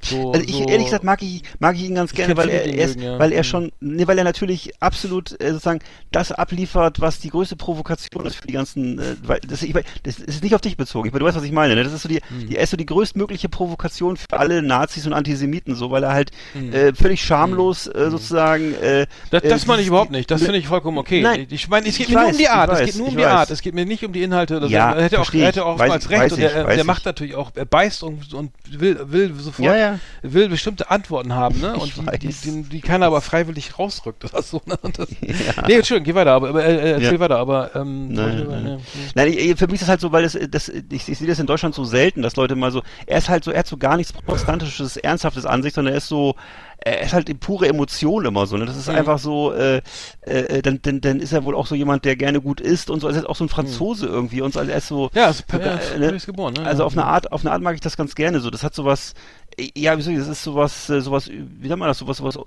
so. 0.00 0.32
Also 0.32 0.44
ich 0.46 0.56
so, 0.56 0.64
ehrlich 0.66 0.86
gesagt 0.86 1.04
mag 1.04 1.22
ich 1.22 1.42
mag 1.58 1.76
ich 1.76 1.82
ihn 1.84 1.94
ganz 1.94 2.12
gerne, 2.12 2.36
weil 2.36 2.48
er, 2.48 2.64
er 2.64 2.84
ist, 2.84 2.96
mögen, 2.96 3.08
ja. 3.12 3.18
weil 3.18 3.32
er 3.32 3.40
Mhm. 3.40 3.44
schon, 3.44 3.72
ne, 3.80 4.06
weil 4.06 4.18
er 4.18 4.24
natürlich 4.24 4.72
absolut 4.80 5.32
äh, 5.40 5.48
sozusagen 5.52 5.80
das 6.12 6.32
abliefert, 6.32 7.00
was 7.00 7.18
die 7.20 7.30
größte 7.30 7.56
Provokation 7.56 8.24
ist 8.26 8.36
für 8.36 8.46
die 8.46 8.52
ganzen, 8.54 8.98
äh, 8.98 9.16
weil 9.22 9.40
das, 9.46 9.62
ich, 9.62 9.74
das 10.04 10.18
ist 10.18 10.42
nicht 10.42 10.54
auf 10.54 10.60
dich 10.60 10.76
bezogen, 10.76 11.08
ich, 11.08 11.12
du 11.14 11.24
weißt, 11.24 11.36
was 11.36 11.44
ich 11.44 11.52
meine, 11.52 11.74
ne? 11.74 11.84
Das 11.84 11.92
ist 11.92 12.02
so 12.02 12.08
die, 12.08 12.20
Mhm. 12.30 12.48
die 12.48 12.56
er 12.56 12.62
ist 12.62 12.70
so 12.70 12.76
die 12.76 12.86
größtmögliche 12.86 13.48
Provokation 13.48 14.16
für 14.16 14.38
alle 14.38 14.62
Nazis 14.62 15.06
und 15.06 15.12
Antisemiten, 15.12 15.74
so, 15.74 15.90
weil 15.90 16.02
er 16.04 16.12
halt 16.12 16.30
Mhm. 16.54 16.72
äh, 16.72 16.94
völlig 16.94 17.22
schamlos 17.22 17.86
äh, 17.88 18.10
sozusagen. 18.10 18.74
Äh, 18.74 19.06
Das, 19.30 19.42
das 19.42 19.64
äh, 19.64 19.66
meine 19.66 19.82
ich 19.82 19.88
überhaupt 19.88 20.10
nicht. 20.10 20.30
Das 20.30 20.42
finde 20.42 20.58
ich 20.58 20.68
vollkommen 20.68 20.98
okay. 20.98 21.22
Nein, 21.22 21.46
ich 21.50 21.68
meine, 21.68 21.88
es 21.88 21.96
geht 21.98 22.08
mir 22.08 22.14
nur 22.16 22.24
weiß, 22.26 22.32
um 22.32 22.38
die 22.38 22.48
Art. 22.48 22.68
ich 22.70 22.74
Es 22.74 22.80
weiß, 22.80 22.86
geht 22.86 22.96
nur 22.98 23.08
um 23.08 23.16
die 23.16 23.22
weiß. 23.22 23.32
Art. 23.32 23.50
Es 23.50 23.62
geht 23.62 23.74
mir 23.74 23.84
nicht 23.86 24.04
um 24.04 24.12
die 24.12 24.22
Inhalte. 24.22 24.56
Oder 24.58 24.66
Ja, 24.68 24.90
so. 24.92 24.96
Er 24.98 25.04
hätte 25.04 25.20
auch, 25.20 25.32
er 25.34 25.46
hätte 25.46 25.64
auch 25.64 25.78
weiß 25.78 25.90
als 25.90 26.04
ich, 26.04 26.10
recht 26.10 26.20
weiß 26.22 26.32
und 26.32 26.40
er, 26.40 26.54
weiß 26.54 26.66
der 26.66 26.76
ich. 26.78 26.84
macht 26.84 27.04
natürlich 27.04 27.34
auch, 27.34 27.50
er 27.54 27.64
beißt 27.64 28.02
und, 28.02 28.32
und 28.34 28.52
will, 28.70 28.98
will 29.06 29.34
sofort 29.38 29.66
Ja, 29.66 29.76
ja, 29.76 29.87
ja. 29.94 29.98
will 30.22 30.48
bestimmte 30.48 30.90
Antworten 30.90 31.34
haben, 31.34 31.60
ne? 31.60 31.74
Und 31.76 31.92
die, 31.96 32.18
die, 32.18 32.28
die, 32.28 32.62
die 32.62 32.80
keiner 32.80 33.06
aber 33.06 33.20
freiwillig 33.20 33.78
rausrückt. 33.78 34.24
Ist 34.24 34.50
so, 34.50 34.60
ne? 34.66 34.76
Und 34.82 34.98
das, 34.98 35.08
Ja. 35.20 35.66
Nee, 35.66 35.74
Entschuldigung, 35.74 36.04
geh 36.04 36.14
weiter, 36.14 36.32
aber 36.32 36.64
äh, 36.64 36.74
äh, 36.76 36.90
erzähl 36.92 37.14
Ja. 37.14 37.20
weiter, 37.20 37.38
aber 37.38 37.74
ähm, 37.74 38.08
Nein, 38.12 38.46
nein. 38.48 38.62
ne, 38.64 38.80
Nein, 39.14 39.28
ich, 39.32 39.56
für 39.56 39.66
mich 39.66 39.74
ist 39.74 39.82
das 39.82 39.88
halt 39.88 40.00
so, 40.00 40.12
weil 40.12 40.22
das, 40.22 40.38
das 40.50 40.68
ich, 40.68 41.08
ich 41.08 41.18
sehe 41.18 41.26
das 41.26 41.38
in 41.38 41.46
Deutschland 41.46 41.74
so 41.74 41.84
selten, 41.84 42.22
dass 42.22 42.36
Leute 42.36 42.56
mal 42.56 42.70
so, 42.70 42.82
er 43.06 43.18
ist 43.18 43.28
halt 43.28 43.44
so, 43.44 43.50
er 43.50 43.60
hat 43.60 43.66
so 43.66 43.76
gar 43.76 43.96
nichts 43.96 44.12
Protestantisches, 44.12 44.96
Ernsthaftes 44.96 45.46
an 45.46 45.62
sich, 45.62 45.72
sondern 45.74 45.94
er 45.94 45.98
ist 45.98 46.08
so, 46.08 46.34
er 46.80 47.00
ist 47.02 47.12
halt 47.12 47.28
die 47.28 47.34
pure 47.34 47.68
Emotion 47.68 48.24
immer 48.24 48.46
so, 48.46 48.56
ne? 48.56 48.64
Das 48.66 48.76
ist 48.76 48.88
Mhm. 48.88 48.94
einfach 48.94 49.18
so, 49.18 49.52
äh, 49.52 49.82
äh, 50.22 50.62
dann, 50.62 50.80
dann, 50.82 51.00
dann 51.00 51.20
ist 51.20 51.32
er 51.32 51.44
wohl 51.44 51.54
auch 51.54 51.66
so 51.66 51.74
jemand, 51.74 52.04
der 52.04 52.16
gerne 52.16 52.40
gut 52.40 52.60
isst 52.60 52.88
und 52.88 53.00
so, 53.00 53.06
also 53.08 53.18
er 53.18 53.24
ist 53.24 53.28
auch 53.28 53.36
so 53.36 53.44
ein 53.44 53.48
Franzose 53.48 54.06
irgendwie 54.06 54.40
und 54.42 54.52
so, 54.54 54.60
also 54.60 54.70
er 54.70 54.78
ist 54.78 54.88
so, 54.88 55.10
Ja, 55.14 55.28
ist, 55.30 55.44
äh, 55.52 55.98
ne? 55.98 56.06
ist 56.10 56.26
geboren, 56.26 56.54
ne? 56.54 56.64
Also 56.64 56.84
auf 56.84 56.92
eine 56.92 57.04
Art, 57.04 57.32
auf 57.32 57.42
eine 57.42 57.52
Art 57.52 57.62
mag 57.62 57.74
ich 57.74 57.80
das 57.80 57.96
ganz 57.96 58.14
gerne 58.14 58.40
so. 58.40 58.50
Das 58.50 58.62
hat 58.62 58.74
sowas, 58.74 59.14
äh, 59.56 59.68
ja, 59.76 59.98
wie 59.98 60.02
soll 60.02 60.12
ich, 60.12 60.18
das 60.20 60.28
ist 60.28 60.44
sowas, 60.44 60.88
äh, 60.88 61.00
sowas, 61.00 61.28
wie 61.28 61.68
nennt 61.68 61.80
man 61.80 61.88
das, 61.88 61.98
sowas, 61.98 62.18
sowas 62.18 62.38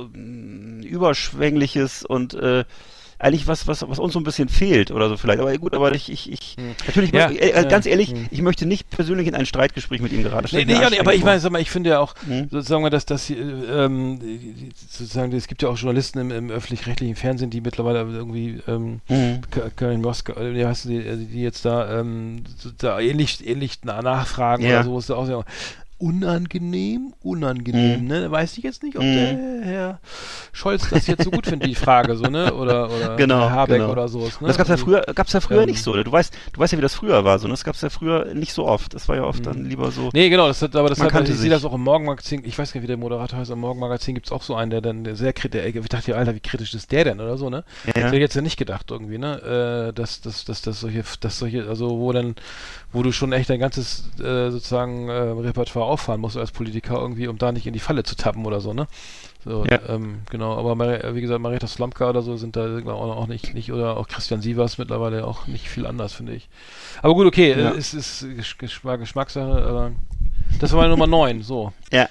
überschwängliches 0.84 2.06
und 2.06 2.34
äh, 2.34 2.64
eigentlich 3.22 3.48
was, 3.48 3.68
was, 3.68 3.88
was 3.88 4.00
uns 4.00 4.14
so 4.14 4.20
ein 4.20 4.24
bisschen 4.24 4.50
fehlt 4.50 4.92
oder 4.92 5.08
so 5.10 5.16
vielleicht. 5.16 5.40
Aber 5.40 5.56
gut, 5.58 5.74
aber 5.76 5.94
ich, 5.94 6.12
ich, 6.12 6.32
ich 6.32 6.56
natürlich, 6.88 7.12
Ja, 7.12 7.30
äh, 7.30 7.52
äh, 7.52 7.68
ganz 7.68 7.86
ehrlich, 7.86 8.12
hm. 8.12 8.28
ich 8.32 8.42
möchte 8.42 8.66
nicht 8.66 8.90
persönlich 8.90 9.28
in 9.28 9.36
ein 9.36 9.46
Streitgespräch 9.46 10.02
mit 10.02 10.12
ihm 10.12 10.24
gerade. 10.24 10.44
Nee, 10.44 10.48
Stellt 10.64 10.68
nee, 10.68 10.90
nee, 10.90 11.00
aber 11.00 11.14
ich 11.14 11.24
meine, 11.24 11.40
sag 11.40 11.52
mal, 11.52 11.62
ich 11.62 11.70
finde 11.72 11.92
ja 11.92 12.00
auch, 12.00 12.16
Hm. 12.28 12.50
sozusagen, 12.50 12.90
dass, 12.90 13.06
dass 13.06 13.28
die, 13.28 13.36
äh, 13.38 13.86
ähm, 13.86 14.20
sozusagen, 14.90 15.32
es 15.34 15.48
gibt 15.48 15.62
ja 15.62 15.70
auch 15.70 15.78
Journalisten 15.78 16.20
im, 16.20 16.32
im 16.32 16.50
öffentlich-rechtlichen 16.50 17.16
Fernsehen, 17.16 17.50
die 17.52 17.62
mittlerweile 17.62 18.00
irgendwie, 18.00 18.60
ähm, 18.68 19.02
vor. 19.08 19.18
Mhm. 19.18 19.42
K- 19.52 19.70
Karin 19.76 20.02
Moskau, 20.02 20.34
äh, 20.34 20.56
wie 20.56 20.66
heißt 20.66 20.86
die, 20.86 21.02
die 21.28 21.42
jetzt 21.42 21.64
da, 21.66 22.00
ähm, 22.00 22.44
da 22.80 23.00
ähnlich, 23.00 23.46
ähnlich 23.48 23.80
na- 23.84 24.02
nachfragen 24.02 24.64
Ja. 24.64 24.80
oder 24.80 24.84
so, 24.84 24.98
ist 25.00 25.10
da 25.10 25.16
auch 25.16 25.26
sehr 25.26 25.44
unangenehm, 26.02 27.14
unangenehm, 27.22 28.02
Mhm. 28.02 28.08
ne? 28.08 28.32
Weiß 28.32 28.58
ich 28.58 28.64
jetzt 28.64 28.84
nicht, 28.84 28.98
ob 28.98 29.04
Mhm. 29.04 29.14
der 29.16 29.62
Herr 29.64 30.00
Scholz 30.52 30.90
das 30.90 31.08
jetzt 31.08 31.24
so 31.24 31.32
gut 31.32 31.46
findet, 31.48 31.70
die 31.70 31.76
Frage, 31.76 32.16
so, 32.16 32.24
ne? 32.26 32.54
Oder, 32.54 32.90
oder 32.90 33.16
Genau, 33.18 33.50
Habeck 33.50 33.78
genau. 33.80 33.92
oder 33.92 34.08
so. 34.08 34.20
Ne? 34.20 34.48
Das 34.48 34.58
gab's 34.58 34.70
ja 34.70 34.74
Also- 34.76 34.86
früher, 34.86 35.02
gab's 35.14 35.34
ja 35.34 35.40
früher 35.42 35.62
ähm, 35.62 35.70
nicht 35.70 35.84
so. 35.84 35.94
Ne? 35.94 36.04
Du 36.04 36.12
weißt, 36.12 36.34
du 36.54 36.60
weißt 36.60 36.74
ja, 36.74 36.78
wie 36.78 36.82
das 36.82 36.96
früher 36.96 37.24
war. 37.24 37.40
So, 37.40 37.48
ne? 37.48 37.54
Das 37.54 37.64
gab's 37.64 37.82
ja 37.82 37.90
früher 37.90 38.34
nicht 38.34 38.54
so 38.54 38.66
oft. 38.66 38.94
Das 38.94 39.08
war 39.10 39.16
ja 39.16 39.24
oft 39.24 39.46
dann 39.46 39.66
lieber 39.66 39.92
so. 39.92 40.10
Nee, 40.14 40.30
genau, 40.30 40.48
das 40.48 40.62
hat, 40.62 40.76
aber 40.76 40.90
das 40.90 41.00
hat, 41.02 41.10
kannte 41.10 41.32
ich 41.32 41.38
sehe 41.38 41.44
sich. 41.44 41.52
das 41.52 41.66
auch 41.66 41.74
im 41.74 41.82
Morgenmagazin, 41.82 42.44
ich 42.46 42.58
weiß 42.58 42.72
gar 42.74 42.80
nicht, 42.80 42.84
wie 42.84 42.88
der 42.88 42.98
Moderator 42.98 43.40
heißt, 43.40 43.52
im 43.52 43.60
Morgenmagazin 43.60 44.16
gibt 44.16 44.28
es 44.28 44.32
auch 44.32 44.44
so 44.44 44.56
einen, 44.56 44.72
der 44.72 44.82
dann 44.82 45.04
der 45.04 45.16
sehr 45.16 45.34
kritisch, 45.34 45.62
ich 45.66 45.90
dachte, 45.90 46.16
Alter, 46.18 46.36
wie 46.36 46.40
kritisch 46.40 46.74
ist 46.74 46.92
der 46.92 47.04
denn 47.04 47.20
oder 47.20 47.38
so, 47.38 47.50
ne? 47.50 47.64
Ja. 47.86 47.94
Das 47.94 48.04
hätte 48.06 48.16
ich 48.16 48.22
jetzt 48.22 48.36
ja 48.36 48.42
nicht 48.42 48.58
gedacht 48.58 48.92
irgendwie, 48.92 49.18
ne? 49.18 49.90
Äh, 49.90 49.94
dass, 49.94 50.22
dass, 50.22 50.46
dass, 50.46 50.62
dass 50.62 50.80
solche, 50.80 51.04
dass 51.20 51.38
solche, 51.40 51.68
also 51.68 52.00
wo 52.00 52.12
dann, 52.12 52.36
wo 52.92 53.04
du 53.04 53.12
schon 53.12 53.32
echt 53.34 53.50
dein 53.50 53.60
ganzes 53.60 54.06
äh, 54.20 54.50
sozusagen 54.52 55.08
äh, 55.10 55.12
Repertoire 55.14 55.86
auffahren 55.92 56.20
musst 56.22 56.38
als 56.38 56.52
Politiker 56.52 56.96
irgendwie, 57.00 57.28
um 57.28 57.38
da 57.38 57.52
nicht 57.52 57.68
in 57.68 57.74
die 57.74 57.80
Falle 57.80 58.04
zu 58.04 58.16
tappen 58.16 58.46
oder 58.46 58.62
so, 58.62 58.74
ne? 58.74 58.88
So, 59.44 59.66
Ja. 59.66 59.80
ähm, 59.88 60.20
genau, 60.30 60.56
aber 60.58 60.76
Mari- 60.76 61.16
wie 61.16 61.22
gesagt, 61.22 61.42
Marietta 61.42 61.68
Slomka 61.68 62.10
oder 62.10 62.22
so 62.22 62.38
sind 62.38 62.56
da 62.56 62.78
auch, 62.88 63.28
nicht, 63.28 63.54
nicht, 63.54 63.72
oder 63.72 63.98
auch 63.98 64.08
Christian 64.08 64.42
Sievers 64.42 64.78
mittlerweile 64.78 65.26
auch 65.26 65.48
nicht 65.48 65.68
viel 65.68 65.86
anders, 65.86 66.14
finde 66.14 66.34
ich. 66.34 66.48
Aber 67.02 67.14
gut, 67.16 67.26
okay, 67.28 67.52
Ja. 67.60 67.72
äh, 67.72 67.78
es 67.78 67.94
ist 67.94 68.26
Geschmack, 68.60 69.00
Geschmackssache, 69.00 69.66
aber 69.66 69.92
das 70.60 70.72
war 70.72 70.80
meine 70.80 70.92
Nummer 70.92 71.08
9, 71.08 71.42
so. 71.42 71.74
Ja. 71.92 72.08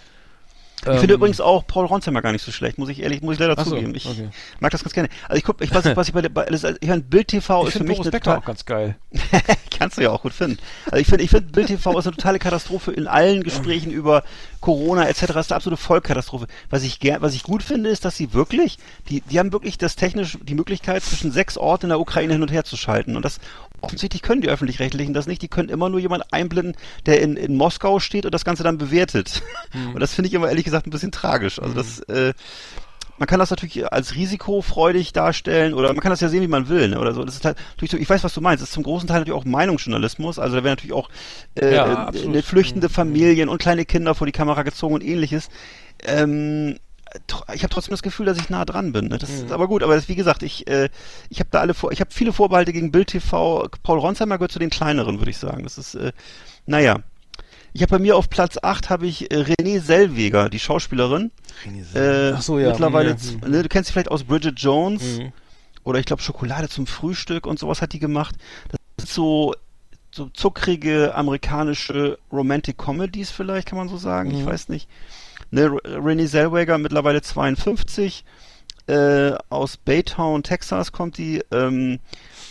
Ich 0.83 0.89
Ähm, 0.89 0.99
finde 0.99 1.15
übrigens 1.15 1.41
auch 1.41 1.67
Paul 1.67 1.85
Ronsheimer 1.87 2.23
gar 2.23 2.33
nicht 2.33 2.45
so 2.45 2.53
schlecht, 2.53 2.79
muss 2.79 2.89
ich 2.89 3.03
ehrlich, 3.03 3.21
muss 3.21 3.35
ich 3.35 3.41
leider 3.41 3.63
so, 3.63 3.71
zugeben. 3.71 3.95
Ich 3.95 4.07
okay. 4.07 4.31
mag 4.61 4.71
das 4.71 4.83
ganz 4.83 4.95
gerne. 4.95 5.09
Also 5.29 5.37
ich 5.39 5.45
guck, 5.45 5.61
ich 5.61 5.75
weiß 5.75 5.85
nicht, 5.85 5.97
was 5.97 6.09
ich 6.09 6.15
bei, 6.15 6.23
der- 6.23 6.31
bei 6.31 6.47
ich 6.49 6.89
meine, 6.89 7.03
Bild 7.03 7.29
TV 7.29 7.63
Ich 7.63 7.69
ist 7.69 7.79
für 7.79 7.85
mich 7.85 7.99
Boris 7.99 8.11
Becker 8.11 8.39
auch 8.39 8.45
ganz 8.45 8.65
geil. 8.65 8.97
kannst 9.79 9.99
du 9.99 10.03
ja 10.03 10.11
auch 10.11 10.23
gut 10.23 10.33
finden. 10.33 10.59
Also 10.87 10.97
ich 10.97 11.07
finde, 11.07 11.25
ich 11.25 11.31
finde 11.31 11.53
Bild 11.53 11.69
TV 11.69 11.99
ist 11.99 12.07
eine 12.07 12.17
totale 12.17 12.39
Katastrophe 12.39 12.93
in 12.93 13.07
allen 13.07 13.43
Gesprächen 13.43 13.91
über 13.91 14.23
Corona 14.61 15.09
etc. 15.09 15.27
Das 15.29 15.47
ist 15.47 15.53
eine 15.53 15.57
absolute 15.57 15.81
Vollkatastrophe. 15.83 16.47
Was 16.69 16.83
ich 16.83 17.01
ger 17.01 17.21
was 17.21 17.35
ich 17.35 17.43
gut 17.43 17.63
finde, 17.63 17.91
ist, 17.91 18.05
dass 18.05 18.17
sie 18.17 18.33
wirklich, 18.33 18.79
die, 19.09 19.21
die 19.23 19.39
haben 19.39 19.53
wirklich 19.53 19.79
das 19.79 19.97
technisch 19.97 20.39
die 20.43 20.55
Möglichkeit 20.55 21.03
zwischen 21.03 21.33
sechs 21.33 21.57
Orten 21.57 21.87
in 21.87 21.91
der 21.91 22.01
Ukraine 22.01 22.35
hin 22.35 22.43
und 22.43 22.51
her 22.53 22.65
zu 22.65 22.77
schalten 22.77 23.17
und 23.17 23.25
das 23.25 23.39
offensichtlich 23.81 24.23
können 24.23 24.41
die 24.41 24.49
öffentlich-rechtlichen 24.49 25.15
das 25.15 25.27
nicht. 25.27 25.43
Die 25.43 25.49
können 25.49 25.69
immer 25.69 25.89
nur 25.89 26.01
jemand 26.01 26.33
einblenden, 26.33 26.77
der 27.07 27.21
in, 27.21 27.37
in 27.37 27.57
Moskau 27.57 28.01
steht 28.01 28.25
und 28.25 28.35
das 28.35 28.45
Ganze 28.45 28.63
dann 28.63 28.79
bewertet. 28.79 29.43
Und 29.95 30.01
das 30.01 30.15
finde 30.15 30.29
ich 30.29 30.35
immer 30.35 30.49
ehrlich 30.49 30.65
gesagt 30.65 30.87
ein 30.87 30.91
bisschen 30.91 31.13
tragisch. 31.13 31.59
Also 31.61 31.75
das 31.75 32.01
äh, 32.01 32.33
man 33.21 33.27
kann 33.27 33.39
das 33.39 33.51
natürlich 33.51 33.93
als 33.93 34.15
risikofreudig 34.15 35.13
darstellen 35.13 35.75
oder 35.75 35.89
man 35.93 36.01
kann 36.01 36.11
das 36.11 36.21
ja 36.23 36.31
sehen, 36.31 36.43
wie 36.43 36.49
man 36.49 36.71
will, 36.71 36.89
ne, 36.89 36.99
oder 36.99 37.13
so. 37.13 37.23
Das 37.23 37.35
ist 37.35 37.45
halt 37.45 37.59
ich 37.83 38.09
weiß, 38.09 38.25
was 38.25 38.33
du 38.33 38.41
meinst. 38.41 38.63
Das 38.63 38.71
ist 38.71 38.75
zum 38.75 38.83
großen 38.83 39.07
Teil 39.07 39.19
natürlich 39.21 39.39
auch 39.39 39.45
Meinungsjournalismus. 39.45 40.39
Also 40.39 40.57
da 40.57 40.65
werden 40.65 40.73
natürlich 40.73 40.95
auch 40.95 41.11
äh, 41.55 41.75
Ja, 41.75 42.09
äh, 42.09 42.43
flüchtende 42.43 42.89
Familien 42.89 43.51
und 43.51 43.59
kleine 43.59 43.85
Kinder 43.85 44.15
vor 44.15 44.27
die 44.27 44.33
Kamera 44.33 44.63
gezogen 44.63 44.95
und 44.95 45.05
ähnliches. 45.05 45.51
Ähm, 46.03 46.79
ich 47.55 47.63
habe 47.63 47.73
trotzdem 47.73 47.93
das 47.93 48.03
Gefühl, 48.03 48.27
dass 48.27 48.39
ich 48.39 48.51
nah 48.51 48.65
dran 48.65 48.93
bin. 48.93 49.09
Ne? 49.09 49.19
Das 49.19 49.31
ist 49.31 49.51
aber 49.53 49.67
gut, 49.69 49.83
aber 49.83 49.95
das, 49.95 50.09
wie 50.09 50.15
gesagt, 50.15 50.43
ich, 50.43 50.67
äh, 50.69 50.89
ich 51.29 51.41
habe 51.41 51.49
da 51.51 51.61
alle 51.61 51.75
vor, 51.75 51.91
ich 51.93 52.01
habe 52.01 52.11
viele 52.13 52.33
Vorbehalte 52.33 52.73
gegen 52.73 52.93
Bild 52.93 53.09
TV. 53.09 53.69
Paul 53.83 53.99
Ronsheimer 53.99 54.39
gehört 54.39 54.53
zu 54.53 54.59
den 54.59 54.71
kleineren, 54.71 55.19
würde 55.19 55.31
ich 55.31 55.39
sagen. 55.39 55.65
Das 55.65 55.79
ist, 55.79 55.95
äh, 55.95 56.13
naja. 56.67 57.01
Ich 57.73 57.83
habe 57.83 57.91
bei 57.91 57.99
mir 58.01 58.17
auf 58.17 58.29
Platz 58.29 58.59
8 58.61 58.91
habe 58.91 59.07
ich 59.07 59.31
äh, 59.31 59.37
Renée 59.37 59.81
Zellweger, 59.85 60.49
die 60.51 60.59
Schauspielerin. 60.59 61.31
Äh, 61.95 62.33
Ach 62.35 62.43
so, 62.43 62.59
ja. 62.59 62.69
Mittlerweile, 62.71 63.11
Ja, 63.11 63.17
z- 63.17 63.41
hm. 63.45 63.51
ne, 63.51 63.63
du 63.63 63.69
kennst 63.69 63.89
sie 63.89 63.93
vielleicht 63.93 64.11
aus 64.11 64.25
Bridget 64.25 64.59
Jones 64.59 65.19
Mhm. 65.19 65.33
oder 65.85 66.01
ich 66.01 66.07
glaube 66.07 66.21
Schokolade 66.23 66.69
zum 66.69 66.87
Frühstück 66.89 67.47
und 67.47 67.59
sowas 67.61 67.81
hat 67.81 67.93
die 67.93 68.01
gemacht. 68.01 68.35
Das 68.71 68.79
sind 68.99 69.09
so, 69.15 69.55
so 70.11 70.27
zuckrige 70.31 71.15
amerikanische 71.15 72.19
Romantic 72.33 72.77
Comedies 72.77 73.31
vielleicht, 73.31 73.69
kann 73.69 73.79
man 73.79 73.89
so 73.89 73.97
sagen. 73.99 74.33
Ich 74.33 74.39
Mhm. 74.43 74.47
weiß 74.47 74.69
nicht. 74.69 74.89
Ne, 75.51 75.63
R- 75.63 76.03
Renée 76.05 76.27
Zellweger, 76.29 76.79
mittlerweile 76.79 77.23
52, 77.23 78.25
äh, 78.87 79.33
aus 79.49 79.77
Baytown, 79.77 80.43
Texas 80.43 80.93
kommt 80.93 81.19
die 81.19 81.43
ähm, 81.53 81.99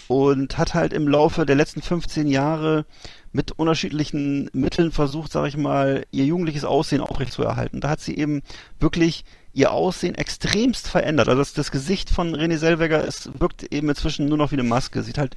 und 0.08 0.58
hat 0.58 0.74
halt 0.74 0.94
im 0.94 1.08
Laufe 1.08 1.46
der 1.46 1.56
letzten 1.56 1.82
15 1.82 2.28
Jahre 2.28 2.86
mit 3.32 3.52
unterschiedlichen 3.52 4.50
Mitteln 4.54 4.92
versucht, 4.92 5.32
sag 5.32 5.48
ich 5.48 5.56
mal, 5.58 6.06
ihr 6.12 6.26
jugendliches 6.26 6.66
Aussehen 6.66 7.02
aufrechtzuerhalten. 7.02 7.80
Da 7.80 7.90
hat 7.90 8.00
sie 8.02 8.18
eben 8.18 8.42
wirklich 8.80 9.24
ihr 9.54 9.72
Aussehen 9.72 10.16
extremst 10.16 10.88
verändert. 10.88 11.28
Also 11.28 11.42
das, 11.42 11.54
das 11.54 11.72
Gesicht 11.72 12.10
von 12.10 12.36
René 12.36 12.58
Selweger 12.58 13.06
es 13.08 13.30
wirkt 13.40 13.64
eben 13.74 13.90
inzwischen 13.90 14.28
nur 14.28 14.38
noch 14.38 14.52
wie 14.52 14.56
eine 14.56 14.64
Maske. 14.64 15.04
Sieht 15.04 15.18
halt 15.18 15.36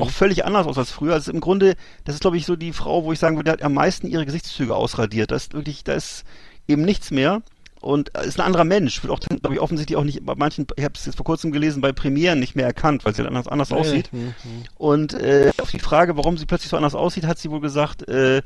auch 0.00 0.10
völlig 0.10 0.44
anders 0.44 0.66
aus 0.66 0.78
als 0.78 0.90
früher. 0.90 1.14
Also 1.14 1.32
im 1.32 1.40
Grunde, 1.40 1.74
das 2.04 2.14
ist 2.16 2.20
glaube 2.20 2.36
ich 2.36 2.46
so 2.46 2.54
die 2.56 2.72
Frau, 2.72 3.04
wo 3.04 3.12
ich 3.12 3.18
sagen 3.18 3.36
würde, 3.36 3.48
die 3.50 3.52
hat 3.52 3.62
am 3.62 3.74
meisten 3.74 4.06
ihre 4.08 4.26
Gesichtszüge 4.26 4.74
ausradiert. 4.76 5.30
Da 5.32 5.36
ist 5.36 5.54
wirklich, 5.54 5.82
da 5.84 5.94
ist 5.94 6.24
eben 6.72 6.82
nichts 6.82 7.10
mehr. 7.10 7.42
Und 7.82 8.16
äh, 8.16 8.26
ist 8.26 8.38
ein 8.38 8.46
anderer 8.46 8.64
Mensch, 8.64 9.02
wird 9.02 9.12
auch, 9.12 9.18
glaube 9.18 9.54
ich, 9.54 9.60
offensichtlich 9.60 9.96
auch 9.96 10.04
nicht 10.04 10.24
bei 10.24 10.36
manchen, 10.36 10.68
ich 10.76 10.84
habe 10.84 10.94
es 10.94 11.04
jetzt 11.04 11.16
vor 11.16 11.24
kurzem 11.24 11.50
gelesen, 11.50 11.82
bei 11.82 11.90
Premieren 11.90 12.38
nicht 12.38 12.54
mehr 12.54 12.64
erkannt, 12.64 13.04
weil 13.04 13.12
sie 13.12 13.26
anders, 13.26 13.48
anders 13.48 13.72
aussieht. 13.72 14.12
Mhm. 14.12 14.34
Und 14.78 15.14
äh, 15.14 15.50
auf 15.60 15.72
die 15.72 15.80
Frage, 15.80 16.16
warum 16.16 16.38
sie 16.38 16.46
plötzlich 16.46 16.70
so 16.70 16.76
anders 16.76 16.94
aussieht, 16.94 17.26
hat 17.26 17.38
sie 17.38 17.50
wohl 17.50 17.60
gesagt, 17.60 18.08
äh, 18.08 18.42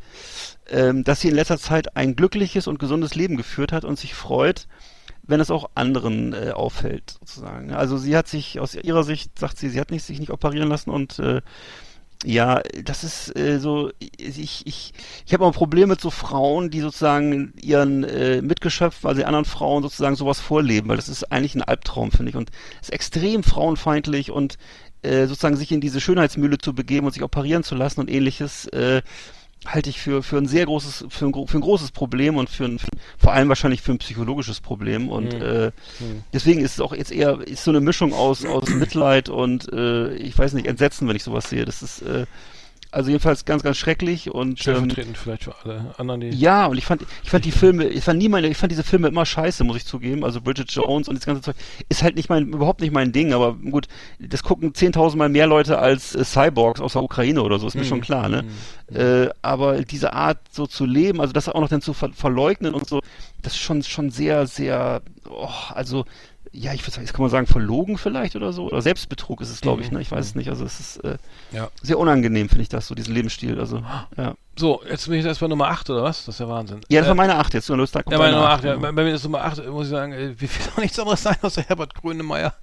ähm, 0.71 1.05
dass 1.05 1.21
sie 1.21 1.29
in 1.29 1.35
letzter 1.35 1.59
Zeit 1.59 1.97
ein 1.99 2.17
glückliches 2.17 2.67
und 2.67 2.79
gesundes 2.79 3.15
Leben 3.15 3.37
geführt 3.37 3.73
hat 3.73 3.85
und 3.85 3.99
sich 3.99 4.15
freut, 4.15 4.69
wenn 5.25 5.41
es 5.41 5.51
auch 5.51 5.69
anderen 5.75 6.33
äh, 6.33 6.53
auffällt, 6.53 7.19
sozusagen. 7.21 7.75
Also 7.75 7.99
sie 7.99 8.17
hat 8.17 8.29
sich 8.29 8.59
aus 8.59 8.75
ihrer 8.75 9.05
Sicht, 9.05 9.39
sagt 9.39 9.59
sie, 9.59 9.69
sie 9.69 9.81
hat 9.81 9.91
nicht, 9.91 10.05
sich 10.05 10.19
nicht 10.19 10.31
operieren 10.31 10.71
lassen 10.71 10.89
und 10.89 11.19
äh, 11.19 11.43
ja, 12.27 12.61
das 12.83 13.05
ist 13.05 13.37
äh, 13.39 13.61
so, 13.61 13.93
ich, 14.01 14.67
ich, 14.67 14.95
ich 15.25 15.33
habe 15.33 15.45
auch 15.45 15.51
ein 15.51 15.55
Problem 15.55 15.89
mit 15.91 16.01
so 16.01 16.11
Frauen, 16.11 16.71
die 16.71 16.81
sozusagen 16.81 17.53
ihren 17.63 18.03
äh, 18.03 18.43
Mitgeschöpfen, 18.43 19.09
also 19.09 19.23
anderen 19.23 19.45
Frauen 19.45 19.85
sozusagen 19.85 20.17
sowas 20.17 20.41
vorleben, 20.41 20.89
weil 20.89 20.97
das 20.97 21.09
ist 21.09 21.31
eigentlich 21.31 21.55
ein 21.55 21.63
Albtraum, 21.63 22.11
finde 22.11 22.31
ich. 22.31 22.37
Und 22.37 22.51
ist 22.81 22.93
extrem 22.93 23.45
frauenfeindlich 23.45 24.33
und 24.33 24.59
äh, 25.03 25.27
sozusagen 25.27 25.57
sich 25.57 25.71
in 25.71 25.81
diese 25.81 26.01
Schönheitsmühle 26.01 26.59
zu 26.59 26.75
begeben 26.75 27.07
und 27.07 27.13
sich 27.13 27.23
operieren 27.23 27.63
zu 27.63 27.77
lassen 27.77 28.01
und 28.01 28.11
ähnliches, 28.11 28.67
äh, 28.69 29.03
halte 29.67 29.91
ich 29.91 30.01
für, 30.01 30.23
für 30.23 30.39
ein 30.39 30.47
sehr 30.47 30.65
großes, 30.67 31.07
für 31.09 31.27
ein, 31.27 31.33
für 31.47 31.59
ein 31.59 31.61
großes 31.61 31.91
Problem 31.91 32.37
und 32.37 32.49
für 32.49 32.65
ein, 32.65 32.79
für, 32.79 32.87
vor 33.19 33.33
allem 33.33 33.49
wahrscheinlich 33.49 33.83
für 33.83 33.93
ein 33.93 33.99
psychologisches 33.99 34.61
Problem. 34.61 35.09
Und 35.09 35.35
Mhm. 35.35 35.43
äh, 35.43 35.71
deswegen 36.33 36.61
ist 36.61 36.73
es 36.75 36.81
auch 36.81 36.95
jetzt 36.95 37.13
eher, 37.13 37.41
ist 37.47 37.65
so 37.65 37.71
eine 37.71 37.81
Mischung 37.81 38.13
aus, 38.13 38.45
aus 38.45 38.69
Mitleid 38.71 39.29
und 39.29 39.73
äh, 39.73 40.15
ich 40.15 40.39
weiß 40.39 40.53
nicht, 40.55 40.67
Entsetzen, 40.67 41.09
wenn 41.09 41.17
ich 41.17 41.25
sowas 41.25 41.51
sehe. 41.51 41.65
Das 41.65 41.83
ist 41.83 42.03
äh, 42.03 42.27
also 42.97 43.11
jedenfalls 43.11 43.45
ganz, 43.45 43.63
ganz 43.63 43.77
schrecklich 43.77 44.31
und 44.31 44.49
ähm, 44.53 44.57
Stellvertretend 44.57 45.19
vielleicht 45.19 45.45
für 45.45 45.55
alle 45.63 45.95
anderen, 45.99 46.23
die. 46.23 46.31
ja, 46.31 46.65
und 46.65 46.79
ich 46.79 46.87
fand, 46.87 47.03
ich 47.23 47.29
fand 47.29 47.45
die 47.45 47.53
Filme, 47.53 47.85
ich 47.89 48.03
fand 48.03 48.19
nie 48.19 48.31
meine, 48.31 48.49
ich 48.49 48.57
fand 48.57 48.73
diese 48.73 48.85
Filme 48.85 49.09
immer 49.09 49.27
scheiße, 49.27 49.65
muss 49.65 49.77
ich 49.77 49.85
zugeben. 49.85 50.25
Also 50.25 50.41
Bridget 50.41 50.71
Jones 50.71 51.07
und 51.07 51.17
das 51.19 51.27
ganze 51.27 51.43
Zeug 51.43 51.57
ist 51.91 52.03
halt 52.03 52.17
nicht 52.17 52.31
mein, 52.31 52.49
überhaupt 52.55 52.81
nicht 52.81 52.95
mein 52.95 53.13
Ding, 53.13 53.35
aber 53.35 53.53
gut, 53.53 53.87
das 54.19 54.43
gucken 54.43 54.73
10.000 54.73 55.17
Mal 55.19 55.29
mehr 55.29 55.47
Leute 55.47 55.79
als 55.79 56.15
äh, 56.15 56.25
Cyborgs 56.25 56.81
aus 56.81 56.95
der 56.95 57.03
Ukraine 57.03 57.43
oder 57.43 57.59
so, 57.59 57.67
ist 57.67 57.75
mir 57.75 57.83
Mhm. 57.83 57.87
schon 57.87 58.01
klar, 58.01 58.31
ne? 58.31 58.45
Äh, 58.91 59.29
aber 59.43 59.83
diese 59.83 60.15
Art 60.15 60.39
so 60.51 60.67
zu 60.67 60.87
leben, 60.87 61.21
also 61.21 61.35
das 61.35 61.51
auch 61.51 61.61
noch 61.61 61.69
dann 61.69 61.83
zu 61.83 61.93
ver 61.93 62.11
verleugnen 62.15 62.73
und 62.73 62.89
so, 62.89 63.01
das 63.43 63.53
ist 63.53 63.59
schon, 63.61 63.83
schon 63.83 64.09
sehr, 64.11 64.47
sehr, 64.47 65.03
oh, 65.29 65.49
also, 65.75 66.07
ja, 66.59 66.73
ich 66.73 66.83
würde 66.83 66.93
sagen, 66.93 67.07
das 67.07 67.13
kann 67.13 67.23
man 67.23 67.31
sagen, 67.31 67.47
verlogen 67.47 67.99
vielleicht 67.99 68.35
oder 68.37 68.53
so, 68.53 68.67
oder 68.67 68.81
Selbstbetrug 68.83 69.41
ist 69.43 69.51
es, 69.51 69.61
glaube 69.61 69.83
ich, 69.83 69.91
Mhm. 69.91 69.97
ne? 69.99 70.03
Ich 70.03 70.11
weiß 70.11 70.25
es 70.25 70.35
nicht, 70.35 70.49
also 70.49 70.65
es 70.65 70.81
ist, 70.81 70.97
äh, 71.05 71.19
Ja. 71.53 71.69
sehr 71.83 71.99
unangenehm, 71.99 72.49
finde 72.49 72.63
ich 72.63 72.69
das, 72.69 72.87
so 72.87 72.95
diesen 72.95 73.15
Lebensstil, 73.15 73.61
also, 73.61 73.83
ja. 74.17 74.35
So, 74.59 74.81
jetzt 74.89 75.07
bin 75.07 75.19
ich 75.21 75.27
erst 75.27 75.41
bei 75.41 75.49
Nummer 75.49 75.69
8 75.69 75.91
oder 75.91 76.03
was? 76.05 76.25
Das 76.25 76.37
ist 76.37 76.39
ja 76.41 76.49
Wahnsinn. 76.49 76.81
Ja, 76.89 77.01
das 77.01 77.07
Äh, 77.07 77.09
war 77.11 77.15
meine 77.15 77.37
Acht 77.37 77.53
jetzt. 77.53 77.69
Los, 77.69 77.91
da 77.91 78.03
kommt 78.03 78.13
Ja, 78.13 78.19
meine 78.19 78.37
Nummer 78.37 78.49
Acht, 78.49 78.65
8, 78.65 78.65
ja. 78.65 78.77
Bei 78.77 78.93
mir 79.05 79.13
ist 79.15 79.23
Nummer 79.25 79.45
8, 79.45 79.67
muss 79.69 79.85
ich 79.85 79.91
sagen, 79.91 80.13
äh, 80.15 80.35
wie 80.41 80.47
viel 80.47 80.65
auch 80.73 80.79
nichts 80.79 80.99
anderes 80.99 81.23
sein 81.23 81.37
außer 81.43 81.61
Herbert 81.63 81.95
Grönemeyer. 81.95 82.55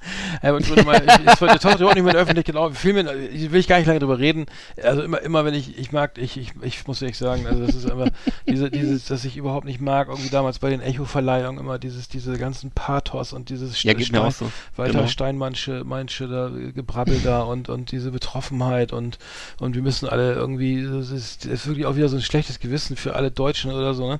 Herbert 0.41 0.63
Grönemeyer 0.65 1.03
ich, 1.03 1.27
ist 1.31 1.39
heute 1.39 1.59
taucht 1.59 1.75
überhaupt 1.75 1.93
nicht 1.95 2.03
mehr 2.03 2.11
in 2.11 2.15
der 2.15 2.21
Öffentlichkeit 2.23 2.55
auf. 2.55 2.75
Viel 2.75 2.93
mehr, 2.93 3.15
ich 3.15 3.51
will 3.51 3.59
ich 3.59 3.67
gar 3.67 3.77
nicht 3.77 3.85
lange 3.85 3.99
drüber 3.99 4.17
reden. 4.17 4.47
Also 4.81 5.03
immer, 5.03 5.21
immer 5.21 5.45
wenn 5.45 5.53
ich, 5.53 5.77
ich 5.77 5.91
mag, 5.91 6.17
ich, 6.17 6.35
ich, 6.35 6.53
ich 6.63 6.87
muss 6.87 6.99
ehrlich 7.03 7.17
sagen, 7.17 7.45
also 7.45 7.63
das 7.63 7.75
ist 7.75 7.89
einfach 7.89 8.07
diese, 8.49 8.71
dieses, 8.71 9.05
dass 9.05 9.23
ich 9.23 9.37
überhaupt 9.37 9.65
nicht 9.65 9.79
mag, 9.79 10.07
irgendwie 10.07 10.29
damals 10.31 10.57
bei 10.57 10.71
den 10.71 10.81
Echo-Verleihungen 10.81 11.59
immer 11.59 11.77
dieses, 11.77 12.07
diese 12.09 12.39
ganzen 12.39 12.71
Pathos 12.71 13.33
und 13.33 13.49
dieses 13.49 13.83
Ja, 13.83 13.93
geht 13.93 14.11
mir 14.11 14.23
auch 14.23 14.31
so. 14.31 14.51
Walter 14.77 14.93
Genau. 14.93 15.07
Steinmannsche, 15.07 15.83
Meinsche 15.83 16.27
da, 16.27 16.49
Gebrabbel 16.73 17.19
da 17.23 17.41
und, 17.41 17.69
und 17.69 17.91
diese 17.91 18.09
Betroffenheit 18.09 18.93
und, 18.93 19.19
und 19.59 19.75
wir 19.75 19.83
müssen 19.83 20.09
alle 20.09 20.33
irgendwie, 20.33 20.83
das 20.83 21.11
ist, 21.11 21.45
das 21.45 21.51
ist 21.51 21.67
wirklich 21.67 21.82
auch 21.85 21.95
wieder 21.95 22.09
so 22.09 22.17
ein 22.17 22.21
schlechtes 22.21 22.59
Gewissen 22.59 22.95
für 22.95 23.15
alle 23.15 23.31
Deutschen 23.31 23.71
oder 23.71 23.93
so, 23.93 24.07
ne? 24.07 24.19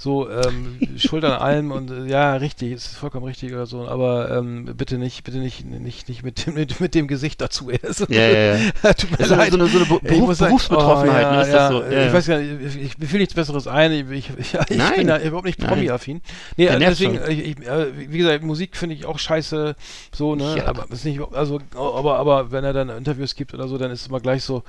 So, 0.00 0.30
ähm, 0.30 0.78
Schultern 0.96 1.32
allem 1.32 1.72
und 1.72 1.90
äh, 1.90 2.04
ja, 2.06 2.34
richtig, 2.36 2.70
es 2.72 2.86
ist 2.86 2.96
vollkommen 2.98 3.26
richtig 3.26 3.52
oder 3.52 3.66
so, 3.66 3.88
aber 3.88 4.30
ähm, 4.30 4.64
bitte 4.76 4.96
nicht, 4.96 5.24
bitte 5.24 5.38
nicht, 5.38 5.64
nicht, 5.66 6.08
nicht 6.08 6.22
mit 6.22 6.46
dem, 6.46 6.54
mit, 6.54 6.78
mit 6.78 6.94
dem 6.94 7.08
Gesicht 7.08 7.40
dazu. 7.40 7.68
Ja, 8.08 8.20
ja, 8.20 8.54
ja. 8.56 8.58
Tut 8.94 9.10
mir 9.10 9.16
Das 9.16 9.26
ist 9.26 9.28
so 9.30 9.34
leid. 9.34 9.50
so 9.50 9.58
eine- 9.58 9.66
so 9.66 9.76
eine 9.78 9.86
Be- 9.86 10.00
Ich 10.04 10.10
Beruf- 10.12 10.38
Berufsbetroffenheit, 10.38 11.26
oh, 11.26 11.30
ne, 11.30 11.34
ja, 11.36 11.42
ist 11.42 11.52
das 11.52 11.54
ja, 11.54 11.68
so? 11.68 11.82
Ja, 11.82 11.88
Ich 11.88 12.06
ja. 12.06 12.12
weiß 12.12 12.26
ja, 12.28 12.38
ich, 12.38 12.76
ich 12.80 12.98
mir 12.98 13.06
fiel 13.06 13.18
nichts 13.18 13.34
Besseres 13.34 13.66
ein. 13.66 13.90
Ich, 13.90 14.08
ich, 14.08 14.30
ich, 14.38 14.54
ich 14.70 14.90
bin 14.94 15.06
da 15.08 15.18
überhaupt 15.18 15.46
nicht. 15.46 15.58
Promi-affin. 15.58 16.20
Nee, 16.56 16.66
nervt 16.66 16.80
deswegen, 17.00 17.18
ich, 17.28 17.58
ich, 17.58 17.66
äh, 17.66 17.86
wie 18.10 18.18
gesagt, 18.18 18.44
Musik 18.44 18.76
finde 18.76 18.94
ich 18.94 19.04
auch 19.04 19.18
scheiße, 19.18 19.74
so, 20.14 20.36
ne, 20.36 20.58
Ja. 20.58 20.66
aber 20.66 20.86
ist 20.90 21.04
nicht, 21.04 21.20
also, 21.32 21.58
aber, 21.74 22.18
aber 22.20 22.52
wenn 22.52 22.62
er 22.62 22.72
dann 22.72 22.88
Interviews 22.88 23.34
gibt 23.34 23.52
oder 23.52 23.66
so, 23.66 23.78
dann 23.78 23.90
ist 23.90 24.06
immer 24.06 24.20
gleich 24.20 24.44
so, 24.44 24.62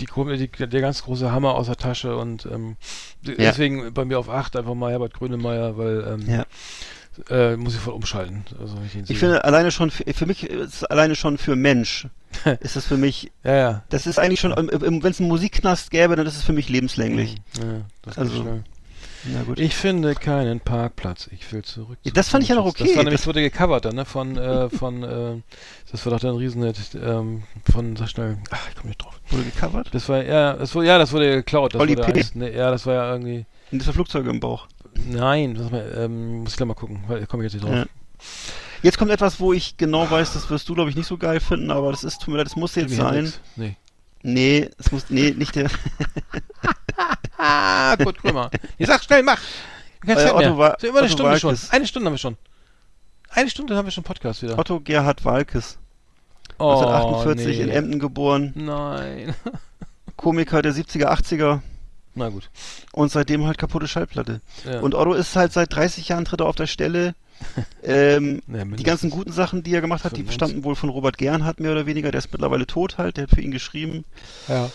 die, 0.00 0.06
die, 0.06 0.48
die, 0.48 0.66
der 0.68 0.80
ganz 0.82 1.02
große 1.02 1.32
Hammer 1.32 1.54
aus 1.54 1.66
der 1.66 1.76
Tasche 1.76 2.14
und, 2.16 2.44
ähm, 2.52 2.76
deswegen 3.22 3.92
bei 3.94 4.04
mir 4.04 4.18
auf 4.18 4.28
8 4.28 4.54
einfach 4.66 4.74
mal 4.74 4.90
Herbert 4.90 5.14
Grönemeyer, 5.14 5.78
weil, 5.78 6.04
ähm, 6.06 6.28
Ja. 6.28 6.44
äh, 7.30 7.56
muss 7.56 7.74
ich 7.74 7.80
voll 7.80 7.94
umschalten. 7.94 8.44
Also, 8.60 8.76
ich 8.84 9.08
Ich 9.10 9.18
finde 9.18 9.44
alleine 9.44 9.70
schon, 9.70 9.90
für, 9.90 10.04
für 10.12 10.26
mich 10.26 10.44
ist 10.44 10.84
alleine 10.90 11.14
schon 11.14 11.38
für 11.38 11.56
Mensch, 11.56 12.08
ist 12.60 12.76
es 12.76 12.84
für 12.86 12.96
mich, 12.96 13.30
ja, 13.44 13.54
ja. 13.56 13.82
das 13.88 14.06
ist 14.06 14.18
eigentlich 14.18 14.40
schon, 14.40 14.52
wenn 14.56 15.02
es 15.10 15.20
einen 15.20 15.28
Musikknast 15.28 15.90
gäbe, 15.90 16.16
dann 16.16 16.26
ist 16.26 16.36
es 16.36 16.42
für 16.42 16.52
mich 16.52 16.68
lebenslänglich. 16.68 17.36
Ja, 17.58 17.82
das 18.02 18.18
Also, 18.18 18.42
schnell. 18.42 18.64
Ich 19.56 19.74
finde 19.74 20.14
keinen 20.14 20.60
Parkplatz. 20.60 21.28
Ich 21.32 21.52
will 21.52 21.64
zurück. 21.64 21.98
Ja, 22.04 22.12
das 22.12 22.28
fand 22.28 22.44
ich 22.44 22.48
ja 22.50 22.54
noch 22.54 22.64
okay. 22.66 22.84
Das 22.84 22.90
war 22.96 23.02
nämlich, 23.02 23.14
Das- 23.14 23.20
das 23.22 23.26
wurde 23.26 23.40
gecovert 23.42 23.84
dann, 23.84 23.96
ne? 23.96 24.04
Von, 24.04 24.36
äh, 24.36 24.70
von, 24.70 25.02
äh, 25.02 25.40
das 25.90 26.04
war 26.06 26.12
doch 26.12 26.20
dann 26.20 26.32
ein 26.34 26.36
Riesenhit, 26.36 26.76
ähm, 27.02 27.42
von, 27.72 27.96
sag 27.96 28.08
schnell, 28.10 28.38
ach, 28.50 28.68
ich 28.68 28.76
komme 28.76 28.88
nicht 28.90 29.02
drauf. 29.02 29.18
Wurde 29.30 29.42
gecovert? 29.44 29.88
Das 29.92 30.08
war, 30.08 30.22
ja, 30.22 30.52
das 30.52 30.72
wurde, 30.76 30.86
ja, 30.86 30.98
das 30.98 31.12
wurde 31.12 31.28
geklaut. 31.36 31.74
Das 31.74 31.80
Olli 31.80 31.96
wurde 31.96 32.12
P. 32.12 32.18
eins, 32.20 32.34
ne, 32.36 32.54
ja, 32.54 32.70
das 32.70 32.86
war 32.86 32.94
ja 32.94 33.10
irgendwie, 33.10 33.46
Und 33.72 33.86
war 33.86 33.94
Flugzeuge 33.94 34.30
im 34.30 34.40
Bauch. 34.40 34.66
nein, 34.94 35.52
mal, 35.70 35.92
ähm, 35.96 36.40
muss 36.40 36.52
ich 36.52 36.56
gleich 36.56 36.68
mal 36.68 36.74
gucken, 36.74 37.04
weil, 37.08 37.26
komme 37.26 37.44
ich 37.44 37.52
jetzt 37.52 37.62
nicht 37.62 37.70
drauf. 37.70 37.86
Ja. 37.86 37.92
Jetzt 38.82 38.98
kommt 38.98 39.10
etwas, 39.10 39.40
wo 39.40 39.52
ich 39.52 39.76
genau 39.76 40.10
weiß, 40.10 40.32
das 40.34 40.48
wirst 40.50 40.68
du, 40.68 40.74
glaube 40.74 40.90
ich, 40.90 40.96
nicht 40.96 41.06
so 41.06 41.16
geil 41.18 41.40
finden, 41.40 41.70
aber 41.70 41.90
das 41.90 42.04
ist, 42.04 42.20
tut 42.20 42.28
mir 42.28 42.36
leid, 42.38 42.46
das 42.46 42.56
muss 42.56 42.74
jetzt 42.74 42.90
Jimi 42.90 43.02
sein. 43.02 43.14
Hendrix. 43.14 43.40
Nee. 43.56 43.76
Nee, 44.22 44.70
es 44.78 44.92
muss, 44.92 45.06
nee, 45.08 45.30
nicht 45.32 45.54
der. 45.54 45.70
Gut, 47.98 48.16
guck 48.22 48.32
mal. 48.34 48.50
Nee, 48.78 48.86
sag 48.86 49.02
schnell, 49.02 49.22
mach. 49.22 49.40
Keine 50.00 50.20
Äh, 50.20 50.24
Zeit 50.24 50.34
Otto 50.34 50.54
mehr. 50.54 50.76
So, 50.80 50.88
über 50.88 50.98
eine 50.98 51.06
Otto 51.06 51.14
Stunde 51.16 51.38
schon. 51.38 51.50
Walkes. 51.50 51.70
Eine 51.70 51.86
Stunde 51.86 52.06
haben 52.06 52.14
wir 52.14 52.18
schon. 52.18 52.36
Eine 53.30 53.50
Stunde 53.50 53.76
haben 53.76 53.84
wir 53.86 53.92
schon 53.92 54.04
Podcast 54.04 54.42
wieder. 54.42 54.58
Otto 54.58 54.80
Gerhard 54.80 55.24
Walkes, 55.24 55.78
Oh, 56.58 56.70
1948 56.80 57.60
in 57.60 57.66
nee. 57.66 57.72
Emden 57.74 57.98
geboren, 57.98 58.52
Nein. 58.54 59.34
Komiker 60.16 60.62
der 60.62 60.72
70er, 60.72 61.06
80er 61.08 61.60
Na 62.16 62.28
gut. 62.30 62.50
und 62.92 63.12
seitdem 63.12 63.46
halt 63.46 63.58
kaputte 63.58 63.86
Schallplatte. 63.86 64.40
Ja. 64.64 64.80
Und 64.80 64.94
Otto 64.96 65.12
ist 65.14 65.36
halt 65.36 65.52
seit 65.52 65.72
30 65.74 66.08
Jahren 66.08 66.24
tritt 66.24 66.40
er 66.40 66.46
auf 66.46 66.56
der 66.56 66.66
Stelle. 66.66 67.14
ähm, 67.84 68.40
Ja, 68.52 68.64
die 68.64 68.82
ganzen 68.82 69.10
guten 69.10 69.30
Sachen, 69.30 69.62
die 69.62 69.74
er 69.74 69.80
gemacht 69.82 70.02
hat, 70.04 70.12
die 70.12 70.22
95. 70.22 70.34
stammten 70.34 70.64
wohl 70.64 70.74
von 70.74 70.88
Robert 70.88 71.18
Gernhardt 71.18 71.60
mehr 71.60 71.72
oder 71.72 71.86
weniger. 71.86 72.10
Der 72.10 72.18
ist 72.18 72.32
mittlerweile 72.32 72.66
tot 72.66 72.98
halt, 72.98 73.18
der 73.18 73.24
hat 73.24 73.30
für 73.30 73.42
ihn 73.42 73.50
geschrieben. 73.52 74.04
Ja. 74.48 74.70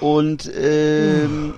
Und 0.00 0.50
ähm, 0.54 1.54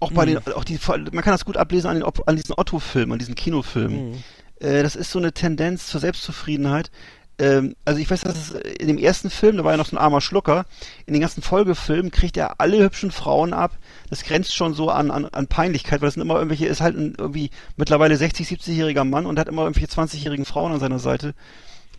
auch 0.00 0.10
bei 0.12 0.26
Mhm. 0.26 0.40
den, 0.44 0.52
auch 0.54 0.64
die, 0.64 0.78
man 1.12 1.22
kann 1.22 1.32
das 1.32 1.44
gut 1.44 1.56
ablesen 1.56 1.88
an, 1.88 2.00
den, 2.00 2.04
an 2.26 2.36
diesen 2.36 2.54
Otto-Filmen, 2.56 3.12
an 3.12 3.18
diesen 3.20 3.36
Kinofilmen. 3.36 4.10
Mhm. 4.10 4.24
Äh, 4.60 4.82
das 4.82 4.96
ist 4.96 5.10
so 5.12 5.18
eine 5.20 5.32
Tendenz 5.32 5.86
zur 5.86 6.00
Selbstzufriedenheit. 6.00 6.90
Ähm, 7.38 7.74
also 7.84 8.00
ich 8.00 8.10
weiß, 8.10 8.20
dass 8.22 8.36
es 8.36 8.50
in 8.78 8.86
dem 8.88 8.98
ersten 8.98 9.30
Film, 9.30 9.56
da 9.56 9.64
war 9.64 9.72
ja 9.72 9.76
noch 9.76 9.86
so 9.86 9.96
ein 9.96 10.00
armer 10.02 10.20
Schlucker, 10.20 10.66
in 11.06 11.14
den 11.14 11.20
ganzen 11.20 11.42
Folgefilmen 11.42 12.10
kriegt 12.10 12.36
er 12.36 12.60
alle 12.60 12.82
hübschen 12.82 13.10
Frauen 13.12 13.52
ab. 13.52 13.76
Das 14.10 14.22
grenzt 14.22 14.54
schon 14.54 14.74
so 14.74 14.90
an, 14.90 15.10
an, 15.10 15.26
an 15.26 15.46
Peinlichkeit, 15.46 16.00
weil 16.00 16.08
das 16.08 16.14
sind 16.14 16.22
immer 16.22 16.36
irgendwelche, 16.36 16.66
ist 16.66 16.80
halt 16.80 16.96
ein 16.96 17.14
irgendwie 17.16 17.50
mittlerweile 17.76 18.16
60, 18.16 18.46
70-jähriger 18.46 19.04
Mann 19.04 19.26
und 19.26 19.38
hat 19.38 19.48
immer 19.48 19.62
irgendwelche 19.62 19.88
20-jährigen 19.88 20.44
Frauen 20.44 20.72
an 20.72 20.80
seiner 20.80 20.98
Seite. 20.98 21.34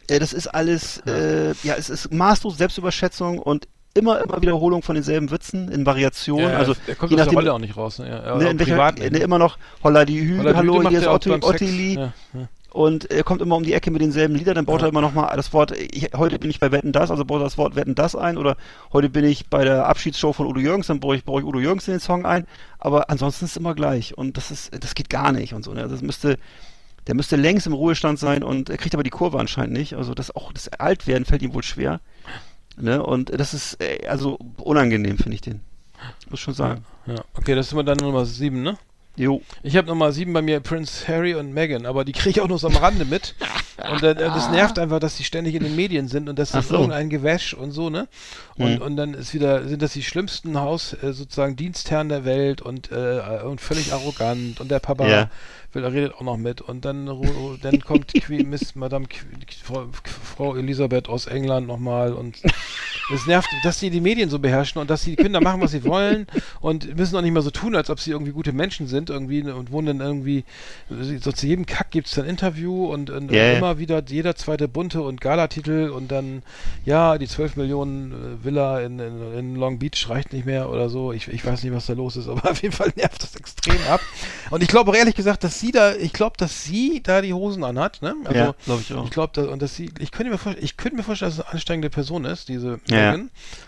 Äh, 0.08 0.20
das 0.20 0.34
ist 0.34 0.47
alles, 0.47 1.01
ja. 1.06 1.14
Äh, 1.14 1.53
ja, 1.64 1.76
es 1.78 1.89
ist 1.89 2.14
maßlos 2.14 2.58
Selbstüberschätzung 2.58 3.39
und 3.39 3.68
immer, 3.95 4.22
immer 4.22 4.41
Wiederholung 4.41 4.84
von 4.84 4.95
denselben 4.95 5.32
Witzen 5.32 5.72
in 5.72 5.86
Variationen. 5.86 6.51
Ja, 6.51 6.58
also 6.58 6.76
der 6.88 6.95
kommt 6.95 7.12
je 7.12 7.16
aus 7.16 7.18
der 7.18 7.26
nachdem, 7.26 7.38
Rolle 7.38 7.53
auch 7.53 7.60
nicht 7.60 7.78
raus. 7.78 7.99
Ne? 7.99 8.10
Ja, 8.10 8.36
ne, 8.36 8.49
in 8.49 8.60
welcher, 8.60 8.91
ne, 8.91 9.10
nicht. 9.10 9.24
immer 9.24 9.39
noch 9.39 9.58
Holla 9.84 10.06
die 10.06 10.22
Hü, 10.22 10.43
der 10.43 10.56
Hallo, 10.56 10.82
macht 10.82 10.89
hier 10.89 10.99
ist 10.99 11.06
ja 11.06 11.12
auch 11.12 11.16
Otti, 11.16 11.30
beim 11.30 11.41
Sex. 11.41 11.53
Ottili. 11.53 11.95
Ja, 11.95 12.14
ja. 12.34 12.47
Und 12.76 13.09
er 13.09 13.23
kommt 13.23 13.41
immer 13.41 13.55
um 13.55 13.63
die 13.63 13.71
Ecke 13.71 13.89
mit 13.89 14.01
denselben 14.01 14.36
Liedern, 14.36 14.55
dann 14.55 14.65
baut 14.65 14.82
Ja. 14.82 14.88
er 14.88 14.89
immer 14.89 14.99
noch 14.99 15.13
mal 15.13 15.34
das 15.38 15.53
Wort, 15.53 15.71
ich, 15.71 16.09
heute 16.13 16.39
bin 16.39 16.49
ich 16.49 16.59
bei 16.59 16.73
Wetten 16.73 16.91
das, 16.91 17.09
also 17.09 17.23
baut 17.23 17.39
er 17.39 17.45
das 17.45 17.57
Wort 17.57 17.78
Wetten 17.78 17.95
das 17.95 18.17
ein, 18.17 18.38
oder 18.38 18.57
heute 18.91 19.07
bin 19.07 19.23
ich 19.23 19.47
bei 19.47 19.63
der 19.63 19.88
Abschiedsshow 19.88 20.34
von 20.34 20.45
Udo 20.45 20.59
Jürgens, 20.59 20.88
dann 20.88 20.99
baue 20.99 21.15
ich, 21.15 21.23
baue 21.23 21.39
ich 21.39 21.47
Udo 21.47 21.57
Jürgens 21.61 21.88
in 21.88 21.93
den 21.93 21.99
Song 22.01 22.26
ein, 22.26 22.45
aber 22.78 23.09
ansonsten 23.09 23.45
ist 23.45 23.51
es 23.51 23.57
immer 23.57 23.76
gleich 23.76 24.17
und 24.17 24.36
das 24.36 24.51
ist, 24.51 24.71
das 24.84 24.93
geht 24.93 25.09
gar 25.09 25.32
nicht 25.32 25.53
und 25.53 25.63
so, 25.63 25.73
ne? 25.73 25.88
das 25.88 26.01
müsste, 26.01 26.38
der 27.07 27.15
müsste 27.15 27.38
längst 27.38 27.65
im 27.65 27.71
Ruhestand 27.71 28.19
sein 28.19 28.43
und 28.43 28.69
er 28.69 28.76
kriegt 28.76 28.93
aber 28.93 29.03
die 29.03 29.09
Kurve 29.09 29.39
anscheinend 29.39 29.71
nicht, 29.71 29.93
also 29.93 30.13
das 30.13 30.36
auch, 30.36 30.51
das 30.51 30.67
Altwerden 30.67 31.23
fällt 31.23 31.43
ihm 31.43 31.53
wohl 31.53 31.63
schwer, 31.63 32.01
ne, 32.76 33.01
und 33.01 33.39
das 33.39 33.53
ist, 33.53 33.82
äh, 33.82 34.05
also 34.09 34.38
unangenehm, 34.57 35.17
finde 35.17 35.36
ich 35.36 35.41
den, 35.41 35.61
muss 36.30 36.41
schon 36.41 36.53
sagen. 36.53 36.84
Ja. 37.05 37.23
Okay, 37.36 37.55
das 37.55 37.67
ist 37.67 37.71
immer 37.71 37.86
dann 37.86 37.99
Nummer 38.01 38.26
7, 38.26 38.61
ne? 38.61 38.78
Jo. 39.18 39.41
Ich 39.63 39.78
habe 39.78 39.88
Nummer 39.88 40.11
7 40.11 40.34
bei 40.34 40.41
mir 40.41 40.59
Prince 40.59 41.07
Harry 41.07 41.36
und 41.36 41.53
Meghan, 41.53 41.86
aber 41.86 42.03
die 42.03 42.11
kriege 42.11 42.30
ich 42.32 42.41
auch 42.41 42.47
nur 42.49 42.59
so 42.59 42.68
am 42.68 42.76
Rande 42.76 43.05
mit. 43.05 43.36
Und 43.91 44.03
äh, 44.03 44.16
das 44.16 44.49
nervt 44.49 44.80
einfach, 44.80 44.99
dass 44.99 45.18
die 45.18 45.26
ständig 45.26 45.53
in 45.53 45.61
den 45.61 45.76
Medien 45.76 46.07
sind 46.07 46.30
und 46.30 46.39
das 46.39 46.53
Ach 46.55 46.59
ist 46.61 46.70
so. 46.70 46.76
irgendein 46.76 47.09
Gewäsch 47.09 47.53
und 47.53 47.72
so, 47.72 47.89
ne? 47.89 48.07
Und, 48.57 48.76
Hm. 48.78 48.82
und 48.82 48.95
dann 48.95 49.13
ist 49.13 49.34
wieder, 49.34 49.68
sind 49.68 49.82
das 49.82 49.91
die 49.91 50.01
schlimmsten 50.01 50.57
Haus, 50.57 50.93
äh, 50.93 51.11
sozusagen 51.11 51.57
Dienstherren 51.57 52.07
der 52.07 52.24
Welt 52.24 52.61
und, 52.61 52.89
äh, 52.93 53.41
und 53.45 53.59
völlig 53.59 53.91
arrogant 53.91 54.61
und 54.61 54.72
der 54.72 54.80
Papa 54.80 55.09
Ja. 55.09 55.30
will, 55.74 55.86
redet 55.86 56.13
auch 56.16 56.22
noch 56.22 56.38
mit 56.38 56.61
und 56.61 56.86
dann, 56.86 57.05
dann 57.61 57.82
kommt 57.82 58.13
Queen, 58.13 58.49
Miss 58.49 58.76
Madame 58.76 59.07
Frau, 59.61 59.88
Frau 60.38 60.55
Elisabeth 60.55 61.09
aus 61.09 61.28
England 61.28 61.68
nochmal 61.68 62.13
und 62.13 62.38
es 63.14 63.28
nervt, 63.28 63.49
dass 63.64 63.80
sie 63.80 63.89
die 63.89 64.01
Medien 64.01 64.30
so 64.30 64.39
beherrschen 64.39 64.82
und 64.82 64.89
dass 64.89 65.03
die 65.03 65.16
Kinder 65.16 65.41
machen, 65.41 65.62
was 65.62 65.72
sie 65.72 65.84
wollen 65.84 66.28
und 66.60 66.97
müssen 66.97 67.16
auch 67.16 67.22
nicht 67.22 67.34
mehr 67.34 67.41
so 67.41 67.51
tun, 67.51 67.76
als 67.76 67.89
ob 67.89 67.99
sie 67.99 68.12
irgendwie 68.12 68.32
gute 68.32 68.51
Menschen 68.51 68.88
sind 68.88 69.10
irgendwie 69.10 69.43
und 69.43 69.72
wohnen 69.72 69.99
dann 69.99 70.08
irgendwie, 70.08 70.43
so 70.89 71.32
zu 71.32 71.47
jedem 71.47 71.66
Kack 71.66 71.91
gibt 71.91 72.08
es 72.08 72.14
dann 72.14 72.26
Interview 72.26 72.88
und, 72.91 73.10
und 73.10 73.32
ja. 73.32 73.53
immer 73.53 73.78
wieder 73.78 74.01
jeder 74.03 74.36
zweite 74.36 74.68
bunte 74.68 75.01
und 75.01 75.22
Galatitel 75.22 75.89
und 75.89 76.12
dann, 76.12 76.41
ja, 76.86 77.18
die 77.18 77.28
12 77.28 77.58
Millionen 77.58 78.12
äh, 78.12 78.43
Villa 78.43 78.80
in, 78.82 78.99
in, 78.99 79.34
in 79.38 79.56
Long 79.56 79.80
Beach 79.80 80.10
reicht 80.10 80.34
nicht 80.34 80.45
mehr 80.45 80.70
oder 80.70 80.89
so. 80.89 81.14
Ich, 81.14 81.28
ich 81.28 81.45
weiß 81.45 81.64
nicht, 81.64 81.74
was 81.74 81.86
da 81.86 81.93
los 81.93 82.16
ist, 82.16 82.28
aber 82.30 82.49
auf 82.51 82.62
jeden 82.62 82.74
Fall 82.74 82.91
nervt 82.95 83.22
das 83.22 83.36
extrem 83.36 83.80
ab. 83.89 84.01
Und 84.49 84.64
ich 84.64 84.70
glaube 84.70 84.91
auch 84.91 84.95
ehrlich 84.95 85.16
gesagt, 85.16 85.43
dass 85.43 85.60
sie 85.60 85.72
da, 85.72 85.93
ich 85.95 86.14
glaube, 86.14 86.38
dass 86.38 86.64
sie 86.64 87.01
da 87.03 87.22
die 87.22 87.34
Hosen 87.34 87.64
anhat, 87.64 88.01
ne? 88.01 88.16
Also, 88.26 88.39
ja, 88.39 88.56
glaube 88.66 88.82
ich 88.82 88.93
auch. 88.93 89.06
ich 89.06 89.12
glaube, 89.12 89.49
und 89.49 89.62
dass 89.62 89.76
sie, 89.76 89.91
ich 89.99 90.12
könnte 90.12 90.32
mir 90.32 90.38
vorstellen, 90.38 90.66
ich 90.66 90.78
könnte 90.78 90.97
mir 90.97 91.03
vorstellen, 91.03 91.30
dass 91.30 91.39
es 91.39 91.45
eine 91.45 91.53
anstrengende 91.53 91.89
Person 91.89 92.26
ist, 92.26 92.49
diese 92.49 92.80
Ja. 92.88 92.95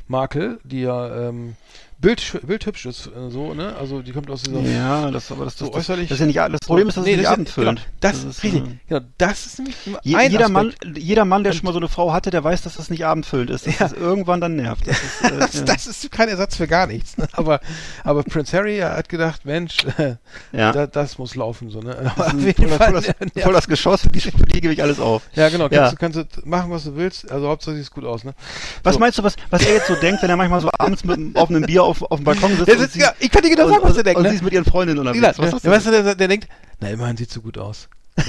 Markle, 0.08 0.60
die 0.64 0.82
ja 0.82 1.30
ähm, 1.30 1.56
Bild, 2.00 2.40
bildhübsch 2.44 2.86
ist, 2.86 3.08
äh, 3.08 3.30
so, 3.32 3.56
ne? 3.56 3.76
Also 3.76 4.04
die 4.04 4.12
kommt 4.12 4.30
aus 4.30 4.44
dieser 4.44 4.60
Ja, 4.62 5.10
das 5.10 5.32
aber 5.32 5.46
das, 5.46 5.58
so 5.58 5.66
das, 5.66 5.74
das, 5.74 5.80
äußerlich. 5.80 6.10
das 6.10 6.18
ist 6.18 6.20
ja 6.20 6.26
nicht, 6.48 6.54
das 6.54 6.68
Problem 6.68 6.88
ist, 6.88 6.96
dass 6.96 7.06
Nee, 7.06 7.14
es 7.14 7.18
nicht 7.18 7.26
das 7.26 7.32
ist- 7.32 7.34
abendfüllend. 7.34 7.80
Genau, 7.80 7.92
das, 8.02 8.24
ist, 8.24 8.44
richtig, 8.44 8.62
äh, 8.64 8.78
genau, 8.88 9.02
das 9.18 9.46
ist 9.48 9.58
nämlich 9.58 9.76
Je, 10.04 10.16
ein 10.16 10.32
jeder, 10.32 10.50
Mann, 10.50 10.74
jeder 10.96 11.26
Mann, 11.26 11.44
der 11.44 11.54
Und- 11.54 11.58
schon 11.58 11.66
mal 11.66 11.72
so 11.74 11.80
eine 11.80 11.88
Frau 11.88 12.14
hatte, 12.14 12.30
der 12.30 12.44
weiß, 12.44 12.62
dass 12.62 12.76
das 12.76 12.92
nicht 12.92 13.04
abendfüllend 13.04 13.50
ist. 13.50 13.66
Dass 13.66 13.80
Ja. 13.80 13.88
das 13.88 13.94
irgendwann 13.94 14.40
dann 14.42 14.56
nervt. 14.58 14.86
Das 14.88 14.98
ist, 15.02 15.24
äh, 15.24 15.38
Das, 15.40 15.66
das 15.66 15.88
ist 15.88 16.12
kein 16.12 16.30
Ersatz 16.30 16.56
für 16.58 16.68
gar 16.68 16.86
nichts. 16.86 17.18
Ne? 17.18 17.28
Aber, 17.34 17.60
aber 18.04 18.22
Prince 18.22 18.56
Harry 18.56 18.78
hat 18.78 19.10
gedacht, 19.10 19.46
Mensch, 19.46 19.78
ja. 20.52 20.72
da, 20.72 20.86
das 20.86 21.18
muss 21.18 21.34
laufen. 21.34 21.72
So, 21.72 21.80
ne? 21.82 21.98
Aber 22.16 22.26
Das 22.26 22.28
auf 22.34 22.34
ist 22.36 22.46
jeden 22.46 22.70
voll, 22.70 22.78
Fall 22.78 22.94
das, 22.94 23.08
voll 23.44 23.54
das 23.54 23.68
Geschoss, 23.68 24.02
für 24.02 24.10
die, 24.10 24.20
für 24.22 24.32
die 24.32 24.62
gebe 24.62 24.72
ich 24.72 24.84
alles 24.84 25.00
auf. 25.00 25.24
Ja, 25.34 25.50
genau. 25.50 25.68
Kannst. 25.68 25.94
Du, 25.94 25.98
kannst 25.98 26.18
du 26.20 26.26
machen, 26.48 26.70
was 26.70 26.84
du 26.84 26.96
willst. 26.96 27.32
Also 27.32 27.48
Hauptsache 27.48 27.76
sieht 27.76 27.90
gut 27.90 28.06
aus. 28.06 28.24
Ne? 28.24 28.36
Was 28.84 28.94
So. 28.94 29.00
meinst 29.00 29.18
du, 29.18 29.24
was, 29.24 29.36
was 29.50 29.66
er 29.66 29.74
jetzt 29.74 29.88
so 29.88 29.96
denkt, 29.96 30.22
wenn 30.22 30.30
er 30.30 30.38
manchmal 30.38 30.62
so 30.62 30.70
abends 30.78 31.04
mit 31.04 31.16
einem 31.18 31.36
offenen 31.36 31.64
Bier 31.66 31.87
auf, 31.88 32.02
auf 32.04 32.20
dem 32.20 32.24
Balkon 32.26 32.52
sitzt? 32.56 32.68
Der 32.68 32.76
und 32.76 32.82
sitzt, 32.82 32.94
sie- 32.94 33.00
ja, 33.02 33.14
ich 33.20 33.32
kann 33.32 33.42
dir 33.44 33.50
genau 33.50 33.66
und, 33.66 33.72
sagen, 33.74 33.84
was 33.84 33.94
der 33.94 34.00
und, 34.02 34.06
denkt. 34.06 34.18
und 34.18 34.24
Ne? 34.24 34.30
sie 34.30 34.36
ist 34.36 34.44
mit 34.44 34.54
ihren 34.54 34.66
Freundinnen 34.66 35.00
unterwegs. 35.00 35.22
Genau, 35.22 35.38
Was 35.38 35.38
ne? 35.52 35.58
ist 35.58 35.66
das 35.66 35.72
weißt 35.72 35.86
du, 35.88 35.92
der, 36.04 36.16
der 36.16 36.28
denkt, 36.28 36.48
na 36.80 36.90
immerhin 36.90 37.18
sieht 37.18 37.32
so 37.32 37.42
gut 37.42 37.58
aus. 37.58 37.90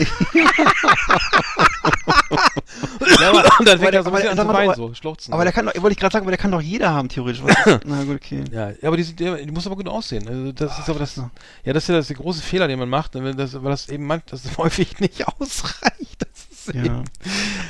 ja, 3.20 3.30
aber, 3.30 3.44
und 3.58 3.66
dann 3.66 3.78
aber 3.78 3.78
fängt 3.78 3.92
der- 3.94 4.00
er 4.00 4.02
so 4.02 4.10
ein 4.10 4.14
aber 4.14 4.16
bisschen 4.16 4.22
der- 4.22 4.30
an 4.30 4.36
zu 4.36 4.42
aber- 4.42 4.52
weinen, 4.54 4.74
so 4.74 4.94
schluchzen. 4.94 5.32
Aber 5.34 5.44
der 5.44 5.52
kann 5.52 5.66
doch, 5.66 5.74
wollte 5.82 5.92
ich 5.92 5.98
gerade 5.98 6.12
sagen, 6.12 6.24
aber 6.24 6.30
der 6.30 6.38
kann 6.38 6.50
doch 6.50 6.60
jeder 6.60 6.90
haben, 6.90 7.08
theoretisch. 7.08 7.42
Na 7.84 8.04
gut, 8.04 8.16
okay. 8.16 8.44
Ja, 8.52 8.72
aber 8.82 8.96
die, 8.96 9.02
sind, 9.02 9.18
die, 9.20 9.50
muss 9.50 9.66
aber 9.66 9.76
gut 9.76 9.88
aussehen. 9.88 10.28
Also 10.28 10.52
das 10.52 10.78
ist 10.78 10.88
aber 10.90 10.98
das, 10.98 11.16
ja, 11.16 11.72
das 11.72 11.84
ist 11.84 11.88
ja 11.88 11.94
das 11.96 12.06
der 12.08 12.16
große 12.16 12.42
Fehler, 12.42 12.68
den 12.68 12.78
man 12.78 12.88
macht, 12.88 13.14
ne, 13.14 13.34
das, 13.34 13.54
weil 13.54 13.70
das 13.70 13.88
eben 13.88 14.06
man, 14.06 14.22
das 14.30 14.42
häufig 14.58 15.00
nicht 15.00 15.26
ausreicht. 15.26 16.26
Das 16.68 16.82
ist 16.82 16.86
Ja. 16.86 17.02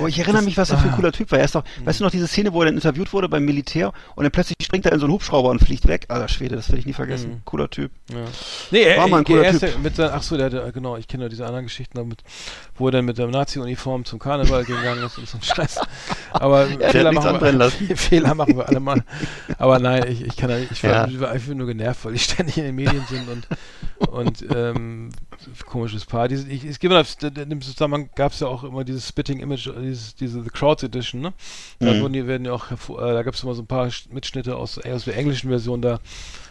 Oh, 0.01 0.07
ich 0.07 0.19
erinnere 0.19 0.43
mich, 0.43 0.57
was 0.57 0.71
er 0.71 0.79
für 0.79 0.89
ein 0.89 0.95
cooler 0.95 1.11
Typ 1.11 1.33
war. 1.33 1.39
Er 1.41 1.45
ist 1.45 1.55
doch, 1.57 1.65
weißt 1.85 1.99
du 2.01 2.05
noch, 2.05 2.11
diese 2.11 2.29
Szene, 2.29 2.53
wo 2.53 2.61
er 2.63 2.67
dann 2.67 2.75
interviewt 2.77 3.13
wurde 3.13 3.29
beim 3.29 3.45
Militär 3.45 3.93
und 4.15 4.23
dann 4.23 4.31
plötzlich 4.31 4.57
springt 4.63 4.87
er 4.87 4.93
in 4.93 5.01
so 5.01 5.07
einen 5.07 5.13
Hubschrauber 5.15 5.49
und 5.51 5.59
fliegt 5.61 5.89
weg. 5.89 6.07
Alter 6.09 6.29
Schwede, 6.29 6.55
das 6.57 6.69
werde 6.69 6.79
ich 6.81 6.87
nie 6.87 6.93
vergessen. 6.93 7.31
Mhm. 7.31 7.41
Cooler 7.45 7.69
Typ. 7.69 7.91
ja. 8.11 8.17
Nee, 8.71 8.83
er, 8.83 8.99
War 8.99 9.09
mal 9.09 9.19
ein 9.19 9.25
cooler 9.25 9.45
er 9.45 9.51
ist 9.51 9.61
Typ. 9.61 9.79
mit 9.83 9.97
seinen, 9.97 10.11
ach 10.13 10.23
so, 10.23 10.37
der 10.37 10.47
hatte, 10.47 10.71
genau, 10.73 10.97
ich 10.97 11.09
kenne 11.09 11.25
ja 11.25 11.29
diese 11.29 11.45
anderen 11.47 11.65
Geschichten 11.67 11.97
damit, 11.99 12.23
wo 12.77 12.87
er 12.89 12.93
dann 12.93 13.05
mit 13.07 13.19
der 13.19 13.27
Nazi-Uniform 13.27 14.05
zum 14.05 14.19
Karneval 14.21 14.65
gegangen 14.65 15.03
ist 15.05 15.19
und 15.19 15.29
so 15.29 15.39
ein 15.39 15.43
Scheiß. 15.43 15.81
Aber 16.33 16.67
der 16.67 16.91
Fehler, 16.91 17.13
machen 17.13 17.41
wir. 17.41 17.71
Fehler 17.97 18.35
machen 18.35 18.57
wir 18.57 18.69
alle 18.69 18.81
mal. 18.81 19.03
Aber 19.59 19.79
nein, 19.81 20.05
ich, 20.09 20.23
ich 20.25 20.37
kann 20.37 20.51
ich 20.71 20.83
war, 20.85 21.09
Ja. 21.09 21.21
war 21.21 21.31
einfach 21.31 21.55
nur 21.55 21.67
genervt, 21.67 22.05
weil 22.05 22.13
die 22.13 22.19
ständig 22.21 22.59
in 22.59 22.65
den 22.65 22.75
Medien 22.77 23.05
sind 23.09 23.29
und, 23.29 23.49
und 24.09 24.45
ähm, 24.55 25.11
komisches 25.67 26.05
Paar. 26.05 26.29
Diese, 26.29 26.49
ich, 26.49 26.65
es 26.65 26.79
gibt 26.79 26.95
in 27.25 27.51
dem 27.51 27.61
Zusammenhang 27.63 28.11
gab 28.15 28.33
es 28.33 28.41
ja 28.41 28.47
auch 28.49 28.65
immer 28.65 28.85
dieses 28.89 29.07
Spitting 29.09 29.39
Image, 29.41 29.69
dieses, 29.81 30.15
diese 30.17 30.43
The 30.43 30.51
Crowds 30.51 30.83
Edition, 30.83 31.21
ne? 31.21 31.33
Da 31.79 31.93
Mhm. 31.93 32.13
die, 32.13 32.27
werden 32.27 32.45
ja 32.45 32.53
auch, 32.53 32.71
äh, 32.71 32.77
da 32.97 33.23
gab 33.23 33.35
es 33.35 33.43
immer 33.45 33.55
so 33.55 33.63
ein 33.63 33.67
paar 33.67 33.87
Sch- 33.87 34.07
Mitschnitte 34.13 34.57
aus, 34.57 34.79
eher 34.79 34.97
aus 34.97 35.05
der 35.05 35.17
englischen 35.17 35.49
Version, 35.51 35.81
da 35.83 36.01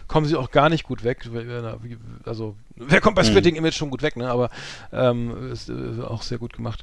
kommen 0.06 0.24
sie 0.26 0.36
auch 0.36 0.50
gar 0.50 0.70
nicht 0.70 0.84
gut 0.84 1.04
weg. 1.04 1.28
Wie- 1.30 1.98
Also, 2.24 2.56
wer 2.76 3.00
kommt 3.02 3.16
bei 3.16 3.22
Mhm. 3.22 3.26
Spitting 3.26 3.56
Image 3.56 3.74
schon 3.74 3.90
gut 3.90 4.00
weg, 4.00 4.16
ne? 4.16 4.30
Aber 4.30 4.48
ähm, 4.90 5.52
ist 5.52 5.68
äh, 5.68 6.00
auch 6.02 6.22
sehr 6.22 6.38
gut 6.38 6.54
gemacht. 6.54 6.82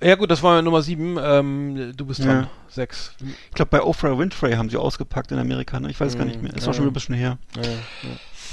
Ja 0.00 0.14
gut, 0.14 0.30
das 0.30 0.42
war 0.44 0.62
Nummer 0.62 0.80
7. 0.82 1.18
Ähm, 1.20 1.92
du 1.96 2.06
bist 2.06 2.20
dran. 2.24 2.42
Ja. 2.44 2.50
6. 2.68 3.14
Ich 3.48 3.54
glaube, 3.54 3.70
bei 3.70 3.82
Oprah 3.82 4.16
Winfrey 4.16 4.52
haben 4.52 4.70
sie 4.70 4.76
ausgepackt 4.76 5.32
in 5.32 5.38
Amerika. 5.40 5.80
Ne? 5.80 5.90
Ich 5.90 5.98
weiß 6.00 6.14
gar 6.16 6.24
Mhm. 6.24 6.30
nicht 6.30 6.42
mehr. 6.42 6.54
Ist 6.54 6.62
Ja, 6.64 6.70
auch 6.70 6.74
schon 6.74 6.84
ja. 6.84 6.90
wieder 6.90 6.90
ein 6.92 6.94
bisschen 6.94 7.14
her. 7.16 7.38
Ja, 7.56 7.62
ja. 7.62 7.68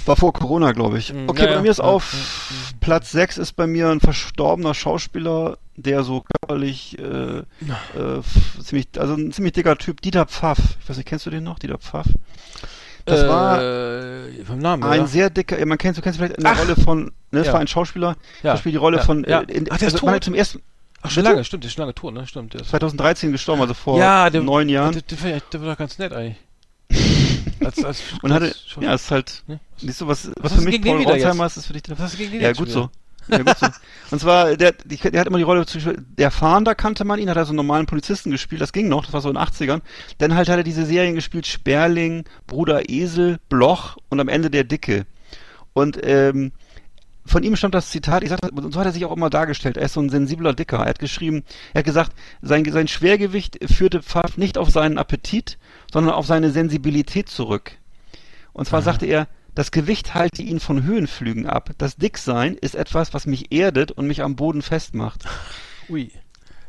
War 0.08 0.16
vor 0.16 0.34
Corona, 0.34 0.72
glaube 0.72 0.98
ich. 0.98 1.14
Mhm, 1.14 1.30
Okay, 1.30 1.42
ja, 1.42 1.48
bei 1.48 1.54
ja. 1.56 1.62
mir 1.62 1.72
ist 1.72 1.78
Ja, 1.80 1.84
auf 1.84 2.14
ja, 2.14 2.78
Platz 2.80 3.12
6 3.12 3.38
ist 3.38 3.54
bei 3.54 3.68
mir 3.68 3.90
ein 3.90 4.00
verstorbener 4.00 4.74
Schauspieler, 4.74 5.58
der 5.76 6.04
so 6.04 6.22
körperlich 6.42 6.98
äh, 7.00 7.40
äh, 7.40 7.44
ziemlich, 8.64 8.88
also 8.98 9.16
ein 9.16 9.32
ziemlich 9.32 9.54
dicker 9.54 9.78
Typ, 9.78 10.02
Dieter 10.02 10.26
Pfaff. 10.26 10.58
Ich 10.82 10.90
weiß 10.90 10.98
nicht, 10.98 11.08
kennst 11.08 11.26
du 11.26 11.30
den 11.30 11.44
noch, 11.44 11.60
Dieter 11.60 11.78
Pfaff? 11.78 12.08
Das 13.06 13.22
äh, 13.24 13.28
war 13.30 13.60
vom 14.46 14.60
Namen, 14.60 14.84
ein 14.84 15.00
oder? 15.02 15.08
sehr 15.08 15.30
dicker, 15.30 15.58
ja, 15.60 15.66
man 15.66 15.78
kennt, 15.78 15.98
du 15.98 16.02
kennst 16.02 16.20
vielleicht 16.20 16.36
in 16.38 16.44
der 16.44 16.54
Ach. 16.54 16.60
Rolle 16.60 16.76
von, 16.76 17.04
ne, 17.06 17.12
das 17.32 17.48
Ja. 17.48 17.54
war 17.54 17.60
ein 17.62 17.68
Schauspieler, 17.68 18.16
Ja. 18.44 18.52
der 18.54 18.58
spielt 18.58 18.74
die 18.74 18.80
Rolle 18.80 18.98
Ja. 18.98 19.04
von, 19.04 19.24
Ja. 19.28 19.42
äh, 19.42 19.52
in, 19.52 19.68
Ach, 19.72 19.78
der 19.78 19.88
ist 19.88 19.94
also 19.96 20.08
hat 20.08 20.14
tot. 20.16 20.24
zum 20.26 20.34
ersten, 20.34 20.62
Ach, 21.02 21.12
schon 21.12 21.24
lange, 21.24 21.44
stimmt, 21.44 21.64
der 21.64 21.68
ist 21.70 21.74
schon 21.76 21.84
lange 21.84 21.96
tot, 21.96 22.14
ne? 22.14 22.26
Stimmt. 22.28 22.54
Der 22.54 22.62
ist, 22.62 22.70
2013 22.70 23.32
gestorben, 23.32 23.62
also 23.62 23.74
vor 23.74 23.98
ja, 24.00 24.30
der, 24.30 24.42
neun 24.42 24.68
Jahren. 24.68 24.94
Der, 24.94 25.02
der, 25.04 25.40
der 25.42 25.62
war 25.62 25.70
doch 25.72 25.78
ganz 25.78 25.98
nett 26.00 26.12
eigentlich. 26.12 26.38
als, 27.64 27.84
als, 27.84 28.02
und 28.22 28.34
hatte, 28.34 28.48
Schauspieler. 28.48 28.88
ja, 28.90 28.96
ist 28.96 29.12
halt, 29.12 29.44
Ne? 29.48 29.60
siehst 29.78 30.02
du, 30.02 30.08
was, 30.08 30.30
was, 30.38 30.54
hast 30.54 30.60
für 30.64 30.70
mich 30.70 30.82
Paul? 30.82 31.04
Rautheimer 31.04 31.46
ist, 31.46 31.58
ist 31.58 31.68
für 31.68 31.74
dich 31.74 31.84
Was 31.90 32.00
hast 32.00 32.14
du 32.14 32.18
gegen 32.18 32.32
den 32.32 32.42
Ja, 32.42 32.52
gut 32.54 32.70
schon 32.70 32.90
so. 32.90 32.90
Ja, 33.30 33.40
gut 33.40 33.58
so. 33.58 33.68
Und 34.12 34.20
zwar, 34.20 34.56
der, 34.56 34.72
der 34.72 35.20
hat 35.20 35.28
immer 35.28 35.38
die 35.38 35.44
Rolle 35.44 35.66
der 36.18 36.32
Fahnder 36.32 36.76
kannte 36.76 37.04
man 37.04 37.20
ihn, 37.20 37.30
hat 37.30 37.38
er 37.38 37.46
so 37.46 37.52
einen 37.52 37.58
normalen 37.58 37.86
Polizisten 37.86 38.32
gespielt, 38.32 38.62
das 38.62 38.72
ging 38.72 38.88
noch, 38.88 39.04
das 39.06 39.14
war 39.14 39.22
so 39.22 39.30
in 39.30 39.36
den 39.36 39.44
80ern. 39.44 39.82
Dann 40.18 40.36
halt 40.36 40.50
hat 40.50 40.58
er 40.58 40.64
diese 40.64 40.86
Serien 40.86 41.16
gespielt, 41.16 41.46
Sperling, 41.46 42.24
Bruder 42.48 42.90
Esel, 42.90 43.40
Bloch 43.50 43.98
und 44.10 44.20
am 44.20 44.30
Ende 44.30 44.50
der 44.50 44.64
Dicke. 44.64 45.06
Und, 45.74 46.00
ähm, 46.04 46.52
von 47.28 47.44
ihm 47.44 47.56
stammt 47.56 47.76
das 47.76 47.90
Zitat, 47.90 48.24
ich 48.24 48.30
sag, 48.30 48.40
und 48.52 48.74
so 48.74 48.80
hat 48.80 48.86
er 48.88 48.92
sich 48.92 49.06
auch 49.06 49.16
immer 49.16 49.30
dargestellt. 49.30 49.78
Er 49.78 49.84
ist 49.86 49.94
so 49.94 50.02
ein 50.02 50.10
sensibler 50.10 50.54
Dicker. 50.54 50.78
Er 50.80 50.90
hat 50.90 51.00
geschrieben, 51.00 51.44
er 51.74 51.80
hat 51.80 51.86
gesagt, 51.86 52.14
sein, 52.42 52.64
sein 52.72 52.88
Schwergewicht 52.88 53.60
führte 53.72 54.02
Pfaff 54.02 54.38
nicht 54.38 54.58
auf 54.58 54.70
seinen 54.70 54.98
Appetit, 54.98 55.58
sondern 55.92 56.14
auf 56.14 56.26
seine 56.26 56.52
Sensibilität 56.52 57.30
zurück. 57.30 57.72
Und 58.54 58.66
zwar 58.68 58.82
sagte 58.82 59.06
er, 59.06 59.28
das 59.56 59.72
Gewicht 59.72 60.14
halte 60.14 60.42
ihn 60.44 60.60
von 60.60 60.84
Höhenflügen 60.84 61.48
ab. 61.48 61.72
Das 61.78 61.96
Dicksein 61.98 62.56
ist 62.56 62.76
etwas, 62.76 63.14
was 63.14 63.26
mich 63.26 63.52
erdet 63.52 63.92
und 63.92 64.08
mich 64.08 64.22
am 64.22 64.36
Boden 64.36 64.62
festmacht. 64.62 65.24
Ui. 65.90 66.12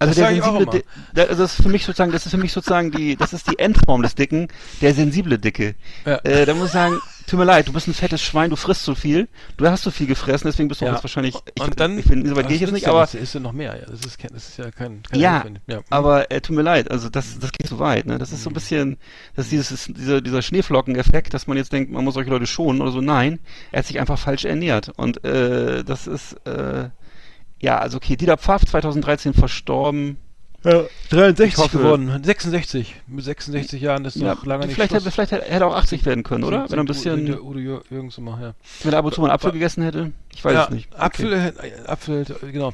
Also 0.00 0.11
Das 0.14 0.16
der 0.16 0.42
sensible, 0.42 0.82
da- 1.12 1.22
also 1.24 1.42
das 1.42 1.54
ist 1.59 1.62
für 1.62 1.68
mich 1.68 1.84
sozusagen, 1.84 2.12
das 2.12 2.24
ist 2.24 2.30
für 2.30 2.38
mich 2.38 2.52
sozusagen 2.52 2.92
die, 2.92 3.16
das 3.16 3.32
ist 3.32 3.50
die 3.50 3.59
Endform 3.59 4.02
des 4.02 4.14
Dicken, 4.14 4.46
der 4.80 4.94
sensible 4.94 5.38
Dicke. 5.40 5.74
Ja. 6.06 6.18
Äh, 6.18 6.46
da 6.46 6.54
muss 6.54 6.66
ich 6.66 6.72
sagen, 6.72 6.98
tut 7.29 7.39
mir 7.39 7.45
leid, 7.45 7.68
du 7.68 7.72
bist 7.72 7.87
ein 7.89 7.95
fettes 7.95 8.22
Schwein, 8.22 8.51
du 8.51 8.57
frisst 8.57 8.83
zu 8.85 8.95
viel, 8.95 9.29
du 9.57 9.68
hast 9.68 9.83
zu 9.83 9.91
viel 9.91 10.07
gefressen, 10.07 10.47
deswegen 10.49 10.68
bist 10.68 10.81
du 10.81 10.85
auch 10.85 10.89
Ja. 10.89 10.95
jetzt 10.95 11.05
wahrscheinlich, 11.05 11.35
ich, 11.55 11.62
und 11.62 11.79
dann, 11.79 11.99
ich 11.99 12.07
bin, 12.07 12.26
so 12.26 12.35
weit 12.37 12.47
gehe 12.49 12.57
ich 12.57 12.61
jetzt 12.62 12.72
nicht, 12.72 12.85
ja 12.87 12.91
aber, 12.91 13.01
Das 13.03 13.14
ist 13.14 13.35
ja 13.35 13.41
noch 13.41 13.53
mehr, 13.53 13.76
ja. 13.79 13.87
Das 13.87 14.01
ist, 14.05 14.18
kein, 14.18 14.31
das 14.33 14.49
ist 14.49 14.57
ja 14.59 14.70
kein, 14.70 15.03
kein 15.03 15.20
Ja, 15.20 15.45
ja. 15.66 15.81
aber 15.91 16.31
äh, 16.31 16.41
tut 16.41 16.57
mir 16.57 16.62
leid, 16.62 16.91
also 16.91 17.09
das, 17.09 17.39
das 17.39 17.53
geht 17.53 17.66
zu 17.68 17.79
weit, 17.79 18.07
ne? 18.07 18.18
Das 18.18 18.33
ist 18.33 18.39
Mhm. 18.41 18.43
so 18.45 18.51
ein 18.51 18.55
bisschen, 18.55 18.97
das 19.37 19.47
ist 19.47 19.53
dieses, 19.53 19.87
dieser, 19.87 20.20
dieser 20.20 20.43
Schneeflocken-Effekt, 20.43 21.35
dass 21.35 21.47
man 21.47 21.57
jetzt 21.57 21.72
denkt, 21.72 21.93
man 21.93 22.05
muss 22.05 22.14
solche 22.14 22.31
Leute 22.31 22.47
schonen 22.47 22.81
oder 22.81 22.91
so. 22.91 23.01
Nein, 23.01 23.39
er 23.72 23.81
hat 23.81 23.87
sich 23.87 24.01
einfach 24.01 24.18
falsch 24.18 24.45
ernährt. 24.45 24.91
Und 24.97 25.24
äh, 25.24 25.85
das 25.85 26.07
ist, 26.07 26.35
äh, 26.47 26.89
ja, 27.61 27.79
also 27.79 27.97
okay, 27.99 28.16
Dieter 28.16 28.37
Pfaff, 28.39 28.64
2013 28.64 29.35
verstorben. 29.35 30.16
Ja, 30.64 30.84
63 31.11 31.52
Ich 31.52 31.56
hoffe- 31.59 31.78
geworden. 31.78 32.20
66. 32.24 32.94
Mit 33.06 33.24
66 33.24 33.80
Jahren 33.80 34.04
ist 34.04 34.16
Ja, 34.16 34.34
noch 34.34 34.44
lange 34.44 34.66
nicht 34.66 34.74
vielleicht, 34.74 34.90
Schluss. 34.90 35.02
hätte, 35.04 35.12
vielleicht 35.12 35.30
hätte 35.32 35.46
er 35.48 35.66
auch 35.66 35.74
80 35.76 36.04
werden 36.04 36.24
können, 36.24 36.42
oder? 36.44 36.68
Wenn 36.68 36.78
er 36.78 36.82
ein 36.82 36.86
bisschen, 36.86 37.38
Udo 37.40 37.59
Jür- 37.61 37.82
Jürgens 37.90 38.18
immer, 38.18 38.38
ja. 38.42 38.54
wenn 38.82 38.92
er 38.92 38.98
ab 38.98 39.04
und 39.04 39.14
zu 39.14 39.20
mal 39.20 39.28
einen 39.28 39.34
Apfel 39.34 39.52
gegessen 39.52 39.84
hätte. 39.84 40.12
Ich 40.34 40.44
weiß 40.44 40.52
ja, 40.54 40.64
es 40.64 40.70
nicht. 40.70 40.88
Okay. 40.92 41.00
Apfel, 41.02 41.32
äh, 41.32 41.52
Apfel, 41.86 42.26
äh, 42.42 42.52
genau. 42.52 42.72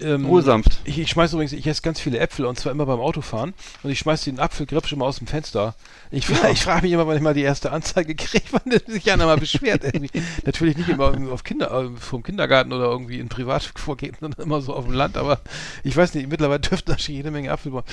Ähm, 0.00 0.26
Wohlsanft. 0.26 0.78
Ich, 0.84 0.98
ich 0.98 1.10
schmeiß 1.10 1.32
übrigens, 1.32 1.52
ich 1.52 1.66
esse 1.66 1.82
ganz 1.82 2.00
viele 2.00 2.18
Äpfel 2.18 2.46
und 2.46 2.58
zwar 2.58 2.72
immer 2.72 2.86
beim 2.86 2.98
Autofahren 3.00 3.54
und 3.82 3.90
ich 3.90 3.98
schmeiß 4.00 4.24
den 4.24 4.38
Apfelgripsch 4.40 4.92
immer 4.92 5.04
aus 5.04 5.18
dem 5.18 5.26
Fenster. 5.26 5.74
Ich, 6.10 6.26
fra- 6.26 6.48
ich 6.52 6.60
frage 6.62 6.82
mich 6.82 6.92
immer, 6.92 7.06
wann 7.06 7.16
ich 7.16 7.22
mal 7.22 7.34
die 7.34 7.42
erste 7.42 7.70
Anzeige 7.72 8.14
kriege, 8.14 8.44
wann 8.50 8.62
der 8.66 8.80
sich 8.86 9.10
einer 9.12 9.26
mal 9.26 9.36
beschwert. 9.36 9.82
Natürlich 10.44 10.76
nicht 10.76 10.88
immer 10.88 11.14
auf 11.30 11.44
Kinder, 11.44 11.70
äh, 11.70 11.88
vom 12.00 12.22
Kindergarten 12.22 12.72
oder 12.72 12.86
irgendwie 12.86 13.18
in 13.20 13.28
Privatvorgehen, 13.28 14.16
sondern 14.18 14.42
immer 14.44 14.60
so 14.60 14.74
auf 14.74 14.86
dem 14.86 14.94
Land, 14.94 15.16
aber 15.16 15.40
ich 15.84 15.96
weiß 15.96 16.14
nicht, 16.14 16.28
mittlerweile 16.28 16.60
dürften 16.60 16.90
da 16.90 16.98
schon 16.98 17.14
jede 17.14 17.30
Menge 17.30 17.52
Apfel 17.52 17.72
bauen. 17.72 17.84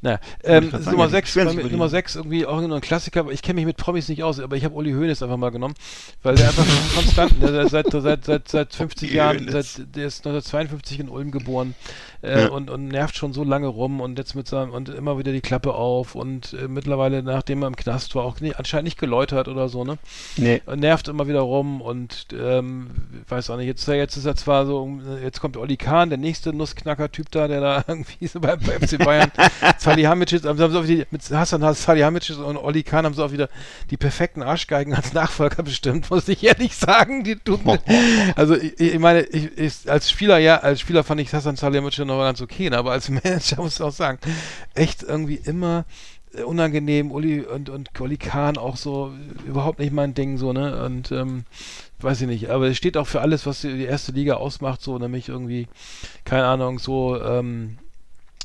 Naja, 0.00 0.18
ähm, 0.44 0.70
Nummer 0.90 1.06
die 1.06 1.12
6, 1.12 1.28
beschweren 1.28 1.48
sich 1.50 1.58
über 1.58 1.68
die. 1.68 1.72
Nummer 1.74 1.88
6 1.88 2.16
irgendwie 2.16 2.46
auch 2.46 2.60
nur 2.60 2.74
ein 2.74 2.80
Klassiker, 2.80 3.20
aber 3.20 3.32
ich 3.32 3.42
kenne 3.42 3.56
mich 3.56 3.66
mit 3.66 3.76
Promis 3.76 4.08
nicht 4.08 4.22
aus, 4.24 4.40
aber 4.40 4.56
ich 4.56 4.64
habe 4.64 4.74
Uli 4.74 4.92
Hoeneß 4.92 5.22
einfach 5.22 5.36
mal 5.36 5.50
genommen, 5.50 5.74
weil 6.22 6.34
der 6.34 6.48
einfach 6.48 6.66
konstant, 6.94 7.42
der, 7.42 7.68
seit, 7.68 7.90
seit, 7.90 8.24
seit, 8.24 8.48
seit 8.48 8.74
50 8.74 9.12
Jahren, 9.12 9.48
seit, 9.50 9.94
der 9.94 10.06
ist 10.06 10.20
1952 10.26 10.98
in 11.00 11.08
Ulm 11.08 11.30
geboren 11.30 11.41
geboren 11.42 11.74
äh, 12.22 12.42
Ja. 12.42 12.48
und, 12.48 12.70
und 12.70 12.88
nervt 12.88 13.16
schon 13.16 13.32
so 13.32 13.44
lange 13.44 13.66
rum 13.66 14.00
und 14.00 14.18
jetzt 14.18 14.34
mit 14.34 14.48
seinem 14.48 14.72
und 14.72 14.88
immer 14.88 15.18
wieder 15.18 15.32
die 15.32 15.40
Klappe 15.40 15.74
auf 15.74 16.14
und 16.14 16.52
äh, 16.54 16.68
mittlerweile, 16.68 17.22
nachdem 17.22 17.62
er 17.62 17.68
im 17.68 17.76
Knast 17.76 18.14
war, 18.14 18.24
auch 18.24 18.40
nie, 18.40 18.54
anscheinend 18.54 18.84
nicht 18.84 18.98
geläutert 18.98 19.48
oder 19.48 19.68
so, 19.68 19.84
ne? 19.84 19.98
Nee. 20.36 20.62
Und 20.66 20.80
nervt 20.80 21.08
immer 21.08 21.26
wieder 21.28 21.40
rum 21.40 21.80
und 21.80 22.26
ähm, 22.32 22.90
weiß 23.28 23.50
auch 23.50 23.56
nicht, 23.56 23.66
jetzt, 23.66 23.86
jetzt 23.88 24.16
ist 24.16 24.24
er 24.24 24.36
zwar 24.36 24.66
so, 24.66 24.88
jetzt 25.22 25.40
kommt 25.40 25.56
Olli 25.56 25.76
Kahn, 25.76 26.08
der 26.08 26.18
nächste 26.18 26.52
Nussknacker-Typ 26.52 27.30
da, 27.30 27.48
der 27.48 27.60
da 27.60 27.84
irgendwie 27.88 28.26
so 28.26 28.40
beim, 28.40 28.58
beim 28.60 28.80
FC 28.80 28.98
Bayern 28.98 29.30
Salihamidzic, 29.78 30.44
haben 30.44 30.58
sie 30.58 30.64
auch 30.64 30.86
wieder, 30.86 31.06
mit 31.10 31.28
Hassan 31.30 31.74
Salihamidzic 31.74 32.38
und 32.38 32.56
Olli 32.56 32.82
Kahn 32.82 33.04
haben 33.04 33.14
sie 33.14 33.24
auch 33.24 33.32
wieder 33.32 33.48
die 33.90 33.96
perfekten 33.96 34.42
Arschgeigen 34.42 34.94
als 34.94 35.12
Nachfolger 35.12 35.62
bestimmt, 35.62 36.10
muss 36.10 36.28
ich 36.28 36.42
ehrlich 36.44 36.76
sagen. 36.76 37.24
Die 37.24 37.36
tun 37.36 37.60
also 38.36 38.54
ich, 38.56 38.78
ich 38.78 38.98
meine, 38.98 39.22
ich, 39.22 39.56
ich, 39.56 39.90
als 39.90 40.10
Spieler, 40.10 40.38
ja, 40.38 40.58
als 40.58 40.80
Spieler 40.80 41.04
fand 41.04 41.20
ich 41.20 41.32
Hassan 41.32 41.56
Salihamidzic 41.56 42.06
noch 42.16 42.22
ganz 42.22 42.40
okay, 42.40 42.70
ne, 42.70 42.78
aber 42.78 42.92
als 42.92 43.08
Manager 43.10 43.62
muss 43.62 43.76
ich 43.76 43.82
auch 43.82 43.92
sagen, 43.92 44.18
echt 44.74 45.02
irgendwie 45.02 45.36
immer 45.36 45.84
äh, 46.34 46.42
unangenehm, 46.42 47.10
Uli 47.10 47.40
und, 47.40 47.68
und 47.68 48.00
Olli 48.00 48.16
Kahn 48.16 48.56
auch 48.56 48.76
so 48.76 49.12
überhaupt 49.46 49.78
nicht 49.78 49.92
mein 49.92 50.14
Ding, 50.14 50.38
so, 50.38 50.52
ne? 50.52 50.84
Und 50.84 51.12
ähm, 51.12 51.44
weiß 52.00 52.22
ich 52.22 52.26
nicht, 52.26 52.50
aber 52.50 52.68
es 52.68 52.76
steht 52.76 52.96
auch 52.96 53.06
für 53.06 53.20
alles, 53.20 53.46
was 53.46 53.60
die, 53.62 53.84
erste 53.84 54.12
Liga 54.12 54.34
ausmacht, 54.34 54.82
so, 54.82 54.98
nämlich 54.98 55.28
irgendwie, 55.28 55.68
keine 56.24 56.46
Ahnung, 56.46 56.78
so, 56.78 57.20
ähm, 57.22 57.78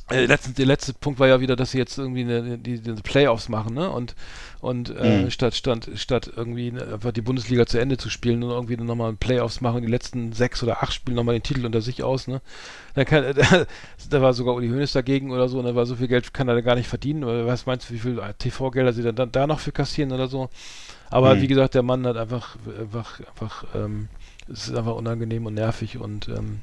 äh, 0.10 0.26
letztens, 0.26 0.56
der 0.56 0.66
letzte 0.66 0.94
Punkt 0.94 1.20
war 1.20 1.28
ja 1.28 1.40
wieder, 1.40 1.56
dass 1.56 1.72
sie 1.72 1.78
jetzt 1.78 1.98
irgendwie 1.98 2.22
eine, 2.22 2.58
die, 2.58 2.80
die 2.80 2.94
Playoffs 2.94 3.50
machen, 3.50 3.74
ne? 3.74 3.90
Und 3.90 4.16
und 4.60 4.90
äh, 4.90 5.26
Mhm. 5.26 5.32
statt, 5.32 5.56
statt, 5.56 5.90
statt 5.96 6.32
irgendwie 6.36 6.72
ne, 6.72 6.88
einfach 6.94 7.12
die 7.12 7.22
Bundesliga 7.22 7.66
zu 7.66 7.80
Ende 7.80 7.98
zu 7.98 8.10
spielen 8.10 8.44
und 8.44 8.50
irgendwie 8.52 8.78
nochmal 8.78 9.14
Playoffs 9.14 9.62
machen, 9.62 9.82
die 9.82 9.88
letzten 9.88 10.34
sechs 10.34 10.64
oder 10.64 10.82
acht 10.84 10.94
spielen 10.94 11.16
nochmal 11.16 11.36
den 11.36 11.44
Titel 11.44 11.66
unter 11.66 11.82
sich 11.82 12.04
aus, 12.04 12.28
ne? 12.28 12.42
Da, 12.96 13.06
kann, 13.06 13.36
da, 13.36 13.66
da 14.10 14.22
war 14.22 14.34
sogar 14.34 14.56
Uli 14.56 14.70
Hoeneß 14.70 14.94
dagegen 14.94 15.32
oder 15.32 15.50
so, 15.50 15.60
und 15.60 15.66
da 15.66 15.76
war 15.76 15.86
so 15.86 15.96
viel 15.96 16.08
Geld 16.08 16.34
kann 16.34 16.48
er 16.48 16.56
da 16.56 16.62
gar 16.62 16.76
nicht 16.76 16.88
verdienen. 16.90 17.24
Oder 17.24 17.46
was 17.48 17.66
meinst 17.66 17.90
du, 17.90 17.94
wie 17.94 18.00
viel 18.00 18.22
TV-Gelder 18.40 18.94
sie 18.94 19.04
dann 19.04 19.16
da, 19.16 19.26
da 19.26 19.48
noch 19.48 19.60
für 19.60 19.72
kassieren 19.72 20.12
oder 20.12 20.28
so? 20.28 20.50
Aber 21.10 21.36
Mhm. 21.36 21.42
wie 21.42 21.48
gesagt, 21.48 21.76
der 21.76 21.84
Mann 21.84 22.06
hat 22.06 22.18
einfach, 22.18 22.58
einfach, 22.80 23.20
einfach, 23.22 23.64
ähm, 23.76 24.10
es 24.52 24.68
ist 24.68 24.76
einfach 24.76 24.96
unangenehm 24.96 25.46
und 25.46 25.54
nervig 25.56 25.98
und 25.98 26.28
ähm, 26.30 26.62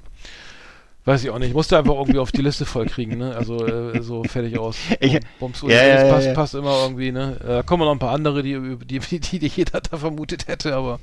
Weiß 1.07 1.23
ich 1.23 1.29
auch 1.29 1.39
nicht. 1.39 1.53
Musste 1.53 1.77
einfach 1.77 1.95
irgendwie 1.95 2.19
auf 2.19 2.33
die 2.33 2.41
Liste 2.41 2.65
voll 2.65 2.87
kriegen, 2.87 3.19
ne? 3.19 3.37
Also 3.37 3.67
äh, 3.67 4.01
so 4.03 4.25
fertig 4.25 4.59
aus. 4.59 4.77
Ich- 5.01 5.21
Bums, 5.39 5.61
Ja, 5.63 5.69
ja, 5.69 6.07
ja, 6.07 6.13
passt, 6.13 6.33
passt 6.35 6.55
immer 6.55 6.83
irgendwie, 6.83 7.13
ne? 7.13 7.37
Äh, 7.43 7.47
Da 7.47 7.63
kommen 7.63 7.85
noch 7.85 7.93
ein 7.93 7.99
paar 7.99 8.13
andere, 8.15 8.43
die, 8.43 8.59
die, 8.87 8.99
die, 9.01 9.39
die, 9.39 9.47
jeder 9.49 9.83
da 9.83 9.99
vermutet 9.99 10.49
hätte, 10.49 10.75
aber 10.75 11.01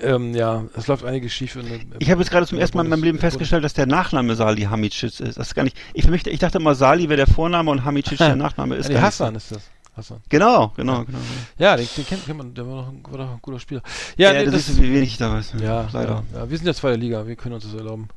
ähm, 0.00 0.34
ja, 0.34 0.64
es 0.76 0.86
läuft 0.88 1.04
einiges 1.04 1.32
schief. 1.32 1.56
In, 1.56 1.66
der- 1.68 1.78
Ich 2.00 2.10
habe 2.10 2.20
jetzt 2.20 2.30
gerade 2.30 2.46
zum 2.46 2.58
in 2.58 2.60
ersten 2.60 2.76
Mal 2.76 2.84
in 2.84 2.90
meinem 2.90 3.02
Leben 3.02 3.18
festgestellt, 3.18 3.64
dass 3.64 3.72
der 3.72 3.86
Nachname 3.86 4.34
Salihamidzic 4.36 5.04
ist. 5.04 5.20
Das 5.20 5.36
ist 5.38 5.54
gar 5.54 5.62
nicht. 5.62 5.76
Ich, 5.94 6.06
mich, 6.06 6.26
ich 6.26 6.38
dachte 6.38 6.58
immer, 6.58 6.74
Sali 6.74 7.08
wäre 7.08 7.16
der 7.16 7.26
Vorname 7.34 7.70
und 7.70 7.84
Hamicic 7.86 8.18
der 8.18 8.36
Nachname 8.44 8.76
ist. 8.76 8.90
Nee, 8.90 8.98
Hassan 8.98 9.34
ist 9.36 9.52
das. 9.52 9.62
Hassan. 9.96 10.18
so. 10.18 10.22
Genau, 10.28 10.70
genau, 10.76 11.04
genau. 11.06 11.18
Ja, 11.58 11.76
den, 11.76 11.88
den 11.96 12.06
kennt, 12.06 12.26
kennt 12.26 12.36
man, 12.38 12.52
der 12.54 12.66
war 12.68 12.82
doch 12.82 12.88
ein, 13.32 13.38
guter 13.40 13.58
Spieler. 13.58 13.80
Ja, 14.18 14.32
Ja, 14.32 14.38
nee, 14.40 14.44
das, 14.44 14.54
das, 14.54 14.68
ist, 14.68 14.82
wie 14.82 14.92
wenig 14.92 15.08
ich 15.12 15.16
da 15.16 15.32
weiß. 15.32 15.54
ja, 15.62 15.88
leider. 15.94 16.22
Ja, 16.34 16.40
ja, 16.40 16.50
wir 16.50 16.56
sind 16.58 16.66
ja 16.66 16.74
zweite 16.74 16.98
Liga, 16.98 17.26
wir 17.26 17.36
können 17.36 17.54
uns 17.54 17.64
das 17.64 17.72
erlauben. 17.74 18.08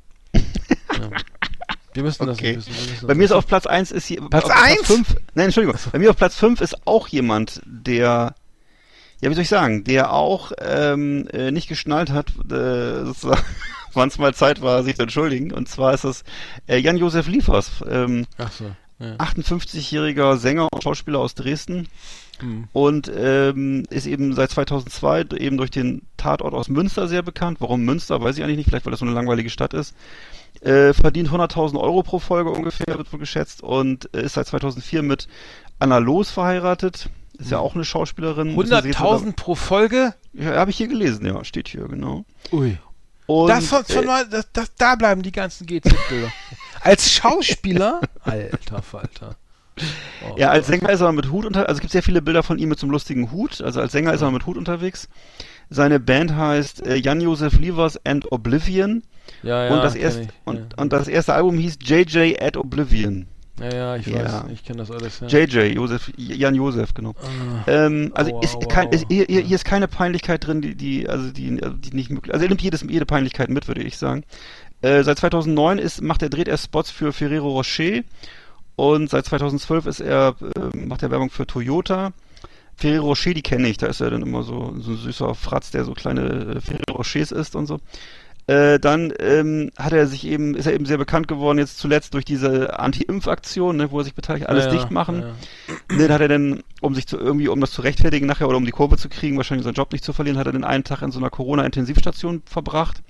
Ja. 1.01 1.09
Wir 1.93 2.03
müssen 2.03 2.25
das 2.25 2.37
Okay. 2.37 2.53
wir 2.53 2.73
müssen 2.91 3.07
Bei 3.07 3.15
mir 3.15 3.23
ist 3.25 3.31
auf 3.33 3.45
Platz 3.47 3.65
1 3.65 3.91
ist 3.91 4.05
hier. 4.05 4.21
Platz 4.29 4.45
auf 4.45 4.51
eins? 4.51 4.87
fünf, 4.87 5.15
nein, 5.33 5.45
Entschuldigung. 5.45 5.77
Bei 5.91 5.99
mir 5.99 6.09
auf 6.11 6.15
Platz 6.17 6.35
5 6.35 6.61
ist 6.61 6.87
auch 6.87 7.07
jemand, 7.07 7.61
der. 7.65 8.35
Ja, 9.19 9.29
wie 9.29 9.33
soll 9.35 9.43
ich 9.43 9.49
sagen, 9.49 9.83
der 9.83 10.13
auch 10.13 10.51
ähm, 10.59 11.27
äh, 11.31 11.51
nicht 11.51 11.67
geschnallt 11.67 12.09
hat, 12.09 12.29
äh, 12.51 13.05
sozusagen, 13.05 13.43
wann 13.93 14.07
es 14.07 14.17
mal 14.17 14.33
Zeit 14.33 14.61
war, 14.61 14.83
sich 14.83 14.95
zu 14.95 15.03
entschuldigen. 15.03 15.51
Und 15.51 15.69
zwar 15.69 15.93
ist 15.93 16.05
das 16.05 16.23
äh, 16.67 16.77
Jan-Josef 16.77 17.27
Liefers, 17.27 17.83
ähm, 17.87 18.25
Ach 18.39 18.51
so. 18.51 18.71
Ja. 19.01 19.15
58-jähriger 19.15 20.37
Sänger 20.37 20.67
und 20.71 20.83
Schauspieler 20.83 21.19
aus 21.19 21.35
Dresden. 21.35 21.87
Hm. 22.41 22.67
und 22.73 23.11
ähm, 23.15 23.83
ist 23.91 24.07
eben 24.07 24.33
seit 24.33 24.49
2002 24.49 25.25
eben 25.37 25.57
durch 25.57 25.69
den 25.69 26.01
Tatort 26.17 26.53
aus 26.53 26.69
Münster 26.69 27.07
sehr 27.07 27.21
bekannt. 27.21 27.57
Warum 27.61 27.83
Münster, 27.83 28.21
weiß 28.21 28.37
ich 28.37 28.43
eigentlich 28.43 28.57
nicht, 28.57 28.69
vielleicht 28.69 28.85
weil 28.85 28.91
das 28.91 28.99
so 28.99 29.05
eine 29.05 29.13
langweilige 29.13 29.49
Stadt 29.49 29.73
ist. 29.73 29.95
Äh, 30.61 30.93
verdient 30.93 31.29
100.000 31.29 31.79
Euro 31.79 32.03
pro 32.03 32.19
Folge 32.19 32.49
ungefähr, 32.49 32.97
wird 32.97 33.13
wohl 33.13 33.19
geschätzt 33.19 33.61
und 33.61 34.09
äh, 34.13 34.23
ist 34.23 34.33
seit 34.33 34.47
2004 34.47 35.03
mit 35.03 35.27
Anna 35.79 35.99
Loos 35.99 36.31
verheiratet. 36.31 37.09
Ist 37.37 37.51
ja 37.51 37.59
auch 37.59 37.75
eine 37.75 37.85
Schauspielerin. 37.85 38.55
100.000 38.55 39.35
pro 39.35 39.55
Folge? 39.55 40.13
Ja, 40.33 40.55
habe 40.55 40.71
ich 40.71 40.77
hier 40.77 40.87
gelesen, 40.87 41.25
ja, 41.25 41.43
steht 41.43 41.67
hier, 41.67 41.87
genau. 41.87 42.25
Ui. 42.51 42.77
Und, 43.25 43.47
das 43.47 43.67
von, 43.67 43.85
von 43.85 44.03
äh, 44.03 44.25
das, 44.29 44.51
das, 44.51 44.75
da 44.75 44.95
bleiben 44.95 45.21
die 45.21 45.31
ganzen 45.31 45.65
GZ-Bilder. 45.65 46.31
Als 46.83 47.11
Schauspieler? 47.11 48.01
Alter 48.23 48.81
Falter. 48.81 49.35
Oh, 50.29 50.35
Ja, 50.37 50.49
als 50.49 50.67
Sänger 50.67 50.89
ist 50.89 51.01
er 51.01 51.11
mit 51.11 51.31
Hut 51.31 51.45
unter, 51.45 51.61
also 51.67 51.75
es 51.77 51.81
gibt 51.81 51.91
sehr 51.91 52.03
viele 52.03 52.21
Bilder 52.21 52.43
von 52.43 52.59
ihm 52.59 52.69
mit 52.69 52.79
so 52.79 52.85
einem 52.85 52.91
lustigen 52.91 53.31
Hut. 53.31 53.61
Also 53.61 53.79
als 53.81 53.91
Sänger 53.91 54.13
ist 54.13 54.21
er 54.21 54.31
mit 54.31 54.45
Hut 54.45 54.57
unterwegs. 54.57 55.07
Seine 55.69 55.99
Band 55.99 56.35
heißt 56.35 56.85
äh, 56.85 56.95
Jan-Josef 56.95 57.57
Lievers 57.57 57.99
and 58.05 58.31
Oblivion. 58.31 59.03
ja, 59.41 59.65
ja, 59.65 59.73
und, 59.73 59.81
das 59.83 59.95
ich, 59.95 60.03
und, 60.43 60.57
ja. 60.57 60.65
und 60.77 60.91
das 60.91 61.07
erste 61.07 61.33
Album 61.33 61.57
hieß 61.57 61.77
JJ 61.81 62.35
at 62.41 62.57
Oblivion. 62.57 63.27
ja, 63.59 63.73
ja, 63.73 63.95
ich 63.95 64.07
Ja. 64.07 64.43
weiß, 64.43 64.51
ich 64.51 64.65
kenne 64.65 64.79
das 64.79 64.91
alles. 64.91 65.21
Ja. 65.21 65.27
JJ, 65.27 65.73
Josef, 65.75 66.11
Jan 66.17 66.55
Josef, 66.55 66.93
genau. 66.93 67.13
Ah. 67.21 67.63
Ähm, 67.71 68.11
also 68.13 68.31
Aua, 68.33 68.43
ist 68.43 68.55
aua, 68.55 68.65
kein, 68.65 68.89
ist, 68.89 69.03
aua. 69.05 69.09
hier, 69.09 69.25
hier 69.29 69.41
hier 69.41 69.55
ist 69.55 69.65
keine 69.65 69.87
Peinlichkeit 69.87 70.45
drin, 70.45 70.61
die, 70.61 70.75
die, 70.75 71.07
also 71.07 71.31
die, 71.31 71.61
die 71.79 71.95
nicht 71.95 72.09
möglich, 72.09 72.33
also 72.33 72.43
er 72.45 72.49
nimmt 72.49 72.61
jedes, 72.61 72.81
jede 72.81 73.05
Peinlichkeit 73.05 73.49
mit, 73.49 73.67
würde 73.69 73.81
ich 73.81 73.97
sagen. 73.97 74.23
Äh, 74.81 75.03
seit 75.03 75.19
2009 75.19 75.77
ist, 75.77 76.01
macht 76.01 76.23
er, 76.23 76.29
dreht 76.29 76.47
er 76.47 76.57
Spots 76.57 76.89
für 76.89 77.13
Ferrero 77.13 77.49
Rocher 77.49 78.01
und 78.75 79.09
seit 79.09 79.25
2012 79.25 79.85
ist 79.85 79.99
er, 79.99 80.35
äh, 80.55 80.77
macht 80.77 81.03
er 81.03 81.11
Werbung 81.11 81.29
für 81.29 81.45
Toyota. 81.45 82.13
Ferrero 82.75 83.07
Rocher, 83.07 83.33
die 83.33 83.43
kenne 83.43 83.67
ich, 83.67 83.77
da 83.77 83.87
ist 83.87 84.01
er 84.01 84.09
dann 84.09 84.23
immer 84.23 84.41
so, 84.41 84.73
so 84.79 84.91
ein 84.91 84.97
süßer 84.97 85.35
Fratz, 85.35 85.69
der 85.69 85.85
so 85.85 85.93
kleine 85.93 86.55
äh, 86.55 86.61
Ferrero 86.61 86.97
Rochers 86.97 87.31
isst 87.31 87.55
und 87.55 87.67
so. 87.67 87.79
Äh, 88.47 88.79
dann 88.79 89.13
ähm, 89.19 89.69
hat 89.77 89.93
er 89.93 90.07
sich 90.07 90.25
eben, 90.25 90.55
ist 90.55 90.65
er 90.65 90.73
eben 90.73 90.87
sehr 90.87 90.97
bekannt 90.97 91.27
geworden, 91.27 91.59
jetzt 91.59 91.77
zuletzt 91.77 92.15
durch 92.15 92.25
diese 92.25 92.79
Anti-Impf-Aktion, 92.79 93.77
ne, 93.77 93.91
wo 93.91 93.99
er 93.99 94.03
sich 94.03 94.15
beteiligt, 94.15 94.49
alles 94.49 94.65
ja, 94.65 94.71
dicht 94.71 94.89
machen. 94.89 95.21
Ja, 95.21 95.95
Den 95.95 96.11
hat 96.11 96.21
er 96.21 96.27
dann, 96.27 96.63
um 96.81 96.95
sich 96.95 97.05
zu 97.05 97.19
irgendwie, 97.19 97.49
um 97.49 97.61
das 97.61 97.69
zu 97.69 97.83
rechtfertigen 97.83 98.25
nachher 98.25 98.49
oder 98.49 98.57
um 98.57 98.65
die 98.65 98.71
Kurve 98.71 98.97
zu 98.97 99.09
kriegen, 99.09 99.37
wahrscheinlich 99.37 99.63
seinen 99.63 99.75
Job 99.75 99.91
nicht 99.91 100.03
zu 100.03 100.11
verlieren, 100.11 100.39
hat 100.39 100.47
er 100.47 100.53
den 100.53 100.63
einen 100.63 100.83
Tag 100.83 101.03
in 101.03 101.11
so 101.11 101.19
einer 101.19 101.29
Corona-Intensivstation 101.29 102.41
verbracht 102.45 103.03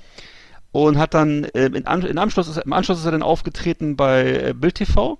und 0.72 0.98
hat 0.98 1.14
dann 1.14 1.43
äh, 1.45 1.65
in, 1.65 1.76
in 1.76 2.18
Anschluss 2.18 2.48
ist, 2.48 2.57
im 2.57 2.73
Anschluss 2.73 2.99
ist 2.99 3.06
er 3.06 3.11
dann 3.11 3.23
aufgetreten 3.23 3.95
bei 3.95 4.49
äh, 4.49 4.53
Bild 4.53 4.76
TV 4.76 5.19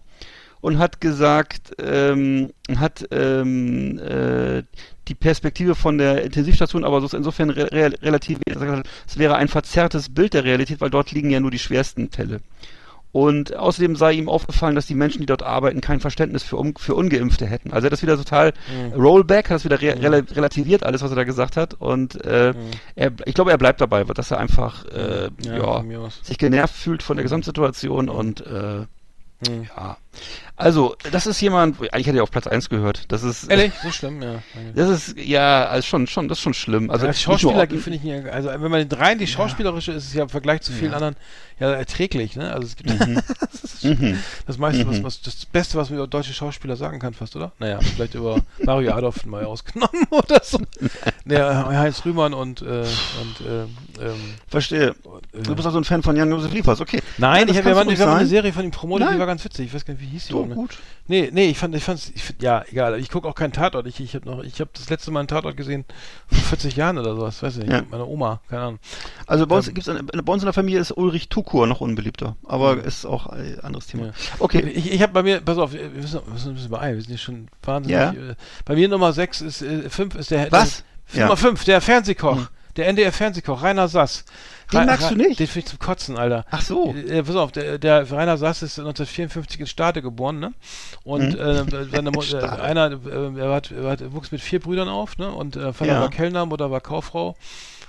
und 0.62 0.78
hat 0.78 1.02
gesagt, 1.02 1.74
ähm, 1.80 2.52
hat 2.78 3.08
ähm, 3.12 4.00
äh, 4.00 4.64
die 5.08 5.16
Perspektive 5.16 5.76
von 5.76 5.98
der 5.98 6.24
Intensivstation 6.24 6.86
aber 6.86 7.02
so 7.02 7.18
insofern 7.18 7.50
re 7.50 7.94
relativ, 8.02 8.38
es 8.46 9.18
wäre 9.18 9.36
ein 9.36 9.48
verzerrtes 9.48 10.14
Bild 10.14 10.34
der 10.34 10.44
Realität, 10.44 10.80
weil 10.80 10.92
dort 10.92 11.12
liegen 11.12 11.32
ja 11.32 11.40
nur 11.40 11.52
die 11.52 11.60
schwersten 11.60 12.10
Fälle. 12.12 12.42
Und 13.12 13.56
außerdem 13.56 13.96
sei 13.96 14.14
ihm 14.14 14.30
aufgefallen, 14.30 14.76
dass 14.76 14.86
die 14.86 14.96
Menschen, 14.96 15.20
die 15.20 15.26
dort 15.26 15.44
arbeiten, 15.44 15.82
kein 15.82 16.00
Verständnis 16.00 16.44
für, 16.44 16.56
um, 16.56 16.76
für 16.78 16.96
Ungeimpfte 16.96 17.46
hätten. 17.46 17.72
Also 17.74 17.86
er 17.86 17.88
hat 17.88 17.94
das 17.94 18.02
wieder 18.02 18.18
total 18.18 18.54
Rollback, 18.96 19.50
hat 19.50 19.56
das 19.56 19.66
wieder 19.66 19.82
re 19.82 19.96
rela 20.02 20.22
relativiert, 20.34 20.84
alles, 20.84 21.02
was 21.02 21.10
er 21.10 21.18
da 21.18 21.24
gesagt 21.26 21.58
hat. 21.58 21.74
Und 21.74 22.24
äh, 22.24 22.54
er, 22.96 23.12
ich 23.26 23.34
glaube, 23.34 23.52
er 23.52 23.58
bleibt 23.58 23.82
dabei, 23.82 24.04
dass 24.06 24.32
er 24.32 24.40
einfach 24.40 24.86
äh, 24.86 25.30
ja, 25.44 25.84
ja, 25.84 26.10
sich 26.22 26.38
genervt 26.38 26.76
fühlt 26.76 27.04
von 27.04 27.18
der 27.18 27.24
Gesamtsituation 27.24 28.08
und 28.08 28.46
äh, 28.46 28.86
Hm. 29.48 29.68
ja. 29.76 29.98
Also, 30.62 30.96
das 31.12 31.28
ist 31.28 31.42
jemand, 31.42 31.80
eigentlich 31.94 32.08
hätte 32.08 32.18
er 32.18 32.24
auf 32.24 32.32
Platz 32.32 32.48
1 32.48 32.70
gehört. 32.70 33.04
Das 33.12 33.24
ist 33.24 33.50
Ehrlich? 33.50 33.72
So 33.84 33.92
schlimm, 33.92 34.22
ja. 34.22 34.42
Das 34.76 34.90
ist 34.90 35.18
ja 35.18 35.66
also 35.66 35.86
schon 35.88 36.08
schon 36.08 36.28
das 36.28 36.38
ist 36.38 36.44
schon 36.44 36.54
schlimm. 36.54 36.90
Also 36.92 37.08
als 37.08 37.18
nicht 37.18 37.28
nur 37.28 37.40
Schauspieler 37.40 37.82
finde 37.82 37.98
ich 37.98 38.04
ja, 38.04 38.32
also 38.32 38.50
wenn 38.50 38.72
man 38.72 38.88
rein 38.92 39.18
die 39.18 39.28
schauspielerische 39.28 39.92
ist 39.92 40.06
es 40.06 40.14
ja 40.14 40.24
im 40.24 40.30
Vergleich 40.30 40.62
zu 40.62 40.72
vielen 40.72 40.94
anderen 40.94 41.16
ja 41.60 41.72
erträglich, 41.72 42.36
ne? 42.36 42.52
Also 42.54 42.68
es 42.68 42.76
gibt 42.76 42.90
das, 43.52 43.64
ist 43.64 43.84
Mhm. 43.84 44.20
das 44.46 44.58
meiste, 44.60 44.88
was, 44.88 45.04
was 45.04 45.22
das 45.22 45.46
Beste, 45.46 45.78
was 45.78 45.90
man 45.90 45.98
über 45.98 46.08
deutsche 46.08 46.34
Schauspieler 46.34 46.76
sagen 46.76 47.00
kann, 47.00 47.14
fast, 47.14 47.36
oder? 47.36 47.52
Naja, 47.60 47.80
vielleicht 47.80 48.14
über 48.16 48.40
Mario 48.64 48.94
Adolf 48.94 49.26
mal 49.26 49.44
ausgenommen 49.46 50.06
oder 50.12 50.40
so. 50.44 50.60
Der 51.26 51.66
Heinz 51.68 52.06
Rühmann 52.06 52.34
und 52.34 52.62
äh, 52.62 52.66
und 52.66 53.48
äh, 53.48 53.62
ähm, 54.06 54.16
Verstehe. 54.48 54.90
äh, 55.34 55.42
Du 55.44 55.56
bist 55.56 55.66
also 55.66 55.80
ein 55.80 55.84
Fan 55.84 56.04
von 56.04 56.16
Jan-Josef 56.16 56.54
Liefers, 56.54 56.80
okay. 56.82 57.02
Nein, 57.18 57.48
das 57.48 57.56
ich 57.56 57.62
habe 57.64 57.70
ja 57.76 57.84
mal, 57.84 57.92
ich 57.92 58.02
eine. 58.02 58.26
Serie 58.26 58.54
von 58.54 58.66
ihm 58.66 58.72
promotet, 58.72 59.08
die 59.08 59.12
Nein. 59.12 59.20
war 59.20 59.28
ganz 59.28 59.44
witzig. 59.44 59.68
Ich 59.68 59.74
weiß 59.74 59.86
gar 59.86 59.94
nicht, 59.94 60.04
wie 60.04 60.08
hieß 60.08 60.28
die 60.28 60.34
Ne? 60.52 60.56
gut. 60.56 60.78
Nee, 61.08 61.30
nee, 61.34 61.50
ich 61.50 61.58
fand, 61.58 61.76
ich 61.76 61.84
fand's, 61.84 62.12
ich 62.14 62.24
find, 62.24 62.42
ja, 62.42 62.64
egal. 62.70 63.00
Ich 63.00 63.10
gucke 63.10 63.28
auch 63.28 63.36
keinen 63.36 63.52
Tatort. 63.52 63.88
Ich, 63.88 64.00
ich 64.00 64.16
habe 64.16 64.30
noch, 64.30 64.44
ich 64.44 64.60
habe 64.62 64.70
das 64.74 64.90
letzte 64.90 65.12
Mal 65.12 65.22
einen 65.22 65.28
Tatort 65.28 65.58
gesehen 65.58 65.86
vor 66.28 66.38
40 66.38 66.76
Jahren 66.76 66.98
oder 66.98 67.16
sowas, 67.16 67.42
weiß 67.42 67.58
ich 67.58 67.64
nicht. 67.64 67.72
Ja. 67.72 67.82
Mit 67.82 67.92
meiner 67.92 68.08
Oma, 68.08 68.40
keine 68.50 68.62
Ahnung. 68.62 68.80
Also 69.28 69.48
bei 69.48 69.56
uns 69.58 69.68
Ähm, 69.68 69.74
gibt's 69.74 69.90
eine, 69.90 70.04
bei 70.04 70.34
uns 70.34 70.44
in 70.44 70.46
der 70.46 70.54
Familie 70.54 70.80
ist 70.80 70.92
Ulrich 70.92 71.30
Tukur 71.30 71.68
noch 71.68 71.82
unbeliebter, 71.82 72.36
aber 72.46 72.84
ist 72.84 73.06
auch 73.06 73.28
ein 73.28 73.60
anderes 73.62 73.88
Thema. 73.88 74.08
Ja. 74.08 74.14
Okay. 74.40 74.62
Ich, 74.74 74.92
ich 74.92 75.02
habe 75.02 75.14
bei 75.14 75.24
mir, 75.24 75.42
pass 75.42 75.58
auf, 75.58 75.74
wir 75.74 75.90
müssen, 75.90 76.22
wir 76.26 76.34
müssen 76.34 76.50
ein 76.50 76.56
bisschen 76.56 76.72
beeilen, 76.72 76.96
wir 76.96 77.02
sind 77.02 77.10
hier 77.10 77.18
schon 77.18 77.48
wahnsinnig. 77.64 78.00
Ja. 78.00 78.12
Äh, 78.12 78.36
bei 78.66 78.76
mir 78.76 78.88
Nummer 78.88 79.12
6 79.12 79.42
ist, 79.42 79.62
äh, 79.62 79.90
5 79.90 80.16
ist 80.16 80.32
der. 80.32 80.52
Was? 80.52 80.84
Ja. 81.14 81.26
Nummer 81.26 81.38
5, 81.38 81.64
der 81.66 81.82
Fernsehkoch. 81.82 82.38
Hm. 82.38 82.48
Der 82.78 82.88
NDR-Fernsehkoch, 82.88 83.62
Rainer 83.64 83.88
Sass. 83.88 84.24
Den 84.72 84.80
Ra- 84.80 84.86
magst 84.86 85.12
du 85.12 85.16
nicht? 85.16 85.40
Den 85.40 85.48
finde 85.48 85.60
ich 85.60 85.66
zum 85.66 85.80
Kotzen, 85.80 86.18
Alter. 86.18 86.46
Ach 86.50 86.62
so. 86.62 86.94
Äh, 86.94 87.24
pass 87.24 87.36
auf, 87.36 87.52
der, 87.52 87.78
der 87.78 88.10
Rainer 88.10 88.38
Sass 88.38 88.62
ist 88.64 88.80
1954 88.80 89.60
in 89.60 89.68
Stade 89.68 90.02
geboren, 90.02 90.40
ne? 90.40 90.54
Und 91.04 91.34
Mhm. 91.34 91.40
äh, 91.40 91.86
seine 91.92 92.12
Mu- 92.12 92.22
äh, 92.34 92.38
einer, 92.62 92.92
äh, 92.92 93.40
er, 93.40 93.52
hat, 93.54 93.72
er 93.72 93.90
hat, 93.90 94.14
wuchs 94.14 94.32
mit 94.32 94.40
vier 94.42 94.60
Brüdern 94.60 94.88
auf, 94.88 95.18
ne? 95.18 95.30
Und 95.32 95.56
äh, 95.58 95.74
Vater 95.74 95.92
Ja. 95.94 96.00
war 96.02 96.10
Kellner, 96.10 96.46
Mutter 96.46 96.72
war 96.72 96.80
Kauffrau 96.80 97.36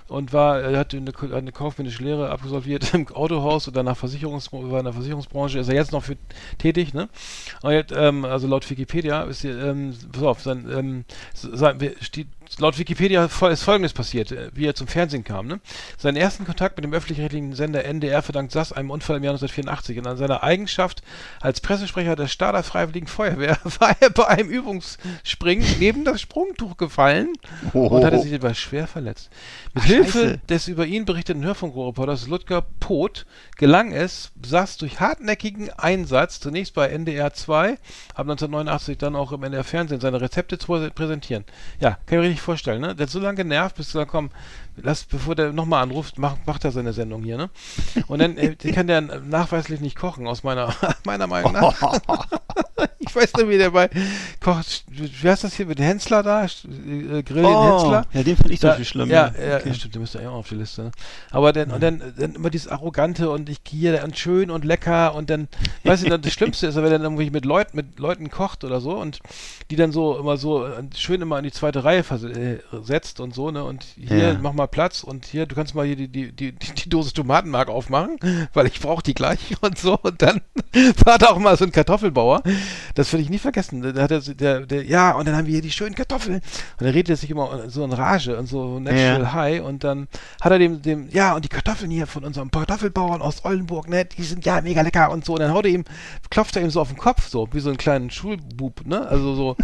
und 0.08 0.32
war, 0.32 0.60
er 0.60 0.78
hatte 0.78 0.96
eine, 0.96 1.12
eine 1.34 1.52
kaufmännische 1.52 2.02
Lehre 2.02 2.30
absolviert 2.30 2.92
im 2.92 3.06
Autohaus 3.14 3.68
oder 3.68 3.82
nach 3.84 3.96
Versicherungs 3.96 4.52
war 4.52 4.78
in 4.80 4.84
der 4.84 4.92
Versicherungsbranche, 4.92 5.60
ist 5.60 5.68
er 5.68 5.74
jetzt 5.76 5.92
noch 5.92 6.02
für 6.02 6.16
tätig, 6.58 6.92
ne? 6.92 7.08
Und 7.62 7.70
jetzt, 7.72 7.92
ähm, 7.96 8.24
also 8.24 8.48
laut 8.48 8.68
Wikipedia 8.68 9.22
ist 9.22 9.42
hier, 9.42 9.56
ähm, 9.56 9.94
pass 10.10 10.22
auf, 10.24 10.42
sein, 10.42 10.68
ähm, 10.76 11.04
sein, 11.32 11.78
steht, 12.00 12.26
laut 12.58 12.78
Wikipedia 12.78 13.24
ist 13.24 13.62
folgendes 13.62 13.92
passiert, 13.92 14.32
äh, 14.32 14.50
wie 14.54 14.66
er 14.66 14.74
zum 14.74 14.86
Fernsehen 14.86 15.24
kam, 15.24 15.46
ne? 15.46 15.60
Seinen 15.98 16.16
ersten 16.16 16.44
Kontakt 16.44 16.76
mit 16.76 16.84
dem 16.84 16.92
öffentlich-rechtlichen 16.92 17.54
Sender 17.54 17.84
NDR 17.84 18.22
verdankt 18.22 18.52
Sass 18.52 18.72
einem 18.72 18.90
Unfall 18.90 19.16
im 19.16 19.24
Jahr 19.24 19.32
1984 19.32 19.98
und 19.98 20.06
an 20.06 20.16
seiner 20.16 20.42
Eigenschaft 20.42 21.02
als 21.40 21.60
Pressesprecher 21.60 22.16
der 22.16 22.28
Stader 22.28 22.62
Freiwilligen 22.62 23.06
Feuerwehr 23.06 23.58
war 23.80 23.94
er 24.00 24.10
bei 24.10 24.26
einem 24.26 24.50
Übungsspringen 24.50 25.66
neben 25.78 26.04
das 26.04 26.20
Sprungtuch 26.20 26.76
gefallen 26.76 27.32
und 27.72 28.04
hatte 28.04 28.18
sich 28.20 28.32
dabei 28.32 28.54
schwer 28.54 28.86
verletzt. 28.86 29.30
Mit 29.74 29.84
Ach, 29.84 29.86
Hilfe 29.86 30.18
Scheiße. 30.18 30.40
des 30.48 30.68
über 30.68 30.86
ihn 30.86 31.04
berichteten 31.04 31.44
Hörfunkreporters 31.44 32.26
Ludger 32.28 32.62
Poth 32.80 33.26
gelang 33.56 33.92
es, 33.92 34.32
Sass 34.44 34.76
durch 34.76 35.00
hartnäckigen 35.00 35.70
Einsatz 35.70 36.40
zunächst 36.40 36.74
bei 36.74 36.88
NDR 36.88 37.32
2, 37.32 37.72
ab 37.72 37.78
1989 38.14 38.98
dann 38.98 39.16
auch 39.16 39.32
im 39.32 39.42
NDR 39.42 39.64
Fernsehen 39.64 40.00
seine 40.00 40.20
Rezepte 40.20 40.58
zu 40.58 40.72
prä- 40.72 40.90
präsentieren. 40.90 41.44
Ja, 41.80 41.90
kann 41.90 42.00
ich 42.06 42.12
mir 42.12 42.20
richtig 42.22 42.41
vorstellen, 42.42 42.80
ne? 42.80 42.94
Der 42.94 43.06
hat 43.06 43.10
so 43.10 43.20
lange 43.20 43.36
genervt, 43.36 43.76
bis 43.76 43.92
du 43.92 43.98
dann 43.98 44.08
komm, 44.08 44.30
lass, 44.76 45.04
bevor 45.04 45.34
der 45.34 45.52
nochmal 45.52 45.82
anruft, 45.82 46.18
macht, 46.18 46.46
macht 46.46 46.64
er 46.64 46.72
seine 46.72 46.92
Sendung 46.92 47.22
hier, 47.22 47.36
ne? 47.36 47.50
Und 48.08 48.20
dann 48.20 48.36
äh, 48.36 48.54
kann 48.56 48.86
der 48.86 49.00
nachweislich 49.00 49.80
nicht 49.80 49.96
kochen, 49.96 50.26
aus 50.26 50.42
meiner, 50.42 50.74
meiner 51.04 51.26
Meinung 51.26 51.52
nach. 51.52 51.98
ich 52.98 53.14
weiß 53.14 53.34
nur, 53.34 53.48
wie 53.48 53.58
der 53.58 53.70
bei 53.70 53.90
kocht, 54.40 54.84
wie 54.88 55.28
heißt 55.28 55.44
das 55.44 55.54
hier 55.54 55.66
mit 55.66 55.78
Hensler 55.80 56.22
da? 56.22 56.44
Äh, 56.44 56.48
Grill 57.22 57.42
den 57.42 57.44
Oh, 57.56 57.80
Hensler. 57.82 58.06
ja, 58.12 58.22
den 58.22 58.36
finde 58.36 58.52
ich 58.54 58.60
Da- 58.60 58.70
so 58.70 58.76
viel 58.76 58.84
schlimm. 58.84 59.08
Ja, 59.10 59.26
ja, 59.28 59.56
Okay. 59.58 59.68
ja, 59.68 59.74
stimmt, 59.74 59.94
der 59.94 60.00
müsste 60.00 60.22
ja 60.22 60.30
auch 60.30 60.34
auf 60.36 60.48
die 60.48 60.54
Liste. 60.56 60.82
Ne? 60.84 60.90
Aber 61.30 61.52
dann, 61.52 61.70
und 61.70 61.82
dann, 61.82 62.02
dann 62.18 62.34
immer 62.34 62.50
dieses 62.50 62.68
Arrogante 62.68 63.30
und 63.30 63.48
ich 63.48 63.62
gehe 63.64 64.02
und 64.02 64.18
schön 64.18 64.50
und 64.50 64.64
lecker 64.64 65.14
und 65.14 65.30
dann, 65.30 65.48
weißt 65.84 66.06
du, 66.08 66.18
das 66.18 66.32
Schlimmste 66.32 66.66
ist, 66.66 66.76
wenn 66.76 66.84
er 66.84 66.90
dann 66.90 67.02
irgendwie 67.02 67.30
mit 67.30 67.44
Leuten, 67.44 67.76
mit 67.76 67.98
Leuten 67.98 68.30
kocht 68.30 68.64
oder 68.64 68.80
so 68.80 68.96
und 68.96 69.20
die 69.70 69.76
dann 69.76 69.92
so 69.92 70.18
immer 70.18 70.36
so 70.36 70.64
äh, 70.66 70.82
schön 70.96 71.20
immer 71.22 71.38
in 71.38 71.44
die 71.44 71.52
zweite 71.52 71.84
Reihe 71.84 72.02
vers- 72.02 72.24
äh, 72.24 72.58
setzt 72.82 73.20
und 73.20 73.34
so, 73.34 73.50
ne? 73.50 73.62
Und 73.64 73.84
hier, 73.96 74.38
mach 74.40 74.52
mal 74.52 74.66
Platz 74.72 75.04
und 75.04 75.26
hier, 75.26 75.46
du 75.46 75.54
kannst 75.54 75.76
mal 75.76 75.86
hier 75.86 75.94
die, 75.94 76.08
die, 76.08 76.32
die, 76.32 76.52
die, 76.52 76.88
Dose 76.88 77.12
Tomatenmark 77.12 77.68
aufmachen, 77.68 78.18
weil 78.52 78.66
ich 78.66 78.80
brauche 78.80 79.02
die 79.02 79.14
gleich 79.14 79.54
und 79.60 79.78
so. 79.78 79.96
Und 80.02 80.20
dann 80.20 80.40
war 81.04 81.18
da 81.18 81.28
auch 81.28 81.38
mal 81.38 81.56
so 81.56 81.64
ein 81.64 81.70
Kartoffelbauer. 81.70 82.42
Das 82.94 83.12
will 83.12 83.20
ich 83.20 83.30
nie 83.30 83.38
vergessen. 83.38 83.82
Da 83.94 84.02
hat 84.02 84.10
er, 84.10 84.20
der, 84.20 84.66
der, 84.66 84.84
ja, 84.84 85.12
und 85.12 85.28
dann 85.28 85.36
haben 85.36 85.46
wir 85.46 85.52
hier 85.52 85.62
die 85.62 85.70
schönen 85.70 85.94
Kartoffeln. 85.94 86.40
Und 86.80 86.86
er 86.86 86.94
redet 86.94 87.10
er 87.10 87.16
sich 87.16 87.30
immer 87.30 87.68
so 87.68 87.84
in 87.84 87.92
Rage 87.92 88.36
und 88.36 88.46
so 88.46 88.80
natural 88.80 89.22
Ja. 89.22 89.32
high. 89.32 89.62
Und 89.62 89.84
dann 89.84 90.08
hat 90.40 90.50
er 90.50 90.58
dem, 90.58 90.82
dem, 90.82 91.08
ja, 91.10 91.34
und 91.34 91.44
die 91.44 91.48
Kartoffeln 91.48 91.90
hier 91.90 92.06
von 92.06 92.24
unserem 92.24 92.50
Kartoffelbauern 92.50 93.22
aus 93.22 93.44
Oldenburg, 93.44 93.88
ne, 93.88 94.04
die 94.06 94.22
sind 94.24 94.44
ja 94.44 94.60
mega 94.62 94.80
lecker 94.80 95.10
und 95.10 95.24
so. 95.24 95.34
Und 95.34 95.40
dann 95.40 95.52
haut 95.52 95.66
er 95.66 95.72
ihm, 95.72 95.84
klopft 96.30 96.56
er 96.56 96.62
ihm 96.62 96.70
so 96.70 96.80
auf 96.80 96.88
den 96.88 96.96
Kopf, 96.98 97.28
so, 97.28 97.46
wie 97.52 97.60
so 97.60 97.68
einen 97.68 97.78
kleinen 97.78 98.10
Schulbub, 98.10 98.86
ne? 98.86 99.06
Also 99.06 99.34
so, 99.34 99.56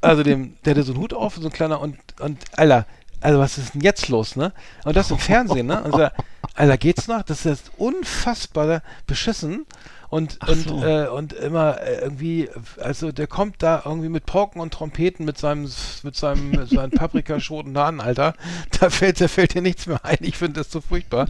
also 0.00 0.22
dem, 0.22 0.54
der 0.64 0.72
hatte 0.72 0.82
so 0.82 0.92
einen 0.92 1.00
Hut 1.02 1.14
auf, 1.14 1.36
so 1.36 1.46
ein 1.46 1.52
kleiner 1.52 1.80
und, 1.80 1.96
und, 2.20 2.38
Alter, 2.56 2.86
also 3.20 3.38
was 3.38 3.58
ist 3.58 3.74
denn 3.74 3.82
jetzt 3.82 4.08
los, 4.08 4.36
ne? 4.36 4.52
Und 4.84 4.96
das 4.96 5.10
im 5.10 5.18
Fernsehen, 5.18 5.66
ne? 5.66 5.82
Und 5.82 5.92
so, 5.92 6.08
Alter, 6.54 6.78
geht's 6.78 7.08
noch? 7.08 7.22
Das 7.22 7.46
ist 7.46 7.70
unfassbar 7.76 8.82
beschissen. 9.06 9.66
Und, 10.10 10.38
und, 10.48 10.68
so. 10.68 10.84
äh, 10.84 11.06
und 11.08 11.32
immer 11.32 11.80
äh, 11.80 12.00
irgendwie, 12.00 12.48
also 12.80 13.12
der 13.12 13.28
kommt 13.28 13.62
da 13.62 13.82
irgendwie 13.84 14.08
mit 14.08 14.26
Pauken 14.26 14.60
und 14.60 14.74
Trompeten 14.74 15.24
mit 15.24 15.38
seinem, 15.38 15.70
mit 16.02 16.16
seinem, 16.16 16.50
mit 16.50 16.68
seinen 16.68 16.90
Paprikaschoten 16.90 17.74
da 17.74 17.86
an, 17.86 18.00
Alter. 18.00 18.34
Da 18.80 18.90
fällt, 18.90 19.20
da 19.20 19.28
fällt 19.28 19.54
dir 19.54 19.62
nichts 19.62 19.86
mehr 19.86 20.04
ein. 20.04 20.18
Ich 20.20 20.36
finde 20.36 20.60
das 20.60 20.70
so 20.72 20.80
furchtbar. 20.80 21.28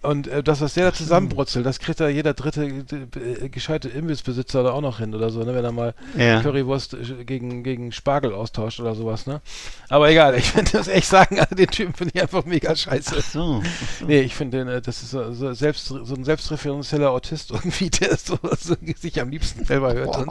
Und 0.00 0.28
äh, 0.28 0.42
das, 0.42 0.60
was 0.60 0.74
der 0.74 0.86
da 0.86 0.94
zusammenbrutzelt, 0.94 1.66
das 1.66 1.80
kriegt 1.80 1.98
da 1.98 2.08
jeder 2.08 2.32
dritte 2.32 2.64
äh, 2.64 3.48
gescheite 3.48 3.88
Imbissbesitzer 3.88 4.62
da 4.62 4.70
auch 4.70 4.80
noch 4.80 4.98
hin 4.98 5.14
oder 5.14 5.30
so, 5.30 5.40
ne? 5.40 5.54
Wenn 5.54 5.64
er 5.64 5.72
mal 5.72 5.94
Ja. 6.16 6.40
Currywurst 6.40 6.94
äh, 6.94 7.24
gegen, 7.24 7.64
gegen 7.64 7.90
Spargel 7.90 8.32
austauscht 8.32 8.78
oder 8.78 8.94
sowas, 8.94 9.26
ne? 9.26 9.40
Aber 9.88 10.08
egal, 10.08 10.36
ich 10.36 10.52
finde 10.52 10.70
das 10.70 10.86
echt 10.86 11.08
sagen, 11.08 11.40
also 11.40 11.54
den 11.56 11.66
Typen 11.66 11.94
finde 11.94 12.12
ich 12.14 12.22
einfach 12.22 12.44
mega 12.44 12.76
scheiße. 12.76 13.16
Ach 13.18 13.22
so. 13.22 13.62
Nee, 14.06 14.20
ich 14.20 14.36
finde, 14.36 14.58
den, 14.58 14.68
äh, 14.68 14.80
das 14.80 15.02
ist 15.02 15.10
so, 15.10 15.32
so, 15.32 15.52
selbst, 15.52 15.86
so 15.86 16.14
ein 16.14 16.24
selbstreferenzieller 16.24 17.10
Autist 17.10 17.50
irgendwie, 17.52 17.90
der 17.90 18.07
so, 18.24 18.38
so 18.58 18.74
sich 18.96 19.20
am 19.20 19.28
liebsten 19.30 19.64
selber 19.64 19.92
hört. 19.94 20.16
Und, 20.16 20.30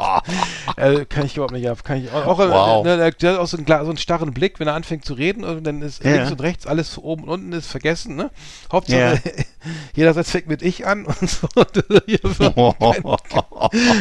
äh, 0.78 1.06
kann 1.06 1.26
ich 1.26 1.36
überhaupt 1.36 1.54
nicht 1.54 1.70
ab. 1.70 1.84
Kann 1.84 1.98
ich 2.04 2.12
auch, 2.12 2.38
Wow. 2.38 2.84
ne, 2.86 2.98
der, 2.98 3.12
der 3.12 3.32
hat 3.34 3.40
auch 3.40 3.48
so 3.48 3.58
einen, 3.58 3.66
so 3.68 3.74
einen 3.74 3.98
starren 3.98 4.34
Blick, 4.34 4.60
wenn 4.60 4.68
er 4.68 4.74
anfängt 4.74 5.06
zu 5.06 5.14
reden 5.14 5.44
und 5.44 5.64
dann 5.64 5.82
ist 5.82 6.04
Ja. 6.04 6.16
links 6.16 6.32
und 6.32 6.42
rechts 6.42 6.68
alles 6.68 6.98
oben 6.98 7.24
und 7.24 7.30
unten 7.30 7.54
ist 7.54 7.68
vergessen, 7.68 8.16
ne? 8.16 8.32
Hauptsache, 8.72 9.22
jeder 9.96 10.14
Satz 10.14 10.32
fängt 10.32 10.48
mit 10.48 10.62
ich 10.62 10.86
an 10.88 11.06
und 11.06 11.30
so. 11.30 11.48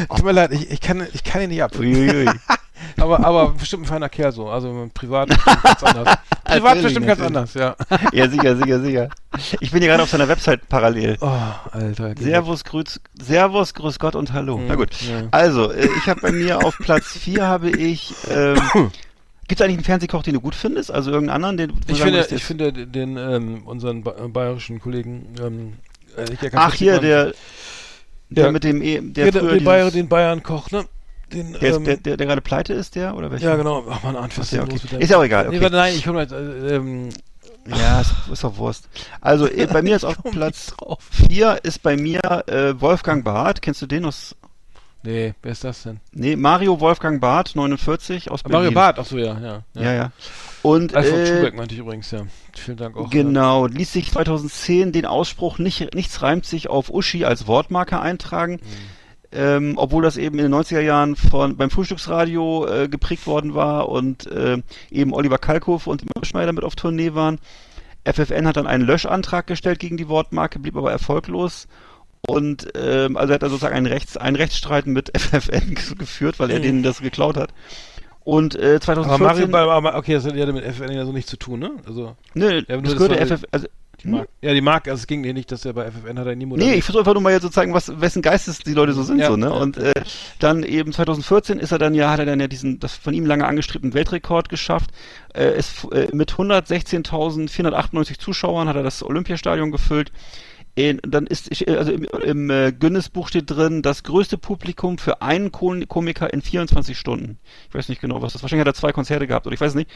Tut 0.06 0.24
mir 0.24 0.32
leid, 0.32 0.52
ich, 0.52 0.70
ich, 0.70 0.80
kann, 0.80 1.06
ich 1.12 1.24
kann 1.24 1.42
ihn 1.42 1.50
nicht 1.50 1.62
ab. 1.62 1.72
Uiuiui. 1.78 2.26
Aber, 2.98 3.24
aber 3.24 3.50
bestimmt 3.52 3.84
ein 3.84 3.86
feiner 3.86 4.08
Kerl 4.08 4.32
so. 4.32 4.48
Also 4.48 4.88
privat 4.94 5.28
bestimmt 5.34 5.62
ganz 5.62 5.82
anders. 5.82 6.18
Privat 6.44 6.82
bestimmt 6.82 7.06
ganz 7.06 7.20
anders, 7.20 7.54
ja. 7.54 7.76
Ja, 8.12 8.28
sicher, 8.28 8.56
sicher, 8.56 8.80
sicher. 8.80 9.08
Ich 9.60 9.70
bin 9.70 9.80
hier 9.80 9.90
gerade 9.90 10.02
auf 10.02 10.08
seiner 10.10 10.28
Website 10.28 10.68
parallel. 10.68 11.16
Oh, 11.20 11.30
Alter. 11.72 12.14
Servus, 12.18 12.64
grüß, 12.64 13.00
Servus, 13.20 13.74
grüß 13.74 13.98
Gott 13.98 14.14
und 14.14 14.32
Hallo. 14.32 14.60
Na 14.66 14.74
gut. 14.76 14.90
ja. 15.02 15.28
Also, 15.30 15.70
äh, 15.72 15.88
ich 15.98 16.08
habe 16.08 16.20
bei 16.20 16.32
mir 16.32 16.64
auf 16.64 16.78
Platz 16.78 17.16
4 17.18 17.46
habe 17.46 17.70
ich, 17.70 18.14
ähm, 18.30 18.56
gibt 19.48 19.60
es 19.60 19.64
eigentlich 19.64 19.76
einen 19.78 19.84
Fernsehkoch, 19.84 20.22
den 20.22 20.34
du 20.34 20.40
gut 20.40 20.54
findest? 20.54 20.90
Also 20.90 21.10
irgendeinen 21.10 21.44
anderen, 21.44 21.56
den 21.68 21.78
Ich 21.88 21.98
sagen 21.98 22.10
finde, 22.10 22.20
ich 22.20 22.26
der- 22.28 22.38
finde 22.38 22.72
den, 22.86 23.16
ähm, 23.16 23.62
unseren 23.66 24.02
ba 24.02 24.12
bayerischen 24.28 24.80
Kollegen, 24.80 25.26
ähm, 25.40 25.72
äh, 26.16 26.50
Ach, 26.54 26.72
hier, 26.72 26.98
der, 26.98 27.32
der 28.30 28.46
Ja. 28.46 28.50
mit 28.52 28.64
dem, 28.64 28.80
e 28.80 29.00
der 29.00 29.30
der, 29.30 29.42
früher 29.42 29.52
den, 29.54 29.64
Bayer, 29.64 29.90
den 29.90 30.08
Bayern-Koch, 30.08 30.70
ne? 30.70 30.86
Den, 31.32 31.52
der, 31.54 31.74
ähm, 31.74 31.84
der, 31.84 31.96
der, 31.96 32.16
der 32.16 32.26
gerade 32.26 32.40
pleite 32.40 32.72
ist, 32.72 32.94
der, 32.94 33.16
oder 33.16 33.30
welcher? 33.30 33.50
ja, 33.50 33.56
genau. 33.56 33.84
Ach 33.90 34.02
man, 34.02 34.16
ja, 34.52 34.62
okay. 34.62 34.78
dem? 34.90 35.00
Ist 35.00 35.10
ja 35.10 35.18
auch 35.18 35.24
egal, 35.24 35.48
okay. 35.48 35.56
Nee, 35.56 35.62
warte, 35.62 35.76
nein, 35.76 35.94
ich 35.96 36.06
jetzt, 36.22 36.32
äh, 36.32 36.76
ähm, 36.76 37.08
Ja, 37.66 38.00
ist, 38.00 38.12
ist 38.32 38.44
doch 38.44 38.56
Wurst. 38.58 38.88
Also, 39.20 39.48
äh, 39.48 39.66
bei 39.66 39.82
mir 39.82 39.96
ist 39.96 40.04
auf 40.04 40.22
Platz 40.22 40.66
nicht 40.66 40.76
drauf. 40.76 40.98
4 41.10 41.60
ist 41.64 41.82
bei 41.82 41.96
mir 41.96 42.20
äh, 42.46 42.80
Wolfgang 42.80 43.24
Barth. 43.24 43.60
Kennst 43.60 43.82
du 43.82 43.86
den 43.86 44.04
aus? 44.04 44.36
Nee, 45.02 45.34
wer 45.42 45.52
ist 45.52 45.62
das 45.62 45.84
denn? 45.84 46.00
Nee, 46.12 46.34
Mario 46.34 46.80
Wolfgang 46.80 47.20
Barth, 47.20 47.54
49, 47.54 48.30
aus 48.30 48.42
Berlin. 48.42 48.58
Mario 48.58 48.70
Barth, 48.72 48.98
ach 48.98 49.06
so, 49.06 49.18
ja, 49.18 49.38
ja. 49.40 49.62
Ja, 49.74 49.92
ja. 49.92 50.12
Und 50.62 50.96
Alfred 50.96 51.14
äh, 51.14 51.26
Schubeck 51.26 51.54
meinte 51.54 51.74
ich 51.74 51.80
übrigens, 51.80 52.10
ja. 52.10 52.22
Vielen 52.54 52.76
Dank 52.76 52.96
auch. 52.96 53.08
Genau, 53.10 53.66
ließ 53.66 53.92
sich 53.92 54.10
2010 54.10 54.90
den 54.90 55.06
Ausspruch 55.06 55.58
nicht, 55.58 55.94
nichts 55.94 56.22
reimt 56.22 56.44
sich 56.44 56.68
auf 56.68 56.90
Uschi 56.90 57.24
als 57.24 57.46
Wortmarke 57.46 58.00
eintragen, 58.00 58.54
Mhm. 58.54 58.95
Ähm, 59.36 59.74
obwohl 59.76 60.02
das 60.02 60.16
eben 60.16 60.38
in 60.38 60.50
den 60.50 60.54
90er 60.54 60.80
Jahren 60.80 61.14
von, 61.14 61.56
beim 61.56 61.70
Frühstücksradio 61.70 62.66
äh, 62.66 62.88
geprägt 62.88 63.26
worden 63.26 63.54
war 63.54 63.88
und 63.88 64.26
äh, 64.30 64.58
eben 64.90 65.12
Oliver 65.12 65.38
Kalkofe 65.38 65.90
und 65.90 66.02
Imre 66.02 66.24
Schneider 66.24 66.52
mit 66.52 66.64
auf 66.64 66.74
Tournee 66.76 67.14
waren. 67.14 67.38
FFN 68.04 68.46
hat 68.46 68.56
dann 68.56 68.66
einen 68.66 68.84
Löschantrag 68.86 69.46
gestellt 69.46 69.78
gegen 69.80 69.96
die 69.96 70.08
Wortmarke, 70.08 70.58
blieb 70.58 70.76
aber 70.76 70.90
erfolglos. 70.92 71.66
Und 72.28 72.68
ähm, 72.74 73.16
also 73.16 73.34
hat 73.34 73.42
er 73.42 73.50
sozusagen 73.50 73.74
einen, 73.76 73.86
Rechts, 73.86 74.16
einen 74.16 74.36
Rechtsstreit 74.36 74.86
mit 74.86 75.12
FFN 75.16 75.74
geführt, 75.98 76.38
weil 76.40 76.50
er 76.50 76.58
Mhm. 76.58 76.62
denen 76.62 76.82
das 76.82 77.00
geklaut 77.00 77.36
hat. 77.36 77.50
Und 78.24 78.56
äh, 78.56 78.80
Aber 78.86 78.96
Mario 78.96 79.06
2014... 79.46 79.50
Barth, 79.52 79.68
aber, 79.70 79.94
okay, 79.96 80.14
das 80.14 80.24
hat 80.26 80.34
ja 80.34 80.50
mit 80.50 80.64
FN 80.64 80.90
ja 80.90 81.04
so 81.04 81.12
nichts 81.12 81.30
zu 81.30 81.36
tun, 81.36 81.60
ne? 81.60 81.70
Also, 81.86 82.16
Nö, 82.34 82.62
Ja, 82.66 82.76
das 82.80 82.96
gehörte 82.96 83.18
war- 83.20 83.26
FF... 83.38 83.44
Also, 83.52 83.66
die 84.06 84.10
Marke. 84.12 84.28
Ja, 84.40 84.54
die 84.54 84.60
Marke, 84.60 84.90
also 84.90 85.00
es 85.00 85.06
ging 85.06 85.22
dir 85.22 85.34
nicht, 85.34 85.52
dass 85.52 85.64
er 85.64 85.72
bei 85.74 85.90
FFN 85.90 86.18
hat 86.18 86.26
er 86.26 86.34
nie 86.36 86.44
Nee, 86.44 86.46
moderiert. 86.46 86.76
ich 86.76 86.84
versuche 86.84 87.00
einfach 87.02 87.14
nur 87.14 87.22
mal 87.22 87.32
jetzt 87.32 87.42
zu 87.42 87.50
zeigen, 87.50 87.74
was, 87.74 88.00
wessen 88.00 88.22
Geistes 88.22 88.58
die 88.60 88.72
Leute 88.72 88.92
so 88.92 89.02
sind, 89.02 89.18
Ja, 89.18 89.28
so, 89.28 89.36
ne? 89.36 89.46
ja. 89.46 89.52
Und 89.52 89.76
äh, 89.76 89.92
dann 90.38 90.62
eben 90.62 90.92
2014 90.92 91.58
ist 91.58 91.72
er 91.72 91.78
dann 91.78 91.94
ja, 91.94 92.10
hat 92.10 92.18
er 92.20 92.26
dann 92.26 92.40
ja 92.40 92.48
diesen, 92.48 92.78
das 92.80 92.94
von 92.94 93.12
ihm 93.14 93.26
lange 93.26 93.46
angestrebten 93.46 93.92
Weltrekord 93.94 94.48
geschafft. 94.48 94.90
Äh, 95.34 95.58
ist, 95.58 95.84
äh, 95.92 96.08
mit 96.12 96.32
116.498 96.32 98.18
Zuschauern 98.18 98.68
hat 98.68 98.76
er 98.76 98.82
das 98.82 99.02
Olympiastadion 99.02 99.70
gefüllt. 99.70 100.12
In, 100.74 101.00
dann 101.08 101.26
ist, 101.26 101.66
also 101.66 101.90
im, 101.90 102.04
im 102.22 102.50
äh, 102.50 102.70
Guinness-Buch 102.70 103.28
steht 103.28 103.50
drin, 103.50 103.80
das 103.80 104.02
größte 104.02 104.36
Publikum 104.36 104.98
für 104.98 105.22
einen 105.22 105.48
Kom- 105.50 105.86
Komiker 105.86 106.30
in 106.34 106.42
24 106.42 106.98
Stunden. 106.98 107.38
Ich 107.70 107.74
weiß 107.74 107.88
nicht 107.88 108.02
genau, 108.02 108.20
was 108.20 108.34
das 108.34 108.42
Wahrscheinlich 108.42 108.60
hat 108.66 108.74
er 108.74 108.78
zwei 108.78 108.92
Konzerte 108.92 109.26
gehabt, 109.26 109.46
oder 109.46 109.54
ich 109.54 109.60
weiß 109.60 109.74
nicht. 109.74 109.88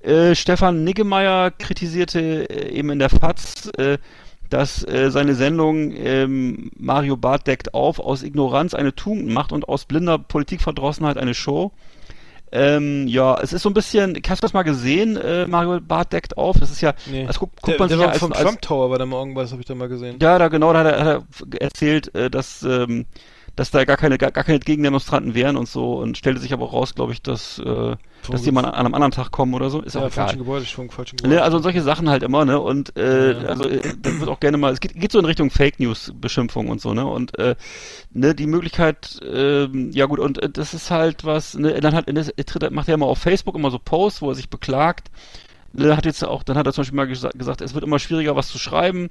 Äh, 0.00 0.34
Stefan 0.34 0.84
Niggemeier 0.84 1.50
kritisierte 1.50 2.48
äh, 2.48 2.72
eben 2.72 2.90
in 2.90 2.98
der 2.98 3.10
FAZ, 3.10 3.70
äh, 3.76 3.98
dass 4.48 4.82
äh, 4.86 5.10
seine 5.10 5.34
Sendung 5.34 5.92
ähm, 5.94 6.70
Mario 6.76 7.16
Barth 7.16 7.46
deckt 7.46 7.74
auf, 7.74 8.00
aus 8.00 8.22
Ignoranz 8.22 8.74
eine 8.74 8.94
Tugend 8.94 9.28
macht 9.28 9.52
und 9.52 9.68
aus 9.68 9.84
blinder 9.84 10.18
Politikverdrossenheit 10.18 11.18
eine 11.18 11.34
Show. 11.34 11.72
Ähm, 12.52 13.06
ja, 13.06 13.38
es 13.40 13.52
ist 13.52 13.62
so 13.62 13.70
ein 13.70 13.74
bisschen, 13.74 14.20
hast 14.28 14.42
du 14.42 14.44
das 14.44 14.54
mal 14.54 14.64
gesehen, 14.64 15.16
äh, 15.16 15.46
Mario 15.46 15.80
Barth 15.80 16.12
deckt 16.12 16.36
auf? 16.36 16.56
Das 16.58 16.72
ist 16.72 16.80
ja, 16.80 16.94
Nee. 17.08 17.24
das 17.26 17.38
guckt, 17.38 17.62
guckt 17.62 17.68
der, 17.74 17.78
man 17.78 17.88
der 17.88 17.98
sich 17.98 18.04
ja 18.04 18.10
als, 18.10 18.18
vom 18.18 18.32
als 18.32 18.42
Trump 18.42 18.60
Tower, 18.62 18.90
war 18.90 18.98
da 18.98 19.06
mal 19.06 19.18
irgendwas, 19.18 19.52
habe 19.52 19.60
ich 19.62 19.68
da 19.68 19.76
mal 19.76 19.88
gesehen. 19.88 20.16
ja, 20.20 20.36
da 20.36 20.48
genau, 20.48 20.72
da 20.72 20.80
hat 20.80 20.86
er, 20.86 21.04
hat 21.04 21.22
er 21.52 21.60
erzählt, 21.62 22.12
äh, 22.16 22.28
dass, 22.28 22.64
ähm, 22.64 23.06
dass 23.56 23.70
da 23.70 23.84
gar 23.84 23.96
keine, 23.96 24.18
gar, 24.18 24.30
gar 24.30 24.44
keine 24.44 24.58
Gegendemonstranten 24.60 25.34
wären 25.34 25.56
und 25.56 25.68
so 25.68 25.98
und 25.98 26.16
stellte 26.16 26.40
sich 26.40 26.52
aber 26.52 26.66
auch 26.66 26.72
raus, 26.72 26.94
glaube 26.94 27.12
ich, 27.12 27.22
dass, 27.22 27.58
äh, 27.58 27.96
dass 28.30 28.42
die 28.42 28.52
mal 28.52 28.64
an 28.64 28.72
einem 28.74 28.94
anderen 28.94 29.12
Tag 29.12 29.30
kommen 29.30 29.54
oder 29.54 29.70
so. 29.70 29.80
Ist 29.80 29.94
ja, 29.94 30.00
auch 30.00 30.06
egal. 30.06 30.26
falschen 30.26 30.38
Gebäudeschwung, 30.38 30.90
falschen 30.90 31.16
Gebäude. 31.16 31.36
Ne, 31.36 31.42
also 31.42 31.58
solche 31.58 31.82
Sachen 31.82 32.08
halt 32.08 32.22
immer, 32.22 32.44
ne? 32.44 32.60
Und 32.60 32.96
äh, 32.96 33.32
Ja. 33.32 33.48
also 33.48 33.68
äh, 33.68 33.80
dann 34.00 34.20
wird 34.20 34.30
auch 34.30 34.40
gerne 34.40 34.56
mal, 34.56 34.72
es 34.72 34.80
geht, 34.80 34.94
geht 34.94 35.12
so 35.12 35.18
in 35.18 35.24
Richtung 35.24 35.50
Fake 35.50 35.80
News 35.80 36.12
Beschimpfung 36.14 36.68
und 36.68 36.80
so, 36.80 36.94
ne? 36.94 37.06
Und 37.06 37.38
äh, 37.38 37.56
ne, 38.12 38.34
die 38.34 38.46
Möglichkeit, 38.46 39.20
ähm, 39.24 39.90
ja 39.92 40.06
gut, 40.06 40.18
und 40.20 40.42
äh, 40.42 40.48
das 40.48 40.74
ist 40.74 40.90
halt 40.90 41.24
was, 41.24 41.54
ne, 41.54 41.80
dann 41.80 41.94
hat 41.94 42.06
das, 42.14 42.28
er 42.28 42.44
tritt, 42.46 42.70
macht 42.70 42.88
er 42.88 42.94
immer 42.94 43.06
auf 43.06 43.18
Facebook 43.18 43.54
immer 43.56 43.70
so 43.70 43.78
Posts, 43.78 44.22
wo 44.22 44.30
er 44.30 44.34
sich 44.34 44.48
beklagt. 44.50 45.10
Ne, 45.72 45.96
hat 45.96 46.04
jetzt 46.04 46.24
auch, 46.24 46.42
dann 46.42 46.56
hat 46.58 46.66
er 46.66 46.72
zum 46.72 46.82
Beispiel 46.82 46.96
mal 46.96 47.06
gesa 47.06 47.30
gesagt, 47.30 47.60
es 47.60 47.74
wird 47.74 47.84
immer 47.84 48.00
schwieriger, 48.00 48.34
was 48.34 48.48
zu 48.48 48.58
schreiben, 48.58 49.08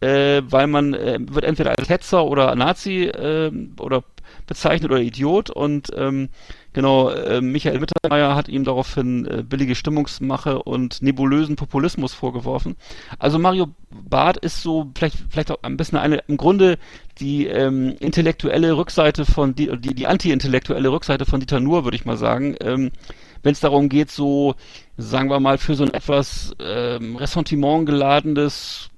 äh, 0.00 0.40
weil 0.48 0.68
man 0.68 0.94
äh, 0.94 1.18
wird 1.20 1.44
entweder 1.44 1.76
als 1.76 1.88
Hetzer 1.88 2.24
oder 2.24 2.54
Nazi 2.54 3.04
äh, 3.06 3.50
oder 3.80 4.04
bezeichnet 4.46 4.92
oder 4.92 5.00
Idiot 5.00 5.50
und 5.50 5.90
ähm, 5.96 6.28
genau, 6.72 7.10
äh, 7.10 7.40
Michael 7.40 7.80
Mittermeier 7.80 8.36
hat 8.36 8.48
ihm 8.48 8.62
daraufhin 8.62 9.26
äh, 9.26 9.42
billige 9.42 9.74
Stimmungsmache 9.74 10.62
und 10.62 11.02
nebulösen 11.02 11.56
Populismus 11.56 12.14
vorgeworfen. 12.14 12.76
Also 13.18 13.40
Mario 13.40 13.68
Barth 13.90 14.36
ist 14.36 14.62
so 14.62 14.92
vielleicht 14.96 15.16
vielleicht 15.30 15.50
auch 15.50 15.62
ein 15.62 15.76
bisschen 15.76 15.98
eine 15.98 16.18
im 16.28 16.36
Grunde 16.36 16.78
die 17.18 17.46
ähm, 17.46 17.96
intellektuelle 17.98 18.76
Rückseite 18.76 19.24
von 19.24 19.56
die 19.56 19.76
die, 19.80 19.94
die 19.94 20.06
anti-intellektuelle 20.06 20.90
Rückseite 20.92 21.24
von 21.24 21.40
Dieter 21.40 21.58
Nuhr, 21.58 21.82
würde 21.82 21.96
ich 21.96 22.04
mal 22.04 22.16
sagen. 22.16 22.54
Ähm, 22.60 22.92
wenn 23.42 23.52
es 23.52 23.60
darum 23.60 23.88
geht, 23.88 24.10
so, 24.10 24.56
sagen 24.96 25.30
wir 25.30 25.40
mal, 25.40 25.58
für 25.58 25.74
so 25.74 25.84
ein 25.84 25.94
etwas 25.94 26.54
ähm, 26.60 27.16
Ressentiment 27.16 27.86
geladenes 27.86 28.90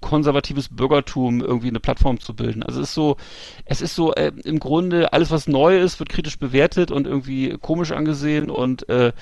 konservatives 0.00 0.68
Bürgertum 0.68 1.40
irgendwie 1.40 1.68
eine 1.68 1.80
Plattform 1.80 2.20
zu 2.20 2.34
bilden. 2.34 2.62
Also 2.62 2.80
es 2.80 2.90
ist 2.90 2.94
so, 2.94 3.16
es 3.64 3.80
ist 3.80 3.94
so 3.94 4.14
äh, 4.14 4.30
im 4.44 4.60
Grunde 4.60 5.12
alles, 5.12 5.30
was 5.30 5.48
neu 5.48 5.80
ist, 5.80 5.98
wird 5.98 6.10
kritisch 6.10 6.38
bewertet 6.38 6.90
und 6.90 7.06
irgendwie 7.06 7.56
komisch 7.60 7.92
angesehen 7.92 8.50
und 8.50 8.88
äh, 8.88 9.12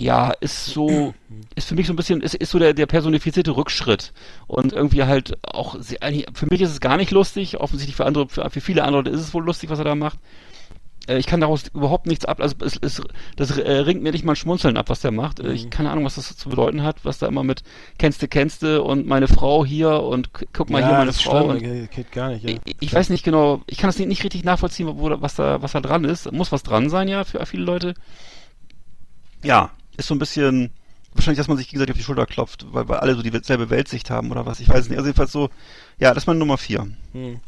ja, 0.00 0.30
ist 0.40 0.66
so, 0.66 1.12
ist 1.56 1.68
für 1.68 1.74
mich 1.74 1.88
so 1.88 1.92
ein 1.92 1.96
bisschen, 1.96 2.20
ist, 2.20 2.34
ist 2.34 2.50
so 2.50 2.58
der, 2.60 2.72
der 2.72 2.86
personifizierte 2.86 3.56
Rückschritt. 3.56 4.12
Und 4.46 4.72
irgendwie 4.72 5.02
halt 5.02 5.36
auch, 5.42 5.76
für 5.80 6.46
mich 6.48 6.60
ist 6.60 6.70
es 6.70 6.80
gar 6.80 6.96
nicht 6.96 7.10
lustig, 7.10 7.58
offensichtlich 7.58 7.96
für 7.96 8.06
andere, 8.06 8.28
für, 8.28 8.48
für 8.48 8.60
viele 8.60 8.84
andere 8.84 9.08
ist 9.08 9.20
es 9.20 9.34
wohl 9.34 9.44
lustig, 9.44 9.70
was 9.70 9.80
er 9.80 9.84
da 9.84 9.96
macht. 9.96 10.18
Äh, 11.08 11.18
ich 11.18 11.26
kann 11.26 11.40
daraus 11.40 11.64
überhaupt 11.74 12.06
nichts 12.06 12.24
ab, 12.24 12.40
also 12.40 12.54
es, 12.64 12.76
es, 12.80 13.02
das 13.36 13.56
äh, 13.58 13.70
ringt 13.72 14.02
mir 14.02 14.12
nicht 14.12 14.24
mal 14.24 14.36
Schmunzeln 14.36 14.76
ab, 14.76 14.88
was 14.90 15.00
der 15.00 15.10
macht. 15.10 15.40
Äh, 15.40 15.52
Ich 15.52 15.64
Mhm. 15.64 15.70
keine 15.70 15.90
Ahnung, 15.90 16.04
was 16.04 16.16
das 16.16 16.36
zu 16.36 16.48
bedeuten 16.48 16.82
hat, 16.82 17.04
was 17.04 17.18
da 17.18 17.26
immer 17.26 17.42
mit 17.42 17.62
kennste, 17.98 18.28
kennste 18.28 18.82
und 18.82 19.06
meine 19.06 19.26
Frau 19.28 19.64
hier 19.64 20.02
und 20.02 20.32
gu- 20.34 20.44
guck 20.52 20.70
mal 20.70 20.84
hier 20.84 20.92
meine 20.92 21.12
Frau. 21.12 21.46
Und, 21.48 21.58
geht- 21.60 22.12
gar 22.12 22.30
nicht. 22.30 22.44
Ja. 22.48 22.56
ich, 22.64 22.76
ich 22.80 22.92
weiß 22.92 23.10
nicht 23.10 23.24
genau, 23.24 23.62
ich 23.66 23.78
kann 23.78 23.88
das 23.88 23.98
nicht, 23.98 24.08
nicht 24.08 24.22
richtig 24.24 24.44
nachvollziehen, 24.44 24.86
wo, 24.88 25.10
was 25.20 25.34
da, 25.34 25.60
was 25.62 25.72
da 25.72 25.80
dran 25.80 26.04
ist. 26.04 26.30
Muss 26.30 26.52
was 26.52 26.62
dran 26.62 26.90
sein, 26.90 27.08
ja, 27.08 27.24
für 27.24 27.44
viele 27.46 27.64
Leute. 27.64 27.94
Ja, 29.42 29.70
ist 29.96 30.08
so 30.08 30.14
ein 30.14 30.18
bisschen, 30.18 30.70
wahrscheinlich, 31.14 31.38
dass 31.38 31.48
man 31.48 31.56
sich 31.56 31.68
gegenseitig 31.68 31.92
auf 31.94 31.98
die 31.98 32.04
Schulter 32.04 32.26
klopft, 32.26 32.66
weil, 32.72 32.88
weil 32.88 32.98
alle 32.98 33.14
so 33.14 33.22
dieselbe 33.22 33.70
Weltsicht 33.70 34.10
haben 34.10 34.30
oder 34.30 34.46
was, 34.46 34.60
ich 34.60 34.68
weiß 34.68 34.88
nicht. 34.88 34.98
Also 34.98 35.08
jedenfalls 35.08 35.32
so, 35.32 35.48
ja, 35.98 36.12
das 36.14 36.24
ist 36.24 36.26
meine 36.26 36.38
Nummer 36.38 36.58
vier. 36.58 36.88
Hm. 37.12 37.40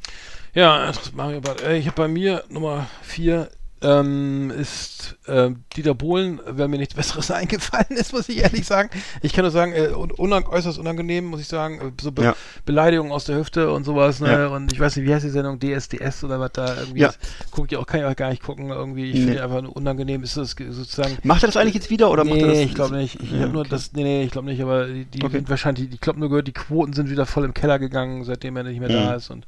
Ja, 0.55 0.91
Mario 1.15 1.41
Barth. 1.41 1.63
Äh, 1.63 1.79
ich 1.79 1.87
habe 1.87 1.97
bei 1.97 2.09
mir 2.09 2.45
Nummer 2.49 2.87
vier 3.03 3.51
ähm, 3.83 4.51
ist 4.51 5.17
äh, 5.27 5.51
Dieter 5.75 5.95
Bohlen, 5.95 6.39
weil 6.47 6.69
mir 6.69 6.77
nichts 6.77 6.93
Besseres 6.95 7.31
eingefallen 7.31 7.87
ist, 7.97 8.13
muss 8.13 8.29
ich 8.29 8.39
ehrlich 8.39 8.67
sagen. 8.67 8.91
Ich 9.23 9.33
kann 9.33 9.43
nur 9.45 9.53
sagen, 9.53 9.73
äh, 9.73 9.89
un 9.95 10.11
unang 10.11 10.47
äußerst 10.47 10.79
unangenehm, 10.79 11.25
muss 11.25 11.41
ich 11.41 11.47
sagen. 11.49 11.81
Äh, 11.81 11.93
So 12.03 12.13
Be 12.13 12.25
Ja. 12.25 12.37
Beleidigungen 12.67 13.11
aus 13.11 13.25
der 13.25 13.37
Hüfte 13.39 13.71
und 13.73 13.85
sowas. 13.85 14.21
Ne? 14.21 14.29
Ja. 14.31 14.47
Und 14.49 14.71
ich 14.73 14.79
weiß 14.81 14.97
nicht, 14.97 15.07
wie 15.09 15.15
heißt 15.15 15.25
die 15.25 15.31
Sendung? 15.31 15.59
DSDS 15.61 16.25
oder 16.25 16.39
was 16.41 16.53
da 16.53 16.77
irgendwie. 16.79 17.01
Ja. 17.01 17.09
ist. 17.09 17.19
Guck 17.53 17.71
ich 17.73 17.79
auch, 17.79 17.87
kann 17.87 18.01
ich 18.01 18.07
auch 18.07 18.17
gar 18.17 18.29
nicht 18.31 18.43
gucken. 18.43 18.69
Irgendwie, 18.69 19.11
ich 19.13 19.15
Nee. 19.21 19.27
finde 19.27 19.45
einfach 19.45 19.63
nur 19.63 19.75
unangenehm 19.75 20.23
ist 20.25 20.37
das 20.37 20.57
ge- 20.57 20.73
sozusagen. 20.73 21.17
Macht 21.23 21.43
er 21.45 21.47
das 21.47 21.57
eigentlich 21.57 21.75
jetzt 21.77 21.89
wieder 21.91 22.11
oder 22.11 22.25
macht 22.25 22.39
er 22.41 22.49
das? 22.49 22.57
Nee, 22.59 22.65
ich 22.65 22.75
glaube 22.75 22.97
nicht. 22.97 23.19
Ich 23.23 23.31
Ja, 23.33 23.43
hab 23.45 23.53
nur 23.53 23.61
okay. 23.63 23.71
das, 23.71 23.93
nee, 23.95 24.03
nee, 24.03 24.25
ich 24.25 24.31
glaube 24.33 24.49
nicht, 24.49 24.61
aber 24.61 24.89
die, 24.89 25.05
die 25.07 25.23
Okay. 25.25 25.37
sind 25.37 25.49
wahrscheinlich, 25.49 25.91
ich 25.91 26.01
glaube 26.03 26.19
nur 26.21 26.29
gehört, 26.29 26.49
die 26.49 26.53
Quoten 26.53 26.93
sind 26.93 27.09
wieder 27.09 27.25
voll 27.25 27.45
im 27.47 27.55
Keller 27.55 27.79
gegangen, 27.79 28.25
seitdem 28.25 28.57
er 28.59 28.65
nicht 28.65 28.81
mehr 28.81 28.91
Mhm. 28.91 28.95
da 28.95 29.15
ist 29.15 29.31
und 29.31 29.47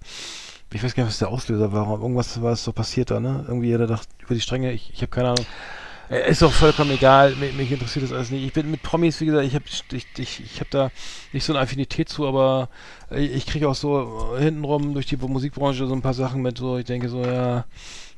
ich 0.72 0.82
weiß 0.82 0.94
gar 0.94 1.04
nicht, 1.04 1.12
was 1.12 1.18
der 1.18 1.28
Auslöser 1.28 1.72
war. 1.72 1.88
Irgendwas 2.00 2.40
war 2.42 2.52
es 2.52 2.64
so 2.64 2.72
passiert 2.72 3.10
da, 3.10 3.20
ne? 3.20 3.44
Irgendwie 3.46 3.68
jeder 3.68 3.86
dachte 3.86 4.08
über 4.20 4.34
die 4.34 4.40
Stränge, 4.40 4.72
ich, 4.72 4.90
ich 4.92 5.02
habe 5.02 5.10
keine 5.10 5.30
Ahnung. 5.30 5.46
Äh, 6.10 6.30
Ist 6.30 6.42
auch 6.42 6.52
vollkommen 6.52 6.90
egal, 6.90 7.34
mich, 7.36 7.54
mich 7.54 7.72
interessiert 7.72 8.04
das 8.04 8.12
alles 8.12 8.30
nicht. 8.30 8.44
Ich 8.44 8.52
bin 8.52 8.70
mit 8.70 8.82
Promis, 8.82 9.20
wie 9.20 9.26
gesagt, 9.26 9.46
ich 9.46 9.54
habe 9.54 9.64
ich, 9.92 10.06
ich, 10.18 10.40
ich 10.40 10.60
hab 10.60 10.70
da 10.70 10.90
nicht 11.32 11.44
so 11.44 11.52
eine 11.52 11.60
Affinität 11.60 12.08
zu, 12.08 12.26
aber 12.26 12.68
äh, 13.10 13.24
ich 13.24 13.46
kriege 13.46 13.68
auch 13.68 13.74
so 13.74 14.36
hintenrum 14.38 14.94
durch 14.94 15.06
die 15.06 15.16
Musikbranche 15.16 15.86
so 15.86 15.94
ein 15.94 16.02
paar 16.02 16.14
Sachen 16.14 16.42
mit, 16.42 16.58
so 16.58 16.78
ich 16.78 16.84
denke 16.84 17.08
so, 17.08 17.24
ja, 17.24 17.64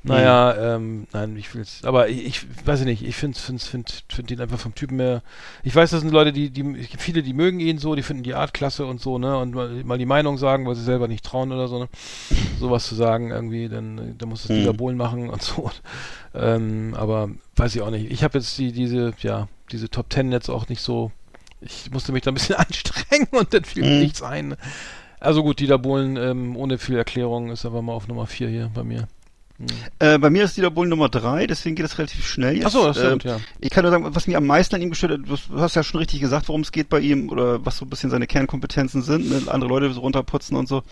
naja, 0.05 0.76
ähm, 0.76 1.06
nein, 1.12 1.36
ich 1.36 1.55
will's, 1.55 1.81
aber 1.85 2.09
ich, 2.09 2.24
ich 2.26 2.66
weiß 2.66 2.81
ich 2.81 2.86
nicht, 2.86 3.02
ich 3.02 3.16
finde 3.16 3.39
find, 3.39 3.62
find, 3.62 4.05
find 4.09 4.31
ihn 4.31 4.40
einfach 4.40 4.59
vom 4.59 4.74
Typen 4.74 5.01
her, 5.01 5.22
ich 5.62 5.74
weiß, 5.74 5.90
das 5.90 6.02
sind 6.02 6.10
Leute, 6.12 6.32
die, 6.32 6.51
die, 6.51 6.62
es 6.78 6.89
viele, 6.98 7.22
die 7.22 7.32
mögen 7.32 7.59
ihn 7.59 7.78
so, 7.78 7.94
die 7.94 8.02
finden 8.02 8.22
die 8.22 8.35
Art 8.35 8.52
klasse 8.55 8.86
und 8.86 9.01
so, 9.01 9.18
ne, 9.18 9.36
und 9.39 9.55
mal, 9.55 9.82
mal 9.85 9.98
die 9.98 10.06
Meinung 10.06 10.36
sagen, 10.39 10.66
weil 10.66 10.74
sie 10.74 10.85
selber 10.85 11.09
nicht 11.09 11.24
trauen 11.24 11.52
oder 11.52 11.68
so, 11.68 11.78
ne, 11.81 11.89
sowas 12.60 12.86
zu 12.86 12.94
sagen 12.94 13.31
irgendwie, 13.31 13.68
dann, 13.68 14.16
dann 14.18 14.28
muss 14.28 14.43
das 14.43 14.52
Mhm. 14.52 14.56
Dieter 14.56 14.74
Bohlen 14.74 14.97
machen 14.97 15.31
und 15.31 15.43
so, 15.43 15.70
ähm, 16.35 16.94
aber 16.97 17.31
weiß 17.56 17.74
ich 17.74 17.82
auch 17.82 17.90
nicht. 17.90 18.10
Ich 18.10 18.24
habe 18.24 18.39
jetzt 18.39 18.56
die, 18.59 18.72
diese, 18.72 19.14
ja, 19.20 19.48
diese 19.72 19.89
Top 19.89 20.10
Ten 20.10 20.32
jetzt 20.32 20.48
auch 20.51 20.68
nicht 20.68 20.82
so, 20.82 21.12
ich 21.60 21.90
musste 21.90 22.12
mich 22.12 22.22
da 22.22 22.31
ein 22.31 22.35
bisschen 22.35 22.56
anstrengen 22.56 23.28
und 23.32 23.55
dann 23.55 23.64
fiel 23.64 23.85
mir 23.85 23.90
Mhm. 23.94 23.98
nichts 24.01 24.22
ein. 24.22 24.56
Also 25.20 25.43
gut, 25.43 25.60
Dieter 25.60 25.78
Bohlen, 25.78 26.16
ähm, 26.18 26.56
ohne 26.56 26.76
viel 26.78 26.97
Erklärung, 26.98 27.51
ist 27.51 27.64
aber 27.64 27.81
mal 27.81 27.94
auf 27.94 28.09
Nummer 28.09 28.26
4 28.26 28.48
hier 28.48 28.70
bei 28.74 28.85
mir. 28.85 29.09
Hm. 29.59 29.66
Äh, 30.01 30.18
bei 30.18 30.31
mir 30.31 30.44
ist 30.44 30.60
Bohlen 30.74 30.90
Nummer 30.90 31.09
drei, 31.09 31.47
deswegen 31.47 31.76
geht 31.76 31.85
das 31.85 31.97
relativ 31.98 32.26
schnell 32.26 32.56
jetzt. 32.56 32.66
Achso, 32.66 32.86
das 32.86 32.97
Ähm, 32.97 33.05
stimmt, 33.05 33.24
ja. 33.24 33.40
Ich 33.60 33.70
kann 33.70 33.85
nur 33.85 33.93
sagen, 33.93 34.05
was 34.12 34.26
mich 34.26 34.36
am 34.36 34.47
meisten 34.47 34.74
an 34.74 34.82
ihm 34.82 34.90
gestört 34.90 35.12
hat, 35.12 35.20
du 35.28 35.60
hast- 35.60 35.76
ja 35.76 35.85
schon 35.85 35.98
richtig 36.01 36.20
gesagt, 36.20 36.48
worum 36.48 36.62
es 36.62 36.72
geht 36.72 36.89
bei 36.89 36.98
ihm 36.98 37.28
oder 37.28 37.64
was 37.64 37.76
so 37.76 37.85
ein 37.85 37.89
bisschen 37.90 38.10
seine 38.10 38.26
Kernkompetenzen 38.26 39.02
sind, 39.02 39.31
ne? 39.31 39.43
andere 39.52 39.68
Leute 39.70 39.93
so 39.93 40.01
runterputzen 40.01 40.56
und 40.56 40.66
so. 40.66 40.82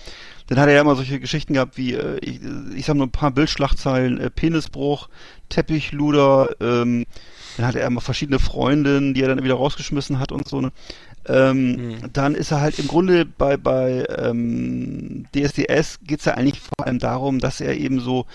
Dann 0.46 0.60
hat 0.60 0.68
er 0.68 0.74
ja 0.74 0.80
immer 0.82 0.94
solche 0.94 1.18
Geschichten 1.18 1.54
gehabt 1.54 1.76
wie, 1.76 1.94
äh, 1.94 2.18
ich, 2.20 2.40
ich 2.76 2.86
sag 2.86 2.94
nur 2.96 3.06
ein 3.06 3.10
paar 3.12 3.32
Bildschlagzeilen, 3.32 4.20
äh, 4.20 4.30
Penisbruch, 4.30 5.08
Teppichluder, 5.48 6.48
ähm, 6.60 7.06
dann 7.56 7.66
hatte 7.66 7.80
er 7.80 7.86
immer 7.86 8.00
verschiedene 8.00 8.38
Freundinnen, 8.38 9.12
die 9.14 9.22
er 9.22 9.28
dann 9.34 9.42
wieder 9.44 9.54
rausgeschmissen 9.54 10.18
hat 10.18 10.32
und 10.32 10.48
so. 10.48 10.60
Ne? 10.60 10.72
Ähm, 11.28 11.72
Mhm. 11.76 12.12
Dann 12.12 12.34
ist 12.34 12.50
er 12.50 12.60
halt 12.60 12.78
im 12.78 12.88
Grunde 12.88 13.24
bei, 13.24 13.56
bei 13.56 14.04
ähm, 14.18 15.26
DSDS 15.34 16.00
geht's 16.02 16.24
ja 16.24 16.34
eigentlich 16.34 16.60
vor 16.60 16.86
allem 16.86 16.98
darum, 16.98 17.38
dass 17.38 17.60
er 17.60 17.76
eben 17.76 18.00
so, 18.00 18.26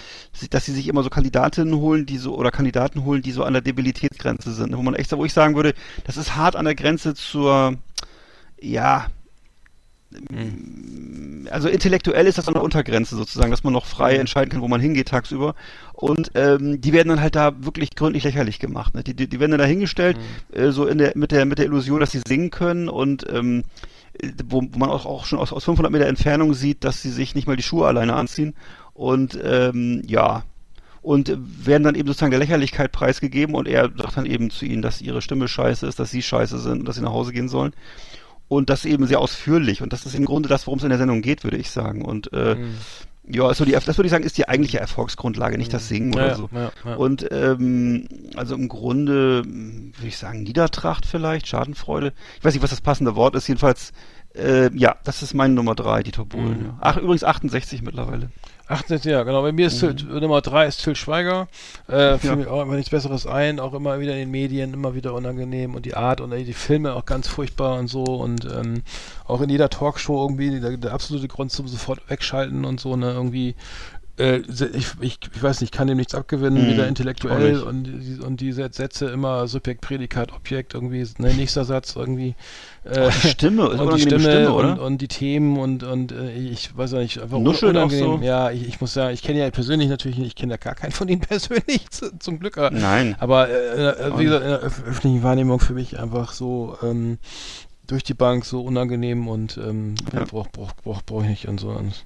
dass 0.50 0.66
sie 0.66 0.74
sich 0.74 0.88
immer 0.88 1.04
so 1.04 1.10
Kandidatinnen 1.10 1.76
holen, 1.76 2.06
die 2.06 2.18
so, 2.18 2.36
oder 2.38 2.52
Kandidaten 2.52 3.04
holen, 3.04 3.22
die 3.22 3.32
so 3.32 3.44
an 3.44 3.54
der 3.54 3.62
Debilitätsgrenze 3.62 4.54
sind. 4.54 4.76
Wo 4.76 4.82
man 4.82 4.96
echt, 4.96 5.12
wo 5.12 5.26
ich 5.26 5.34
sagen 5.34 5.56
würde, 5.56 5.74
das 6.06 6.18
ist 6.18 6.36
hart 6.36 6.56
an 6.56 6.66
der 6.66 6.76
Grenze 6.76 7.14
zur, 7.14 7.76
ja, 8.60 9.08
also 11.52 11.68
intellektuell 11.70 12.28
ist 12.28 12.38
das 12.38 12.48
an 12.48 12.54
der 12.54 12.64
Untergrenze 12.64 13.16
sozusagen, 13.16 13.52
dass 13.52 13.64
man 13.64 13.74
noch 13.74 13.86
frei 13.86 14.16
entscheiden 14.16 14.52
kann, 14.52 14.62
wo 14.62 14.68
man 14.68 14.82
hingeht 14.82 15.10
tagsüber. 15.10 15.56
Und 15.94 16.32
ähm, 16.36 16.80
die 16.80 16.94
werden 16.94 17.10
dann 17.10 17.22
halt 17.22 17.36
da 17.36 17.54
wirklich 17.64 17.96
gründlich 17.96 18.24
lächerlich 18.24 18.60
gemacht. 18.60 18.94
Ne? 18.94 19.04
Die, 19.04 19.16
die, 19.16 19.28
die 19.28 19.40
werden 19.40 19.52
dann 19.52 19.60
da 19.60 19.66
hingestellt, 19.66 20.18
äh, 20.54 20.72
so 20.72 20.86
in 20.86 20.98
der, 20.98 21.14
mit 21.16 21.32
der 21.32 21.46
mit 21.46 21.58
der 21.58 21.66
Illusion, 21.66 22.00
dass 22.00 22.12
sie 22.12 22.22
singen 22.26 22.52
können 22.52 22.90
und 22.90 23.26
ähm, 23.32 23.64
äh, 24.22 24.30
wo, 24.46 24.62
wo 24.62 24.80
man 24.80 24.90
auch, 24.90 25.06
auch 25.06 25.26
schon 25.26 25.40
aus, 25.40 25.52
aus 25.52 25.64
500 25.64 25.92
Meter 25.92 26.08
Entfernung 26.08 26.54
sieht, 26.54 26.84
dass 26.84 27.02
sie 27.02 27.12
sich 27.12 27.36
nicht 27.36 27.48
mal 27.48 27.58
die 27.58 27.64
Schuhe 27.64 27.88
alleine 27.88 28.14
anziehen. 28.16 28.54
Und 28.94 29.40
ähm, 29.44 30.02
ja, 30.06 30.44
und 31.08 31.34
werden 31.38 31.84
dann 31.84 31.96
eben 31.96 32.08
sozusagen 32.08 32.32
der 32.32 32.40
Lächerlichkeit 32.40 32.92
preisgegeben 32.92 33.56
und 33.56 33.68
er 33.68 33.90
sagt 33.96 34.18
dann 34.18 34.26
eben 34.26 34.50
zu 34.50 34.66
ihnen, 34.66 34.82
dass 34.82 35.02
ihre 35.02 35.22
Stimme 35.22 35.48
scheiße 35.48 35.88
ist, 35.88 36.00
dass 36.00 36.12
sie 36.12 36.22
scheiße 36.22 36.60
sind 36.60 36.80
und 36.80 36.86
dass 36.86 36.98
sie 36.98 37.02
nach 37.02 37.14
Hause 37.14 37.32
gehen 37.32 37.48
sollen. 37.48 37.74
Und 38.50 38.70
das 38.70 38.86
eben 38.86 39.06
sehr 39.08 39.20
ausführlich. 39.20 39.82
Und 39.82 39.92
das 39.94 40.06
ist 40.06 40.16
im 40.16 40.26
Grunde 40.26 40.48
das, 40.50 40.68
worum 40.68 40.78
es 40.78 40.84
in 40.84 40.90
der 40.90 40.98
Sendung 40.98 41.22
geht, 41.22 41.44
würde 41.44 41.58
ich 41.58 41.70
sagen. 41.70 42.04
Und 42.06 42.32
äh, 42.34 42.56
Mhm. 42.56 42.76
ja, 43.30 43.52
ist 43.52 43.58
so 43.58 43.66
die, 43.66 43.72
das 43.74 43.86
würde 43.88 44.06
ich 44.06 44.12
sagen, 44.12 44.24
ist 44.24 44.38
die 44.38 44.48
eigentliche 44.48 44.80
Erfolgsgrundlage, 44.80 45.58
nicht 45.58 45.74
das 45.74 45.90
Singen 45.90 46.14
Ja, 46.14 46.20
oder 46.26 46.36
so. 46.36 46.50
ja, 46.54 46.72
ja. 46.86 46.96
Und 46.96 47.28
ähm, 47.32 48.08
also 48.38 48.56
im 48.56 48.70
Grunde 48.70 49.44
würde 49.46 50.08
ich 50.08 50.18
sagen 50.18 50.44
Niedertracht 50.44 51.06
vielleicht, 51.06 51.48
Schadenfreude. 51.48 52.14
Ich 52.40 52.46
weiß 52.46 52.54
nicht, 52.54 52.64
was 52.64 52.70
das 52.70 52.80
passende 52.82 53.16
Wort 53.18 53.36
ist. 53.36 53.48
Jedenfalls, 53.50 53.92
äh, 54.38 54.70
ja, 54.76 54.96
das 55.04 55.24
ist 55.24 55.34
meine 55.34 55.54
Nummer 55.54 55.76
drei, 55.76 56.04
Dieter 56.04 56.26
Bohlen. 56.26 56.60
Mhm. 56.60 56.66
Ja. 56.66 56.78
Ach, 56.82 56.98
übrigens 56.98 57.24
68 57.24 57.82
mittlerweile. 57.82 58.30
68, 58.70 59.10
ja, 59.12 59.24
genau. 59.24 59.42
Bei 59.44 59.54
mir 59.54 59.68
ist 59.68 59.80
Till, 59.80 59.96
Nummer 60.20 60.42
3 60.42 60.66
ist 60.66 60.84
Till 60.84 60.96
Schweiger. 60.96 61.48
Äh, 61.88 62.18
fiel 62.18 62.32
Mhm. 62.36 62.40
Ja. 62.42 62.46
mir 62.48 62.52
auch 62.52 62.62
immer 62.64 62.76
nichts 62.76 62.90
Besseres 62.90 63.26
ein, 63.26 63.62
auch 63.62 63.74
immer 63.74 64.00
wieder 64.02 64.12
in 64.12 64.20
den 64.20 64.32
Medien, 64.32 64.74
immer 64.74 64.94
wieder 64.94 65.14
unangenehm 65.14 65.74
und 65.74 65.86
die 65.86 65.96
Art 65.96 66.20
und 66.20 66.34
äh, 66.34 66.44
die 66.44 66.52
Filme 66.54 66.94
auch 66.94 67.06
ganz 67.06 67.30
furchtbar 67.30 67.80
und 67.80 67.88
so 67.88 68.04
und 68.04 68.46
ähm, 68.46 68.84
auch 69.26 69.40
in 69.40 69.50
jeder 69.50 69.70
Talkshow 69.70 70.22
irgendwie 70.22 70.60
der, 70.60 70.76
der 70.76 70.94
absolute 70.94 71.30
Grund 71.30 71.52
zum 71.52 71.68
sofort 71.70 72.10
wegschalten 72.10 72.66
und 72.66 72.82
so, 72.82 72.98
ne, 72.98 73.12
irgendwie 73.12 73.56
äh, 74.18 74.38
ich, 74.38 74.88
ich, 75.02 75.20
ich 75.36 75.44
weiß 75.44 75.62
nicht, 75.62 75.74
kann 75.74 75.88
dem 75.88 75.98
nichts 75.98 76.16
abgewinnen, 76.16 76.68
wieder 76.68 76.84
auch 76.84 76.88
intellektuell 76.88 77.62
und, 77.62 77.84
die- 77.84 78.20
und 78.24 78.42
diese 78.42 78.70
Sätze 78.72 79.08
immer 79.10 79.48
Subjekt, 79.48 79.82
Prädikat, 79.82 80.34
Objekt, 80.34 80.74
irgendwie, 80.74 81.06
ne, 81.18 81.34
nächster 81.34 81.66
Satz 81.66 81.96
irgendwie. 81.96 82.36
Äh, 82.84 83.10
Die 83.24 83.28
Stimme, 83.30 83.70
und 83.70 83.78
die 83.78 83.84
unangenehme 83.84 84.20
Stimme, 84.22 84.54
oder? 84.54 84.72
und, 84.74 84.80
und 84.80 84.98
die 85.02 85.08
Themen 85.08 85.58
und, 85.58 85.84
und 85.84 86.12
äh, 86.12 86.32
ich 86.34 86.76
weiß 86.76 86.94
auch 86.94 87.00
nicht, 87.00 87.20
einfach 87.22 87.40
Nuschelt 87.40 87.76
auch 87.78 87.86
unangenehm. 87.86 88.20
so. 88.20 88.26
Ja, 88.26 88.52
ich, 88.52 88.68
ich 88.68 88.82
muss 88.82 88.94
sagen, 88.94 89.14
ich 89.14 89.22
kenne 89.22 89.40
ja 89.40 89.50
persönlich 89.52 89.90
natürlich 89.90 90.18
nicht, 90.18 90.28
ich 90.30 90.36
kenne 90.36 90.54
ja 90.54 90.58
gar 90.58 90.76
keinen 90.76 90.92
von 90.92 91.08
ihnen 91.08 91.22
persönlich, 91.28 91.90
zu, 91.90 92.18
zum 92.18 92.40
Glück. 92.40 92.58
Aber, 92.58 92.72
Nein. 92.72 93.16
aber 93.20 93.50
äh, 93.50 93.90
äh, 93.90 94.18
wie 94.18 94.24
gesagt, 94.26 94.44
in 94.44 94.50
der 94.50 94.64
öf 94.64 94.84
öffentlichen 94.88 95.24
Wahrnehmung 95.24 95.60
für 95.60 95.74
mich 95.74 96.00
einfach 96.00 96.32
so 96.32 96.78
ähm, 96.82 97.18
durch 97.88 98.04
die 98.04 98.14
Bank 98.14 98.46
so 98.46 98.62
unangenehm 98.62 99.28
und 99.28 99.58
ähm, 99.58 99.96
Ja. 100.14 100.26
brauch, 100.26 100.48
brauch, 100.50 100.74
brauch, 100.84 101.02
brauch 101.04 101.22
ich 101.24 101.30
nicht 101.30 101.48
und 101.48 101.60
so. 101.60 101.70
Und 101.70 102.06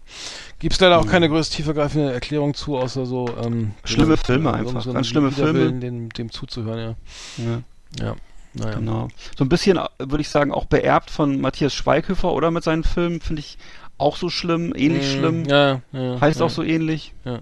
gibt's 0.59 0.79
leider 0.79 0.99
auch 0.99 1.07
keine 1.07 1.27
größte 1.27 1.55
tiefergreifende 1.57 2.13
Erklärung 2.13 2.53
zu, 2.53 2.77
außer 2.77 3.05
so 3.05 3.27
ähm, 3.43 3.71
Schlimme 3.83 4.17
Filme 4.17 4.53
einfach, 4.53 4.81
so 4.81 4.93
ganz 4.93 5.07
schlimme 5.07 5.31
Filme. 5.31 5.73
Dem, 5.79 6.09
dem 6.09 6.31
zuzuhören, 6.31 6.95
ja. 7.37 7.43
Ja. 7.45 7.63
Ja, 7.99 8.15
naja. 8.53 8.75
Genau. 8.75 9.07
So 9.37 9.43
ein 9.43 9.49
bisschen, 9.49 9.77
äh, 9.77 9.85
würde 9.99 10.21
ich 10.21 10.29
sagen, 10.29 10.51
auch 10.53 10.65
beerbt 10.65 11.09
von 11.09 11.41
Matthias 11.41 11.73
Schweighöfer, 11.73 12.31
oder? 12.31 12.51
Mit 12.51 12.63
seinen 12.63 12.83
Filmen, 12.83 13.19
finde 13.21 13.39
ich 13.41 13.57
auch 13.97 14.17
so 14.17 14.29
schlimm, 14.29 14.73
ähnlich 14.75 15.05
Mm, 15.05 15.17
schlimm. 15.17 15.45
Ja, 15.45 15.81
ja, 15.91 16.19
Heißt 16.21 16.39
ja. 16.39 16.45
auch 16.45 16.49
so 16.49 16.63
ähnlich. 16.63 17.13
Ja. 17.25 17.39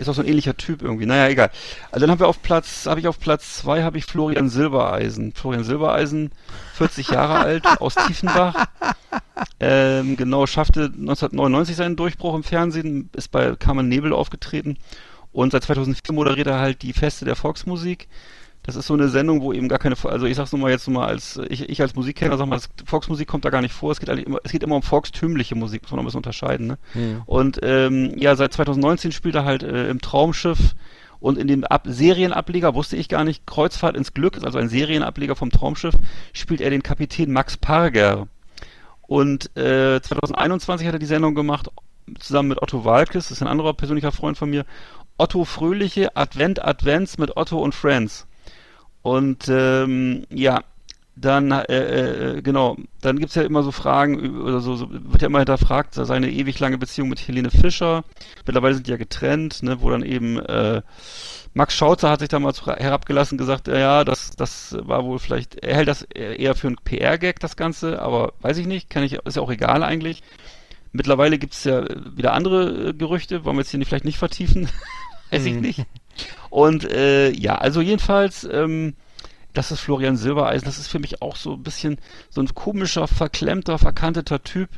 Ist 0.00 0.08
auch 0.08 0.14
so 0.14 0.22
ein 0.22 0.28
ähnlicher 0.28 0.56
Typ 0.56 0.82
irgendwie. 0.82 1.06
Naja, 1.06 1.28
egal. 1.28 1.50
Also 1.90 2.00
dann 2.00 2.10
haben 2.10 2.20
wir 2.20 2.28
auf 2.28 2.42
Platz, 2.42 2.86
habe 2.86 3.00
ich 3.00 3.08
auf 3.08 3.20
Platz 3.20 3.58
zwei 3.58 3.82
habe 3.82 3.98
ich 3.98 4.06
Florian 4.06 4.48
Silbereisen. 4.48 5.32
Florian 5.32 5.64
Silbereisen, 5.64 6.32
40 6.74 7.08
Jahre 7.10 7.34
alt, 7.34 7.66
aus 7.80 7.94
Tiefenbach. 7.94 8.66
Ähm, 9.58 10.16
genau, 10.16 10.46
schaffte 10.46 10.84
1999 10.84 11.76
seinen 11.76 11.96
Durchbruch 11.96 12.34
im 12.34 12.42
Fernsehen, 12.42 13.10
ist 13.14 13.30
bei 13.30 13.54
Carmen 13.56 13.88
Nebel 13.88 14.12
aufgetreten 14.12 14.78
und 15.32 15.52
seit 15.52 15.64
2004 15.64 16.14
moderiert 16.14 16.46
er 16.46 16.58
halt 16.58 16.82
die 16.82 16.92
Feste 16.92 17.24
der 17.24 17.36
Volksmusik. 17.36 18.08
Das 18.70 18.76
ist 18.76 18.86
so 18.86 18.94
eine 18.94 19.08
Sendung, 19.08 19.42
wo 19.42 19.52
eben 19.52 19.68
gar 19.68 19.80
keine, 19.80 19.96
also 20.04 20.26
ich 20.26 20.36
sag's 20.36 20.52
nur 20.52 20.60
mal 20.60 20.70
jetzt 20.70 20.86
nur 20.86 21.00
mal 21.00 21.08
als, 21.08 21.40
ich, 21.48 21.68
ich 21.68 21.82
als 21.82 21.96
Musikkenner 21.96 22.36
sag 22.36 22.46
mal, 22.46 22.54
das, 22.54 22.68
Volksmusik 22.84 23.26
kommt 23.26 23.44
da 23.44 23.50
gar 23.50 23.62
nicht 23.62 23.74
vor. 23.74 23.90
Es 23.90 23.98
geht 23.98 24.08
eigentlich 24.08 24.26
immer, 24.26 24.38
es 24.44 24.52
geht 24.52 24.62
immer 24.62 24.76
um 24.76 24.82
volkstümliche 24.82 25.56
Musik, 25.56 25.82
muss 25.82 25.90
man 25.90 25.96
noch 25.96 26.04
ein 26.04 26.06
bisschen 26.06 26.18
unterscheiden. 26.18 26.68
Ne? 26.68 26.78
Hm. 26.92 27.22
Und 27.26 27.58
ähm, 27.64 28.14
ja, 28.16 28.36
seit 28.36 28.52
2019 28.52 29.10
spielt 29.10 29.34
er 29.34 29.44
halt 29.44 29.64
äh, 29.64 29.90
im 29.90 30.00
Traumschiff 30.00 30.76
und 31.18 31.36
in 31.36 31.48
dem 31.48 31.64
Ab 31.64 31.82
Serienableger, 31.88 32.76
wusste 32.76 32.96
ich 32.96 33.08
gar 33.08 33.24
nicht, 33.24 33.44
Kreuzfahrt 33.44 33.96
ins 33.96 34.14
Glück, 34.14 34.38
also 34.44 34.58
ein 34.58 34.68
Serienableger 34.68 35.34
vom 35.34 35.50
Traumschiff, 35.50 35.94
spielt 36.32 36.60
er 36.60 36.70
den 36.70 36.84
Kapitän 36.84 37.32
Max 37.32 37.56
Parger. 37.56 38.28
Und 39.02 39.56
äh, 39.56 40.00
2021 40.00 40.86
hat 40.86 40.94
er 40.94 41.00
die 41.00 41.06
Sendung 41.06 41.34
gemacht, 41.34 41.68
zusammen 42.20 42.50
mit 42.50 42.62
Otto 42.62 42.84
Walkes, 42.84 43.24
das 43.24 43.32
ist 43.32 43.42
ein 43.42 43.48
anderer 43.48 43.74
persönlicher 43.74 44.12
Freund 44.12 44.38
von 44.38 44.48
mir. 44.48 44.64
Otto 45.18 45.44
Fröhliche 45.44 46.16
Advent 46.16 46.64
Advents 46.64 47.18
mit 47.18 47.36
Otto 47.36 47.58
und 47.58 47.74
Friends. 47.74 48.26
Und 49.02 49.48
ähm, 49.48 50.24
ja, 50.30 50.62
dann, 51.16 51.50
äh, 51.52 52.36
äh, 52.38 52.42
genau, 52.42 52.76
dann 53.02 53.18
gibt's 53.18 53.34
ja 53.34 53.42
immer 53.42 53.62
so 53.62 53.72
Fragen, 53.72 54.40
oder 54.40 54.60
so, 54.60 54.76
so 54.76 54.88
wird 54.90 55.20
ja 55.22 55.26
immer 55.28 55.38
hinterfragt, 55.40 55.94
seine 55.94 56.30
ewig 56.30 56.58
lange 56.60 56.78
Beziehung 56.78 57.08
mit 57.10 57.26
Helene 57.26 57.50
Fischer. 57.50 58.04
Mittlerweile 58.46 58.74
sind 58.74 58.86
die 58.86 58.90
ja 58.92 58.96
getrennt, 58.96 59.62
ne, 59.62 59.82
wo 59.82 59.90
dann 59.90 60.02
eben 60.02 60.38
äh, 60.38 60.80
Max 61.52 61.74
Schauzer 61.74 62.10
hat 62.10 62.20
sich 62.20 62.28
damals 62.28 62.64
herabgelassen 62.64 63.36
gesagt, 63.36 63.68
ja, 63.68 63.78
ja, 63.78 64.04
das, 64.04 64.30
das 64.36 64.76
war 64.80 65.04
wohl 65.04 65.18
vielleicht, 65.18 65.56
er 65.56 65.76
hält 65.76 65.88
das 65.88 66.02
eher 66.02 66.54
für 66.54 66.68
einen 66.68 66.76
PR-Gag, 66.76 67.40
das 67.40 67.56
Ganze, 67.56 68.00
aber 68.00 68.32
weiß 68.40 68.56
ich 68.58 68.66
nicht, 68.66 68.88
kann 68.88 69.02
ich, 69.02 69.14
ist 69.14 69.36
ja 69.36 69.42
auch 69.42 69.50
egal 69.50 69.82
eigentlich. 69.82 70.22
Mittlerweile 70.92 71.38
gibt's 71.38 71.64
ja 71.64 71.84
wieder 72.16 72.32
andere 72.32 72.88
äh, 72.90 72.92
Gerüchte, 72.94 73.44
wollen 73.44 73.56
wir 73.56 73.62
jetzt 73.62 73.70
hier 73.70 73.78
nicht, 73.78 73.88
vielleicht 73.88 74.04
nicht 74.04 74.18
vertiefen, 74.18 74.68
weiß 75.30 75.44
ich 75.44 75.54
Mhm. 75.54 75.60
nicht. 75.60 75.86
Und 76.50 76.84
äh, 76.90 77.30
ja, 77.30 77.56
also 77.56 77.80
jedenfalls, 77.80 78.48
ähm, 78.50 78.94
das 79.52 79.70
ist 79.72 79.80
Florian 79.80 80.16
Silbereisen, 80.16 80.64
das 80.64 80.78
ist 80.78 80.88
für 80.88 80.98
mich 80.98 81.22
auch 81.22 81.36
so 81.36 81.54
ein 81.54 81.62
bisschen 81.62 81.98
so 82.28 82.40
ein 82.40 82.54
komischer, 82.54 83.08
verklemmter, 83.08 83.78
verkanteter 83.78 84.42
Typ, 84.42 84.68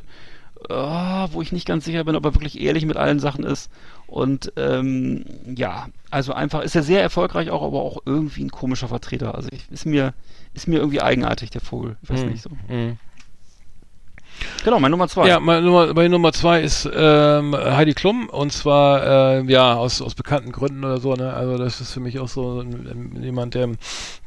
ah, 0.69 1.27
wo 1.31 1.41
ich 1.41 1.51
nicht 1.51 1.67
ganz 1.67 1.85
sicher 1.85 2.03
bin, 2.03 2.15
ob 2.15 2.25
er 2.25 2.35
wirklich 2.35 2.59
ehrlich 2.59 2.85
mit 2.85 2.97
allen 2.97 3.19
Sachen 3.19 3.43
ist. 3.43 3.69
Und 4.07 4.53
ähm, 4.57 5.25
ja, 5.55 5.87
also 6.11 6.33
einfach 6.33 6.61
ist 6.61 6.75
er 6.75 6.83
sehr 6.83 7.01
erfolgreich 7.01 7.49
auch, 7.49 7.63
aber 7.63 7.81
auch 7.81 7.97
irgendwie 8.05 8.43
ein 8.43 8.51
komischer 8.51 8.87
Vertreter. 8.87 9.35
Also 9.35 9.49
ich, 9.51 9.69
ist 9.71 9.85
mir 9.85 10.13
ist 10.53 10.67
mir 10.67 10.77
irgendwie 10.77 11.01
eigenartig 11.01 11.49
der 11.49 11.61
Vogel, 11.61 11.97
ich 12.03 12.09
weiß 12.09 12.21
Hm. 12.21 12.29
nicht 12.29 12.43
so. 12.43 12.51
Hm. 12.67 12.97
Genau, 14.63 14.79
meine 14.79 14.91
Nummer 14.91 15.07
zwei. 15.07 15.27
Ja, 15.27 15.39
meine 15.39 15.61
Nummer, 15.61 15.93
meine 15.93 16.09
Nummer 16.09 16.33
zwei 16.33 16.61
ist 16.61 16.89
ähm, 16.93 17.55
Heidi 17.55 17.93
Klum 17.93 18.29
und 18.29 18.51
zwar 18.51 19.41
äh, 19.41 19.51
ja 19.51 19.75
aus, 19.75 20.01
aus 20.01 20.15
bekannten 20.15 20.51
Gründen 20.51 20.83
oder 20.83 20.99
so. 20.99 21.13
Ne? 21.13 21.33
Also 21.33 21.57
das 21.57 21.81
ist 21.81 21.93
für 21.93 21.99
mich 21.99 22.19
auch 22.19 22.27
so 22.27 22.61
ein, 22.61 23.19
jemand, 23.21 23.55
der 23.55 23.69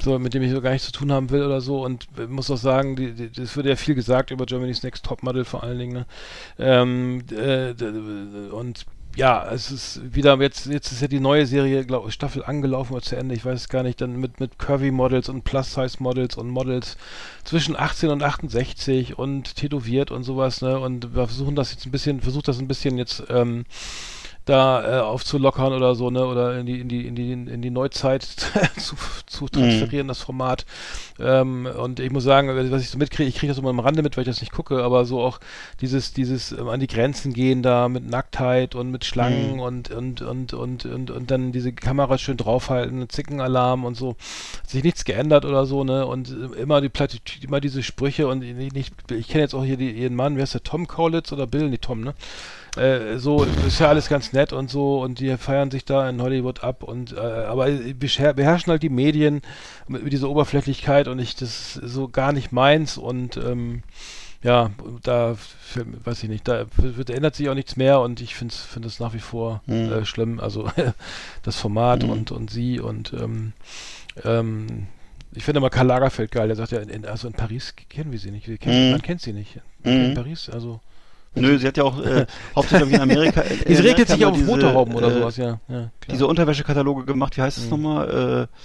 so 0.01 0.19
mit 0.19 0.33
dem 0.33 0.43
ich 0.43 0.51
so 0.51 0.61
gar 0.61 0.71
nichts 0.71 0.85
zu 0.87 0.91
tun 0.91 1.11
haben 1.11 1.29
will 1.29 1.43
oder 1.43 1.61
so. 1.61 1.83
Und 1.83 2.07
muss 2.29 2.51
auch 2.51 2.57
sagen, 2.57 2.95
die, 2.95 3.13
die, 3.13 3.31
das 3.31 3.55
wird 3.55 3.67
ja 3.67 3.75
viel 3.75 3.95
gesagt 3.95 4.31
über 4.31 4.45
Germany's 4.45 4.83
Next 4.83 5.05
Topmodel 5.05 5.45
vor 5.45 5.63
allen 5.63 5.79
Dingen. 5.79 5.93
Ne? 5.93 6.05
Ähm, 6.59 7.23
äh, 7.31 7.73
und 8.51 8.85
ja, 9.17 9.49
es 9.51 9.71
ist 9.71 10.15
wieder 10.15 10.39
jetzt 10.39 10.67
jetzt 10.67 10.91
ist 10.91 11.01
ja 11.01 11.07
die 11.07 11.19
neue 11.19 11.47
Serie 11.47 11.83
glaub, 11.85 12.11
Staffel 12.11 12.45
angelaufen 12.45 12.93
oder 12.93 13.01
zu 13.01 13.15
Ende, 13.15 13.33
ich 13.33 13.43
weiß 13.43 13.61
es 13.61 13.67
gar 13.67 13.81
nicht, 13.81 13.99
dann 13.99 14.17
mit 14.17 14.39
mit 14.39 14.59
Curvy 14.59 14.91
Models 14.91 15.27
und 15.27 15.43
Plus 15.43 15.73
Size 15.73 15.97
Models 15.99 16.37
und 16.37 16.49
Models 16.49 16.97
zwischen 17.43 17.75
18 17.75 18.11
und 18.11 18.21
68 18.21 19.17
und 19.17 19.55
tätowiert 19.55 20.11
und 20.11 20.23
sowas, 20.23 20.61
ne? 20.61 20.79
Und 20.79 21.15
wir 21.15 21.25
versuchen 21.25 21.55
das 21.55 21.71
jetzt 21.71 21.87
ein 21.87 21.91
bisschen, 21.91 22.21
versucht 22.21 22.47
das 22.47 22.59
ein 22.59 22.67
bisschen 22.67 22.99
jetzt 22.99 23.23
ähm, 23.29 23.65
da 24.49 24.99
äh, 24.99 25.01
aufzulockern 25.01 25.73
oder 25.73 25.95
so, 25.95 26.09
ne? 26.09 26.25
Oder 26.25 26.57
in 26.59 26.65
die, 26.65 26.79
in 26.79 26.89
die, 26.89 27.07
in 27.07 27.15
die, 27.15 27.31
in 27.31 27.61
die 27.61 27.69
Neuzeit 27.69 28.23
zu, 28.77 28.95
zu 29.25 29.47
transferieren, 29.47 30.07
das 30.07 30.21
Format. 30.21 30.65
Ähm, 31.19 31.65
und 31.65 31.99
ich 31.99 32.11
muss 32.11 32.23
sagen, 32.23 32.49
was 32.71 32.81
ich 32.81 32.89
so 32.89 32.97
mitkriege, 32.97 33.29
ich 33.29 33.35
kriege 33.35 33.51
das 33.51 33.57
immer 33.57 33.69
am 33.69 33.79
Rande 33.79 34.03
mit, 34.03 34.17
weil 34.17 34.23
ich 34.23 34.29
das 34.29 34.41
nicht 34.41 34.51
gucke, 34.51 34.83
aber 34.83 35.05
so 35.05 35.21
auch 35.21 35.39
dieses, 35.81 36.13
dieses 36.13 36.51
ähm, 36.51 36.67
an 36.69 36.79
die 36.79 36.87
Grenzen 36.87 37.33
gehen 37.33 37.61
da 37.63 37.89
mit 37.89 38.07
Nacktheit 38.09 38.75
und 38.75 38.91
mit 38.91 39.05
Schlangen 39.05 39.55
Mhm. 39.55 39.59
und, 39.59 39.91
und, 39.91 40.21
und, 40.21 40.53
und, 40.53 40.85
und, 40.85 41.11
und 41.11 41.31
dann 41.31 41.51
diese 41.51 41.73
Kamera 41.73 42.17
schön 42.17 42.37
draufhalten, 42.37 43.09
Zickenalarm 43.09 43.85
und 43.85 43.95
so. 43.95 44.15
Hat 44.61 44.69
sich 44.69 44.83
nichts 44.83 45.05
geändert 45.05 45.45
oder 45.45 45.65
so, 45.65 45.83
ne? 45.83 46.05
Und 46.05 46.29
äh, 46.29 46.61
immer 46.61 46.81
die 46.81 46.89
Plattitüde, 46.89 47.45
immer 47.47 47.59
diese 47.59 47.83
Sprüche 47.83 48.27
und 48.27 48.39
nicht, 48.39 48.73
nicht 48.73 48.93
ich 49.11 49.27
kenne 49.27 49.43
jetzt 49.43 49.53
auch 49.53 49.63
hier 49.63 49.77
die, 49.77 49.91
ihren 49.91 50.15
Mann, 50.15 50.37
wer 50.37 50.43
ist 50.43 50.53
der, 50.53 50.63
Tom 50.63 50.87
Kaulitz 50.87 51.31
oder 51.31 51.47
Bill? 51.47 51.69
Nee, 51.69 51.77
Tom, 51.77 52.01
ne? 52.01 52.13
Äh, 52.77 53.17
so 53.19 53.43
ist 53.43 53.79
ja 53.79 53.87
alles 53.89 54.07
ganz 54.09 54.33
nett 54.33 54.53
und 54.53 54.69
so 54.69 55.01
und 55.01 55.19
die 55.19 55.35
feiern 55.37 55.71
sich 55.71 55.85
da 55.85 56.07
in 56.09 56.21
Hollywood 56.21 56.63
ab 56.63 56.83
und 56.83 57.13
äh, 57.13 57.19
aber 57.19 57.67
beher 57.69 58.33
beherrschen 58.33 58.71
halt 58.71 58.83
die 58.83 58.89
Medien 58.89 59.41
mit, 59.87 60.03
mit 60.03 60.13
dieser 60.13 60.29
Oberflächlichkeit 60.29 61.07
und 61.07 61.19
ich 61.19 61.35
das 61.35 61.77
ist 61.77 61.93
so 61.93 62.07
gar 62.07 62.31
nicht 62.33 62.51
meins 62.51 62.97
und 62.97 63.37
ähm, 63.37 63.83
ja, 64.43 64.69
da 65.01 65.35
weiß 66.05 66.21
ich 66.23 66.29
nicht, 66.29 66.47
da 66.47 66.65
wird, 66.77 67.09
ändert 67.09 67.35
sich 67.35 67.49
auch 67.49 67.55
nichts 67.55 67.75
mehr 67.75 67.99
und 68.01 68.21
ich 68.21 68.35
finde 68.35 68.53
es 68.53 68.61
finde 68.61 68.87
es 68.87 68.99
nach 68.99 69.13
wie 69.13 69.19
vor 69.19 69.61
Mhm. 69.65 69.91
äh, 69.91 70.05
schlimm. 70.05 70.39
Also 70.39 70.69
das 71.43 71.55
Format 71.57 72.03
Mhm. 72.03 72.09
und, 72.09 72.31
und 72.31 72.51
sie 72.51 72.79
und 72.79 73.13
ähm, 73.13 73.53
ähm, 74.23 74.87
ich 75.33 75.43
finde 75.43 75.59
mal 75.59 75.69
Karl 75.69 75.87
Lagerfeld 75.87 76.31
geil, 76.31 76.47
der 76.47 76.55
sagt 76.55 76.71
ja, 76.71 76.79
in, 76.79 77.05
also 77.05 77.27
in 77.27 77.33
Paris 77.33 77.73
kennen 77.89 78.11
wir 78.11 78.19
sie 78.19 78.31
nicht. 78.31 78.47
Wir 78.47 78.57
kennen, 78.57 78.85
Mhm. 78.85 78.91
Man 78.91 79.01
kennt 79.01 79.21
sie 79.21 79.33
nicht. 79.33 79.59
In 79.83 80.13
Paris, 80.13 80.49
also 80.49 80.79
Nö, 81.41 81.57
sie 81.57 81.67
hat 81.67 81.77
ja 81.77 81.83
auch 81.83 81.99
äh, 82.03 82.25
hauptsächlich 82.55 82.93
in 82.93 83.01
Amerika. 83.01 83.41
in 83.65 83.73
es 83.77 83.83
regnet 83.83 84.07
Amerika 84.09 84.13
sich 84.13 84.25
auf 84.25 84.33
diese, 84.33 84.45
Motorhauben 84.45 84.93
oder 84.95 85.07
äh, 85.07 85.13
sowas, 85.13 85.37
ja. 85.37 85.59
ja. 85.69 85.89
Diese 86.11 86.27
Unterwäschekataloge 86.27 87.05
gemacht, 87.05 87.37
wie 87.37 87.41
heißt 87.41 87.57
es 87.57 87.65
Mhm. 87.65 87.69
nochmal? 87.69 88.47
Äh, 88.49 88.57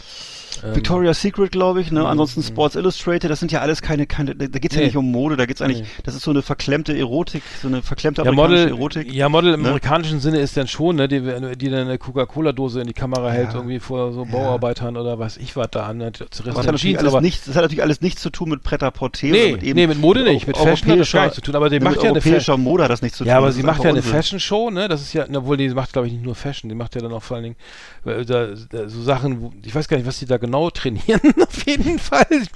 Victoria's 0.75 1.21
Secret, 1.21 1.51
glaube 1.53 1.81
ich, 1.81 1.91
ne? 1.91 2.01
Mhm, 2.01 2.07
Ansonsten. 2.07 2.43
Sports 2.43 2.77
Illustrated, 2.77 3.31
das 3.31 3.41
sind 3.41 3.53
ja 3.53 3.61
alles 3.61 3.83
keine, 3.83 4.07
keine 4.07 4.35
da 4.35 4.47
geht's 4.59 4.75
ja 4.75 4.81
Nee. 4.81 4.87
nicht 4.89 4.97
um 4.97 5.11
Mode, 5.11 5.37
da 5.37 5.47
geht's 5.47 5.63
eigentlich, 5.63 5.81
Nee. 5.83 5.87
das 6.05 6.15
ist 6.15 6.23
so 6.23 6.31
eine 6.31 6.43
verklemmte 6.43 6.97
Erotik, 6.97 7.43
so 7.61 7.69
eine 7.69 7.83
verklemmte 7.83 8.23
ja, 8.23 8.31
amerikanische 8.31 8.63
Model, 8.75 8.79
Erotik. 9.03 9.13
ja, 9.13 9.29
Model 9.29 9.55
im 9.55 9.63
ne? 9.63 9.69
amerikanischen 9.69 10.21
Sinne 10.21 10.39
ist 10.41 10.57
dann 10.57 10.69
schon, 10.69 10.97
ne, 10.97 11.09
die, 11.09 11.21
die 11.57 11.71
dann 11.71 11.87
eine 11.89 11.99
Coca-Cola-Dose 11.99 12.81
in 12.81 12.87
die 12.87 12.93
Kamera 12.93 13.31
hält, 13.31 13.49
Ja. 13.51 13.55
irgendwie 13.57 13.81
vor 13.81 14.13
so 14.13 14.25
Bauarbeitern 14.25 14.97
oder 14.97 15.19
was 15.19 15.37
ich 15.37 15.57
was 15.57 15.69
da 15.71 15.87
an, 15.87 15.99
ne, 15.99 16.11
das, 16.13 16.41
hat 16.41 16.47
natürlich 16.57 16.83
Jeans, 16.83 16.99
alles 17.01 17.21
nichts, 17.21 17.45
das 17.47 17.57
hat 17.57 17.63
natürlich 17.63 17.83
alles 17.83 18.01
nichts 18.01 18.21
zu 18.23 18.31
tun 18.31 18.51
mit 18.51 18.63
Pret-à-Porter. 18.63 19.27
nee, 19.27 19.43
oder 19.45 19.53
mit 19.53 19.63
eben 19.63 19.75
nee, 19.79 19.87
mit 19.87 19.99
Mode 19.99 20.23
nicht, 20.23 20.47
mit 20.47 20.57
Fashion 20.57 20.91
hat 20.93 21.01
das 21.01 21.13
gar 21.13 21.23
nichts 21.23 21.37
zu 21.37 21.43
tun, 21.43 21.55
aber 21.57 21.69
die 21.71 21.77
mit 21.77 21.85
macht 21.85 22.03
ja 22.03 22.11
eine 22.13 22.59
Mode 22.59 22.85
hat 22.85 22.91
das 22.91 23.03
nichts 23.03 23.19
zu 23.19 23.25
tun. 23.25 23.29
Ja, 23.31 23.39
aber 23.39 23.53
sie 23.53 23.63
macht 23.63 23.83
ja 23.85 23.91
eine. 23.91 24.03
Fashion-Show, 24.03 24.71
ne? 24.71 24.89
Das 24.89 25.01
ist 25.01 25.13
ja, 25.13 25.25
obwohl 25.35 25.57
die 25.57 25.69
macht, 25.71 25.93
glaube 25.93 26.07
ich, 26.09 26.13
nicht 26.13 26.25
nur 26.25 26.35
Fashion, 26.35 26.69
die 26.69 26.75
macht 26.75 26.95
ja 26.95 27.01
dann 27.01 27.13
auch 27.13 27.23
vor 27.23 27.37
allen 27.37 27.45
Dingen 27.45 27.57
äh, 28.05 28.57
so 28.89 29.03
Sachen, 29.03 29.41
wo, 29.43 29.53
ich 29.65 29.75
weiß 29.75 29.89
gar 29.89 29.97
nicht, 29.97 30.07
was 30.07 30.19
die 30.19 30.27
da 30.27 30.37
genau 30.43 30.69
trainieren, 30.69 31.21
auf 31.41 31.67
jeden 31.67 31.99
Fall. 31.99 32.27
Ich, 32.31 32.51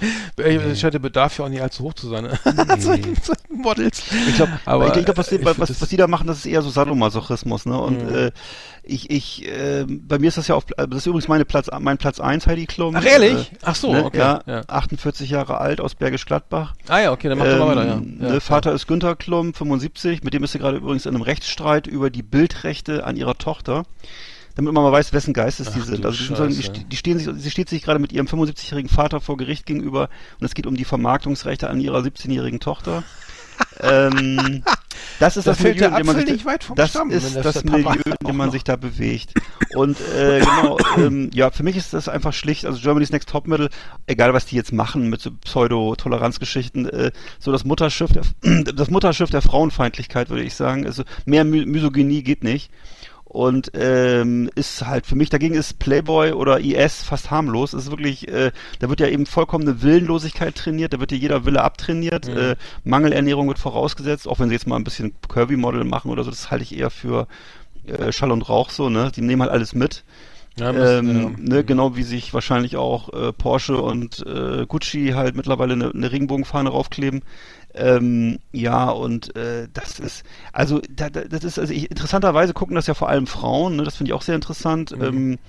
der 0.91 0.99
Bedarf 0.99 1.39
ja 1.39 1.45
auch 1.45 1.49
nicht 1.49 1.61
allzu 1.61 1.83
hoch 1.83 1.95
zu 1.95 2.07
sein, 2.09 2.25
ne? 2.25 2.39
so, 2.77 2.93
so 3.23 3.33
Models. 3.49 4.03
Ich 4.27 4.35
glaube, 4.35 4.59
glaub, 5.03 5.17
was, 5.17 5.59
was, 5.59 5.81
was 5.81 5.89
die 5.89 5.97
da 5.97 6.05
machen, 6.05 6.27
das 6.27 6.37
ist 6.37 6.45
eher 6.45 6.61
so 6.61 6.69
Sadomasochismus, 6.69 7.65
ne? 7.65 7.79
Und 7.79 7.97
Mhm. 8.03 8.15
äh, 8.15 8.31
ich, 8.83 9.09
ich, 9.09 9.45
äh, 9.47 9.85
bei 9.87 10.17
mir 10.17 10.27
ist 10.29 10.37
das 10.37 10.47
ja 10.47 10.55
auf, 10.55 10.65
das 10.65 10.87
ist 10.99 11.05
übrigens 11.07 11.27
meine 11.27 11.43
Platz, 11.45 11.67
mein 11.79 11.97
Platz 11.97 12.19
1, 12.19 12.47
Heidi 12.47 12.65
Klum. 12.67 12.95
Ach, 12.95 13.03
ehrlich? 13.03 13.51
Äh, 13.51 13.57
Ach 13.63 13.75
so, 13.75 13.91
ne? 13.91 14.05
okay. 14.05 14.17
Ja, 14.19 14.41
Ja. 14.45 14.61
48 14.67 15.29
Jahre 15.29 15.57
alt 15.59 15.81
aus 15.81 15.95
Bergisch 15.95 16.25
Gladbach. 16.25 16.73
Ah 16.87 16.99
ja, 16.99 17.11
okay, 17.11 17.27
dann 17.27 17.37
mach 17.37 17.45
doch 17.45 17.57
mal 17.59 17.67
weiter, 17.75 17.85
ja. 17.85 17.93
Ähm, 17.95 18.17
ja. 18.21 18.31
ne, 18.33 18.41
Vater 18.41 18.71
ist 18.73 18.87
Günther 18.87 19.15
Klum, 19.15 19.53
75, 19.53 20.23
mit 20.23 20.33
dem 20.33 20.43
ist 20.43 20.53
sie 20.53 20.59
gerade 20.59 20.77
übrigens 20.77 21.05
in 21.05 21.15
einem 21.15 21.23
Rechtsstreit 21.23 21.87
über 21.87 22.09
die 22.09 22.23
Bildrechte 22.23 23.05
an 23.05 23.17
ihrer 23.17 23.37
Tochter. 23.37 23.83
Damit 24.57 24.73
man 24.73 24.83
mal 24.83 24.91
weiß, 24.91 25.13
wessen 25.13 25.33
Geistes 25.33 25.71
die 25.71 25.79
sind. 25.81 26.05
Also 26.05 26.17
die, 26.17 26.27
die, 26.29 26.35
Scheiße. 26.35 26.61
st- 26.71 26.87
die 26.89 26.97
stehen 26.97 27.19
sich, 27.19 27.29
sie 27.35 27.51
steht 27.51 27.69
sich 27.69 27.81
gerade 27.83 27.99
mit 27.99 28.11
ihrem 28.11 28.25
75-jährigen 28.27 28.89
Vater 28.89 29.21
vor 29.21 29.37
Gericht 29.37 29.65
gegenüber 29.65 30.09
und 30.39 30.45
es 30.45 30.53
geht 30.55 30.67
um 30.67 30.75
die 30.75 30.83
Vermarktungsrechte 30.85 31.69
an 31.69 31.79
ihrer 31.79 31.99
17-jährigen 31.99 32.59
Tochter. 32.59 33.03
ähm, 33.81 34.63
das 35.19 35.35
ist 35.37 35.47
Da 35.47 35.51
das 35.51 35.59
Milieu, 35.61 35.85
in 35.87 35.95
dem 35.95 36.05
man 36.05 36.25
sich, 36.27 36.43
vom 36.43 36.75
das 36.75 36.89
Stamm, 36.91 37.09
ist 37.09 37.35
das 37.35 37.43
das 37.55 37.63
Milieu, 37.63 37.91
in 37.93 38.27
dem 38.27 38.35
man 38.37 38.47
noch- 38.47 38.53
sich 38.53 38.63
da 38.63 38.75
bewegt. 38.75 39.33
Und 39.75 39.97
äh, 40.15 40.39
genau, 40.41 40.77
ähm, 40.97 41.29
ja, 41.33 41.49
für 41.51 41.63
mich 41.63 41.75
ist 41.75 41.93
das 41.93 42.07
einfach 42.07 42.33
schlicht, 42.33 42.65
also 42.65 42.79
Germany's 42.79 43.11
Next 43.11 43.29
Topmodel, 43.29 43.69
egal 44.05 44.33
was 44.33 44.45
die 44.45 44.55
jetzt 44.55 44.73
machen 44.73 45.09
mit 45.09 45.21
so 45.21 45.31
Pseudo-Toleranzgeschichten, 45.31 46.87
äh, 46.89 47.11
so 47.39 47.51
das 47.51 47.63
Mutterschiff, 47.65 48.11
der, 48.11 48.23
das 48.73 48.89
Mutterschiff 48.89 49.29
der 49.29 49.41
Frauenfeindlichkeit, 49.41 50.29
würde 50.29 50.43
ich 50.43 50.55
sagen. 50.55 50.85
Also 50.85 51.03
mehr 51.25 51.43
My 51.43 51.65
Misogynie 51.65 52.23
geht 52.23 52.43
nicht. 52.43 52.71
Und 53.29 53.71
ähm, 53.73 54.49
ist 54.55 54.87
halt 54.87 55.05
für 55.05 55.17
mich 55.17 55.29
dagegen 55.29 55.53
ist 55.53 55.79
Playboy 55.79 56.31
oder 56.31 56.61
IS 56.61 57.03
fast 57.03 57.29
harmlos. 57.29 57.73
Es 57.73 57.83
ist 57.85 57.91
wirklich, 57.91 58.29
äh, 58.29 58.51
da 58.79 58.87
wird 58.87 59.01
ja 59.01 59.07
eben 59.07 59.25
vollkommene 59.25 59.81
Willenlosigkeit 59.81 60.55
trainiert, 60.55 60.93
da 60.93 61.01
wird 61.01 61.11
ja 61.11 61.17
jeder 61.17 61.43
Wille 61.43 61.61
abtrainiert, 61.61 62.29
Mhm. 62.29 62.37
äh, 62.37 62.55
Mangelernährung 62.85 63.49
wird 63.49 63.59
vorausgesetzt, 63.59 64.29
auch 64.29 64.39
wenn 64.39 64.47
sie 64.47 64.55
jetzt 64.55 64.65
mal 64.65 64.77
ein 64.77 64.85
bisschen 64.85 65.13
Curvy-Model 65.27 65.83
machen 65.83 66.09
oder 66.09 66.23
so, 66.23 66.29
das 66.29 66.51
halte 66.51 66.63
ich 66.63 66.77
eher 66.77 66.89
für 66.89 67.27
äh, 67.85 68.13
Schall 68.13 68.31
und 68.31 68.47
Rauch 68.47 68.69
so, 68.69 68.89
ne? 68.89 69.11
Die 69.13 69.21
nehmen 69.21 69.41
halt 69.41 69.51
alles 69.51 69.75
mit. 69.75 70.05
Ja, 70.59 70.71
ähm, 70.71 71.21
ja. 71.21 71.29
ne, 71.37 71.63
genau 71.63 71.95
wie 71.95 72.03
sich 72.03 72.33
wahrscheinlich 72.33 72.77
auch 72.77 73.13
äh, 73.13 73.31
Porsche 73.31 73.77
und 73.77 74.25
äh, 74.25 74.65
Gucci 74.65 75.11
halt 75.13 75.35
mittlerweile 75.35 75.73
eine, 75.73 75.91
eine 75.91 76.11
Regenbogenfahne 76.11 76.69
raufkleben. 76.69 77.21
Ähm, 77.77 78.39
ja, 78.51 78.89
und 78.89 79.35
äh, 79.35 79.67
das 79.71 79.99
ist, 79.99 80.23
also 80.51 80.81
da, 80.89 81.09
da, 81.09 81.21
das 81.21 81.43
ist, 81.43 81.59
also 81.59 81.71
ich, 81.73 81.91
interessanterweise 81.91 82.53
gucken 82.53 82.75
das 82.75 82.87
ja 82.87 82.93
vor 82.93 83.09
allem 83.09 83.27
Frauen, 83.27 83.75
ne, 83.75 83.83
das 83.83 83.97
finde 83.97 84.09
ich 84.09 84.13
auch 84.13 84.21
sehr 84.23 84.35
interessant. 84.35 84.97
Mhm. 84.97 85.03
Ähm, 85.03 85.39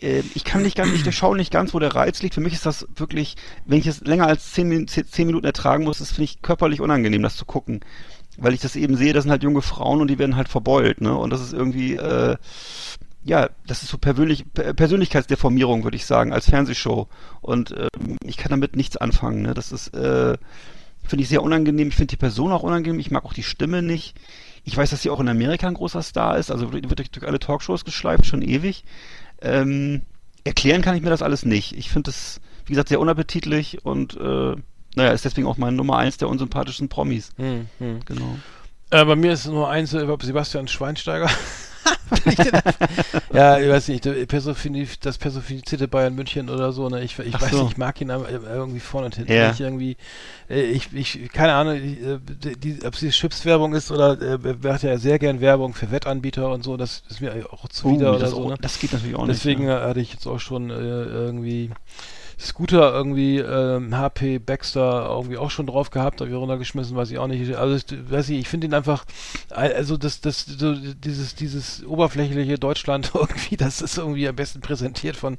äh, 0.00 0.22
ich 0.34 0.44
kann 0.44 0.62
nicht 0.62 0.76
ganz, 0.76 0.92
ich 0.92 1.02
durchschaue 1.02 1.36
nicht 1.36 1.50
ganz, 1.50 1.74
wo 1.74 1.78
der 1.78 1.94
Reiz 1.94 2.22
liegt. 2.22 2.34
Für 2.34 2.40
mich 2.40 2.52
ist 2.52 2.66
das 2.66 2.86
wirklich, 2.94 3.36
wenn 3.64 3.78
ich 3.78 3.86
es 3.86 4.00
länger 4.02 4.26
als 4.26 4.52
zehn, 4.52 4.86
zehn, 4.86 5.26
Minuten 5.26 5.46
ertragen 5.46 5.84
muss, 5.84 5.98
das 5.98 6.10
finde 6.10 6.24
ich 6.24 6.42
körperlich 6.42 6.80
unangenehm, 6.80 7.22
das 7.22 7.36
zu 7.36 7.44
gucken. 7.44 7.80
Weil 8.36 8.52
ich 8.52 8.60
das 8.60 8.74
eben 8.76 8.96
sehe, 8.96 9.12
das 9.12 9.22
sind 9.22 9.30
halt 9.30 9.44
junge 9.44 9.62
Frauen 9.62 10.00
und 10.00 10.08
die 10.08 10.18
werden 10.18 10.36
halt 10.36 10.48
verbeult, 10.48 11.00
ne? 11.00 11.16
Und 11.16 11.30
das 11.30 11.40
ist 11.40 11.52
irgendwie, 11.52 11.94
äh, 11.94 12.36
ja, 13.22 13.48
das 13.66 13.84
ist 13.84 13.90
so 13.90 13.96
persönlich, 13.96 14.44
Per- 14.52 14.74
Persönlichkeitsdeformierung, 14.74 15.84
würde 15.84 15.96
ich 15.96 16.04
sagen, 16.04 16.32
als 16.32 16.50
Fernsehshow. 16.50 17.06
Und 17.42 17.70
ähm, 17.70 18.18
ich 18.24 18.36
kann 18.36 18.50
damit 18.50 18.74
nichts 18.74 18.96
anfangen, 18.96 19.42
ne? 19.42 19.54
Das 19.54 19.70
ist, 19.70 19.94
äh, 19.94 20.36
finde 21.04 21.22
ich 21.22 21.28
sehr 21.28 21.42
unangenehm. 21.42 21.88
Ich 21.88 21.96
finde 21.96 22.12
die 22.12 22.16
Person 22.16 22.52
auch 22.52 22.62
unangenehm. 22.62 23.00
Ich 23.00 23.10
mag 23.10 23.24
auch 23.24 23.32
die 23.32 23.42
Stimme 23.42 23.82
nicht. 23.82 24.14
Ich 24.64 24.76
weiß, 24.76 24.90
dass 24.90 25.02
sie 25.02 25.10
auch 25.10 25.20
in 25.20 25.28
Amerika 25.28 25.68
ein 25.68 25.74
großer 25.74 26.02
Star 26.02 26.38
ist. 26.38 26.50
Also 26.50 26.72
wird 26.72 26.98
durch, 26.98 27.10
durch 27.10 27.26
alle 27.26 27.38
Talkshows 27.38 27.84
geschleift, 27.84 28.26
schon 28.26 28.42
ewig. 28.42 28.84
Ähm, 29.42 30.02
erklären 30.44 30.82
kann 30.82 30.96
ich 30.96 31.02
mir 31.02 31.10
das 31.10 31.22
alles 31.22 31.44
nicht. 31.44 31.76
Ich 31.76 31.90
finde 31.90 32.10
es, 32.10 32.40
wie 32.66 32.72
gesagt, 32.72 32.88
sehr 32.88 33.00
unappetitlich 33.00 33.84
und 33.84 34.16
äh, 34.16 34.56
naja, 34.96 35.10
ist 35.12 35.24
deswegen 35.24 35.46
auch 35.46 35.56
mein 35.56 35.76
Nummer 35.76 35.98
eins 35.98 36.18
der 36.18 36.28
unsympathischsten 36.28 36.88
Promis. 36.88 37.30
Hm, 37.36 37.66
hm. 37.78 38.00
Genau. 38.04 38.38
Äh, 38.90 39.04
bei 39.04 39.16
mir 39.16 39.32
ist 39.32 39.40
es 39.40 39.46
nur 39.46 39.68
eins 39.68 39.90
Sebastian 39.90 40.68
Schweinsteiger. 40.68 41.28
Ich 42.26 42.38
ja, 43.32 43.58
ich 43.58 43.68
weiß 43.68 43.88
nicht, 43.88 44.06
das 45.04 45.18
personifizierte 45.18 45.88
Bayern 45.88 46.14
München 46.14 46.48
oder 46.48 46.72
so, 46.72 46.88
ne? 46.88 47.02
Ich, 47.02 47.18
ich 47.18 47.34
weiß 47.40 47.50
so. 47.50 47.62
nicht, 47.62 47.72
ich 47.72 47.76
mag 47.76 48.00
ihn 48.00 48.10
aber 48.10 48.28
irgendwie 48.30 48.80
vorne 48.80 49.06
und 49.06 49.16
hinten 49.16 49.32
Ja. 49.32 49.48
nicht 49.48 49.60
irgendwie. 49.60 49.96
Äh, 50.48 50.62
ich, 50.62 50.92
ich, 50.94 51.32
keine 51.32 51.54
Ahnung, 51.54 51.74
ich, 51.76 52.00
äh, 52.02 52.18
die, 52.56 52.78
ob 52.84 52.94
es 52.94 53.00
die 53.00 53.10
Chips-Werbung 53.10 53.74
ist 53.74 53.90
oder 53.90 54.20
äh, 54.20 54.38
er 54.42 54.56
macht 54.62 54.82
ja 54.82 54.96
sehr 54.98 55.18
gern 55.18 55.40
Werbung 55.40 55.74
für 55.74 55.90
Wettanbieter 55.90 56.50
und 56.50 56.62
so, 56.64 56.76
das 56.76 57.02
ist 57.08 57.20
mir 57.20 57.46
auch 57.50 57.68
zuwider 57.68 58.06
Uh, 58.06 58.10
oder 58.10 58.18
das, 58.20 58.30
so, 58.30 58.44
auch- 58.44 58.48
ne? 58.50 58.56
das 58.60 58.78
geht 58.78 58.92
natürlich 58.92 59.16
auch 59.16 59.26
Deswegen 59.26 59.64
nicht. 59.66 59.74
äh, 59.74 59.80
hatte 59.80 60.00
ich 60.00 60.12
jetzt 60.12 60.26
auch 60.26 60.40
schon 60.40 60.70
äh, 60.70 60.74
irgendwie 60.74 61.70
Scooter 62.44 62.92
irgendwie 62.92 63.38
ähm, 63.38 63.96
HP 63.96 64.38
Baxter 64.38 65.08
irgendwie 65.10 65.38
auch 65.38 65.50
schon 65.50 65.66
drauf 65.66 65.90
gehabt, 65.90 66.20
habe 66.20 66.30
ich 66.30 66.36
runtergeschmissen, 66.36 66.96
weiß 66.96 67.10
ich 67.10 67.18
auch 67.18 67.26
nicht. 67.26 67.54
Also 67.56 67.74
ich, 67.74 68.10
weiß 68.10 68.28
ich, 68.28 68.40
ich 68.40 68.48
finde 68.48 68.66
ihn 68.66 68.74
einfach, 68.74 69.04
also 69.50 69.96
das, 69.96 70.20
das, 70.20 70.44
so 70.44 70.74
dieses, 70.74 71.34
dieses 71.34 71.84
oberflächliche 71.84 72.58
Deutschland 72.58 73.12
irgendwie, 73.14 73.56
das 73.56 73.80
ist 73.80 73.98
irgendwie 73.98 74.28
am 74.28 74.36
besten 74.36 74.60
präsentiert 74.60 75.16
von, 75.16 75.38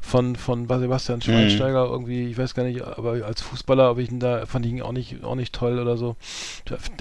von, 0.00 0.36
von 0.36 0.68
Sebastian 0.68 1.22
Schweinsteiger 1.22 1.86
irgendwie, 1.86 2.28
ich 2.28 2.38
weiß 2.38 2.54
gar 2.54 2.64
nicht, 2.64 2.82
aber 2.82 3.24
als 3.24 3.42
Fußballer 3.42 3.84
habe 3.84 4.02
ich 4.02 4.10
ihn 4.10 4.20
da, 4.20 4.46
fand 4.46 4.66
ich 4.66 4.72
ihn 4.72 4.82
auch 4.82 4.92
nicht, 4.92 5.24
auch 5.24 5.34
nicht 5.34 5.54
toll 5.54 5.78
oder 5.78 5.96
so. 5.96 6.16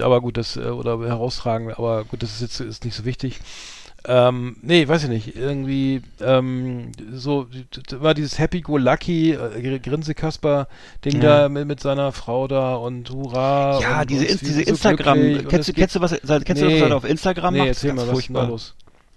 Aber 0.02 0.22
gut, 0.22 0.38
das, 0.38 0.58
äh, 0.58 0.62
oder 0.62 1.00
herausragend, 1.00 1.78
aber 1.78 2.06
gut, 2.06 2.24
das 2.24 2.34
ist 2.34 2.42
jetzt 2.42 2.60
ist 2.60 2.86
nicht 2.86 2.96
so 2.96 3.06
wichtig. 3.06 3.40
Ähm, 4.08 4.56
nee, 4.64 4.88
weiß 4.88 5.04
ich 5.04 5.10
nicht. 5.10 5.36
Irgendwie, 5.36 6.02
ähm, 6.22 6.92
so, 7.14 7.48
immer 7.92 8.14
dieses 8.16 8.40
Happy-Go-Lucky, 8.40 9.34
äh, 9.34 9.80
Grinse-Kasper-Ding 9.80 11.22
Ja. 11.22 11.42
da 11.44 11.50
mit, 11.50 11.68
mit 11.68 11.80
seiner 11.80 12.12
Frau 12.12 12.48
da 12.48 12.76
und 12.76 13.10
Hurra. 13.12 13.80
Ja, 13.80 14.02
und, 14.02 14.10
diese, 14.10 14.28
wir 14.28 14.38
diese 14.38 14.54
so 14.64 14.70
Instagram, 14.72 15.48
kennst 15.48 15.70
du, 15.70 15.74
kennst 15.74 15.96
du 15.96 16.02
was, 16.02 16.12
kennst 16.44 16.62
du 16.62 16.66
Nee. 16.66 16.80
das, 16.80 16.90
was 16.90 16.92
auf 16.96 17.06
Instagram 17.06 17.54
Nee, 17.54 17.60
macht? 17.60 17.68
erzähl 17.70 17.94
mal, 17.94 17.98
was 18.02 18.06
ist 18.08 18.12
furchtbar. 18.12 18.48
los? 18.48 18.74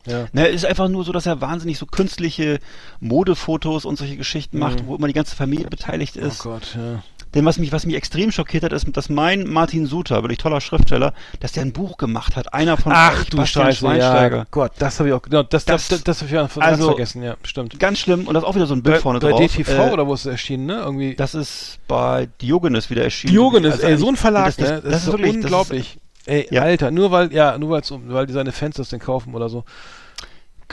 Ja. 0.06 0.26
Na, 0.34 0.46
es 0.48 0.56
ist 0.56 0.66
einfach 0.66 0.88
nur 0.88 1.02
so, 1.02 1.12
dass 1.12 1.24
er 1.24 1.40
wahnsinnig 1.40 1.78
so 1.78 1.86
künstliche 1.86 2.58
Modefotos 3.00 3.86
und 3.86 3.96
solche 3.96 4.18
Geschichten 4.18 4.58
macht, 4.58 4.82
Mhm. 4.82 4.86
wo 4.88 4.96
immer 4.96 5.06
die 5.06 5.14
ganze 5.14 5.34
Familie 5.34 5.66
beteiligt 5.68 6.18
Oh 6.20 6.26
ist. 6.26 6.40
Gott, 6.40 6.76
ja. 6.76 7.02
Denn 7.34 7.44
was 7.44 7.58
mich, 7.58 7.72
was 7.72 7.84
mich 7.86 7.96
extrem 7.96 8.30
schockiert 8.30 8.62
hat, 8.64 8.72
ist, 8.72 8.86
dass 8.96 9.08
mein 9.08 9.48
Martin 9.48 9.86
Suter, 9.86 10.22
wirklich 10.22 10.38
toller 10.38 10.60
Schriftsteller, 10.60 11.12
dass 11.40 11.52
der 11.52 11.62
ein 11.64 11.72
Buch 11.72 11.96
gemacht 11.96 12.36
hat. 12.36 12.54
Einer 12.54 12.76
von 12.76 12.92
Ach 12.94 13.20
euch, 13.22 13.30
du 13.30 13.36
Bastian 13.38 13.72
Scheiße, 13.72 13.98
ja, 13.98 14.44
Gott, 14.50 14.72
das 14.78 14.98
habe 15.00 15.08
ich 15.08 15.14
auch, 15.14 15.22
genau, 15.22 15.42
das, 15.42 15.64
das, 15.64 15.88
Das- 15.88 15.88
das, 15.88 16.04
das 16.04 16.16
habe 16.18 16.26
ich 16.26 16.32
ja 16.34 16.62
also- 16.62 16.86
vergessen, 16.86 17.22
ja, 17.22 17.34
stimmt. 17.42 17.78
Ganz 17.80 17.98
schlimm 17.98 18.26
und 18.28 18.34
das 18.34 18.42
ist 18.42 18.48
auch 18.48 18.54
wieder 18.54 18.66
so 18.66 18.74
ein 18.74 18.82
Bild 18.82 18.96
Bei, 18.96 19.00
vorne 19.02 19.18
bei 19.20 19.30
drauf. 19.30 19.40
DTV 19.40 19.68
Äh, 19.88 19.90
oder 19.90 20.06
wo 20.06 20.14
ist 20.14 20.20
es 20.20 20.26
erschienen, 20.26 20.66
ne? 20.66 20.76
Irgendwie. 20.84 21.14
Das 21.16 21.34
ist 21.34 21.78
bei 21.88 22.28
Diogenes 22.40 22.88
wieder 22.90 23.02
erschienen. 23.02 23.32
Diogenes, 23.32 23.74
Also 23.74 23.86
ey, 23.86 23.96
so 23.96 24.08
ein 24.08 24.16
Verlag, 24.16 24.46
das, 24.46 24.56
das, 24.56 24.70
ne? 24.70 24.80
Das, 24.90 25.02
ist 25.02 25.06
wirklich 25.12 25.26
das 25.32 25.36
ist- 25.38 25.44
unglaublich. 25.44 25.98
ey, 26.26 26.46
Ja. 26.50 26.62
Alter, 26.62 26.90
nur 26.90 27.10
weil, 27.10 27.32
ja, 27.32 27.58
nur 27.58 27.70
weil's, 27.70 27.92
weil 28.06 28.26
die 28.26 28.32
seine 28.32 28.52
Fans 28.52 28.76
das 28.76 28.88
denn 28.90 29.00
kaufen 29.00 29.34
oder 29.34 29.48
so. 29.48 29.64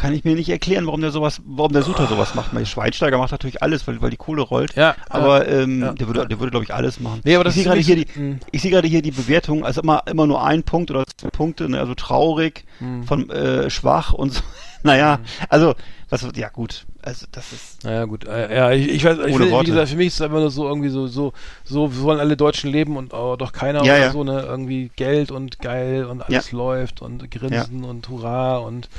Kann 0.01 0.13
ich 0.15 0.23
mir 0.23 0.35
nicht 0.35 0.49
erklären, 0.49 0.87
warum 0.87 1.01
der 1.01 1.11
sowas, 1.11 1.41
warum 1.45 1.71
der 1.73 1.83
Suter 1.83 2.07
sowas 2.07 2.33
macht. 2.33 2.53
Weil 2.55 2.65
Schweinsteiger 2.65 3.17
macht 3.19 3.31
natürlich 3.31 3.61
alles, 3.61 3.87
weil, 3.87 4.01
weil 4.01 4.09
die 4.09 4.17
Kohle 4.17 4.41
rollt. 4.41 4.75
Ja, 4.75 4.95
Aber 5.09 5.47
ähm, 5.47 5.81
ja. 5.81 5.93
der 5.93 6.07
würde, 6.07 6.27
der 6.27 6.39
würde 6.39 6.49
glaube 6.51 6.63
ich 6.65 6.73
alles 6.73 6.99
machen. 6.99 7.21
Nee, 7.23 7.35
aber 7.35 7.43
das 7.43 7.55
ich 7.55 7.63
sehe 7.63 7.69
gerade 7.71 7.81
hier 7.81 7.95
die, 7.95 8.07
Mm. 8.19 8.39
ich 8.51 8.61
sehe 8.61 8.71
gerade 8.71 8.87
hier 8.87 9.01
die 9.01 9.11
Bewertung, 9.11 9.63
also 9.63 9.81
immer 9.81 10.01
immer 10.07 10.25
nur 10.27 10.43
ein 10.43 10.63
Punkt 10.63 10.89
oder 10.91 11.03
zwei 11.17 11.29
Punkte, 11.29 11.69
ne? 11.69 11.79
also 11.79 11.93
traurig, 11.93 12.65
Hm. 12.79 13.03
von 13.03 13.29
äh, 13.29 13.69
schwach 13.69 14.11
und 14.13 14.33
so. 14.33 14.41
naja, 14.83 15.19
also 15.49 15.75
was, 16.09 16.27
ja 16.35 16.49
gut, 16.49 16.85
also 17.03 17.25
das 17.31 17.51
ist 17.51 17.83
Naja, 17.83 18.05
gut. 18.05 18.25
Äh, 18.25 18.55
ja, 18.55 18.71
ich, 18.71 18.87
ich 18.89 19.03
weiß, 19.03 19.17
ich 19.19 19.23
Ohne 19.33 19.39
will, 19.39 19.47
wie 19.47 19.51
Worte. 19.51 19.69
gesagt, 19.71 19.89
für 19.89 19.95
mich 19.97 20.07
ist 20.07 20.15
es 20.15 20.21
einfach 20.21 20.39
nur 20.39 20.51
so 20.51 20.67
irgendwie 20.67 20.89
so, 20.89 21.07
so, 21.07 21.33
so 21.63 22.01
wollen 22.01 22.19
alle 22.19 22.37
Deutschen 22.37 22.69
leben 22.71 22.95
und 22.97 23.13
aber 23.13 23.37
doch 23.37 23.51
keiner 23.53 23.79
Ja, 23.85 23.93
oder 23.95 24.01
ja. 24.01 24.11
so, 24.11 24.23
ne? 24.23 24.41
Irgendwie 24.41 24.91
Geld 24.95 25.31
und 25.31 25.59
geil 25.61 26.05
und 26.05 26.21
alles 26.21 26.51
läuft 26.51 27.01
und 27.01 27.29
Grinsen 27.31 27.83
und 27.83 28.07
Hurra 28.09 28.57
und 28.57 28.89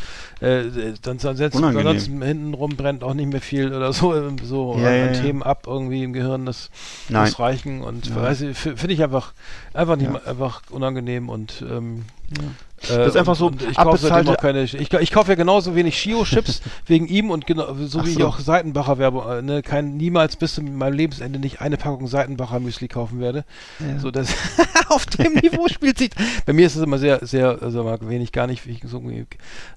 äh, 0.41 0.65
dann, 1.03 1.19
dann 1.19 1.37
setzt 1.37 1.57
ansonsten 1.63 2.23
hintenrum 2.23 2.77
brennt 2.77 3.05
auch 3.05 3.15
nicht 3.15 3.31
mehr 3.31 3.41
viel 3.41 3.73
oder 3.73 3.93
so, 3.93 4.15
ähm, 4.15 4.37
so 4.43 4.77
Ja, 4.79 4.89
an, 4.89 4.95
ja, 4.95 5.07
ja. 5.07 5.13
Themen 5.13 5.43
ab 5.43 5.65
irgendwie 5.67 6.03
im 6.03 6.13
Gehirn, 6.13 6.47
das 6.47 6.71
Nein. 7.09 7.23
muss 7.25 7.39
reichen 7.39 7.83
und 7.83 8.07
Ja. 8.07 8.17
weiß 8.17 8.41
ich, 8.43 8.51
f- 8.51 8.79
finde 8.79 8.95
ich 8.95 9.03
einfach, 9.03 9.33
einfach 9.75 9.97
nicht 9.97 10.07
Ja. 10.07 10.13
mal- 10.13 10.25
einfach 10.25 10.63
unangenehm 10.71 11.29
und 11.29 11.63
ähm, 11.69 12.05
äh, 12.33 12.72
Das 12.89 13.09
ist 13.09 13.17
einfach 13.17 13.37
so 13.37 13.51
ich 13.71 13.77
kaufe 13.77 13.99
seitdem 13.99 14.37
keine, 14.37 14.63
ich, 14.65 14.75
ich 14.75 15.11
kaufe 15.11 15.31
ja 15.31 15.35
genauso 15.37 15.75
wenig 15.75 15.97
Shio-Chips 15.99 16.63
wegen 16.87 17.07
ihm 17.07 17.31
und 17.31 17.47
genau, 17.47 17.75
so 17.87 18.01
Ach 18.01 18.07
wie 18.07 18.11
ich 18.11 18.19
so. 18.19 18.27
auch 18.27 18.41
Seitenbacher 18.41 18.99
Werbung, 18.99 19.29
äh, 19.31 19.43
ne, 19.43 19.63
kein, 19.63 19.97
niemals 19.97 20.37
bis 20.37 20.55
zu 20.55 20.63
meinem 20.63 20.95
Lebensende 20.95 21.39
nicht 21.39 21.61
eine 21.61 21.77
Packung 21.77 22.07
Seitenbacher 22.09 22.61
Müsli 22.61 22.89
kaufen 22.89 23.21
werde. 23.21 23.45
Ja. 23.79 23.99
So, 24.01 24.11
das, 24.11 24.35
auf 24.89 25.07
dem 25.07 25.35
Niveau 25.35 25.69
spielt 25.69 25.99
sich, 25.99 26.11
bei 26.45 26.53
mir 26.53 26.67
ist 26.67 26.77
es 26.77 26.83
immer 26.83 26.99
sehr, 26.99 27.25
sehr, 27.25 27.59
also 27.63 27.85
wenig, 28.03 28.33
gar 28.33 28.47
nicht, 28.47 28.67
wie 28.67 28.73
ich 28.73 28.83
so, 28.85 29.01
äh, 29.01 29.25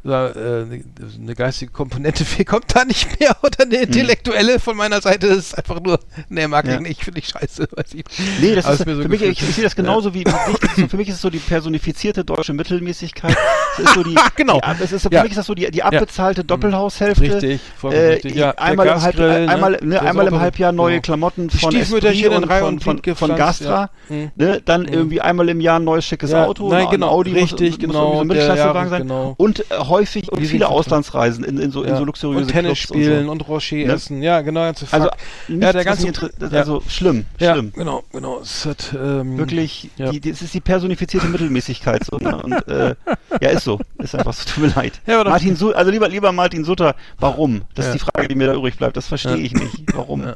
eine 0.06 1.36
geistige 1.36 1.72
Komponente 1.72 2.26
kommt 2.46 2.76
da 2.76 2.86
nicht 2.86 3.20
mehr 3.20 3.36
oder 3.44 3.64
eine 3.64 3.76
intellektuelle 3.76 4.60
von 4.60 4.76
meiner 4.76 5.02
Seite, 5.02 5.28
das 5.28 5.38
ist 5.38 5.58
einfach 5.58 5.80
nur, 5.80 6.00
ne, 6.30 6.48
mag 6.48 6.66
ich 6.66 6.72
Ja. 6.72 6.80
nicht, 6.80 7.04
finde 7.04 7.20
ich 7.20 7.28
scheiße, 7.28 7.68
weiß 7.76 7.94
ich. 7.94 8.06
Nee, 8.42 8.56
das 8.56 8.66
Aber 8.66 8.74
ist, 8.76 8.82
ist 8.82 8.96
so 8.96 9.02
für 9.04 9.10
mich, 9.10 9.22
ich, 9.22 9.42
ich 9.42 9.56
sehe 9.56 9.64
das 9.64 9.76
genauso 9.76 10.14
wie, 10.14 10.26
wie 10.26 10.66
ist 10.66 10.76
so, 10.76 10.88
für 10.88 10.98
mich 10.98 11.10
ist 11.10 11.16
es 11.16 11.22
so 11.22 11.30
die 11.30 11.40
personifizierte 11.40 12.26
deutsche 12.26 12.54
Mittelmäßigkeit. 12.54 12.95
Es 13.04 13.80
ist 13.80 13.94
so 13.94 14.04
die, 14.04 14.16
Genau. 14.36 14.60
Die, 14.62 14.84
es 14.84 14.92
ist 14.92 15.04
so, 15.04 15.10
Ja. 15.10 15.20
für 15.20 15.24
mich 15.24 15.32
ist 15.32 15.38
das 15.38 15.46
so 15.48 15.54
die, 15.56 15.70
die 15.72 15.84
abbezahlte 15.84 16.44
Doppelhaushälfte. 16.44 17.22
Richtig, 17.36 17.62
vollkommen 17.78 18.04
Äh, 18.04 18.08
richtig. 18.14 18.36
Ja, 18.36 18.52
einmal, 18.52 18.88
im 18.88 19.02
Halb, 19.02 19.18
ne? 19.18 19.48
einmal, 19.50 19.80
ne, 19.82 20.02
einmal 20.02 20.28
im 20.28 20.40
Halbjahr 20.40 20.72
neue 20.72 20.94
genau. 20.94 21.02
Klamotten 21.02 21.50
von 21.50 21.72
Stiefmütterchen 21.72 22.30
und 22.34 22.46
von, 22.48 22.60
von, 22.60 22.80
von 22.80 23.02
gepflanzt, 23.02 23.38
Gastra. 23.38 23.90
ja. 24.10 24.16
Mhm. 24.16 24.32
Ne, 24.36 24.62
dann 24.64 24.86
irgendwie 24.86 25.22
einmal 25.22 25.50
im 25.50 25.60
Jahr 25.62 25.80
ein 25.80 25.84
neues 25.84 26.06
schickes 26.06 26.32
Ja, 26.32 26.46
Auto. 26.46 26.70
nein, 26.70 26.86
ein 26.86 26.92
genau, 26.92 27.10
Audi 27.10 27.34
richtig, 27.34 27.72
muss, 27.72 27.80
genau, 27.80 28.08
Muss 28.10 28.18
der 28.18 28.26
Mittelklassewagen 28.26 28.90
sein. 28.90 29.02
genau. 29.04 29.34
Und 29.38 29.60
äh, 29.60 29.64
häufig 29.80 30.32
und 30.32 30.46
viele 30.46 30.68
Auslandsreisen 30.70 31.44
in, 31.44 31.58
in, 31.60 31.72
so, 31.72 31.84
in 31.84 31.90
Ja. 31.90 31.98
so 31.98 32.06
luxuriöse 32.06 32.42
und 32.46 32.52
Tennis 32.52 32.80
Clubs 32.80 32.92
und 32.92 32.98
spielen 33.04 33.26
so. 33.26 33.32
und, 33.32 33.48
Rocher 33.48 33.76
Ne? 33.76 33.84
essen, 33.94 34.22
ja, 34.22 34.42
genau, 34.42 34.62
Also, 34.62 35.10
ja, 35.48 35.74
der 35.74 35.84
ganze, 35.84 36.08
ja. 36.08 36.14
also 36.52 36.82
schlimm, 36.88 37.26
ja, 37.40 37.54
schlimm. 37.54 37.74
genau, 37.76 38.04
genau, 38.12 38.40
es 38.42 38.66
hat, 38.66 38.94
ähm, 38.96 39.38
Wirklich, 39.38 39.90
Ja. 39.98 40.12
es 40.12 40.42
ist 40.42 40.54
die 40.54 40.62
personifizierte 40.62 41.28
Mittelmäßigkeit. 41.28 42.04
So, 42.06 42.18
ne? 42.18 42.36
Und 42.42 42.54
äh, 42.92 42.96
ja, 43.42 43.50
ist 43.50 43.64
so. 43.64 43.80
Ist 43.98 44.16
einfach 44.16 44.34
so, 44.34 44.44
tut 44.50 44.64
mir 44.64 44.74
leid. 44.76 45.02
Ja, 45.08 45.24
Martin 45.24 45.56
Su 45.56 45.72
also 45.72 45.92
lieber, 45.92 46.08
lieber 46.10 46.32
Martin 46.32 46.64
Sutter, 46.64 46.96
warum? 47.20 47.64
Das 47.76 47.86
Ja. 47.86 47.94
ist 47.94 48.02
die 48.02 48.06
Frage, 48.12 48.28
die 48.28 48.36
mir 48.36 48.48
da 48.48 48.54
übrig 48.54 48.78
bleibt. 48.78 48.96
Das 48.98 49.08
verstehe 49.08 49.36
Ja. 49.38 49.44
ich 49.44 49.54
nicht. 49.54 49.96
Warum? 49.96 50.24
Ja. 50.24 50.36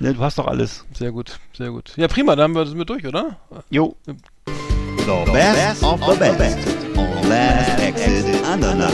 Ne, 0.00 0.14
du 0.14 0.20
hast 0.20 0.38
doch 0.38 0.46
alles. 0.46 0.84
sehr 0.92 1.10
gut, 1.12 1.38
sehr 1.56 1.70
gut. 1.70 1.92
Ja, 1.96 2.06
prima, 2.08 2.36
dann 2.36 2.44
haben 2.44 2.54
wir 2.54 2.64
das 2.64 2.74
mit 2.74 2.88
durch, 2.88 3.04
oder? 3.06 3.36
Jo. 3.70 3.96
The 4.06 5.32
best 5.32 5.82
of 5.82 6.00
the 6.04 6.18
best 6.18 6.58
on 6.96 7.28
Last 7.28 7.80
Exit 7.80 8.44
Andernach. 8.44 8.92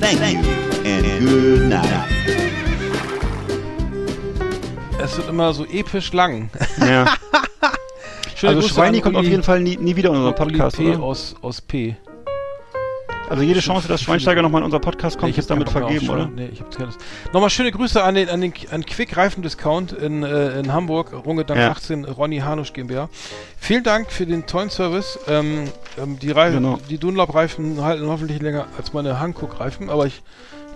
Thank 0.00 0.20
you 0.32 0.38
and 0.84 1.20
good 1.20 1.68
night. 1.68 1.86
Es 5.02 5.16
wird 5.16 5.28
immer 5.28 5.52
so 5.52 5.64
episch 5.66 6.12
lang. 6.12 6.50
Ja. 6.80 7.04
Schöne 8.40 8.52
also 8.56 8.62
Grüße 8.62 8.74
Schweini 8.74 9.00
kommt 9.02 9.16
auf 9.16 9.24
jeden 9.24 9.42
Fall 9.42 9.60
nie, 9.60 9.76
nie 9.76 9.96
wieder 9.96 10.08
in 10.08 10.16
unseren 10.16 10.32
Uli 10.34 10.52
Podcast, 10.52 10.76
P. 10.78 10.88
oder? 10.88 11.02
aus, 11.02 11.36
aus 11.42 11.60
P. 11.60 11.94
Also 13.28 13.42
jede 13.44 13.60
Chance, 13.60 13.86
dass 13.86 14.00
Schweinsteiger 14.02 14.40
nochmal 14.40 14.62
in 14.62 14.64
unser 14.64 14.80
Podcast 14.80 15.18
kommt, 15.18 15.32
Nee, 15.34 15.38
ist 15.38 15.50
damit 15.50 15.68
vergeben, 15.68 16.08
oder? 16.08 16.26
Nee, 16.34 16.48
ich 16.52 16.60
hab's 16.60 16.74
keine. 16.76 16.90
Nochmal 17.34 17.50
schöne 17.50 17.70
Grüße 17.70 18.02
an 18.02 18.14
den, 18.14 18.30
an 18.30 18.40
den 18.40 18.52
an 18.72 18.84
Quick 18.84 19.14
Reifen 19.16 19.42
Discount 19.42 19.92
in, 19.92 20.22
äh, 20.22 20.58
in 20.58 20.72
Hamburg, 20.72 21.12
Rungedank 21.12 21.60
Ja. 21.60 21.70
18, 21.70 22.06
Ronny 22.06 22.38
Hanusch 22.38 22.72
GmbH. 22.72 23.08
Vielen 23.58 23.84
Dank 23.84 24.10
für 24.10 24.24
den 24.26 24.46
tollen 24.46 24.70
Service. 24.70 25.18
Ähm, 25.28 25.64
ähm, 26.02 26.18
die 26.18 26.30
Reifen, 26.30 26.62
Genau. 26.62 26.78
die 26.88 26.96
Dunlop-Reifen 26.98 27.84
halten 27.84 28.06
hoffentlich 28.08 28.40
länger 28.40 28.66
als 28.78 28.94
meine 28.94 29.20
Hankook-Reifen, 29.20 29.90
aber 29.90 30.06
ich 30.06 30.22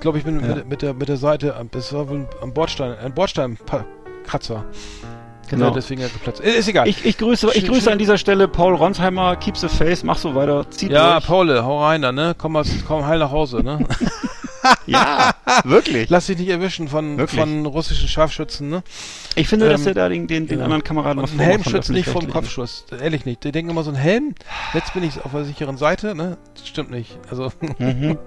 glaube, 0.01 0.19
ich 0.19 0.25
bin 0.25 0.39
Ja. 0.39 0.55
mit, 0.57 0.69
mit, 0.69 0.83
der, 0.83 0.93
mit 0.95 1.09
der 1.09 1.17
Seite 1.17 1.57
am, 1.57 1.71
das 1.73 1.93
war 1.95 2.09
wohl 2.11 2.29
am 2.41 2.53
Bordstein, 2.53 2.95
ein 2.99 3.15
Bordsteinkratzer. 3.15 4.65
Genau. 5.49 5.71
Äh, 5.71 5.73
deswegen 5.75 6.03
hat 6.03 6.13
geplatzt. 6.13 6.41
Ist, 6.41 6.57
ist 6.57 6.69
egal. 6.69 6.89
Ich, 6.89 7.05
ich 7.05 7.19
grüße, 7.19 7.51
ich 7.55 7.67
grüße 7.67 7.91
an 7.91 7.99
dieser 7.99 8.19
Stelle 8.19 8.49
Paul 8.49 8.75
Ronsheimer, 8.75 9.37
keep 9.37 9.57
the 9.57 9.69
face, 9.69 10.03
mach 10.03 10.19
so 10.19 10.35
weiter, 10.35 10.69
zieht 10.71 10.91
ja, 10.91 11.15
durch. 11.15 11.27
Paul, 11.27 11.63
hau 11.63 11.85
rein 11.85 12.03
da, 12.03 12.13
ne? 12.13 12.35
Komm, 12.37 12.53
mal, 12.53 12.65
komm 12.87 13.07
heil 13.07 13.19
nach 13.19 13.31
Hause, 13.31 13.63
ne? 13.63 13.87
ja, 14.87 15.33
wirklich. 15.65 16.09
Lass 16.11 16.27
dich 16.27 16.39
nicht 16.39 16.49
erwischen 16.49 16.89
von, 16.89 17.19
Wirklich? 17.19 17.41
von 17.41 17.67
russischen 17.67 18.09
Scharfschützen, 18.09 18.69
ne? 18.69 18.83
Ich 19.37 19.49
finde, 19.49 19.69
dass 19.69 19.81
Ähm, 19.83 19.89
er 19.89 19.95
da 19.95 20.09
den, 20.09 20.27
den, 20.27 20.47
den 20.47 20.59
ja. 20.59 20.65
anderen 20.65 20.85
Kameraden 20.85 21.19
Und 21.19 21.25
was 21.25 21.33
ein 21.33 21.41
Helm 21.41 21.65
schützt 21.65 21.91
nicht 21.91 22.09
vom. 22.09 22.29
Kopfschuss. 22.29 22.87
Ehrlich 23.01 23.25
nicht. 23.25 23.43
Die 23.45 23.51
denken 23.53 23.71
immer 23.71 23.83
so 23.83 23.91
ein 23.91 23.97
Helm. 23.97 24.35
Jetzt 24.73 24.95
bin 24.95 25.03
ich 25.03 25.25
auf 25.25 25.33
der 25.33 25.45
sicheren 25.45 25.77
Seite, 25.77 26.15
ne? 26.15 26.39
Stimmt 26.65 26.91
nicht. 26.91 27.19
Also, 27.31 27.51
Mhm. 27.79 28.19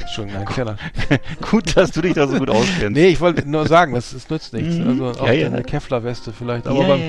Entschuldigung, 0.00 0.42
nein, 0.44 0.46
kleiner. 0.52 0.76
Gut, 1.50 1.76
dass 1.76 1.90
du 1.90 2.00
dich 2.02 2.14
da 2.14 2.26
so 2.28 2.38
gut 2.38 2.50
auskennst. 2.50 2.92
Nee, 2.92 3.08
ich 3.08 3.20
wollte 3.20 3.48
nur 3.48 3.66
sagen, 3.66 3.94
das, 3.94 4.12
das 4.12 4.28
nützt 4.30 4.52
nichts. 4.52 4.76
Mhm. 4.76 4.88
Also 4.88 5.20
auch 5.20 5.26
Ja, 5.26 5.32
ja. 5.32 5.46
eine 5.48 5.62
Kevlar-Weste 5.62 6.32
vielleicht. 6.32 6.66
Aber 6.66 6.84
beim, 6.86 7.00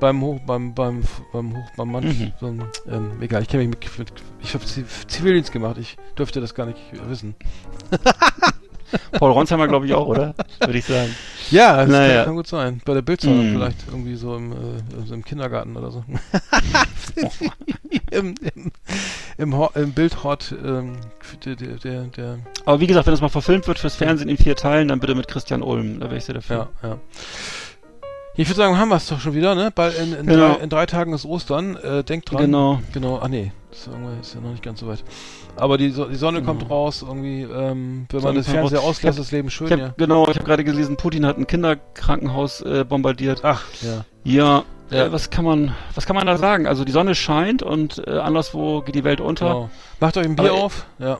beim 0.00 0.20
Hoch, 0.22 0.40
beim, 0.46 0.74
beim, 0.74 1.02
beim 1.32 1.56
Hoch, 1.56 1.70
beim 1.76 1.90
Mann, 1.92 2.04
Mhm. 2.04 2.32
so 2.40 2.46
ein, 2.46 2.64
ähm, 2.90 3.10
egal, 3.20 3.42
ich 3.42 3.48
kenne 3.48 3.64
mich 3.66 3.76
mit, 3.78 3.98
mit 3.98 4.12
ich 4.40 4.54
habe 4.54 4.64
Zivildienst 4.64 5.52
gemacht, 5.52 5.76
ich 5.78 5.96
dürfte 6.16 6.40
das 6.40 6.54
gar 6.54 6.66
nicht 6.66 6.78
wissen. 7.08 7.34
Paul 9.12 9.32
Ronsheimer 9.32 9.68
glaube 9.68 9.86
ich 9.86 9.94
auch, 9.94 10.06
oder? 10.06 10.34
Würde 10.60 10.78
ich 10.78 10.84
sagen. 10.84 11.14
Ja, 11.50 11.76
das 11.78 11.88
Naja. 11.88 12.16
kann, 12.16 12.24
kann 12.26 12.36
gut 12.36 12.46
sein. 12.46 12.80
Bei 12.84 12.94
der 12.94 13.02
Bildzeitung 13.02 13.50
Mhm. 13.50 13.54
vielleicht 13.54 13.86
irgendwie 13.88 14.16
so 14.16 14.36
im, 14.36 14.52
äh, 14.52 14.56
so 15.06 15.14
im 15.14 15.24
Kindergarten 15.24 15.76
oder 15.76 15.90
so. 15.90 16.04
Im, 18.10 18.34
im, 18.56 18.72
im, 19.38 19.68
im 19.74 19.92
Bildhort 19.92 20.54
ähm, 20.64 20.96
der, 21.44 21.56
der, 21.56 22.04
der, 22.04 22.38
Aber 22.64 22.80
wie 22.80 22.86
gesagt, 22.86 23.06
wenn 23.06 23.12
das 23.12 23.20
mal 23.20 23.28
verfilmt 23.28 23.66
wird 23.66 23.78
fürs 23.78 23.94
Fernsehen 23.96 24.28
in 24.28 24.36
vier 24.36 24.56
Teilen, 24.56 24.88
dann 24.88 25.00
bitte 25.00 25.14
mit 25.14 25.28
Christian 25.28 25.62
Ulm. 25.62 26.00
Da 26.00 26.06
wäre 26.06 26.16
ich 26.16 26.24
sehr 26.24 26.34
dafür. 26.34 26.68
ja, 26.82 26.88
ja. 26.88 26.98
Ich 28.36 28.48
würde 28.48 28.56
sagen, 28.56 28.78
haben 28.78 28.88
wir 28.88 28.96
es 28.96 29.08
doch 29.08 29.18
schon 29.20 29.34
wieder, 29.34 29.54
ne? 29.56 29.70
Bald 29.74 29.98
in, 29.98 30.14
in, 30.14 30.26
Genau. 30.26 30.54
drei, 30.54 30.62
in 30.62 30.70
drei 30.70 30.86
Tagen 30.86 31.12
ist 31.12 31.24
Ostern. 31.24 31.76
Äh, 31.76 32.04
denkt 32.04 32.30
dran. 32.30 32.42
Genau. 32.42 32.80
Genau, 32.92 33.18
ah 33.18 33.28
nee, 33.28 33.52
das 33.70 33.88
ist 34.22 34.34
ja 34.34 34.40
noch 34.40 34.50
nicht 34.52 34.62
ganz 34.62 34.78
so 34.80 34.86
weit. 34.86 35.02
Aber 35.58 35.76
die, 35.78 35.90
so 35.90 36.04
die 36.06 36.14
Sonne 36.16 36.42
kommt 36.42 36.62
Genau. 36.62 36.74
raus, 36.74 37.04
irgendwie, 37.06 37.42
ähm, 37.42 38.06
wenn 38.10 38.20
man 38.20 38.20
Sonne 38.22 38.34
das 38.38 38.46
kommt 38.46 38.56
Fernseher 38.58 38.78
raus. 38.80 38.88
auslässt, 38.88 39.18
ist 39.18 39.24
das 39.26 39.32
Leben 39.32 39.50
schön, 39.50 39.70
hab, 39.70 39.78
ja. 39.78 39.94
Genau, 39.96 40.28
ich 40.28 40.36
habe 40.36 40.44
gerade 40.44 40.64
gelesen, 40.64 40.96
Putin 40.96 41.26
hat 41.26 41.36
ein 41.38 41.46
Kinderkrankenhaus 41.46 42.60
äh, 42.62 42.84
bombardiert. 42.84 43.40
Ach, 43.44 43.62
ja. 43.82 44.04
Ja, 44.24 44.64
Ja. 44.90 45.04
Äh, 45.06 45.12
was 45.12 45.30
kann 45.30 45.44
man, 45.44 45.74
was 45.94 46.06
kann 46.06 46.16
man 46.16 46.26
da 46.26 46.36
sagen? 46.38 46.66
Also 46.66 46.84
die 46.84 46.92
Sonne 46.92 47.14
scheint 47.14 47.62
und 47.62 48.02
äh, 48.06 48.18
anderswo 48.18 48.80
geht 48.82 48.94
die 48.94 49.04
Welt 49.04 49.20
unter. 49.20 49.46
Genau. 49.46 49.70
Macht 50.00 50.16
euch 50.16 50.24
ein 50.24 50.36
Bier 50.36 50.50
Aber, 50.50 50.58
äh, 50.58 50.62
auf. 50.62 50.86
Ja. 50.98 51.18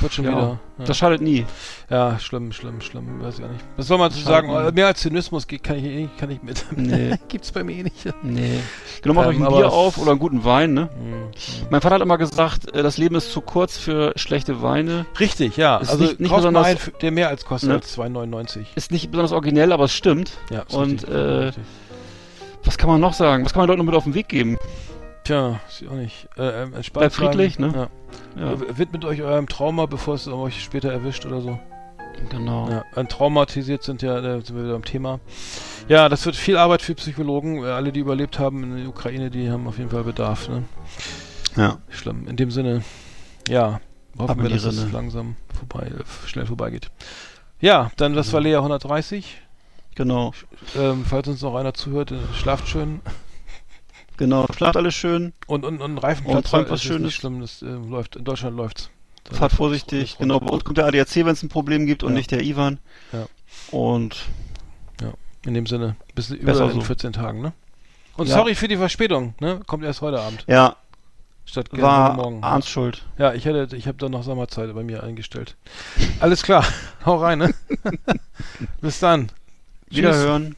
Wird 0.00 0.12
schon 0.12 0.24
Ja, 0.26 0.30
wieder. 0.32 0.58
Ja. 0.78 0.84
Das 0.84 0.96
schadet 0.98 1.22
nie. 1.22 1.46
ja, 1.88 2.18
schlimm, 2.18 2.52
schlimm, 2.52 2.82
schlimm. 2.82 3.22
Weiß 3.22 3.36
ich 3.36 3.40
gar 3.40 3.48
nicht. 3.50 3.64
Was 3.78 3.86
soll 3.86 3.96
man 3.96 4.10
zu 4.10 4.18
Schade. 4.20 4.46
sagen? 4.48 4.68
Äh, 4.68 4.72
Mehr 4.72 4.88
als 4.88 5.00
Zynismus 5.00 5.46
kann 5.46 5.76
ich 5.78 5.84
eh 5.84 6.08
kann 6.18 6.30
ich 6.30 6.42
mit. 6.42 6.66
Nee. 6.76 7.14
Gibt's 7.28 7.50
bei 7.52 7.64
mir 7.64 7.76
eh 7.76 7.82
nicht. 7.84 8.04
Nee. 8.22 8.60
Genau, 9.00 9.14
macht 9.14 9.24
Ähm, 9.26 9.30
euch 9.30 9.36
ein 9.38 9.46
aber 9.46 9.56
Bier 9.56 9.72
auf 9.72 9.96
oder 9.96 10.10
einen 10.10 10.20
guten 10.20 10.44
Wein, 10.44 10.74
ne? 10.74 10.90
Hm. 10.98 11.30
Mein 11.70 11.80
Vater 11.80 11.94
hat 11.94 12.02
immer 12.02 12.18
gesagt, 12.18 12.74
äh, 12.74 12.82
das 12.82 12.98
Leben 12.98 13.14
ist 13.14 13.32
zu 13.32 13.40
kurz 13.40 13.78
für 13.78 14.12
schlechte 14.16 14.60
Weine. 14.60 15.06
Richtig, 15.18 15.56
ja. 15.56 15.78
Ist 15.78 15.88
also 15.90 16.04
nicht- 16.04 16.20
nicht 16.20 16.34
besonders- 16.34 16.66
f- 16.68 16.92
der 17.00 17.10
mehr 17.10 17.28
als 17.28 17.46
kostet 17.46 17.70
Ne? 17.70 17.74
als 17.76 17.96
2,99. 17.96 18.66
Ist 18.74 18.92
nicht 18.92 19.10
besonders 19.10 19.32
originell, 19.32 19.72
aber 19.72 19.84
es 19.84 19.92
stimmt. 19.94 20.32
Ja, 20.50 20.64
Und, 20.72 21.04
richtig, 21.04 21.08
äh, 21.10 21.16
richtig. 21.16 21.64
Was 22.64 22.76
kann 22.76 22.90
man 22.90 23.00
noch 23.00 23.14
sagen? 23.14 23.44
Was 23.46 23.52
kann 23.54 23.60
man 23.60 23.68
Leuten 23.68 23.78
noch 23.78 23.86
mit 23.86 23.94
auf 23.94 24.04
den 24.04 24.14
Weg 24.14 24.28
geben? 24.28 24.58
Tja, 25.26 25.58
ist 25.66 25.80
ja 25.80 25.88
auch 25.88 25.94
nicht. 25.94 26.28
Äh, 26.36 26.62
entspannt 26.62 26.92
Bleibt 26.92 27.14
friedlich, 27.14 27.58
ne? 27.58 27.88
Ja. 28.36 28.52
Ja, 28.52 28.78
Widmet 28.78 29.04
euch 29.04 29.22
eurem 29.22 29.48
Trauma, 29.48 29.86
bevor 29.86 30.14
es 30.14 30.28
euch 30.28 30.62
später 30.62 30.92
erwischt 30.92 31.26
oder 31.26 31.40
so. 31.40 31.58
genau. 32.30 32.70
Ja, 32.70 33.04
traumatisiert 33.04 33.82
sind 33.82 34.02
ja, 34.02 34.20
da 34.20 34.40
sind 34.40 34.56
wir 34.56 34.62
wieder 34.66 34.76
am 34.76 34.84
Thema. 34.84 35.18
Ja, 35.88 36.08
das 36.08 36.24
wird 36.26 36.36
viel 36.36 36.56
Arbeit 36.56 36.80
für 36.80 36.94
Psychologen. 36.94 37.64
Äh, 37.64 37.70
Alle, 37.70 37.90
die 37.90 37.98
überlebt 37.98 38.38
haben 38.38 38.62
in 38.62 38.76
der 38.76 38.88
Ukraine, 38.88 39.28
die 39.30 39.50
haben 39.50 39.66
auf 39.66 39.78
jeden 39.78 39.90
Fall 39.90 40.04
Bedarf. 40.04 40.48
Ne? 40.48 40.62
Ja. 41.56 41.78
Schlimm. 41.90 42.28
In 42.28 42.36
dem 42.36 42.52
Sinne, 42.52 42.84
ja, 43.48 43.80
hoffen 44.16 44.40
wir, 44.40 44.48
dass 44.48 44.62
es 44.62 44.92
langsam 44.92 45.34
vorbei, 45.58 45.88
äh, 45.88 46.28
schnell 46.28 46.46
vorbeigeht. 46.46 46.92
Ja, 47.58 47.90
dann 47.96 48.14
das 48.14 48.32
war 48.32 48.40
Lea 48.40 48.54
130. 48.54 49.38
Genau. 49.96 50.34
Ähm, 50.78 51.04
falls 51.04 51.26
uns 51.26 51.42
noch 51.42 51.56
einer 51.56 51.74
zuhört, 51.74 52.12
äh, 52.12 52.18
schlaft 52.32 52.68
schön. 52.68 53.00
Genau. 54.16 54.46
Schlaft 54.54 54.76
alles 54.76 54.94
schön. 54.94 55.32
Und, 55.46 55.64
und, 55.64 55.80
und 55.80 55.98
Reifenplatz 55.98 56.36
Und 56.36 56.46
träumt 56.46 56.70
was 56.70 56.80
ist 56.80 56.86
Schönes. 56.86 57.02
nicht 57.02 57.14
schlimm. 57.16 57.40
Das 57.40 57.62
äh, 57.62 57.66
läuft. 57.66 58.16
In 58.16 58.24
Deutschland 58.24 58.56
läuft's. 58.56 58.90
Da 59.24 59.34
Fahrt 59.36 59.52
vorsichtig. 59.52 60.16
Genau. 60.18 60.38
Bei 60.40 60.48
uns 60.48 60.64
kommt 60.64 60.78
der 60.78 60.86
ADAC, 60.86 61.16
wenn 61.16 61.28
es 61.28 61.42
ein 61.42 61.48
Problem 61.48 61.86
gibt 61.86 62.02
und 62.02 62.12
Ja. 62.12 62.16
nicht 62.16 62.30
der 62.30 62.42
Ivan. 62.42 62.78
Ja. 63.12 63.26
Und 63.76 64.24
In 65.44 65.54
dem 65.54 65.66
Sinne, 65.66 65.96
bis 66.14 66.30
über 66.30 66.52
Besser 66.52 66.64
in 66.66 66.72
so. 66.72 66.80
14 66.80 67.12
Tagen, 67.12 67.40
ne? 67.40 67.52
Und 68.16 68.28
Ja. 68.28 68.34
sorry 68.36 68.54
für 68.56 68.66
die 68.68 68.76
Verspätung, 68.76 69.34
ne? 69.40 69.60
Kommt 69.66 69.84
erst 69.84 70.00
heute 70.00 70.20
Abend. 70.20 70.44
ja, 70.48 70.76
Statt 71.44 71.68
war 71.72 72.14
morgen. 72.14 72.42
Arns 72.42 72.68
Schuld. 72.68 73.04
Ja, 73.18 73.32
ich 73.34 73.44
hätte, 73.44 73.76
ich 73.76 73.86
habe 73.86 73.98
da 73.98 74.08
noch 74.08 74.24
Sommerzeit 74.24 74.74
bei 74.74 74.82
mir 74.82 75.02
eingestellt. 75.04 75.54
Alles 76.18 76.42
klar, 76.42 76.64
hau 77.06 77.16
rein, 77.18 77.38
ne? 77.38 77.54
Bis 78.80 78.98
dann. 79.00 79.30
Wiederhören. 79.88 80.54